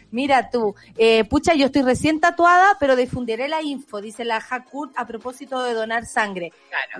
Mira 0.09 0.49
tú, 0.49 0.73
eh, 0.97 1.25
pucha, 1.25 1.53
yo 1.53 1.65
estoy 1.65 1.81
recién 1.81 2.21
tatuada, 2.21 2.77
pero 2.79 2.95
difundiré 2.95 3.49
la 3.49 3.61
info, 3.61 3.99
dice 3.99 4.23
la 4.23 4.37
Hakut 4.37 4.91
a 4.95 5.05
propósito 5.05 5.61
de 5.63 5.73
donar 5.73 6.05
sangre. 6.05 6.53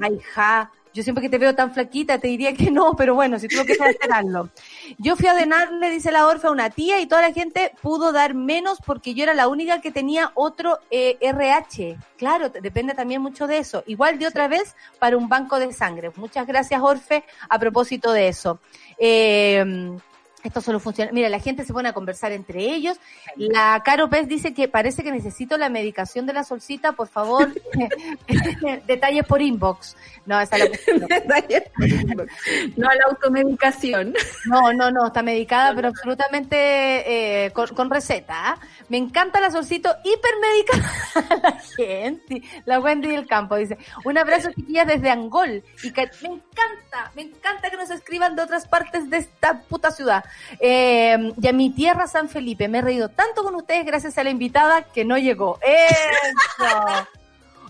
Ay, 0.05 0.19
ja, 0.33 0.71
yo 0.93 1.03
siempre 1.03 1.21
que 1.21 1.29
te 1.29 1.37
veo 1.37 1.55
tan 1.55 1.73
flaquita 1.73 2.17
te 2.19 2.27
diría 2.27 2.53
que 2.53 2.69
no, 2.69 2.95
pero 2.97 3.15
bueno, 3.15 3.39
si 3.39 3.47
tú 3.47 3.55
lo 3.55 3.63
quieres 3.63 3.81
hacer, 3.95 4.11
hazlo. 4.11 4.49
Yo 4.97 5.15
fui 5.15 5.27
a 5.27 5.39
donarle, 5.39 5.89
dice 5.89 6.11
la 6.11 6.27
Orfe, 6.27 6.47
a 6.47 6.51
una 6.51 6.69
tía 6.69 6.99
y 6.99 7.05
toda 7.07 7.21
la 7.21 7.31
gente 7.31 7.71
pudo 7.81 8.11
dar 8.11 8.33
menos 8.33 8.79
porque 8.85 9.13
yo 9.13 9.23
era 9.23 9.33
la 9.33 9.47
única 9.47 9.79
que 9.79 9.91
tenía 9.91 10.31
otro 10.33 10.79
eh, 10.91 11.17
RH. 11.21 11.95
Claro, 12.17 12.51
te- 12.51 12.59
depende 12.59 12.93
también 12.93 13.21
mucho 13.21 13.47
de 13.47 13.59
eso. 13.59 13.83
Igual 13.87 14.19
de 14.19 14.27
otra 14.27 14.49
vez 14.49 14.75
para 14.99 15.15
un 15.15 15.29
banco 15.29 15.59
de 15.59 15.71
sangre. 15.71 16.11
Muchas 16.17 16.45
gracias, 16.45 16.81
Orfe, 16.81 17.23
a 17.47 17.57
propósito 17.57 18.11
de 18.11 18.27
eso. 18.27 18.59
Eh, 18.97 19.97
esto 20.43 20.61
solo 20.61 20.79
funciona. 20.79 21.11
Mira, 21.11 21.29
la 21.29 21.39
gente 21.39 21.65
se 21.65 21.73
pone 21.73 21.89
a 21.89 21.93
conversar 21.93 22.31
entre 22.31 22.61
ellos. 22.61 22.97
La 23.35 23.81
Caro 23.83 24.09
Pez 24.09 24.27
dice 24.27 24.53
que 24.53 24.67
parece 24.67 25.03
que 25.03 25.11
necesito 25.11 25.57
la 25.57 25.69
medicación 25.69 26.25
de 26.25 26.33
la 26.33 26.43
solcita. 26.43 26.91
Por 26.93 27.07
favor, 27.07 27.53
detalles 28.87 29.25
por 29.25 29.41
inbox. 29.41 29.97
No, 30.25 30.39
esa 30.39 30.57
la 30.57 30.65
No 32.75 32.89
a 32.89 32.95
la 32.95 33.03
automedicación. 33.09 34.13
No, 34.45 34.73
no, 34.73 34.91
no, 34.91 35.07
está 35.07 35.23
medicada, 35.23 35.73
pero 35.73 35.87
absolutamente 35.87 37.45
eh, 37.45 37.51
con, 37.51 37.67
con 37.69 37.89
receta. 37.89 38.51
¿ah? 38.51 38.59
Me 38.89 38.97
encanta 38.97 39.41
la 39.41 39.51
solcito 39.51 39.93
hipermedicada 40.03 41.39
la 41.43 41.59
gente. 41.75 42.41
La 42.65 42.79
Wendy 42.79 43.09
del 43.09 43.27
campo 43.27 43.55
dice, 43.57 43.77
un 44.05 44.17
abrazo 44.17 44.49
chiquillas 44.55 44.87
desde 44.87 45.09
Angol. 45.09 45.63
Y 45.83 45.91
que 45.91 46.09
me 46.21 46.29
encanta, 46.29 47.11
me 47.15 47.23
encanta 47.23 47.69
que 47.69 47.75
nos 47.77 47.89
escriban 47.89 48.35
de 48.35 48.43
otras 48.43 48.65
partes 48.67 49.09
de 49.09 49.17
esta 49.17 49.59
puta 49.63 49.91
ciudad. 49.91 50.23
Eh, 50.59 51.33
y 51.41 51.47
a 51.47 51.53
mi 51.53 51.69
tierra 51.71 52.07
San 52.07 52.29
Felipe, 52.29 52.67
me 52.69 52.77
he 52.79 52.81
reído 52.81 53.09
tanto 53.09 53.43
con 53.43 53.55
ustedes 53.55 53.85
gracias 53.85 54.17
a 54.17 54.23
la 54.23 54.29
invitada 54.29 54.83
que 54.83 55.03
no 55.03 55.17
llegó. 55.17 55.59
¡Eso! 55.61 57.07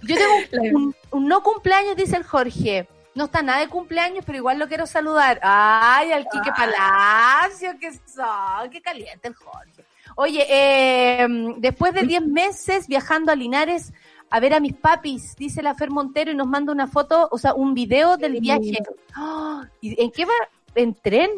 Yo 0.03 0.15
tengo 0.15 0.35
un, 0.61 0.75
un- 0.75 0.95
un 1.09 1.27
no 1.27 1.41
cumpleaños, 1.41 1.95
dice 1.95 2.15
el 2.17 2.23
Jorge. 2.23 2.87
No 3.15 3.25
está 3.25 3.41
nada 3.41 3.61
de 3.61 3.67
cumpleaños, 3.67 4.23
pero 4.23 4.37
igual 4.37 4.59
lo 4.59 4.67
quiero 4.67 4.85
saludar. 4.85 5.39
Ay, 5.41 6.11
al 6.11 6.27
Quique 6.29 6.51
Palacio, 6.55 7.71
que 7.79 7.91
son, 7.93 8.69
qué 8.71 8.79
caliente 8.79 9.27
el 9.29 9.33
Jorge. 9.33 9.76
Oye, 10.19 10.45
eh, 10.49 11.27
después 11.57 11.93
de 11.93 12.01
10 12.01 12.25
meses 12.25 12.87
viajando 12.87 13.31
a 13.31 13.35
Linares 13.35 13.93
a 14.31 14.39
ver 14.39 14.55
a 14.55 14.59
mis 14.59 14.73
papis, 14.73 15.35
dice 15.37 15.61
la 15.61 15.75
Fer 15.75 15.91
Montero 15.91 16.31
y 16.31 16.35
nos 16.35 16.47
manda 16.47 16.71
una 16.73 16.87
foto, 16.87 17.29
o 17.31 17.37
sea, 17.37 17.53
un 17.53 17.73
video 17.75 18.17
del 18.17 18.39
viaje. 18.41 18.79
¡Ah! 19.15 19.63
¿Y 19.79 20.01
¿En 20.01 20.09
qué 20.11 20.25
va? 20.25 20.33
¿En 20.75 20.95
tren? 20.95 21.29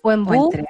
¿O 0.00 0.12
en 0.12 0.20
O 0.26 0.32
en 0.32 0.40
bus? 0.40 0.50
tren. 0.50 0.66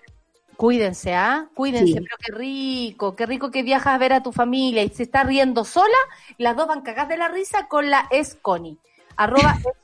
Cuídense, 0.57 1.15
¿ah? 1.15 1.47
Cuídense, 1.55 1.93
Sí. 1.93 1.95
pero 2.01 2.17
qué 2.25 2.33
rico, 2.33 3.15
qué 3.15 3.27
rico 3.27 3.51
que 3.51 3.63
viajas 3.63 3.95
a 3.95 3.99
ver 3.99 4.15
a 4.15 4.23
tu 4.23 4.33
familia 4.33 4.83
y 4.83 4.89
se 4.89 5.03
está 5.03 5.23
riendo 5.23 5.65
sola, 5.65 5.97
las 6.39 6.57
dos 6.57 6.67
van 6.67 6.81
cagadas 6.83 7.09
de 7.11 7.17
la 7.19 7.29
risa 7.29 7.69
con 7.69 7.91
la 7.91 8.07
Esconi, 8.11 8.79
arroba 9.17 9.55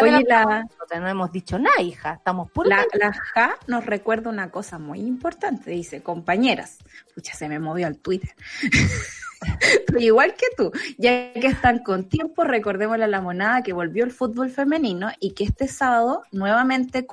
De 0.00 0.04
Oye, 0.04 0.10
la 0.28 0.44
la- 0.90 1.00
no 1.00 1.08
hemos 1.08 1.32
dicho 1.32 1.58
nada, 1.58 1.80
hija, 1.80 2.14
estamos 2.14 2.50
puros. 2.50 2.68
La, 2.70 2.84
la 2.94 3.12
Ja 3.12 3.56
nos 3.66 3.86
recuerda 3.86 4.28
una 4.28 4.50
cosa 4.50 4.78
muy 4.78 5.00
importante. 5.00 5.70
Dice, 5.70 6.02
compañeras, 6.02 6.78
pucha, 7.14 7.34
se 7.34 7.48
me 7.48 7.58
movió 7.58 7.86
al 7.86 7.96
Twitter. 7.98 8.34
Pero 9.86 10.00
igual 10.00 10.34
que 10.34 10.46
tú, 10.56 10.72
ya 10.98 11.32
que 11.32 11.46
están 11.46 11.80
con 11.80 12.08
tiempo, 12.08 12.44
recordémosle 12.44 13.04
a 13.04 13.08
la 13.08 13.20
monada 13.20 13.62
que 13.62 13.72
volvió 13.72 14.04
el 14.04 14.10
fútbol 14.10 14.50
femenino 14.50 15.10
y 15.20 15.32
que 15.32 15.44
este 15.44 15.68
sábado 15.68 16.22
nuevamente 16.32 17.06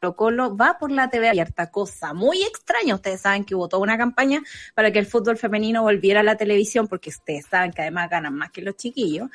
Colo 0.00 0.14
Colo 0.14 0.56
va 0.56 0.76
por 0.78 0.92
la 0.92 1.10
TV 1.10 1.28
abierta, 1.28 1.70
cosa 1.72 2.14
muy 2.14 2.40
extraña. 2.42 2.94
Ustedes 2.94 3.20
saben 3.20 3.44
que 3.44 3.56
hubo 3.56 3.68
toda 3.68 3.82
una 3.82 3.98
campaña 3.98 4.40
para 4.74 4.92
que 4.92 5.00
el 5.00 5.06
fútbol 5.06 5.36
femenino 5.36 5.82
volviera 5.82 6.20
a 6.20 6.22
la 6.22 6.36
televisión, 6.36 6.86
porque 6.86 7.10
ustedes 7.10 7.46
saben 7.46 7.72
que 7.72 7.82
además 7.82 8.08
ganan 8.08 8.32
más 8.34 8.52
que 8.52 8.62
los 8.62 8.76
chiquillos. 8.76 9.28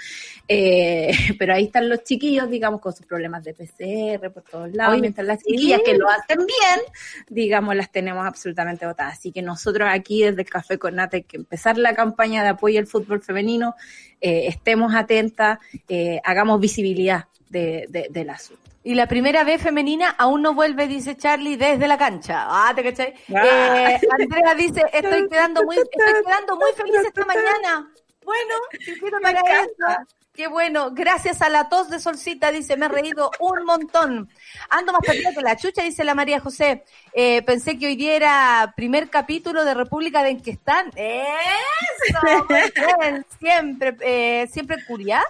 Eh, 0.48 1.12
pero 1.38 1.54
ahí 1.54 1.66
están 1.66 1.90
los 1.90 2.04
chiquillos, 2.06 2.50
digamos, 2.50 2.80
con 2.80 2.94
sus 2.96 3.06
problemas 3.06 3.44
de 3.44 3.54
PCR 3.54 4.32
por 4.32 4.44
todos 4.44 4.72
lados, 4.74 4.94
Oye, 4.94 5.02
mientras 5.02 5.28
las 5.28 5.40
sí. 5.42 5.52
chiquillas 5.52 5.82
que 5.84 5.98
lo 5.98 6.10
hacen 6.10 6.38
bien, 6.38 6.80
digamos, 7.28 7.76
las 7.76 7.92
tenemos 7.92 8.26
absolutamente 8.26 8.86
votadas. 8.86 9.16
Así 9.20 9.34
que 9.34 9.42
nosotros 9.42 9.90
aquí 9.92 10.24
desde 10.24 10.44
el 10.44 10.50
Café 10.50 10.78
con 10.80 10.96
Nata 10.96 11.18
hay 11.18 11.24
que 11.24 11.36
empezar 11.38 11.78
la 11.78 11.94
campaña 11.94 12.42
de 12.42 12.50
apoyo 12.50 12.80
al 12.80 12.88
fútbol 12.88 13.22
femenino, 13.22 13.76
eh, 14.22 14.48
estemos 14.48 14.96
atentas, 14.96 15.60
eh, 15.90 16.22
hagamos 16.24 16.62
visibilidad 16.62 17.26
de, 17.50 17.86
de- 17.90 18.08
del 18.10 18.30
asunto. 18.30 18.63
Y 18.84 18.96
la 18.96 19.08
primera 19.08 19.44
vez 19.44 19.62
femenina 19.62 20.10
aún 20.18 20.42
no 20.42 20.54
vuelve, 20.54 20.88
dice 20.88 21.16
Charlie, 21.16 21.56
desde 21.56 21.88
la 21.88 21.98
cancha. 21.98 22.46
Ah, 22.48 22.74
¿te 22.76 22.84
cachai? 22.84 23.14
Ah. 23.34 23.92
Eh, 23.92 24.02
Andrea 24.20 24.56
dice, 24.56 24.82
estoy 24.92 25.28
quedando 25.30 25.64
muy, 25.64 25.78
estoy 25.78 26.24
quedando 26.26 26.56
muy 26.58 26.72
feliz 26.74 26.96
esta 27.06 27.26
mañana. 27.26 27.90
Bueno, 28.26 28.56
sirviendo 28.80 29.20
para 29.22 29.40
eso. 29.40 30.08
Qué 30.34 30.48
bueno, 30.48 30.90
gracias 30.92 31.44
a 31.44 31.50
la 31.50 31.70
tos 31.70 31.92
de 31.92 32.00
Solcita, 32.00 32.52
dice, 32.52 32.76
me 32.76 32.88
he 32.88 32.90
reído 32.90 33.30
un 33.40 33.66
montón. 33.66 34.28
Ando 34.72 34.92
más 34.92 35.02
perdida 35.06 35.32
que 35.32 35.42
la 35.42 35.56
chucha, 35.56 35.84
dice 35.84 36.04
la 36.04 36.16
María 36.16 36.40
José. 36.40 36.84
Eh, 37.14 37.44
pensé 37.44 37.78
que 37.78 37.86
hoy 37.86 37.96
día 37.96 38.16
era 38.16 38.74
primer 38.76 39.12
capítulo 39.12 39.64
de 39.64 39.76
República 39.76 40.24
de 40.24 40.32
Enquistán. 40.32 40.92
¡Eso! 40.96 42.20
Muy 42.50 42.62
bien, 42.76 43.26
siempre, 43.40 43.96
eh, 44.02 44.48
siempre 44.52 44.84
curiá. 44.88 45.24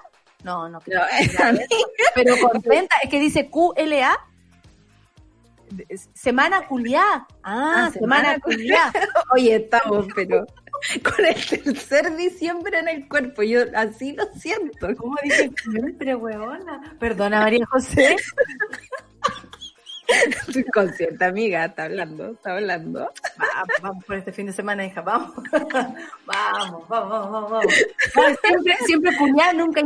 No, 0.44 0.70
no 0.70 0.80
creo. 0.82 1.02
eso. 1.20 1.44
Pero 2.16 2.36
contenta, 2.52 2.96
es 3.04 3.10
que 3.10 3.20
dice 3.20 3.50
QLA. 3.50 4.18
Semana 6.14 6.68
culiá. 6.68 7.26
Ah, 7.42 7.88
Ah, 7.88 7.92
semana 7.92 8.34
semana 8.34 8.40
culiá. 8.40 8.94
Oye, 9.34 9.56
estamos, 9.56 10.06
pero 10.14 10.46
con 11.04 11.26
el 11.26 11.46
tercer 11.46 12.16
diciembre 12.16 12.78
en 12.78 12.88
el 12.90 13.08
cuerpo, 13.08 13.42
yo 13.42 13.62
así 13.76 14.14
lo 14.14 14.26
siento. 14.34 14.96
¿Cómo 14.98 15.16
dice 15.24 15.52
siempre, 15.72 16.16
huevona? 16.16 16.96
Perdona, 17.00 17.40
María 17.42 17.66
José. 17.66 18.18
Estoy 20.08 20.64
consciente, 20.66 21.24
amiga, 21.26 21.66
está 21.66 21.84
hablando, 21.84 22.32
está 22.32 22.52
hablando. 22.52 23.12
Vamos, 23.38 23.68
vamos 23.82 24.04
por 24.06 24.16
este 24.18 24.32
fin 24.34 24.46
de 24.48 24.52
semana, 24.54 24.86
hija, 24.86 25.02
vamos. 25.02 25.32
Vamos, 26.26 26.88
vamos, 26.88 27.32
vamos, 27.32 27.52
vamos. 27.52 27.74
Siempre, 28.42 28.76
siempre 28.86 29.16
culiá, 29.18 29.54
nunca 29.54 29.82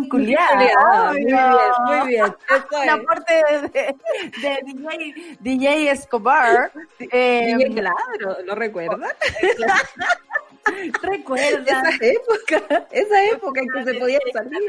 Ay, 0.85 1.23
muy 1.23 1.31
no. 1.31 1.49
bien, 1.49 1.99
muy 1.99 2.07
bien, 2.07 2.25
eso 2.25 2.65
Un 2.77 2.83
es. 2.83 2.89
aporte 2.89 3.33
de, 3.33 3.61
de, 3.69 3.95
de 4.41 4.59
DJ, 4.65 5.37
DJ 5.39 5.91
Escobar. 5.91 6.71
Eh, 6.99 7.53
Bien, 7.57 7.73
claro, 7.73 8.37
¿lo 8.45 8.55
recuerdas? 8.55 9.13
Recuerda. 11.01 11.81
Esa 11.81 12.05
época, 12.05 12.87
esa 12.91 13.25
época 13.25 13.61
en 13.61 13.67
que 13.69 13.83
se 13.83 13.99
podía 13.99 14.19
salir. 14.33 14.61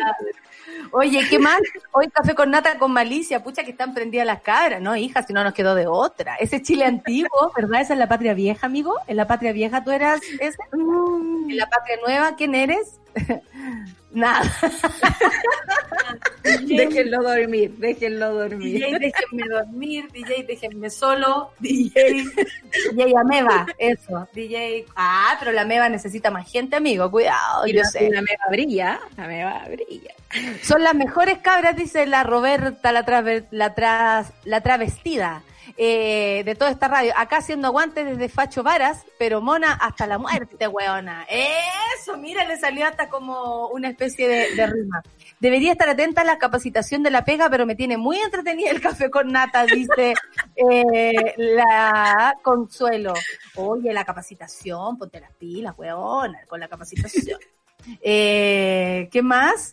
Oye, 0.93 1.27
¿qué 1.29 1.39
más? 1.39 1.61
Hoy 1.93 2.09
café 2.09 2.35
con 2.35 2.51
nata 2.51 2.79
con 2.79 2.93
malicia, 2.93 3.43
pucha 3.43 3.65
que 3.65 3.71
están 3.73 3.95
prendidas 3.95 4.27
las 4.27 4.43
cabras, 4.43 4.81
¿no, 4.81 4.97
hija? 4.97 5.23
Si 5.23 5.33
no 5.33 5.43
nos 5.45 5.55
quedó 5.55 5.75
de 5.75 5.87
otra. 5.87 6.37
Ese 6.37 6.63
Chile 6.63 6.85
antiguo, 6.85 7.53
¿verdad? 7.57 7.81
Esa 7.81 7.95
es 7.95 7.99
la 7.99 8.09
patria 8.09 8.35
vieja, 8.35 8.67
amigo. 8.67 8.95
En 9.07 9.17
la 9.17 9.27
patria 9.27 9.53
vieja 9.53 9.83
tú 9.85 9.91
eras 9.91 10.21
ese. 10.41 10.59
Mm, 10.73 11.51
En 11.51 11.57
la 11.57 11.69
patria 11.69 11.97
nueva, 12.05 12.37
¿quién 12.37 12.55
eres? 12.55 13.01
Nada. 14.13 14.51
Déjenlo 16.67 17.23
dormir, 17.23 17.73
déjenlo 17.77 18.33
dormir. 18.33 18.81
DJ, 18.87 18.99
déjenme 18.99 19.49
dormir, 19.51 20.05
DJ, 20.13 20.47
déjenme 20.47 20.89
solo, 20.91 21.51
DJ, 21.59 22.25
DJ 22.93 23.15
Ameba, 23.21 23.67
eso, 23.77 24.27
DJ, 24.35 24.87
ah, 24.97 25.37
pero 25.39 25.53
la 25.53 25.63
Ameba 25.63 25.89
necesita 25.91 26.31
más 26.31 26.51
gente, 26.51 26.77
amigo, 26.77 27.11
cuidado, 27.11 27.67
Y 27.67 27.75
yo 27.75 27.83
la, 27.83 27.89
sé. 27.89 28.09
la 28.11 28.23
mega 28.23 28.45
brilla, 28.51 28.99
la 29.17 29.27
mega 29.27 29.65
brilla. 29.71 30.15
Son 30.63 30.83
las 30.83 30.95
mejores 30.95 31.39
cabras, 31.39 31.77
dice 31.77 32.07
la 32.07 32.23
Roberta, 32.23 32.93
la, 32.93 33.05
traver- 33.05 33.47
la, 33.51 34.25
la 34.45 34.61
travestida 34.63 35.43
eh, 35.79 36.43
de 36.45 36.55
toda 36.57 36.71
esta 36.71 36.89
radio. 36.89 37.13
Acá 37.17 37.37
haciendo 37.37 37.69
aguante 37.69 38.05
desde 38.05 38.29
Facho 38.29 38.65
Varas, 38.65 39.07
pero 39.17 39.41
mona 39.41 39.73
hasta 39.73 40.09
la 40.09 40.19
muerte, 40.19 40.67
weona. 40.67 41.25
Eso, 41.31 42.17
mira, 42.19 42.45
le 42.45 42.59
salió 42.59 42.85
hasta 42.85 43.09
como 43.09 43.69
una 43.69 43.89
especie 43.89 44.29
de, 44.29 44.57
de 44.57 44.67
rima. 44.67 45.03
Debería 45.39 45.71
estar 45.73 45.89
atenta 45.89 46.23
a 46.23 46.25
la 46.25 46.39
capacitación 46.39 47.05
de 47.05 47.13
la 47.13 47.25
pega, 47.25 47.49
pero 47.49 47.65
me 47.65 47.77
tiene 47.77 47.97
muy 47.97 48.19
entretenida 48.19 48.71
el 48.71 48.81
café 48.81 49.09
con 49.09 49.29
nata, 49.29 49.65
dice 49.67 50.15
eh, 50.57 51.35
la 51.37 52.35
Consuelo. 52.43 53.15
Oye, 53.55 53.93
la 53.93 54.05
capacitación, 54.05 54.99
ponte 54.99 55.21
las 55.21 55.33
pilas, 55.35 55.79
weona, 55.79 56.41
con 56.49 56.59
la 56.59 56.67
capacitación. 56.67 57.39
Eh, 58.03 59.09
¿Qué 59.11 59.23
más? 59.23 59.71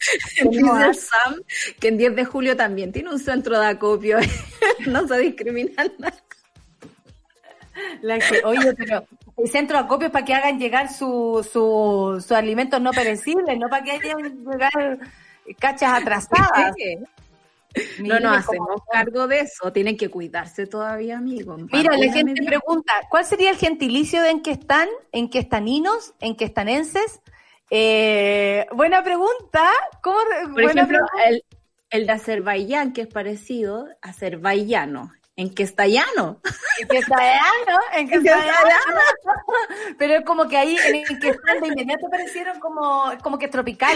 Sam 0.94 1.42
que 1.80 1.88
en 1.90 1.98
10 1.98 2.16
de 2.16 2.26
julio 2.26 2.56
también 2.56 2.92
tiene 2.92 3.10
un 3.10 3.20
centro 3.20 3.60
de 3.60 3.68
acopio. 3.68 4.18
no 4.88 5.08
se 5.08 5.18
discriminan 5.20 5.92
nada. 6.00 6.16
La 8.02 8.20
que- 8.20 8.42
oye, 8.46 8.74
pero 8.74 9.06
el 9.38 9.50
centro 9.50 9.78
de 9.78 9.84
acopio 9.84 10.08
es 10.08 10.14
para 10.14 10.24
que 10.26 10.34
hagan 10.34 10.58
llegar 10.60 10.92
sus 10.94 11.48
su, 11.50 12.24
su 12.26 12.36
alimentos 12.36 12.80
no 12.82 12.92
perecibles, 12.92 13.58
no 13.60 13.68
para 13.68 13.84
que 13.84 13.92
hagan 13.92 14.46
llegar 14.46 15.00
cachas 15.60 16.02
atrasadas. 16.02 16.74
No 18.00 18.18
nos 18.22 18.38
hacemos 18.38 18.82
cargo 18.90 19.28
de 19.28 19.42
eso. 19.42 19.74
Tienen 19.74 19.98
que 19.98 20.08
cuidarse 20.10 20.66
todavía, 20.66 21.18
amigos. 21.18 21.62
Mira, 21.74 21.98
la 21.98 22.14
gente 22.14 22.42
pregunta, 22.42 22.94
¿cuál 23.10 23.26
sería 23.26 23.50
el 23.50 23.58
gentilicio 23.58 24.22
de 24.22 24.30
en 24.30 24.42
que 24.42 24.52
están, 24.52 24.88
en 25.12 25.30
que 25.30 25.40
estaninos, 25.40 26.14
en 26.22 26.38
que 26.38 26.46
estanenses? 26.46 27.20
Eh, 27.70 28.68
buena 28.74 29.04
pregunta. 29.04 29.70
¿Cómo, 30.02 30.20
re- 30.20 30.44
Por 30.44 30.54
buena 30.54 30.72
ejemplo, 30.84 31.00
pregunta. 31.00 31.30
el, 31.30 31.44
el 31.90 32.06
de 32.08 32.12
Azerbaiyán, 32.14 32.94
que 32.94 33.02
es 33.02 33.08
parecido 33.08 33.88
a 34.02 34.10
azerbaiyano. 34.10 35.12
En 35.38 35.54
que 35.54 35.64
está 35.64 35.86
llano. 35.86 36.40
En 36.80 36.88
que 36.88 36.98
está 37.00 37.18
allá, 37.18 37.42
¿no? 37.68 37.78
En 38.00 38.08
que 38.10 38.16
está 38.18 38.40
allá. 38.40 38.56
Pero 39.98 40.14
es 40.16 40.26
como 40.26 40.48
que 40.48 40.56
ahí, 40.58 40.78
en 40.78 40.96
el 40.96 41.20
que 41.20 41.30
están 41.30 41.60
de 41.60 41.68
inmediato 41.68 42.08
parecieron 42.10 42.60
como, 42.62 43.12
como 43.22 43.38
que 43.38 43.50
tropical. 43.50 43.96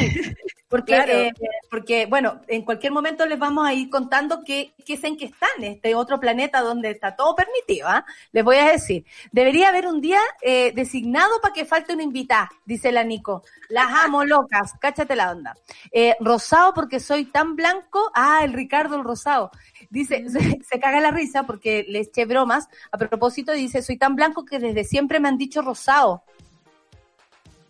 Porque, 0.69 0.93
Claro. 0.93 1.11
eh, 1.11 1.31
porque, 1.71 2.05
bueno, 2.05 2.41
en 2.47 2.61
cualquier 2.61 2.91
momento 2.91 3.25
les 3.25 3.39
vamos 3.39 3.67
a 3.67 3.73
ir 3.73 3.89
contando 3.89 4.43
qué, 4.45 4.75
qué 4.85 4.93
es 4.93 5.03
en 5.03 5.17
que 5.17 5.25
están, 5.25 5.63
este 5.63 5.95
otro 5.95 6.19
planeta 6.19 6.61
donde 6.61 6.91
está 6.91 7.15
todo 7.15 7.35
permitido, 7.35 7.87
¿ah? 7.87 8.05
Les 8.31 8.43
voy 8.43 8.57
a 8.57 8.71
decir. 8.71 9.03
Debería 9.31 9.69
haber 9.69 9.87
un 9.87 9.99
día 9.99 10.19
eh, 10.41 10.71
designado 10.75 11.41
para 11.41 11.53
que 11.55 11.65
falte 11.65 11.93
una 11.93 12.03
invitada, 12.03 12.49
dice 12.65 12.91
la 12.91 13.03
Nico. 13.03 13.43
Las 13.69 13.91
amo 13.91 14.23
locas, 14.23 14.73
cáchate 14.79 15.15
la 15.15 15.31
onda. 15.31 15.55
Eh, 15.91 16.15
rosado 16.19 16.73
porque 16.75 16.99
soy 16.99 17.25
tan 17.25 17.55
blanco. 17.55 18.11
Ah, 18.13 18.41
el 18.43 18.53
Ricardo 18.53 18.95
el 18.95 19.03
rosado. 19.03 19.49
Dice, 19.89 20.29
se, 20.29 20.59
se 20.63 20.79
caga 20.79 20.99
la 20.99 21.09
risa 21.11 21.43
porque 21.43 21.83
le 21.87 22.01
eché 22.01 22.25
bromas. 22.25 22.67
A 22.91 22.97
propósito, 22.99 23.53
dice, 23.53 23.81
soy 23.81 23.97
tan 23.97 24.15
blanco 24.15 24.45
que 24.45 24.59
desde 24.59 24.83
siempre 24.83 25.19
me 25.19 25.29
han 25.29 25.37
dicho 25.37 25.63
rosado. 25.63 26.23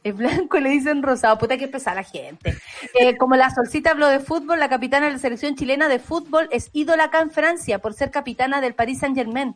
Es 0.09 0.15
blanco 0.17 0.57
y 0.57 0.61
le 0.61 0.69
dicen 0.69 1.01
rosado. 1.03 1.37
Puta 1.37 1.57
que 1.57 1.67
pesar 1.67 1.95
la 1.95 2.03
gente. 2.03 2.55
Eh, 2.99 3.17
como 3.17 3.35
la 3.35 3.49
Solcita 3.49 3.91
habló 3.91 4.07
de 4.07 4.19
fútbol, 4.19 4.59
la 4.59 4.69
capitana 4.69 5.07
de 5.07 5.13
la 5.13 5.17
selección 5.19 5.55
chilena 5.55 5.87
de 5.87 5.99
fútbol 5.99 6.47
es 6.51 6.69
ídola 6.73 7.05
acá 7.05 7.19
en 7.21 7.31
Francia 7.31 7.79
por 7.79 7.93
ser 7.93 8.11
capitana 8.11 8.61
del 8.61 8.73
Paris 8.75 8.99
Saint 8.99 9.15
Germain. 9.15 9.55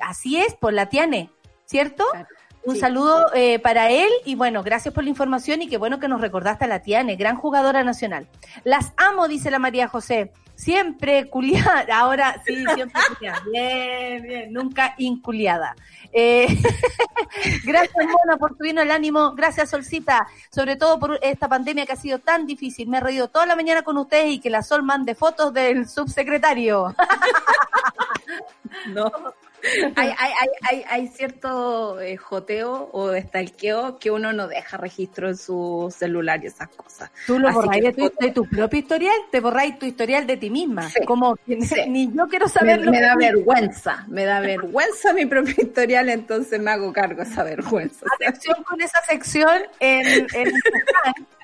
Así 0.00 0.36
es, 0.38 0.54
por 0.54 0.72
la 0.72 0.86
Tiane, 0.88 1.30
¿cierto? 1.64 2.04
Claro. 2.12 2.28
Un 2.64 2.74
Sí. 2.74 2.80
saludo 2.80 3.26
eh, 3.34 3.60
para 3.60 3.90
él 3.90 4.10
y 4.24 4.34
bueno, 4.34 4.64
gracias 4.64 4.92
por 4.92 5.04
la 5.04 5.10
información 5.10 5.62
y 5.62 5.68
qué 5.68 5.76
bueno 5.78 6.00
que 6.00 6.08
nos 6.08 6.20
recordaste 6.20 6.64
a 6.64 6.68
la 6.68 6.82
Tiane, 6.82 7.14
gran 7.14 7.36
jugadora 7.36 7.84
nacional. 7.84 8.26
Las 8.64 8.92
amo, 8.96 9.28
dice 9.28 9.50
la 9.52 9.60
María 9.60 9.86
José. 9.86 10.32
Siempre 10.56 11.28
culiada, 11.28 11.86
ahora 11.98 12.42
sí, 12.44 12.64
siempre 12.74 13.00
culiada. 13.14 13.42
Bien, 13.52 14.22
bien, 14.22 14.52
nunca 14.52 14.94
inculiada. 14.98 15.76
Eh, 16.12 16.46
gracias, 17.64 18.06
Mona, 18.06 18.38
por 18.38 18.56
tu 18.56 18.64
vino 18.64 18.80
el 18.80 18.90
ánimo. 18.90 19.34
Gracias, 19.34 19.70
Solcita, 19.70 20.26
sobre 20.50 20.76
todo 20.76 20.98
por 20.98 21.18
esta 21.22 21.46
pandemia 21.46 21.84
que 21.84 21.92
ha 21.92 21.96
sido 21.96 22.18
tan 22.18 22.46
difícil. 22.46 22.88
Me 22.88 22.98
he 22.98 23.00
reído 23.00 23.28
toda 23.28 23.46
la 23.46 23.54
mañana 23.54 23.82
con 23.82 23.98
ustedes 23.98 24.32
y 24.32 24.40
que 24.40 24.50
la 24.50 24.62
Sol 24.62 24.82
mande 24.82 25.14
fotos 25.14 25.52
del 25.52 25.88
subsecretario. 25.88 26.94
No. 28.88 29.10
Hay, 29.96 30.08
hay, 30.08 30.14
hay, 30.18 30.48
hay, 30.70 30.84
hay 30.88 31.08
cierto 31.08 32.00
eh, 32.00 32.16
joteo 32.16 32.88
o 32.92 33.12
estalqueo 33.12 33.98
que 33.98 34.10
uno 34.10 34.32
no 34.32 34.48
deja 34.48 34.76
registro 34.76 35.28
en 35.28 35.36
su 35.36 35.92
celular 35.96 36.42
y 36.42 36.46
esas 36.46 36.68
cosas. 36.68 37.10
Tú 37.26 37.38
lo 37.38 37.52
borráis 37.52 37.84
de 37.84 37.92
tu, 37.92 38.12
de 38.20 38.30
tu 38.30 38.48
propio 38.48 38.78
historial, 38.78 39.16
te 39.30 39.40
borráis 39.40 39.78
tu 39.78 39.86
historial 39.86 40.26
de 40.26 40.36
ti 40.36 40.50
misma. 40.50 40.88
Sí. 40.90 41.04
Como 41.04 41.36
que 41.36 41.60
Sí. 41.62 41.74
ni 41.88 42.12
yo 42.12 42.28
quiero 42.28 42.46
Me, 42.46 42.52
saber 42.52 42.84
lo 42.84 42.90
me 42.90 42.98
que 42.98 43.04
da 43.04 43.16
vergüenza, 43.16 44.04
me 44.08 44.24
da 44.24 44.40
vergüenza 44.40 45.12
mi 45.12 45.26
propio 45.26 45.54
historial, 45.58 46.08
entonces 46.08 46.60
me 46.60 46.70
hago 46.70 46.92
cargo 46.92 47.22
de 47.22 47.30
esa 47.30 47.42
vergüenza. 47.42 48.06
Atención 48.14 48.62
con 48.64 48.80
esa 48.80 49.02
sección 49.08 49.62
en. 49.80 50.26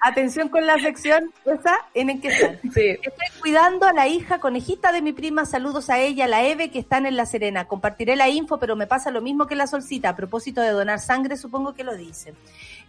Atención 0.04 0.48
con 0.48 0.66
la 0.66 0.78
sección 0.80 1.32
esa 1.44 1.78
en 1.94 2.10
el 2.10 2.20
que 2.20 2.28
están. 2.28 2.58
Sí. 2.74 2.88
Estoy 2.88 3.40
cuidando 3.40 3.86
a 3.86 3.92
la 3.92 4.08
hija 4.08 4.40
conejita 4.40 4.90
de 4.90 5.00
mi 5.00 5.12
prima. 5.12 5.46
Saludos 5.46 5.90
a 5.90 6.00
ella, 6.00 6.26
la 6.26 6.44
Eve, 6.44 6.72
que 6.72 6.80
están 6.80 7.06
en 7.06 7.16
La 7.16 7.24
Serena. 7.24 7.68
Compartiré 8.02 8.16
la 8.16 8.28
info, 8.28 8.58
pero 8.58 8.74
me 8.74 8.88
pasa 8.88 9.12
lo 9.12 9.20
mismo 9.22 9.46
que 9.46 9.54
la 9.54 9.68
solcita. 9.68 10.08
A 10.08 10.16
propósito 10.16 10.60
de 10.60 10.70
donar 10.70 10.98
sangre, 10.98 11.36
supongo 11.36 11.72
que 11.72 11.84
lo 11.84 11.94
dicen. 11.96 12.34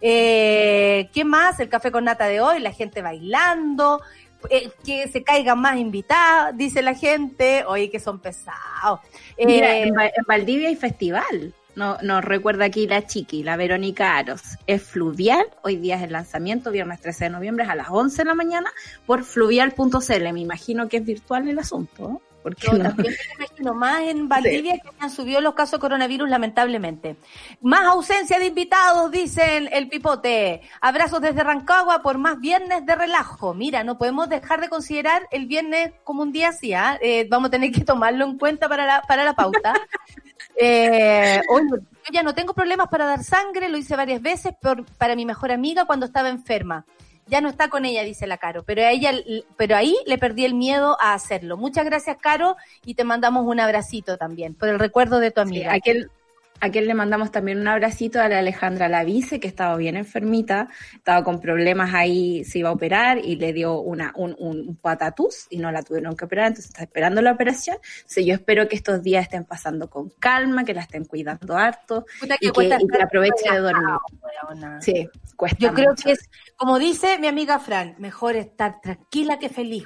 Eh, 0.00 1.08
¿Qué 1.14 1.24
más? 1.24 1.60
El 1.60 1.68
café 1.68 1.92
con 1.92 2.04
nata 2.04 2.26
de 2.26 2.40
hoy, 2.40 2.58
la 2.60 2.72
gente 2.72 3.00
bailando. 3.00 4.00
eh, 4.50 4.70
que 4.84 5.08
se 5.08 5.22
caigan 5.22 5.58
más 5.60 5.78
invitados, 5.78 6.54
dice 6.56 6.82
la 6.82 6.94
gente. 6.94 7.64
Oye, 7.66 7.90
que 7.90 7.98
son 8.00 8.18
pesados. 8.18 9.00
Eh, 9.38 9.46
Mira, 9.46 9.76
en, 9.78 9.94
Va- 9.96 10.04
en 10.06 10.24
Valdivia 10.26 10.68
hay 10.68 10.76
festival. 10.76 11.54
No, 11.76 11.96
nos 12.02 12.22
recuerda 12.24 12.64
aquí 12.66 12.86
la 12.86 13.06
chiqui, 13.06 13.42
la 13.44 13.56
Verónica 13.56 14.16
Aros. 14.18 14.42
Es 14.66 14.82
fluvial. 14.82 15.46
Hoy 15.62 15.76
día 15.76 15.96
es 15.96 16.02
el 16.02 16.12
lanzamiento, 16.12 16.70
viernes 16.72 17.00
13 17.00 17.24
de 17.26 17.30
noviembre 17.30 17.64
a 17.64 17.74
las 17.76 17.88
11 17.88 18.18
de 18.18 18.24
la 18.26 18.34
mañana 18.34 18.70
por 19.06 19.24
fluvial.cl. 19.24 20.32
Me 20.32 20.40
imagino 20.40 20.88
que 20.88 20.96
es 20.98 21.04
virtual 21.06 21.48
el 21.48 21.58
asunto. 21.58 22.08
¿no? 22.08 22.20
Porque 22.44 22.68
no- 22.72 22.82
también 22.84 23.14
me 23.38 23.44
imagino 23.46 23.74
más 23.74 24.02
en 24.02 24.28
Valdivia 24.28 24.74
que 24.74 24.90
han 25.00 25.10
subido 25.10 25.40
los 25.40 25.54
casos 25.54 25.72
de 25.72 25.78
coronavirus 25.80 26.28
lamentablemente. 26.28 27.16
Más 27.62 27.86
ausencia 27.86 28.38
de 28.38 28.46
invitados, 28.46 29.10
dicen 29.10 29.68
el 29.72 29.88
pipote. 29.88 30.60
Abrazos 30.80 31.20
desde 31.22 31.42
Rancagua 31.42 32.02
por 32.02 32.18
más 32.18 32.38
viernes 32.38 32.84
de 32.86 32.94
relajo. 32.94 33.54
Mira, 33.54 33.82
no 33.82 33.96
podemos 33.98 34.28
dejar 34.28 34.60
de 34.60 34.68
considerar 34.68 35.26
el 35.32 35.46
viernes 35.46 35.92
como 36.04 36.22
un 36.22 36.32
día 36.32 36.50
así, 36.50 36.74
¿ah? 36.74 36.98
Eh, 37.00 37.26
vamos 37.30 37.48
a 37.48 37.50
tener 37.52 37.72
que 37.72 37.80
tomarlo 37.82 38.26
en 38.26 38.36
cuenta 38.38 38.68
para 38.68 38.84
la, 38.86 39.02
para 39.02 39.24
la 39.24 39.34
pauta. 39.34 39.72
Eh, 40.56 41.40
oye, 41.48 41.68
yo 41.70 42.12
ya 42.12 42.22
no 42.22 42.32
tengo 42.32 42.54
problemas 42.54 42.86
para 42.88 43.06
dar 43.06 43.24
sangre, 43.24 43.68
lo 43.68 43.76
hice 43.76 43.96
varias 43.96 44.22
veces 44.22 44.54
por, 44.60 44.84
para 44.96 45.16
mi 45.16 45.26
mejor 45.26 45.50
amiga 45.50 45.84
cuando 45.84 46.06
estaba 46.06 46.28
enferma. 46.28 46.84
Ya 47.26 47.40
no 47.40 47.48
está 47.48 47.68
con 47.68 47.84
ella, 47.84 48.02
dice 48.02 48.26
la 48.26 48.36
Caro, 48.36 48.64
pero 48.64 48.82
a 48.82 48.90
ella, 48.90 49.12
pero 49.56 49.76
ahí 49.76 49.96
le 50.06 50.18
perdí 50.18 50.44
el 50.44 50.54
miedo 50.54 50.96
a 51.00 51.14
hacerlo. 51.14 51.56
Muchas 51.56 51.84
gracias, 51.84 52.18
Caro, 52.20 52.56
y 52.84 52.94
te 52.94 53.04
mandamos 53.04 53.46
un 53.46 53.60
abracito 53.60 54.18
también 54.18 54.54
por 54.54 54.68
el 54.68 54.78
recuerdo 54.78 55.20
de 55.20 55.30
tu 55.30 55.40
Sí, 55.42 55.48
amiga. 55.48 55.72
Aquel, 56.60 56.84
aquel 56.84 56.86
le 56.88 56.94
mandamos 56.94 57.30
también 57.30 57.60
un 57.60 57.68
abracito 57.68 58.20
a 58.20 58.28
la 58.28 58.38
Alejandra 58.38 58.88
Lavice, 58.88 59.40
que 59.40 59.48
estaba 59.48 59.76
bien 59.76 59.96
enfermita, 59.96 60.68
estaba 60.94 61.24
con 61.24 61.40
problemas 61.40 61.94
ahí, 61.94 62.44
se 62.44 62.60
iba 62.60 62.68
a 62.68 62.72
operar 62.72 63.18
y 63.18 63.36
le 63.36 63.52
dio 63.52 63.80
una, 63.80 64.12
un, 64.16 64.34
un 64.38 64.76
patatús 64.76 65.46
y 65.50 65.58
no 65.58 65.70
la 65.72 65.82
tuvieron 65.82 66.16
que 66.16 66.24
operar, 66.24 66.48
entonces 66.48 66.70
está 66.70 66.82
esperando 66.82 67.22
la 67.22 67.32
operación. 67.32 67.78
Entonces 67.96 68.26
yo 68.26 68.34
espero 68.34 68.68
que 68.68 68.76
estos 68.76 69.02
días 69.02 69.24
estén 69.24 69.44
pasando 69.44 69.88
con 69.88 70.10
calma, 70.18 70.64
que 70.64 70.74
la 70.74 70.82
estén 70.82 71.04
cuidando 71.04 71.56
harto 71.56 72.06
Puta 72.20 72.36
y 72.40 72.50
que, 72.50 72.66
y 72.66 73.02
aproveche 73.02 73.50
de 73.50 73.58
dormir. 73.58 73.94
Sí, 74.80 75.08
cuesta 75.36 75.58
Yo 75.60 75.74
creo 75.74 75.90
mucho. 75.90 76.04
que 76.04 76.12
es, 76.12 76.28
como 76.56 76.78
dice 76.78 77.18
mi 77.18 77.26
amiga 77.26 77.58
Fran, 77.58 77.94
mejor 77.98 78.36
estar 78.36 78.80
tranquila 78.80 79.38
que 79.38 79.48
feliz. 79.48 79.84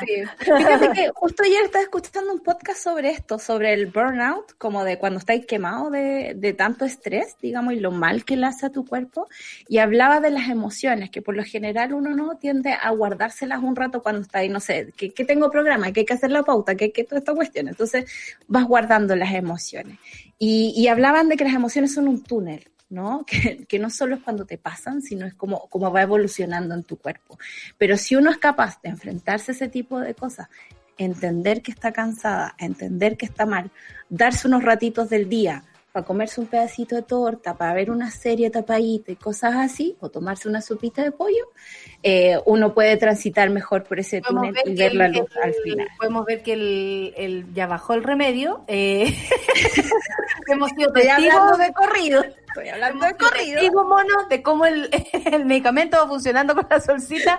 Sí. 0.00 0.22
Fíjate 0.38 0.90
que 0.92 1.10
justo 1.14 1.42
ayer 1.44 1.64
estaba 1.64 1.82
escuchando 1.82 2.32
un 2.32 2.40
podcast 2.40 2.82
sobre 2.82 3.10
esto, 3.10 3.38
sobre 3.38 3.72
el 3.72 3.86
burnout, 3.86 4.56
como 4.58 4.84
de 4.84 4.98
cuando 4.98 5.18
estáis 5.18 5.46
quemados 5.46 5.92
de, 5.92 6.34
de 6.36 6.52
tanto 6.52 6.84
estrés, 6.84 7.36
digamos, 7.40 7.74
y 7.74 7.80
lo 7.80 7.90
mal 7.90 8.24
que 8.24 8.36
le 8.36 8.46
hace 8.46 8.66
a 8.66 8.70
tu 8.70 8.84
cuerpo, 8.84 9.28
y 9.68 9.78
hablaba 9.78 10.20
de 10.20 10.30
las 10.30 10.48
emociones, 10.48 11.10
que 11.10 11.22
por 11.22 11.36
lo 11.36 11.44
general 11.44 11.92
uno 11.92 12.14
no 12.14 12.36
tiende 12.36 12.72
a 12.72 12.90
guardárselas 12.90 13.62
un 13.62 13.76
rato 13.76 14.02
cuando 14.02 14.22
está 14.22 14.40
ahí, 14.40 14.48
no 14.48 14.60
sé, 14.60 14.92
que, 14.96 15.10
que 15.10 15.24
tengo 15.24 15.50
programa, 15.50 15.92
que 15.92 16.00
hay 16.00 16.06
que 16.06 16.14
hacer 16.14 16.30
la 16.30 16.42
pauta, 16.42 16.74
que, 16.74 16.92
que 16.92 17.04
toda 17.04 17.18
esta 17.18 17.34
cuestión, 17.34 17.68
entonces 17.68 18.10
vas 18.48 18.64
guardando 18.66 19.14
las 19.16 19.32
emociones. 19.34 19.98
Y, 20.38 20.72
y 20.76 20.88
hablaban 20.88 21.28
de 21.28 21.36
que 21.36 21.44
las 21.44 21.54
emociones 21.54 21.92
son 21.92 22.08
un 22.08 22.22
túnel, 22.22 22.64
¿no? 22.90 23.24
Que, 23.30 23.64
que, 23.64 23.78
no 23.78 23.88
solo 23.88 24.16
es 24.16 24.22
cuando 24.22 24.44
te 24.44 24.58
pasan, 24.58 25.00
sino 25.00 25.26
es 25.26 25.34
como, 25.34 25.68
como 25.68 25.90
va 25.90 26.02
evolucionando 26.02 26.74
en 26.74 26.84
tu 26.84 26.98
cuerpo. 26.98 27.38
Pero 27.78 27.96
si 27.96 28.16
uno 28.16 28.30
es 28.30 28.38
capaz 28.38 28.80
de 28.82 28.90
enfrentarse 28.90 29.52
a 29.52 29.54
ese 29.54 29.68
tipo 29.68 29.98
de 30.00 30.14
cosas, 30.14 30.48
entender 30.98 31.62
que 31.62 31.70
está 31.70 31.92
cansada, 31.92 32.54
entender 32.58 33.16
que 33.16 33.26
está 33.26 33.46
mal, 33.46 33.70
darse 34.08 34.46
unos 34.46 34.62
ratitos 34.62 35.08
del 35.08 35.28
día 35.28 35.64
para 35.92 36.06
comerse 36.06 36.40
un 36.40 36.46
pedacito 36.46 36.94
de 36.94 37.02
torta, 37.02 37.56
para 37.56 37.74
ver 37.74 37.90
una 37.90 38.10
serie 38.10 38.50
tapadita 38.50 39.10
y 39.10 39.16
cosas 39.16 39.56
así, 39.56 39.96
o 40.00 40.08
tomarse 40.08 40.48
una 40.48 40.60
sopita 40.60 41.02
de 41.02 41.10
pollo, 41.10 41.48
eh, 42.02 42.38
uno 42.46 42.74
puede 42.74 42.96
transitar 42.96 43.50
mejor 43.50 43.82
por 43.82 43.98
ese 43.98 44.20
túnel 44.20 44.54
y 44.66 44.76
ver 44.76 44.94
la 44.94 45.08
luz 45.08 45.28
el, 45.36 45.42
al 45.42 45.54
final. 45.54 45.88
Podemos 45.98 46.24
ver 46.26 46.42
que 46.42 46.52
el, 46.52 47.14
el, 47.16 47.54
ya 47.54 47.66
bajó 47.66 47.94
el 47.94 48.04
remedio. 48.04 48.62
Eh, 48.68 49.12
hemos 50.46 50.70
sido 50.70 50.92
testigos 50.92 51.58
de 51.58 51.72
corrido. 51.72 52.22
Estoy 52.50 52.68
hablando 52.68 53.06
de 53.06 53.14
corrido. 53.14 53.60
Testigo 53.60 53.84
mono 53.84 54.26
de 54.28 54.42
cómo 54.42 54.66
el, 54.66 54.90
el, 55.24 55.46
medicamento 55.46 55.98
va 55.98 56.08
funcionando 56.08 56.54
con 56.54 56.66
la 56.68 56.80
solcita, 56.80 57.38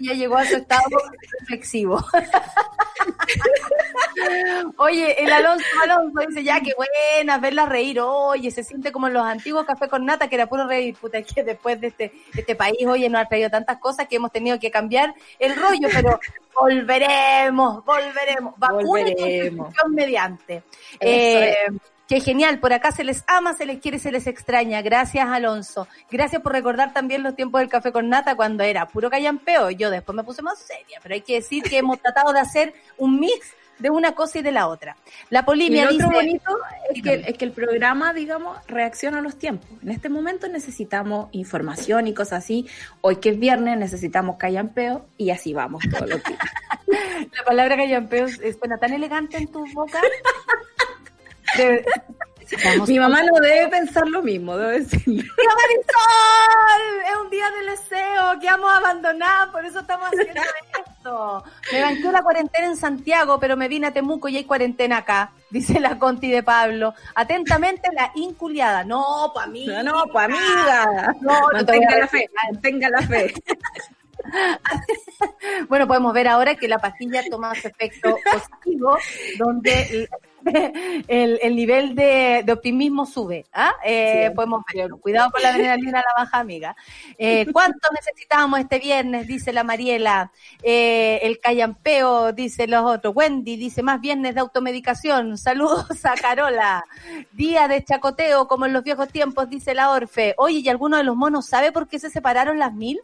ya 0.00 0.14
llegó 0.14 0.36
a 0.36 0.44
su 0.44 0.56
estado 0.56 0.98
reflexivo. 1.40 2.04
Oye, 4.76 5.22
el 5.22 5.32
Alonso 5.32 5.64
Alonso 5.82 6.20
dice 6.28 6.44
ya 6.44 6.60
que 6.60 6.74
buena 6.76 7.38
verla 7.38 7.66
reír, 7.66 8.00
oye, 8.00 8.50
se 8.50 8.64
siente 8.64 8.92
como 8.92 9.08
en 9.08 9.14
los 9.14 9.24
antiguos 9.24 9.66
café 9.66 9.88
con 9.88 10.04
nata 10.04 10.28
que 10.28 10.36
era 10.36 10.46
puro 10.46 10.66
reír, 10.66 10.96
puta, 10.96 11.22
que 11.22 11.42
después 11.42 11.80
de 11.80 11.88
este, 11.88 12.12
de 12.32 12.40
este 12.40 12.54
país, 12.54 12.86
oye, 12.86 13.08
nos 13.08 13.22
ha 13.22 13.26
traído 13.26 13.50
tantas 13.50 13.78
cosas 13.78 14.06
que 14.08 14.16
hemos 14.16 14.32
tenido 14.32 14.58
que 14.58 14.70
cambiar 14.70 15.14
el 15.38 15.56
rollo, 15.56 15.88
pero 15.92 16.20
volveremos, 16.54 17.84
volveremos, 17.84 18.54
vacuna 18.56 19.10
y 19.10 19.50
mediante. 19.90 20.62
Eh, 21.00 21.54
Qué 22.08 22.20
genial, 22.20 22.58
por 22.58 22.72
acá 22.72 22.90
se 22.90 23.04
les 23.04 23.22
ama, 23.26 23.52
se 23.52 23.66
les 23.66 23.80
quiere, 23.80 23.98
se 23.98 24.10
les 24.10 24.26
extraña. 24.26 24.80
Gracias, 24.80 25.28
Alonso. 25.28 25.86
Gracias 26.10 26.40
por 26.40 26.52
recordar 26.52 26.94
también 26.94 27.22
los 27.22 27.36
tiempos 27.36 27.60
del 27.60 27.68
café 27.68 27.92
con 27.92 28.08
nata 28.08 28.34
cuando 28.34 28.64
era 28.64 28.88
puro 28.88 29.10
callampeo. 29.10 29.70
Yo 29.70 29.90
después 29.90 30.16
me 30.16 30.24
puse 30.24 30.40
más 30.40 30.58
seria, 30.58 31.00
pero 31.02 31.14
hay 31.14 31.20
que 31.20 31.34
decir 31.34 31.62
que 31.62 31.76
hemos 31.76 32.00
tratado 32.00 32.32
de 32.32 32.40
hacer 32.40 32.72
un 32.96 33.20
mix 33.20 33.52
de 33.78 33.90
una 33.90 34.12
cosa 34.12 34.38
y 34.38 34.42
de 34.42 34.52
la 34.52 34.68
otra. 34.68 34.96
La 35.28 35.44
polimia 35.44 35.84
y 35.90 35.98
dice... 35.98 36.06
bonito 36.06 36.56
es 36.94 37.02
que, 37.02 37.24
es 37.26 37.36
que 37.36 37.44
el 37.44 37.52
programa, 37.52 38.14
digamos, 38.14 38.56
reacciona 38.66 39.18
a 39.18 39.20
los 39.20 39.38
tiempos. 39.38 39.68
En 39.82 39.90
este 39.90 40.08
momento 40.08 40.48
necesitamos 40.48 41.28
información 41.32 42.06
y 42.06 42.14
cosas 42.14 42.42
así. 42.42 42.66
Hoy 43.02 43.16
que 43.16 43.28
es 43.28 43.38
viernes 43.38 43.76
necesitamos 43.76 44.38
callampeo 44.38 45.04
y 45.18 45.28
así 45.28 45.52
vamos 45.52 45.84
todos 45.90 46.08
los 46.08 46.24
días. 46.24 46.40
la 47.36 47.44
palabra 47.44 47.76
callampeo 47.76 48.28
suena 48.28 48.78
tan 48.78 48.94
elegante 48.94 49.36
en 49.36 49.48
tu 49.48 49.62
boca. 49.74 50.00
De, 51.56 51.84
Mi 52.86 52.98
mamá 52.98 53.22
no 53.22 53.40
debe 53.40 53.68
pensar 53.68 54.06
lo 54.08 54.22
mismo, 54.22 54.56
debo 54.56 54.70
decirlo. 54.70 55.22
¡Tía 55.36 55.50
Marisol! 55.60 57.02
Es 57.06 57.16
un 57.22 57.30
día 57.30 57.50
del 57.50 57.66
deseo 57.66 58.40
que 58.40 58.46
vamos 58.46 58.72
a 58.72 58.76
abandonar, 58.78 59.52
por 59.52 59.64
eso 59.64 59.80
estamos 59.80 60.08
haciendo 60.08 60.40
esto. 60.88 61.44
Me 61.72 61.82
banqué 61.82 62.12
la 62.12 62.22
cuarentena 62.22 62.66
en 62.68 62.76
Santiago, 62.76 63.38
pero 63.38 63.56
me 63.56 63.68
vine 63.68 63.88
a 63.88 63.92
Temuco 63.92 64.28
y 64.28 64.38
hay 64.38 64.44
cuarentena 64.44 64.98
acá, 64.98 65.32
dice 65.50 65.78
la 65.78 65.98
Conti 65.98 66.30
de 66.30 66.42
Pablo. 66.42 66.94
Atentamente, 67.14 67.90
la 67.92 68.12
inculiada. 68.14 68.84
No, 68.84 69.30
pa' 69.34 69.44
amiga. 69.44 69.82
No, 69.82 70.06
pa' 70.12 70.24
amiga. 70.24 71.14
No, 71.20 71.50
no 71.52 71.66
tenga 71.66 71.98
la 71.98 72.08
fe, 72.08 72.30
tenga 72.62 72.88
la 72.88 73.02
fe. 73.02 73.34
bueno, 75.68 75.86
podemos 75.86 76.12
ver 76.12 76.28
ahora 76.28 76.54
que 76.54 76.68
la 76.68 76.78
pastilla 76.78 77.22
toma 77.30 77.54
su 77.54 77.68
efecto 77.68 78.16
positivo, 78.32 78.96
donde 79.38 80.08
el, 81.08 81.38
el 81.42 81.56
nivel 81.56 81.94
de, 81.94 82.42
de, 82.44 82.52
optimismo 82.52 83.06
sube. 83.06 83.46
¿ah? 83.52 83.72
Eh, 83.84 84.26
sí, 84.28 84.34
podemos 84.34 84.62
ver. 84.72 84.90
Cuidado 85.00 85.30
con 85.30 85.42
la 85.42 85.50
adrenalina, 85.50 85.98
la 85.98 86.24
baja 86.24 86.38
amiga. 86.38 86.76
Eh, 87.18 87.46
¿Cuánto 87.52 87.88
necesitamos 87.94 88.60
este 88.60 88.78
viernes? 88.78 89.26
Dice 89.26 89.52
la 89.52 89.64
Mariela. 89.64 90.32
Eh, 90.62 91.20
el 91.22 91.40
callampeo, 91.40 92.32
dice 92.32 92.66
los 92.66 92.84
otros. 92.84 93.14
Wendy 93.14 93.56
dice 93.56 93.82
más 93.82 94.00
viernes 94.00 94.34
de 94.34 94.40
automedicación. 94.40 95.38
Saludos 95.38 96.04
a 96.04 96.14
Carola. 96.14 96.84
Día 97.32 97.68
de 97.68 97.84
chacoteo, 97.84 98.48
como 98.48 98.66
en 98.66 98.72
los 98.72 98.84
viejos 98.84 99.08
tiempos, 99.08 99.48
dice 99.48 99.74
la 99.74 99.90
Orfe. 99.90 100.34
Oye, 100.38 100.58
¿y 100.58 100.68
alguno 100.68 100.96
de 100.96 101.04
los 101.04 101.16
monos 101.16 101.46
sabe 101.46 101.72
por 101.72 101.88
qué 101.88 101.98
se 101.98 102.10
separaron 102.10 102.58
las 102.58 102.72
mil? 102.72 103.00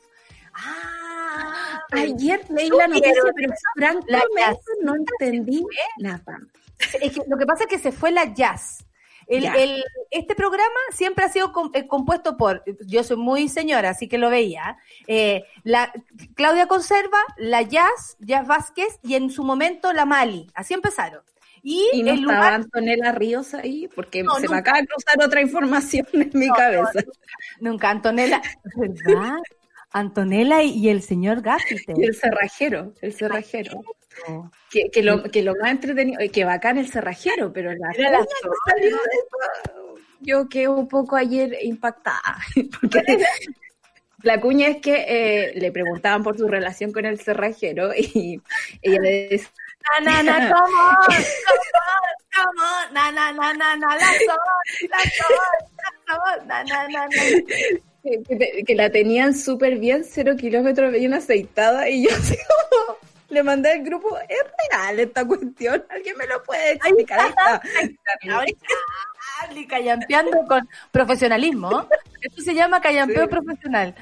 Ah, 0.54 1.80
ayer 1.92 2.44
leí 2.48 2.70
la 2.70 2.86
noticia, 2.86 3.22
pero 3.34 3.52
francamente 3.74 4.72
no 4.82 4.94
entendí 4.94 5.66
nada. 5.98 6.38
Es 6.78 7.12
que 7.12 7.22
lo 7.28 7.36
que 7.36 7.46
pasa 7.46 7.64
es 7.64 7.68
que 7.70 7.78
se 7.78 7.92
fue 7.92 8.10
la 8.10 8.32
jazz. 8.34 8.84
El, 9.26 9.46
el, 9.46 9.82
este 10.10 10.34
programa 10.34 10.78
siempre 10.92 11.24
ha 11.24 11.30
sido 11.30 11.50
eh, 11.72 11.86
compuesto 11.86 12.36
por, 12.36 12.62
yo 12.86 13.02
soy 13.02 13.16
muy 13.16 13.48
señora, 13.48 13.88
así 13.90 14.06
que 14.06 14.18
lo 14.18 14.28
veía, 14.28 14.76
eh, 15.06 15.44
la 15.62 15.90
Claudia 16.34 16.66
Conserva, 16.66 17.18
la 17.38 17.62
Jazz, 17.62 18.16
Jazz 18.18 18.46
Vázquez 18.46 18.98
y 19.02 19.14
en 19.14 19.30
su 19.30 19.42
momento 19.42 19.94
la 19.94 20.04
Mali. 20.04 20.50
Así 20.54 20.74
empezaron. 20.74 21.22
Y, 21.62 21.88
¿Y 21.94 22.02
no 22.02 22.10
el 22.12 22.18
estaba 22.20 22.34
lugar... 22.36 22.52
Antonella 22.52 23.12
Ríos 23.12 23.54
ahí, 23.54 23.88
porque 23.94 24.22
No, 24.22 24.34
se 24.34 24.42
nunca. 24.42 24.52
me 24.52 24.58
acaba 24.60 24.80
de 24.82 24.86
cruzar 24.88 25.16
otra 25.24 25.40
información 25.40 26.06
en 26.12 26.30
mi 26.34 26.46
No, 26.48 26.54
cabeza. 26.54 26.90
no, 27.60 27.70
nunca, 27.70 27.88
Antonella, 27.88 28.42
¿verdad? 28.76 29.38
Antonella 29.94 30.62
y, 30.62 30.88
el 30.88 31.02
señor 31.02 31.40
Gaffiter. 31.40 31.96
Y 31.96 32.04
el 32.04 32.14
cerrajero, 32.14 32.92
el 33.00 33.14
cerrajero. 33.14 33.80
Que, 34.70 34.90
que, 34.90 35.02
lo, 35.02 35.22
que 35.22 35.42
lo 35.42 35.54
más 35.60 35.70
entretenido, 35.70 36.20
eh, 36.20 36.30
que 36.30 36.44
bacán 36.44 36.78
el 36.78 36.88
cerrajero, 36.88 37.52
pero 37.52 37.72
la, 37.72 37.88
la 37.96 38.26
salió 38.66 38.96
de 38.96 39.84
yo 40.20 40.48
quedé 40.48 40.68
un 40.68 40.88
poco 40.88 41.16
ayer 41.16 41.56
impactada. 41.62 42.38
Porque 42.80 43.24
la 44.22 44.40
cuña 44.40 44.68
es 44.68 44.78
que 44.78 45.04
eh, 45.06 45.52
le 45.54 45.70
preguntaban 45.70 46.22
por 46.22 46.36
su 46.36 46.48
relación 46.48 46.92
con 46.92 47.04
el 47.04 47.20
cerrajero 47.20 47.94
y 47.94 48.40
ella 48.82 49.00
le 49.00 49.28
decía, 49.28 49.50
Na, 50.02 50.22
na, 50.22 50.22
na, 50.22 50.34
on, 50.56 50.72
come 52.32 52.58
on, 52.58 52.94
na, 52.94 53.12
na, 53.12 53.32
na, 53.32 53.52
na, 53.52 53.76
na, 53.76 53.96
la 53.96 54.06
son, 54.26 54.38
la 54.88 54.98
son, 54.98 55.36
la 55.76 55.90
son, 56.06 56.48
na, 56.48 56.64
na, 56.64 56.88
na, 56.88 57.06
na. 57.06 57.93
Que, 58.04 58.22
que- 58.38 58.62
que 58.64 58.74
la 58.74 58.90
tenían 58.90 59.34
súper 59.34 59.78
bien, 59.78 60.04
cero 60.04 60.34
kilómetros 60.38 60.92
bien 60.92 61.14
aceitada, 61.14 61.88
y 61.88 62.04
yo 62.04 62.10
así 62.16 62.36
como 62.36 62.98
le 63.30 63.42
mandé 63.42 63.72
al 63.72 63.82
grupo, 63.82 64.16
es 64.28 64.38
real 64.70 65.00
esta 65.00 65.26
cuestión, 65.26 65.84
alguien 65.88 66.16
me 66.16 66.26
lo 66.26 66.40
puede 66.44 66.72
explicar. 66.74 67.20
Ahí 67.20 67.28
está. 67.30 67.62
Ahora 68.34 68.46
está, 68.46 69.60
y 69.60 69.66
callampeando 69.66 70.44
con 70.46 70.68
profesionalismo. 70.92 71.88
Esto 72.22 72.42
se 72.42 72.54
llama 72.54 72.80
callampeo 72.80 73.28
profesional. 73.28 73.94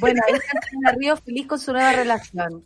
Bueno, 0.00 0.22
ahí 0.26 0.34
está 0.34 0.92
Ríos 0.92 1.20
feliz 1.20 1.46
con 1.46 1.58
su 1.58 1.72
nueva 1.72 1.92
relación. 1.92 2.64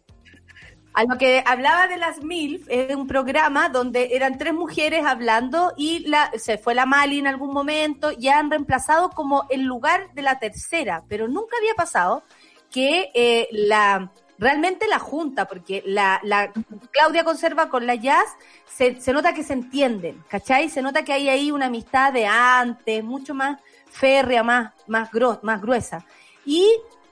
A 0.96 1.04
lo 1.04 1.18
que 1.18 1.44
hablaba 1.44 1.88
de 1.88 1.98
las 1.98 2.22
MILF, 2.22 2.68
es 2.70 2.96
un 2.96 3.06
programa 3.06 3.68
donde 3.68 4.16
eran 4.16 4.38
tres 4.38 4.54
mujeres 4.54 5.04
hablando 5.04 5.74
y 5.76 6.06
se 6.38 6.56
fue 6.56 6.74
la 6.74 6.86
Mali 6.86 7.18
en 7.18 7.26
algún 7.26 7.52
momento 7.52 8.12
y 8.18 8.28
han 8.28 8.50
reemplazado 8.50 9.10
como 9.10 9.44
el 9.50 9.60
lugar 9.64 10.14
de 10.14 10.22
la 10.22 10.38
tercera, 10.38 11.04
pero 11.06 11.28
nunca 11.28 11.54
había 11.58 11.74
pasado 11.74 12.22
que 12.70 13.10
eh, 13.12 13.46
la 13.52 14.10
realmente 14.38 14.86
la 14.88 14.98
junta, 14.98 15.46
porque 15.46 15.82
la, 15.84 16.18
la 16.22 16.50
Claudia 16.92 17.24
Conserva 17.24 17.68
con 17.68 17.86
la 17.86 17.96
Jazz 17.96 18.34
se, 18.64 18.98
se 18.98 19.12
nota 19.12 19.34
que 19.34 19.44
se 19.44 19.52
entienden, 19.52 20.24
¿cachai? 20.30 20.70
Se 20.70 20.80
nota 20.80 21.04
que 21.04 21.12
hay 21.12 21.28
ahí 21.28 21.50
una 21.50 21.66
amistad 21.66 22.10
de 22.10 22.24
antes, 22.24 23.04
mucho 23.04 23.34
más 23.34 23.60
férrea, 23.90 24.42
más, 24.42 24.72
más, 24.86 25.10
gros, 25.10 25.40
más 25.42 25.60
gruesa. 25.60 26.06
Y 26.46 26.66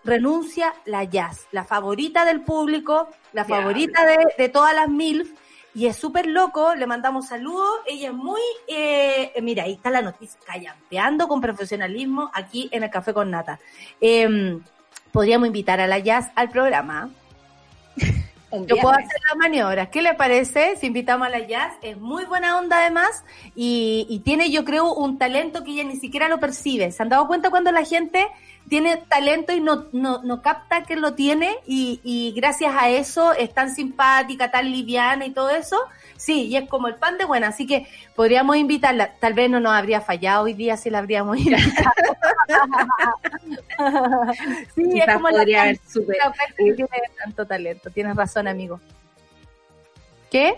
renuncia 0.05 0.75
la 0.85 1.05
Jazz, 1.05 1.47
la 1.51 1.65
favorita 1.65 2.25
del 2.25 2.43
público, 2.43 3.09
la 3.33 3.45
favorita 3.45 4.05
de, 4.05 4.19
de 4.37 4.49
todas 4.49 4.75
las 4.75 4.89
MILF, 4.89 5.31
y 5.75 5.87
es 5.87 5.97
súper 5.97 6.27
loco, 6.27 6.75
le 6.77 6.87
mandamos 6.87 7.27
saludos, 7.27 7.81
ella 7.87 8.09
es 8.09 8.15
muy, 8.15 8.41
eh, 8.69 9.33
mira, 9.43 9.65
ahí 9.65 9.73
está 9.73 9.91
la 9.91 10.03
noticia, 10.03 10.39
callampeando 10.47 11.27
con 11.27 11.41
profesionalismo 11.41 12.31
aquí 12.33 12.69
en 12.71 12.85
el 12.85 12.91
Café 12.91 13.13
con 13.13 13.31
Nata. 13.31 13.59
Eh, 14.01 14.61
podríamos 15.11 15.49
invitar 15.49 15.81
a 15.81 15.89
la 15.89 15.99
Jazz 15.99 16.31
al 16.37 16.51
programa. 16.51 17.11
Yo 18.53 18.77
puedo 18.77 18.93
hacer 18.95 19.21
las 19.29 19.37
maniobras. 19.37 19.89
¿Qué 19.89 20.01
le 20.01 20.15
parece 20.15 20.77
si 20.77 20.87
invitamos 20.87 21.27
a 21.27 21.31
la 21.31 21.41
Jazz? 21.41 21.73
Es 21.83 21.97
muy 21.97 22.25
buena 22.25 22.57
onda 22.57 22.79
además 22.79 23.25
y, 23.57 24.07
y 24.09 24.21
tiene 24.21 24.49
yo 24.53 24.65
creo 24.65 24.95
un 24.95 25.19
talento 25.19 25.65
que 25.65 25.73
ella 25.73 25.83
ni 25.83 25.97
siquiera 25.97 26.29
lo 26.29 26.39
percibe. 26.39 26.93
¿Se 26.93 27.03
han 27.03 27.09
dado 27.09 27.27
cuenta 27.27 27.51
cuando 27.51 27.73
la 27.73 27.85
gente 27.85 28.29
tiene 28.69 28.97
talento 28.97 29.53
y 29.53 29.61
no, 29.61 29.87
no, 29.93 30.23
no 30.23 30.43
capta 30.43 30.85
que 30.85 30.97
lo 30.97 31.15
tiene 31.15 31.55
y, 31.67 32.01
y 32.03 32.33
gracias 32.39 32.75
a 32.77 32.89
eso 32.89 33.33
es 33.33 33.53
tan 33.53 33.75
simpática, 33.75 34.51
tan 34.51 34.71
liviana 34.71 35.27
y 35.27 35.31
todo 35.31 35.51
eso. 35.51 35.77
Sí, 36.17 36.47
y 36.47 36.57
es 36.57 36.69
como 36.69 36.89
el 36.89 36.95
pan 36.95 37.19
de 37.19 37.25
buena, 37.25 37.49
así 37.49 37.67
que 37.67 37.87
podríamos 38.15 38.57
invitarla. 38.57 39.15
Tal 39.21 39.35
vez 39.35 39.51
no 39.51 39.61
nos 39.61 39.73
habría 39.73 40.01
fallado 40.01 40.45
hoy 40.45 40.55
día 40.55 40.77
si 40.77 40.89
la 40.89 40.99
habríamos 41.01 41.37
invitado. 41.39 41.83
sí, 44.75 45.01
es 45.01 45.15
como 45.15 45.29
la 45.31 45.39
podría 45.39 45.63
haber 45.63 45.79
super- 45.89 46.17
la 46.23 46.31
oferta 46.31 46.55
que 46.57 46.73
tiene 46.73 46.89
tanto 47.23 47.47
talento. 47.47 47.91
Tienes 47.91 48.17
razón, 48.17 48.49
amigo. 48.49 48.81
¿Qué? 50.35 50.53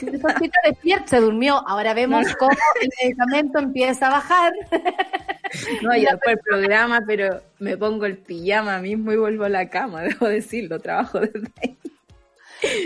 Solcita 0.00 0.58
despierta, 0.64 1.06
se 1.06 1.20
durmió. 1.20 1.62
Ahora 1.68 1.92
vemos 1.92 2.34
cómo 2.38 2.56
el 2.80 2.88
medicamento 3.02 3.58
empieza 3.58 4.06
a 4.06 4.12
bajar. 4.12 4.54
No, 5.82 5.94
yo 5.94 6.08
después 6.12 6.36
el 6.36 6.38
programa, 6.38 7.02
pero 7.06 7.42
me 7.58 7.76
pongo 7.76 8.06
el 8.06 8.16
pijama 8.16 8.78
mismo 8.78 9.12
y 9.12 9.16
vuelvo 9.16 9.44
a 9.44 9.50
la 9.50 9.68
cama, 9.68 10.00
debo 10.02 10.26
decirlo, 10.26 10.78
trabajo 10.78 11.20
desde 11.20 11.52
ahí. 11.60 11.76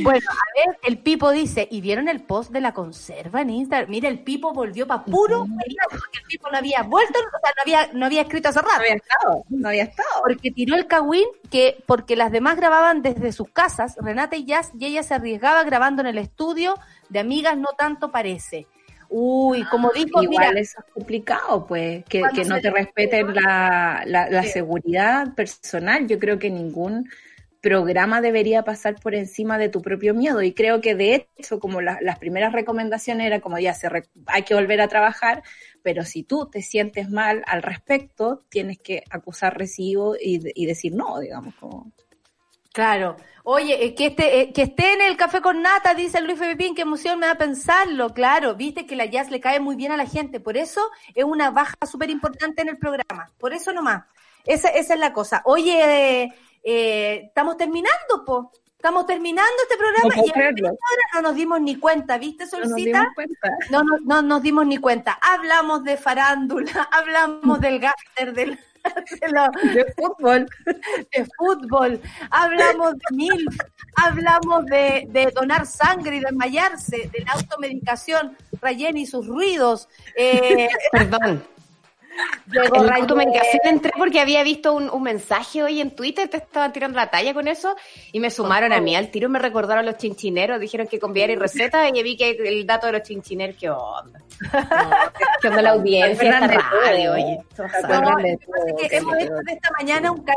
Bueno, 0.02 0.26
a 0.30 0.68
ver, 0.68 0.78
el 0.84 0.98
Pipo 0.98 1.30
dice, 1.30 1.66
¿y 1.70 1.80
vieron 1.80 2.08
el 2.08 2.20
post 2.20 2.50
de 2.50 2.60
la 2.60 2.72
conserva 2.72 3.40
en 3.42 3.50
Instagram? 3.50 3.90
Mira, 3.90 4.08
el 4.08 4.20
Pipo 4.20 4.52
volvió 4.52 4.86
para 4.86 5.04
puro 5.04 5.46
porque 5.90 6.18
el 6.18 6.26
Pipo 6.28 6.50
no 6.50 6.58
había 6.58 6.82
vuelto, 6.82 7.18
o 7.18 7.40
sea, 7.40 7.52
no 7.56 7.62
había, 7.62 7.92
no 7.92 8.06
había 8.06 8.22
escrito 8.22 8.48
hace 8.48 8.60
rato. 8.60 8.72
No 8.76 8.80
había 8.82 8.94
estado, 8.94 9.44
no 9.48 9.68
había 9.68 9.82
estado. 9.84 10.22
Porque 10.26 10.50
tiró 10.50 10.76
el 10.76 10.86
cagüín 10.86 11.26
que, 11.50 11.82
porque 11.86 12.16
las 12.16 12.30
demás 12.30 12.56
grababan 12.56 13.02
desde 13.02 13.32
sus 13.32 13.48
casas, 13.48 13.96
Renata 14.00 14.36
y 14.36 14.44
Jazz, 14.44 14.70
y 14.78 14.86
ella 14.86 15.02
se 15.02 15.14
arriesgaba 15.14 15.64
grabando 15.64 16.02
en 16.02 16.08
el 16.08 16.18
estudio, 16.18 16.74
de 17.08 17.18
amigas 17.20 17.56
no 17.56 17.68
tanto 17.76 18.10
parece. 18.10 18.66
Uy, 19.08 19.64
como 19.64 19.92
dijo, 19.92 20.22
Igual 20.22 20.28
mira, 20.28 20.60
eso 20.60 20.80
es 20.80 20.92
complicado, 20.92 21.66
pues, 21.66 22.04
que, 22.06 22.22
no 22.46 22.60
te 22.60 22.70
respeten 22.70 23.34
la, 23.34 24.02
la, 24.06 24.28
la 24.28 24.42
Sí. 24.42 24.48
seguridad 24.50 25.34
personal. 25.34 26.06
Yo 26.08 26.18
creo 26.18 26.38
que 26.38 26.50
ningún 26.50 27.08
programa 27.64 28.20
debería 28.20 28.62
pasar 28.62 28.96
por 29.00 29.14
encima 29.14 29.56
de 29.58 29.70
tu 29.70 29.80
propio 29.80 30.12
miedo. 30.14 30.42
Y 30.42 30.52
creo 30.52 30.82
que 30.82 30.94
de 30.94 31.26
hecho, 31.38 31.58
como 31.58 31.80
la- 31.80 31.98
las 32.02 32.18
primeras 32.18 32.52
recomendaciones 32.52 33.26
era 33.26 33.40
como 33.40 33.58
ya 33.58 33.72
se 33.74 33.88
hay 34.26 34.42
que 34.42 34.54
volver 34.54 34.80
a 34.82 34.88
trabajar, 34.88 35.42
pero 35.82 36.04
si 36.04 36.22
tú 36.22 36.48
te 36.50 36.60
sientes 36.62 37.10
mal 37.10 37.42
al 37.46 37.62
respecto, 37.62 38.44
tienes 38.50 38.78
que 38.78 39.02
acusar 39.10 39.56
recibo 39.58 40.14
y, 40.16 40.40
y 40.54 40.66
decir 40.66 40.92
no, 40.94 41.18
digamos, 41.18 41.54
como 41.56 41.90
Claro. 42.72 43.16
Oye, 43.44 43.84
eh, 43.84 43.94
que, 43.94 44.06
este, 44.06 44.40
eh, 44.40 44.52
que 44.52 44.62
esté 44.62 44.94
en 44.94 45.02
el 45.02 45.16
café 45.16 45.40
con 45.40 45.62
nata, 45.62 45.94
dice 45.94 46.20
Luis 46.20 46.40
Pepín, 46.40 46.74
qué 46.74 46.82
emoción 46.82 47.20
me 47.20 47.28
da 47.28 47.36
pensarlo. 47.36 48.12
Claro, 48.12 48.56
viste 48.56 48.84
que 48.84 48.96
la 48.96 49.04
jazz 49.06 49.30
le 49.30 49.38
cae 49.38 49.60
muy 49.60 49.76
bien 49.76 49.92
a 49.92 49.96
la 49.96 50.06
gente. 50.06 50.40
Por 50.40 50.56
eso 50.56 50.80
es 51.14 51.22
una 51.24 51.50
baja 51.52 51.76
súper 51.88 52.10
importante 52.10 52.62
en 52.62 52.70
el 52.70 52.78
programa. 52.78 53.30
Por 53.38 53.54
eso 53.54 53.72
nomás. 53.72 54.04
Esa, 54.44 54.70
esa 54.70 54.94
es 54.94 55.00
la 55.00 55.12
cosa. 55.12 55.40
Oye, 55.44 56.32
eh, 56.64 57.24
estamos 57.26 57.56
terminando, 57.56 58.24
po. 58.26 58.50
Estamos 58.76 59.06
terminando 59.06 59.50
este 59.62 59.78
programa 59.78 60.14
No 60.14 60.26
y 60.26 60.28
a 60.28 60.32
creerlo. 60.34 60.68
esta 60.68 60.84
hora 60.92 61.02
no 61.14 61.22
nos 61.22 61.34
dimos 61.36 61.58
ni 61.62 61.76
cuenta, 61.76 62.18
¿viste, 62.18 62.44
no 62.52 62.58
nos 62.60 62.68
Solcita? 62.68 62.98
dimos 63.00 63.14
cuenta. 63.14 63.50
No, 63.70 63.82
no, 63.82 63.96
no 64.04 64.20
nos 64.22 64.42
dimos 64.42 64.66
ni 64.66 64.76
cuenta. 64.76 65.18
Hablamos 65.22 65.84
de 65.84 65.96
farándula, 65.96 66.88
hablamos 66.92 67.60
del 67.62 67.80
gáster, 67.80 68.34
del, 68.34 68.58
de 69.20 69.28
lo- 69.32 69.72
De 69.72 69.86
fútbol. 69.96 70.46
de 70.66 71.26
fútbol, 71.38 71.98
hablamos 72.30 72.92
de 72.92 73.16
MILF, 73.16 73.56
hablamos 73.96 74.66
de, 74.66 75.06
de 75.08 75.30
donar 75.34 75.64
sangre 75.64 76.16
y 76.16 76.20
desmayarse, 76.20 77.08
de 77.10 77.24
la 77.24 77.32
automedicación, 77.32 78.36
Rayen 78.60 78.98
y 78.98 79.06
sus 79.06 79.26
ruidos. 79.26 79.88
Eh, 80.14 80.68
Perdón. 80.92 81.42
Llegó 82.50 82.76
En 82.76 82.86
la 82.86 82.98
entré 83.64 83.92
porque 83.96 84.20
había 84.20 84.42
visto 84.42 84.74
un, 84.74 84.90
un 84.90 85.02
mensaje 85.02 85.62
hoy 85.62 85.80
en 85.80 85.90
Twitter, 85.94 86.28
te 86.28 86.36
estaban 86.38 86.72
tirando 86.72 86.96
la 86.96 87.10
talla 87.10 87.34
con 87.34 87.48
eso 87.48 87.74
y 88.12 88.20
me 88.20 88.30
sumaron 88.30 88.72
a 88.72 88.80
mí 88.80 88.94
al 88.96 89.10
tiro, 89.10 89.28
me 89.28 89.38
recordaron 89.38 89.86
los 89.86 89.96
chinchineros, 89.96 90.60
dijeron 90.60 90.86
que 90.86 90.98
con 90.98 91.12
y 91.32 91.36
receta 91.36 91.88
y 91.88 92.02
vi 92.02 92.16
que 92.16 92.30
el 92.30 92.66
dato 92.66 92.86
de 92.86 92.92
los 92.94 93.02
chinchineros, 93.02 93.56
¿qué 93.58 93.70
onda? 93.70 94.20
¿Qué 95.40 95.48
onda 95.48 95.62
la 95.62 95.70
audiencia 95.70 96.28
esta 96.28 96.46
radio? 96.48 97.12
Oye, 97.12 97.38
No, 97.88 98.10
lo 98.18 98.18
hemos 98.90 99.16
hecho 99.18 99.34
de 99.46 99.52
esta 99.52 99.70
mañana 99.78 100.10
un 100.12 100.24
ca- 100.24 100.32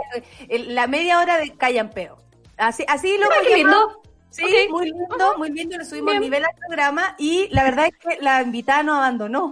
el- 0.47 0.75
la 0.75 0.87
media 0.87 1.19
hora 1.19 1.37
de 1.37 1.55
callampeo. 1.55 2.17
Así, 2.57 2.83
así 2.87 3.17
lo 3.17 3.25
hemos 3.31 3.53
lindo. 3.55 4.01
Sí, 4.29 4.43
muy 4.69 4.85
lindo, 4.91 5.37
muy 5.37 5.49
lindo, 5.51 5.77
le 5.77 5.85
subimos 5.85 6.11
Bien. 6.11 6.21
nivel 6.21 6.43
al 6.43 6.55
programa 6.67 7.15
y 7.17 7.47
la 7.49 7.63
verdad 7.63 7.87
es 7.87 7.97
que 7.97 8.21
la 8.21 8.41
invitada 8.41 8.83
nos 8.83 8.97
abandonó. 8.97 9.51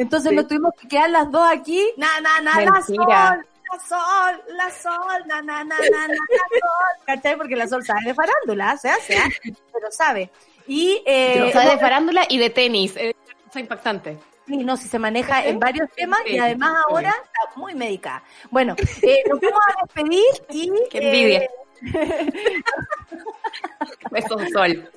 Entonces 0.00 0.30
Sí. 0.30 0.36
nos 0.36 0.48
tuvimos 0.48 0.72
que 0.80 0.88
quedar 0.88 1.10
las 1.10 1.30
dos 1.30 1.46
aquí, 1.50 1.86
na, 1.96 2.08
na, 2.20 2.40
na, 2.40 2.60
la 2.62 2.82
sol, 2.82 2.96
la 3.06 3.78
sol, 3.86 4.42
la 4.56 4.70
sol, 4.70 5.22
na, 5.26 5.42
na, 5.42 5.62
na, 5.62 5.76
na, 5.76 6.08
na, 6.08 6.08
la 6.08 6.16
sol. 6.16 6.96
¿Cachai? 7.06 7.36
Porque 7.36 7.54
la 7.54 7.66
sol 7.68 7.84
sabe 7.84 8.00
de 8.06 8.14
farándula, 8.14 8.76
se 8.78 8.88
hace, 8.88 9.16
¿ah? 9.18 9.28
pero 9.72 9.90
sabe. 9.92 10.30
Y, 10.66 11.02
eh, 11.06 11.32
Pero 11.34 11.50
sabe 11.52 11.70
de 11.72 11.78
farándula 11.78 12.22
y 12.28 12.38
de 12.38 12.48
tenis, 12.50 12.94
es 12.96 13.14
impactante. 13.54 14.18
Sí, 14.46 14.56
no, 14.58 14.76
si 14.76 14.88
se 14.88 14.98
maneja 14.98 15.44
en 15.44 15.58
varios 15.60 15.88
temas 15.92 16.20
y 16.26 16.38
además 16.38 16.82
ahora 16.88 17.10
está 17.10 17.58
muy 17.60 17.74
médica. 17.74 18.22
Bueno, 18.50 18.74
eh, 19.02 19.22
nos 19.28 19.38
vamos 19.40 19.60
a 19.68 19.84
despedir 19.84 20.24
y... 20.48 20.70
Qué 20.90 20.98
envidia. 20.98 21.42
eh, 21.42 21.50
Besos 24.10 24.42
sol. 24.52 24.90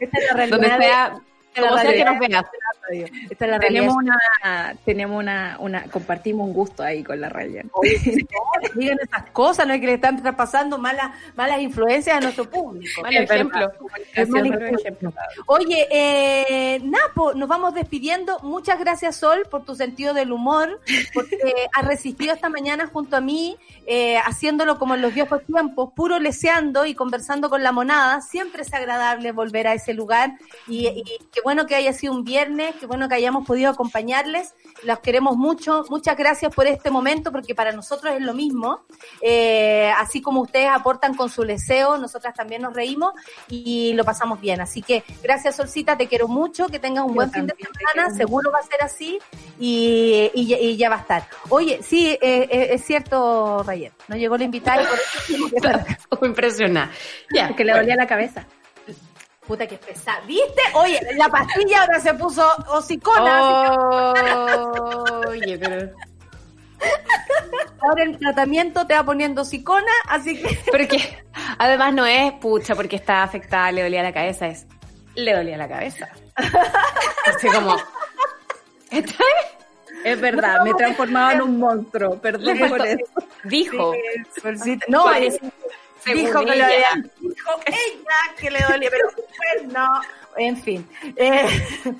esta 0.00 0.18
es 0.18 0.24
la 0.26 0.32
realidad. 0.34 0.58
Donde 0.58 0.68
de- 0.70 0.78
sea, 0.78 1.14
como 1.56 1.78
sea 1.78 1.92
que 1.92 2.04
realidad 2.04 2.12
nos 2.12 2.20
veas. 2.20 2.30
de 2.30 2.58
la 2.58 2.88
radio. 2.88 3.06
Esta 3.30 3.44
es 3.44 3.50
la 3.50 3.58
realidad. 3.58 3.82
Tenemos 3.82 3.96
una, 3.96 4.76
tenemos 4.84 5.18
una, 5.18 5.56
una, 5.58 5.82
compartimos 5.84 6.46
un 6.46 6.52
gusto 6.52 6.82
ahí 6.82 7.02
con 7.02 7.20
la 7.20 7.28
Rayen. 7.28 7.70
No, 7.74 7.80
digan 8.74 8.98
esas 9.02 9.30
cosas, 9.30 9.66
no 9.66 9.74
es 9.74 9.80
que 9.80 9.86
le 9.86 9.94
están 9.94 10.20
traspasando 10.22 10.78
malas, 10.78 11.10
malas 11.36 11.60
influencias 11.60 12.16
a 12.16 12.20
nuestro 12.20 12.48
público. 12.48 13.02
Mal 13.02 13.14
ejemplo. 13.16 13.72
Ejemplo. 14.14 15.12
Oye, 15.46 15.88
eh, 15.90 16.80
Napo, 16.82 17.34
nos 17.34 17.48
vamos 17.48 17.74
despidiendo. 17.74 18.38
Muchas 18.40 18.78
gracias, 18.78 19.16
Sol, 19.16 19.46
por 19.50 19.64
tu 19.64 19.74
sentido 19.74 20.14
del 20.14 20.32
humor, 20.32 20.80
porque 21.12 21.36
has 21.74 21.86
resistido 21.86 22.34
esta 22.34 22.48
mañana 22.48 22.86
junto 22.86 23.16
a 23.16 23.20
mí, 23.20 23.56
eh, 23.86 24.18
haciéndolo 24.18 24.78
como 24.78 24.94
en 24.94 25.02
los 25.02 25.14
viejos 25.14 25.44
tiempos, 25.44 25.90
puro 25.94 26.18
leseando 26.18 26.86
y 26.86 26.94
conversando 26.94 27.50
con 27.50 27.62
la 27.62 27.72
monada. 27.72 28.20
Siempre 28.20 28.62
es 28.62 28.72
agradable 28.72 29.32
volver 29.32 29.66
a 29.66 29.74
ese 29.74 29.94
lugar 29.94 30.32
y, 30.68 30.86
y 30.88 31.39
qué 31.40 31.44
bueno 31.44 31.66
que 31.66 31.74
haya 31.74 31.92
sido 31.94 32.12
un 32.12 32.22
viernes, 32.22 32.74
qué 32.78 32.84
bueno 32.86 33.08
que 33.08 33.14
hayamos 33.14 33.46
podido 33.46 33.70
acompañarles. 33.70 34.54
Los 34.82 34.98
queremos 34.98 35.36
mucho. 35.36 35.84
Muchas 35.88 36.16
gracias 36.16 36.54
por 36.54 36.66
este 36.66 36.90
momento, 36.90 37.32
porque 37.32 37.54
para 37.54 37.72
nosotros 37.72 38.14
es 38.14 38.20
lo 38.20 38.34
mismo. 38.34 38.82
Eh, 39.22 39.90
así 39.96 40.20
como 40.20 40.42
ustedes 40.42 40.68
aportan 40.70 41.14
con 41.14 41.30
su 41.30 41.42
deseo, 41.42 41.96
nosotras 41.96 42.34
también 42.34 42.60
nos 42.62 42.74
reímos 42.74 43.14
y 43.48 43.94
lo 43.94 44.04
pasamos 44.04 44.38
bien. 44.40 44.60
Así 44.60 44.82
que 44.82 45.02
gracias, 45.22 45.56
Solcita, 45.56 45.96
te 45.96 46.06
quiero 46.08 46.28
mucho, 46.28 46.66
que 46.66 46.78
tengas 46.78 47.04
un 47.04 47.10
Yo 47.10 47.14
buen 47.14 47.30
fin 47.32 47.46
de 47.46 47.54
semana, 47.56 48.14
seguro 48.14 48.50
va 48.52 48.58
a 48.58 48.62
ser 48.62 48.82
así 48.82 49.18
y, 49.58 50.30
y, 50.34 50.46
ya- 50.46 50.58
y 50.58 50.76
ya 50.76 50.90
va 50.90 50.96
a 50.96 51.00
estar. 51.00 51.26
Oye, 51.48 51.80
sí, 51.82 52.08
eh, 52.10 52.18
eh, 52.50 52.68
es 52.72 52.84
cierto, 52.84 53.62
Rayen, 53.62 53.92
no 54.08 54.16
llegó 54.16 54.36
la 54.36 54.44
invitada 54.44 54.82
y 54.82 54.86
por 54.86 54.98
eso 54.98 56.18
impresiona. 56.26 56.90
Ya, 57.34 57.54
Que 57.56 57.64
le 57.64 57.72
dolía 57.72 57.96
la 57.96 58.06
cabeza. 58.06 58.44
Puta 59.50 59.66
que 59.66 59.78
pesada. 59.78 60.20
¿Viste? 60.28 60.62
Oye, 60.74 61.00
la 61.16 61.28
pastilla 61.28 61.80
ahora 61.80 61.98
se 61.98 62.14
puso 62.14 62.48
hocicona. 62.68 63.66
así 63.66 65.26
Oye, 65.26 65.58
pero... 65.58 65.90
ahora 67.80 68.04
el 68.04 68.16
tratamiento 68.16 68.86
te 68.86 68.94
va 68.94 69.02
poniendo 69.02 69.42
hocicona, 69.42 69.90
así 70.06 70.40
que 70.40 70.56
Porque 70.70 71.18
además 71.58 71.92
no 71.94 72.06
es 72.06 72.32
pucha 72.34 72.76
porque 72.76 72.94
está 72.94 73.24
afectada, 73.24 73.72
le 73.72 73.82
dolía 73.82 74.04
la 74.04 74.12
cabeza, 74.12 74.46
es 74.46 74.68
le 75.16 75.34
dolía 75.34 75.56
la 75.56 75.68
cabeza. 75.68 76.08
Así 77.26 77.48
como. 77.48 77.76
¿Está 78.88 79.24
Es 80.04 80.20
verdad, 80.20 80.62
me 80.62 80.70
he 80.70 80.74
transformado 80.74 81.32
en 81.32 81.42
un 81.42 81.58
monstruo. 81.58 82.20
Perdón 82.20 82.56
por 82.68 82.86
eso. 82.86 83.04
Dijo. 83.42 83.94
No, 84.86 85.10
es- 85.10 85.40
según 86.02 86.24
dijo 86.26 86.40
que 86.40 86.46
le 86.46 86.54
ella. 86.54 86.66
dolía. 86.94 87.10
Dijo 87.20 87.50
ella 87.66 88.34
que 88.38 88.50
le 88.50 88.60
dolía, 88.62 88.90
pero 88.90 89.08
pues 89.16 89.72
no. 89.72 89.88
En 90.36 90.56
fin, 90.62 90.88
eh, 91.16 91.46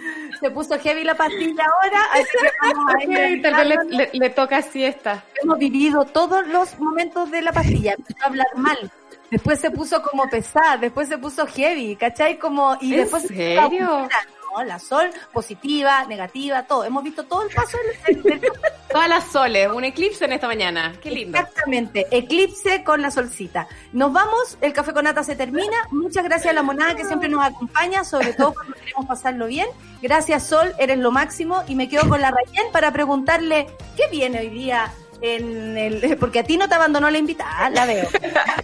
se 0.41 0.51
puso 0.53 0.79
heavy 0.79 1.03
la 1.03 1.17
pastilla 1.17 1.65
ahora, 1.65 2.01
así 2.13 2.25
que 2.41 2.49
vamos 2.63 2.95
a 2.95 3.43
tal 3.43 3.69
vez 3.69 3.79
le, 3.89 3.97
le- 3.97 4.11
le 4.13 4.31
toca 4.31 4.63
siesta. 4.63 5.25
hemos 5.43 5.59
vivido 5.59 6.05
todos 6.05 6.47
los 6.47 6.79
momentos 6.79 7.29
de 7.31 7.43
la 7.43 7.53
pastilla. 7.53 7.95
Empezó 7.99 8.23
a 8.23 8.27
hablar 8.29 8.47
mal. 8.55 8.91
Después 9.33 9.61
se 9.61 9.71
puso 9.71 10.01
como 10.03 10.29
pesada, 10.31 10.77
después 10.77 11.09
se 11.09 11.19
puso 11.19 11.47
heavy, 11.47 11.97
¿cachai? 11.97 12.39
Como, 12.39 12.77
y 12.81 12.95
¿En 12.95 13.01
después 13.01 13.23
se 13.23 13.29
serio? 13.29 13.61
aburrida. 13.63 14.09
No, 14.57 14.65
la 14.65 14.79
sol, 14.79 15.11
positiva, 15.33 16.05
negativa, 16.07 16.63
todo. 16.65 16.85
Hemos 16.85 17.05
visto 17.05 17.25
todo 17.25 17.43
el 17.43 17.55
paso 17.55 17.77
del, 18.07 18.23
del- 18.25 18.41
del- 18.41 18.53
Todas 18.91 19.09
las 19.09 19.25
soles, 19.31 19.69
un 19.73 19.85
eclipse 19.85 20.25
en 20.25 20.33
esta 20.33 20.49
mañana. 20.49 20.93
Qué 21.01 21.13
lindo. 21.13 21.39
Exactamente, 21.39 22.09
eclipse 22.11 22.83
con 22.83 23.01
la 23.03 23.13
solcita. 23.13 23.69
Nos 23.93 24.13
vamos, 24.13 24.59
el 24.61 24.73
café 24.73 24.93
con 24.93 25.05
nata 25.05 25.23
se 25.23 25.37
termina. 25.37 25.77
Muchas 25.93 26.25
gracias 26.25 26.51
a 26.51 26.55
la 26.55 26.63
monada 26.63 26.97
que 26.97 27.05
siempre 27.05 27.29
nos 27.29 27.45
acompaña, 27.45 28.03
sobre 28.03 28.33
todo 28.33 28.53
cuando 28.53 28.75
queremos 28.75 29.07
pasarlo 29.07 29.47
bien. 29.47 29.69
Gracias 30.03 30.45
Sol, 30.49 30.75
eres 30.79 30.99
lo 30.99 31.13
máximo. 31.13 31.63
Y 31.69 31.77
me 31.77 31.89
quedo 31.89 32.09
con 32.09 32.21
la 32.21 32.33
Rayen 32.33 32.73
para 32.73 32.93
preguntarle, 32.93 33.69
¿qué 33.97 34.09
viene 34.11 34.41
hoy 34.41 34.49
día 34.51 34.91
en 35.23 35.77
el, 35.77 36.17
porque 36.19 36.39
a 36.41 36.45
ti 36.45 36.57
no 36.57 36.67
te 36.67 36.75
abandonó 36.75 37.11
la 37.11 37.19
invitada, 37.19 37.69
la 37.71 37.85
veo. 37.85 38.09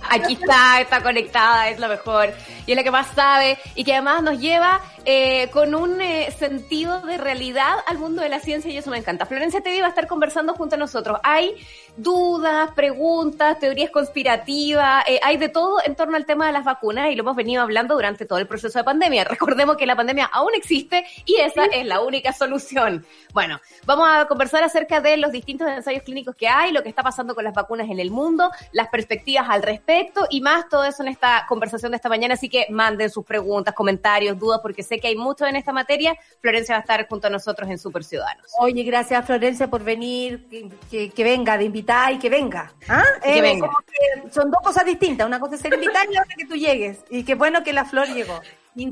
Aquí 0.09 0.33
está, 0.41 0.81
está 0.81 1.03
conectada, 1.03 1.69
es 1.69 1.79
lo 1.79 1.87
mejor. 1.87 2.33
Y 2.67 2.73
es 2.73 2.77
la 2.77 2.83
que 2.83 2.91
más 2.91 3.09
sabe 3.15 3.59
y 3.75 3.85
que 3.85 3.93
además 3.93 4.23
nos 4.23 4.41
lleva 4.41 4.81
eh, 5.09 5.51
con 5.53 5.77
un 5.77 6.01
eh, 6.01 6.35
sentido 6.37 7.01
de 7.03 7.17
realidad 7.17 7.77
al 7.87 7.97
mundo 7.97 8.23
de 8.23 8.29
la 8.29 8.41
ciencia 8.41 8.73
y 8.73 8.77
eso 8.77 8.91
me 8.91 8.99
encanta. 8.99 9.25
Florencia 9.25 9.61
Tevi 9.61 9.79
va 9.79 9.87
a 9.87 9.91
estar 9.91 10.09
conversando 10.09 10.53
junto 10.55 10.75
a 10.75 10.79
nosotros. 10.79 11.21
Hay 11.23 11.55
dudas, 11.97 12.73
preguntas, 12.73 13.57
teorías 13.61 13.91
conspirativas, 13.91 15.05
eh, 15.07 15.21
hay 15.23 15.37
de 15.37 15.49
todo 15.49 15.79
en 15.85 15.95
torno 15.95 16.17
al 16.17 16.27
tema 16.27 16.49
de 16.49 16.53
las 16.53 16.65
vacunas 16.65 17.13
y 17.13 17.15
lo 17.15 17.23
hemos 17.23 17.37
venido 17.37 17.63
hablando 17.63 17.95
durante 17.95 18.27
todo 18.27 18.41
el 18.41 18.49
proceso 18.49 18.81
de 18.81 18.85
pandemia. 18.85 19.23
Recordemos 19.23 19.77
que 19.77 19.87
la 19.87 19.95
pandemia 19.95 20.25
aún 20.25 20.51
existe 20.57 21.07
y 21.25 21.37
esa 21.37 21.67
es 21.67 21.87
la 21.87 22.01
única 22.01 22.33
solución. 22.33 23.07
Bueno, 23.33 23.61
vamos 23.85 24.09
a 24.11 24.27
conversar 24.27 24.65
acerca 24.65 25.01
de 25.01 25.19
los 25.19 25.31
distintos 25.31 25.69
ensayos 25.69 26.03
clínicos 26.03 26.35
que 26.35 26.49
hay, 26.49 26.73
lo 26.73 26.83
que 26.83 26.89
está 26.89 27.05
pasando 27.05 27.37
con 27.37 27.45
las 27.45 27.55
vacunas 27.55 27.89
en 27.89 28.01
el 28.01 28.11
mundo, 28.11 28.51
las 28.73 28.89
perspectivas 28.89 29.47
al 29.49 29.63
respecto 29.63 30.27
y 30.31 30.41
más 30.41 30.69
todo 30.69 30.85
eso 30.85 31.05
en 31.05 31.11
esta 31.11 31.47
conversación 31.49 31.93
de 31.93 31.97
esta 31.97 32.09
mañana. 32.09 32.35
Así 32.35 32.49
que 32.49 32.67
manden 32.71 33.09
sus 33.09 33.25
preguntas, 33.25 33.73
comentarios, 33.73 34.37
dudas, 34.37 34.59
porque 34.61 34.83
sé 34.83 34.96
que 35.01 35.09
hay 35.09 35.17
mucho 35.17 35.47
en 35.47 35.57
esta 35.57 35.73
materia. 35.73 36.17
Florencia 36.41 36.75
va 36.75 36.79
a 36.79 36.81
estar 36.81 37.09
junto 37.09 37.27
a 37.27 37.31
nosotros 37.31 37.69
en 37.71 37.79
Super 37.79 38.05
Ciudadanos. 38.05 38.47
Oye, 38.59 38.83
gracias 38.83 39.25
Florencia 39.25 39.69
por 39.69 39.83
venir, 39.85 40.47
que, 40.49 40.69
que- 40.91 41.11
que 41.11 41.25
venga 41.25 41.57
de 41.59 41.65
invitada 41.65 42.13
y 42.13 42.19
que 42.19 42.29
venga. 42.31 42.73
¿Ah? 42.89 43.03
Que 43.23 43.39
Eh, 43.39 43.41
venga. 43.43 43.67
como 43.67 43.79
que 43.81 44.31
son 44.33 44.51
dos 44.51 44.61
cosas 44.63 44.85
distintas. 44.85 45.27
Una 45.27 45.41
cosa 45.41 45.55
es 45.57 45.61
ser 45.61 45.75
invitada 45.75 46.05
y 46.07 46.19
otra 46.19 46.35
que 46.37 46.45
tú 46.47 46.55
llegues. 46.55 46.99
Y 47.11 47.25
qué 47.25 47.35
bueno 47.35 47.63
que 47.63 47.73
la 47.73 47.85
flor 47.85 48.07
llegó. 48.09 48.41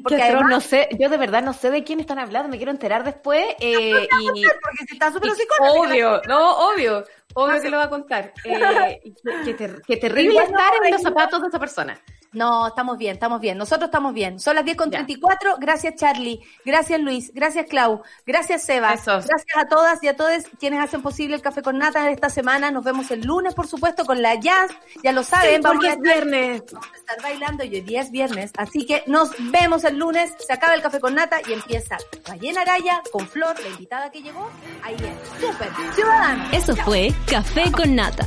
Porque 0.02 0.22
además, 0.22 0.44
no 0.48 0.60
sé, 0.62 0.88
yo 0.98 1.10
de 1.10 1.18
verdad 1.18 1.42
no 1.42 1.52
sé 1.52 1.70
de 1.70 1.84
quién 1.84 2.00
están 2.00 2.18
hablando, 2.18 2.48
me 2.48 2.56
quiero 2.56 2.72
enterar 2.72 3.04
después. 3.04 3.44
eh, 3.60 4.08
y, 4.20 4.42
porque 4.42 4.84
si 4.88 4.94
está 4.94 5.12
súper 5.12 5.30
obvio, 5.60 6.22
no, 6.26 6.68
obvio, 6.70 7.04
obvio 7.34 7.60
que 7.60 7.68
lo 7.68 7.76
va 7.76 7.82
a 7.84 7.90
contar. 7.90 8.32
Eh, 8.44 9.00
qué, 9.02 9.12
qué 9.44 9.52
ter- 9.54 9.82
qué 9.86 9.96
terrible 9.98 10.36
no, 10.38 10.42
estar 10.46 10.72
en 10.82 10.90
los 10.90 11.02
zapatos 11.02 11.42
de 11.42 11.48
esa 11.48 11.58
persona. 11.58 12.00
No, 12.34 12.68
estamos 12.68 12.98
bien, 12.98 13.14
estamos 13.14 13.40
bien. 13.40 13.56
Nosotros 13.56 13.88
estamos 13.88 14.12
bien. 14.12 14.38
Son 14.38 14.54
las 14.54 14.64
10 14.64 14.76
con 14.76 14.90
34. 14.90 15.56
Gracias, 15.58 15.94
Charlie. 15.94 16.40
Gracias, 16.64 17.00
Luis. 17.00 17.32
Gracias, 17.32 17.66
Clau. 17.66 18.02
Gracias, 18.26 18.64
Seba. 18.64 18.88
Gracias 18.88 19.44
a 19.56 19.66
todas 19.66 20.02
y 20.02 20.08
a 20.08 20.16
todos 20.16 20.44
quienes 20.58 20.80
hacen 20.80 21.02
posible 21.02 21.36
el 21.36 21.42
café 21.42 21.62
con 21.62 21.78
nata 21.78 22.04
de 22.04 22.12
esta 22.12 22.28
semana. 22.28 22.70
Nos 22.70 22.84
vemos 22.84 23.10
el 23.10 23.22
lunes, 23.22 23.54
por 23.54 23.66
supuesto, 23.66 24.04
con 24.04 24.20
la 24.20 24.34
jazz. 24.34 24.70
Ya 25.02 25.12
lo 25.12 25.22
saben, 25.22 25.62
porque 25.62 25.88
a 25.88 25.92
es 25.92 26.00
viernes. 26.00 26.62
Vamos 26.72 26.88
a 26.92 26.96
estar 26.96 27.22
bailando 27.22 27.64
y 27.64 27.74
hoy 27.74 27.80
día 27.80 28.02
es 28.02 28.10
viernes. 28.10 28.52
Así 28.56 28.84
que 28.84 29.04
nos 29.06 29.30
vemos 29.50 29.84
el 29.84 29.96
lunes. 29.96 30.34
Se 30.44 30.52
acaba 30.52 30.74
el 30.74 30.82
café 30.82 31.00
con 31.00 31.14
nata 31.14 31.38
y 31.46 31.52
empieza 31.52 31.96
Rayena 32.26 32.62
Araya 32.62 33.02
con 33.12 33.26
Flor, 33.26 33.58
la 33.60 33.68
invitada 33.68 34.10
que 34.10 34.22
llegó. 34.22 34.50
Ahí 34.82 34.94
es. 34.94 35.40
Súper. 35.40 35.68
Ciudadano. 35.94 36.44
Eso 36.52 36.74
fue 36.76 37.12
Café 37.26 37.70
con 37.72 37.94
Nata. 37.94 38.26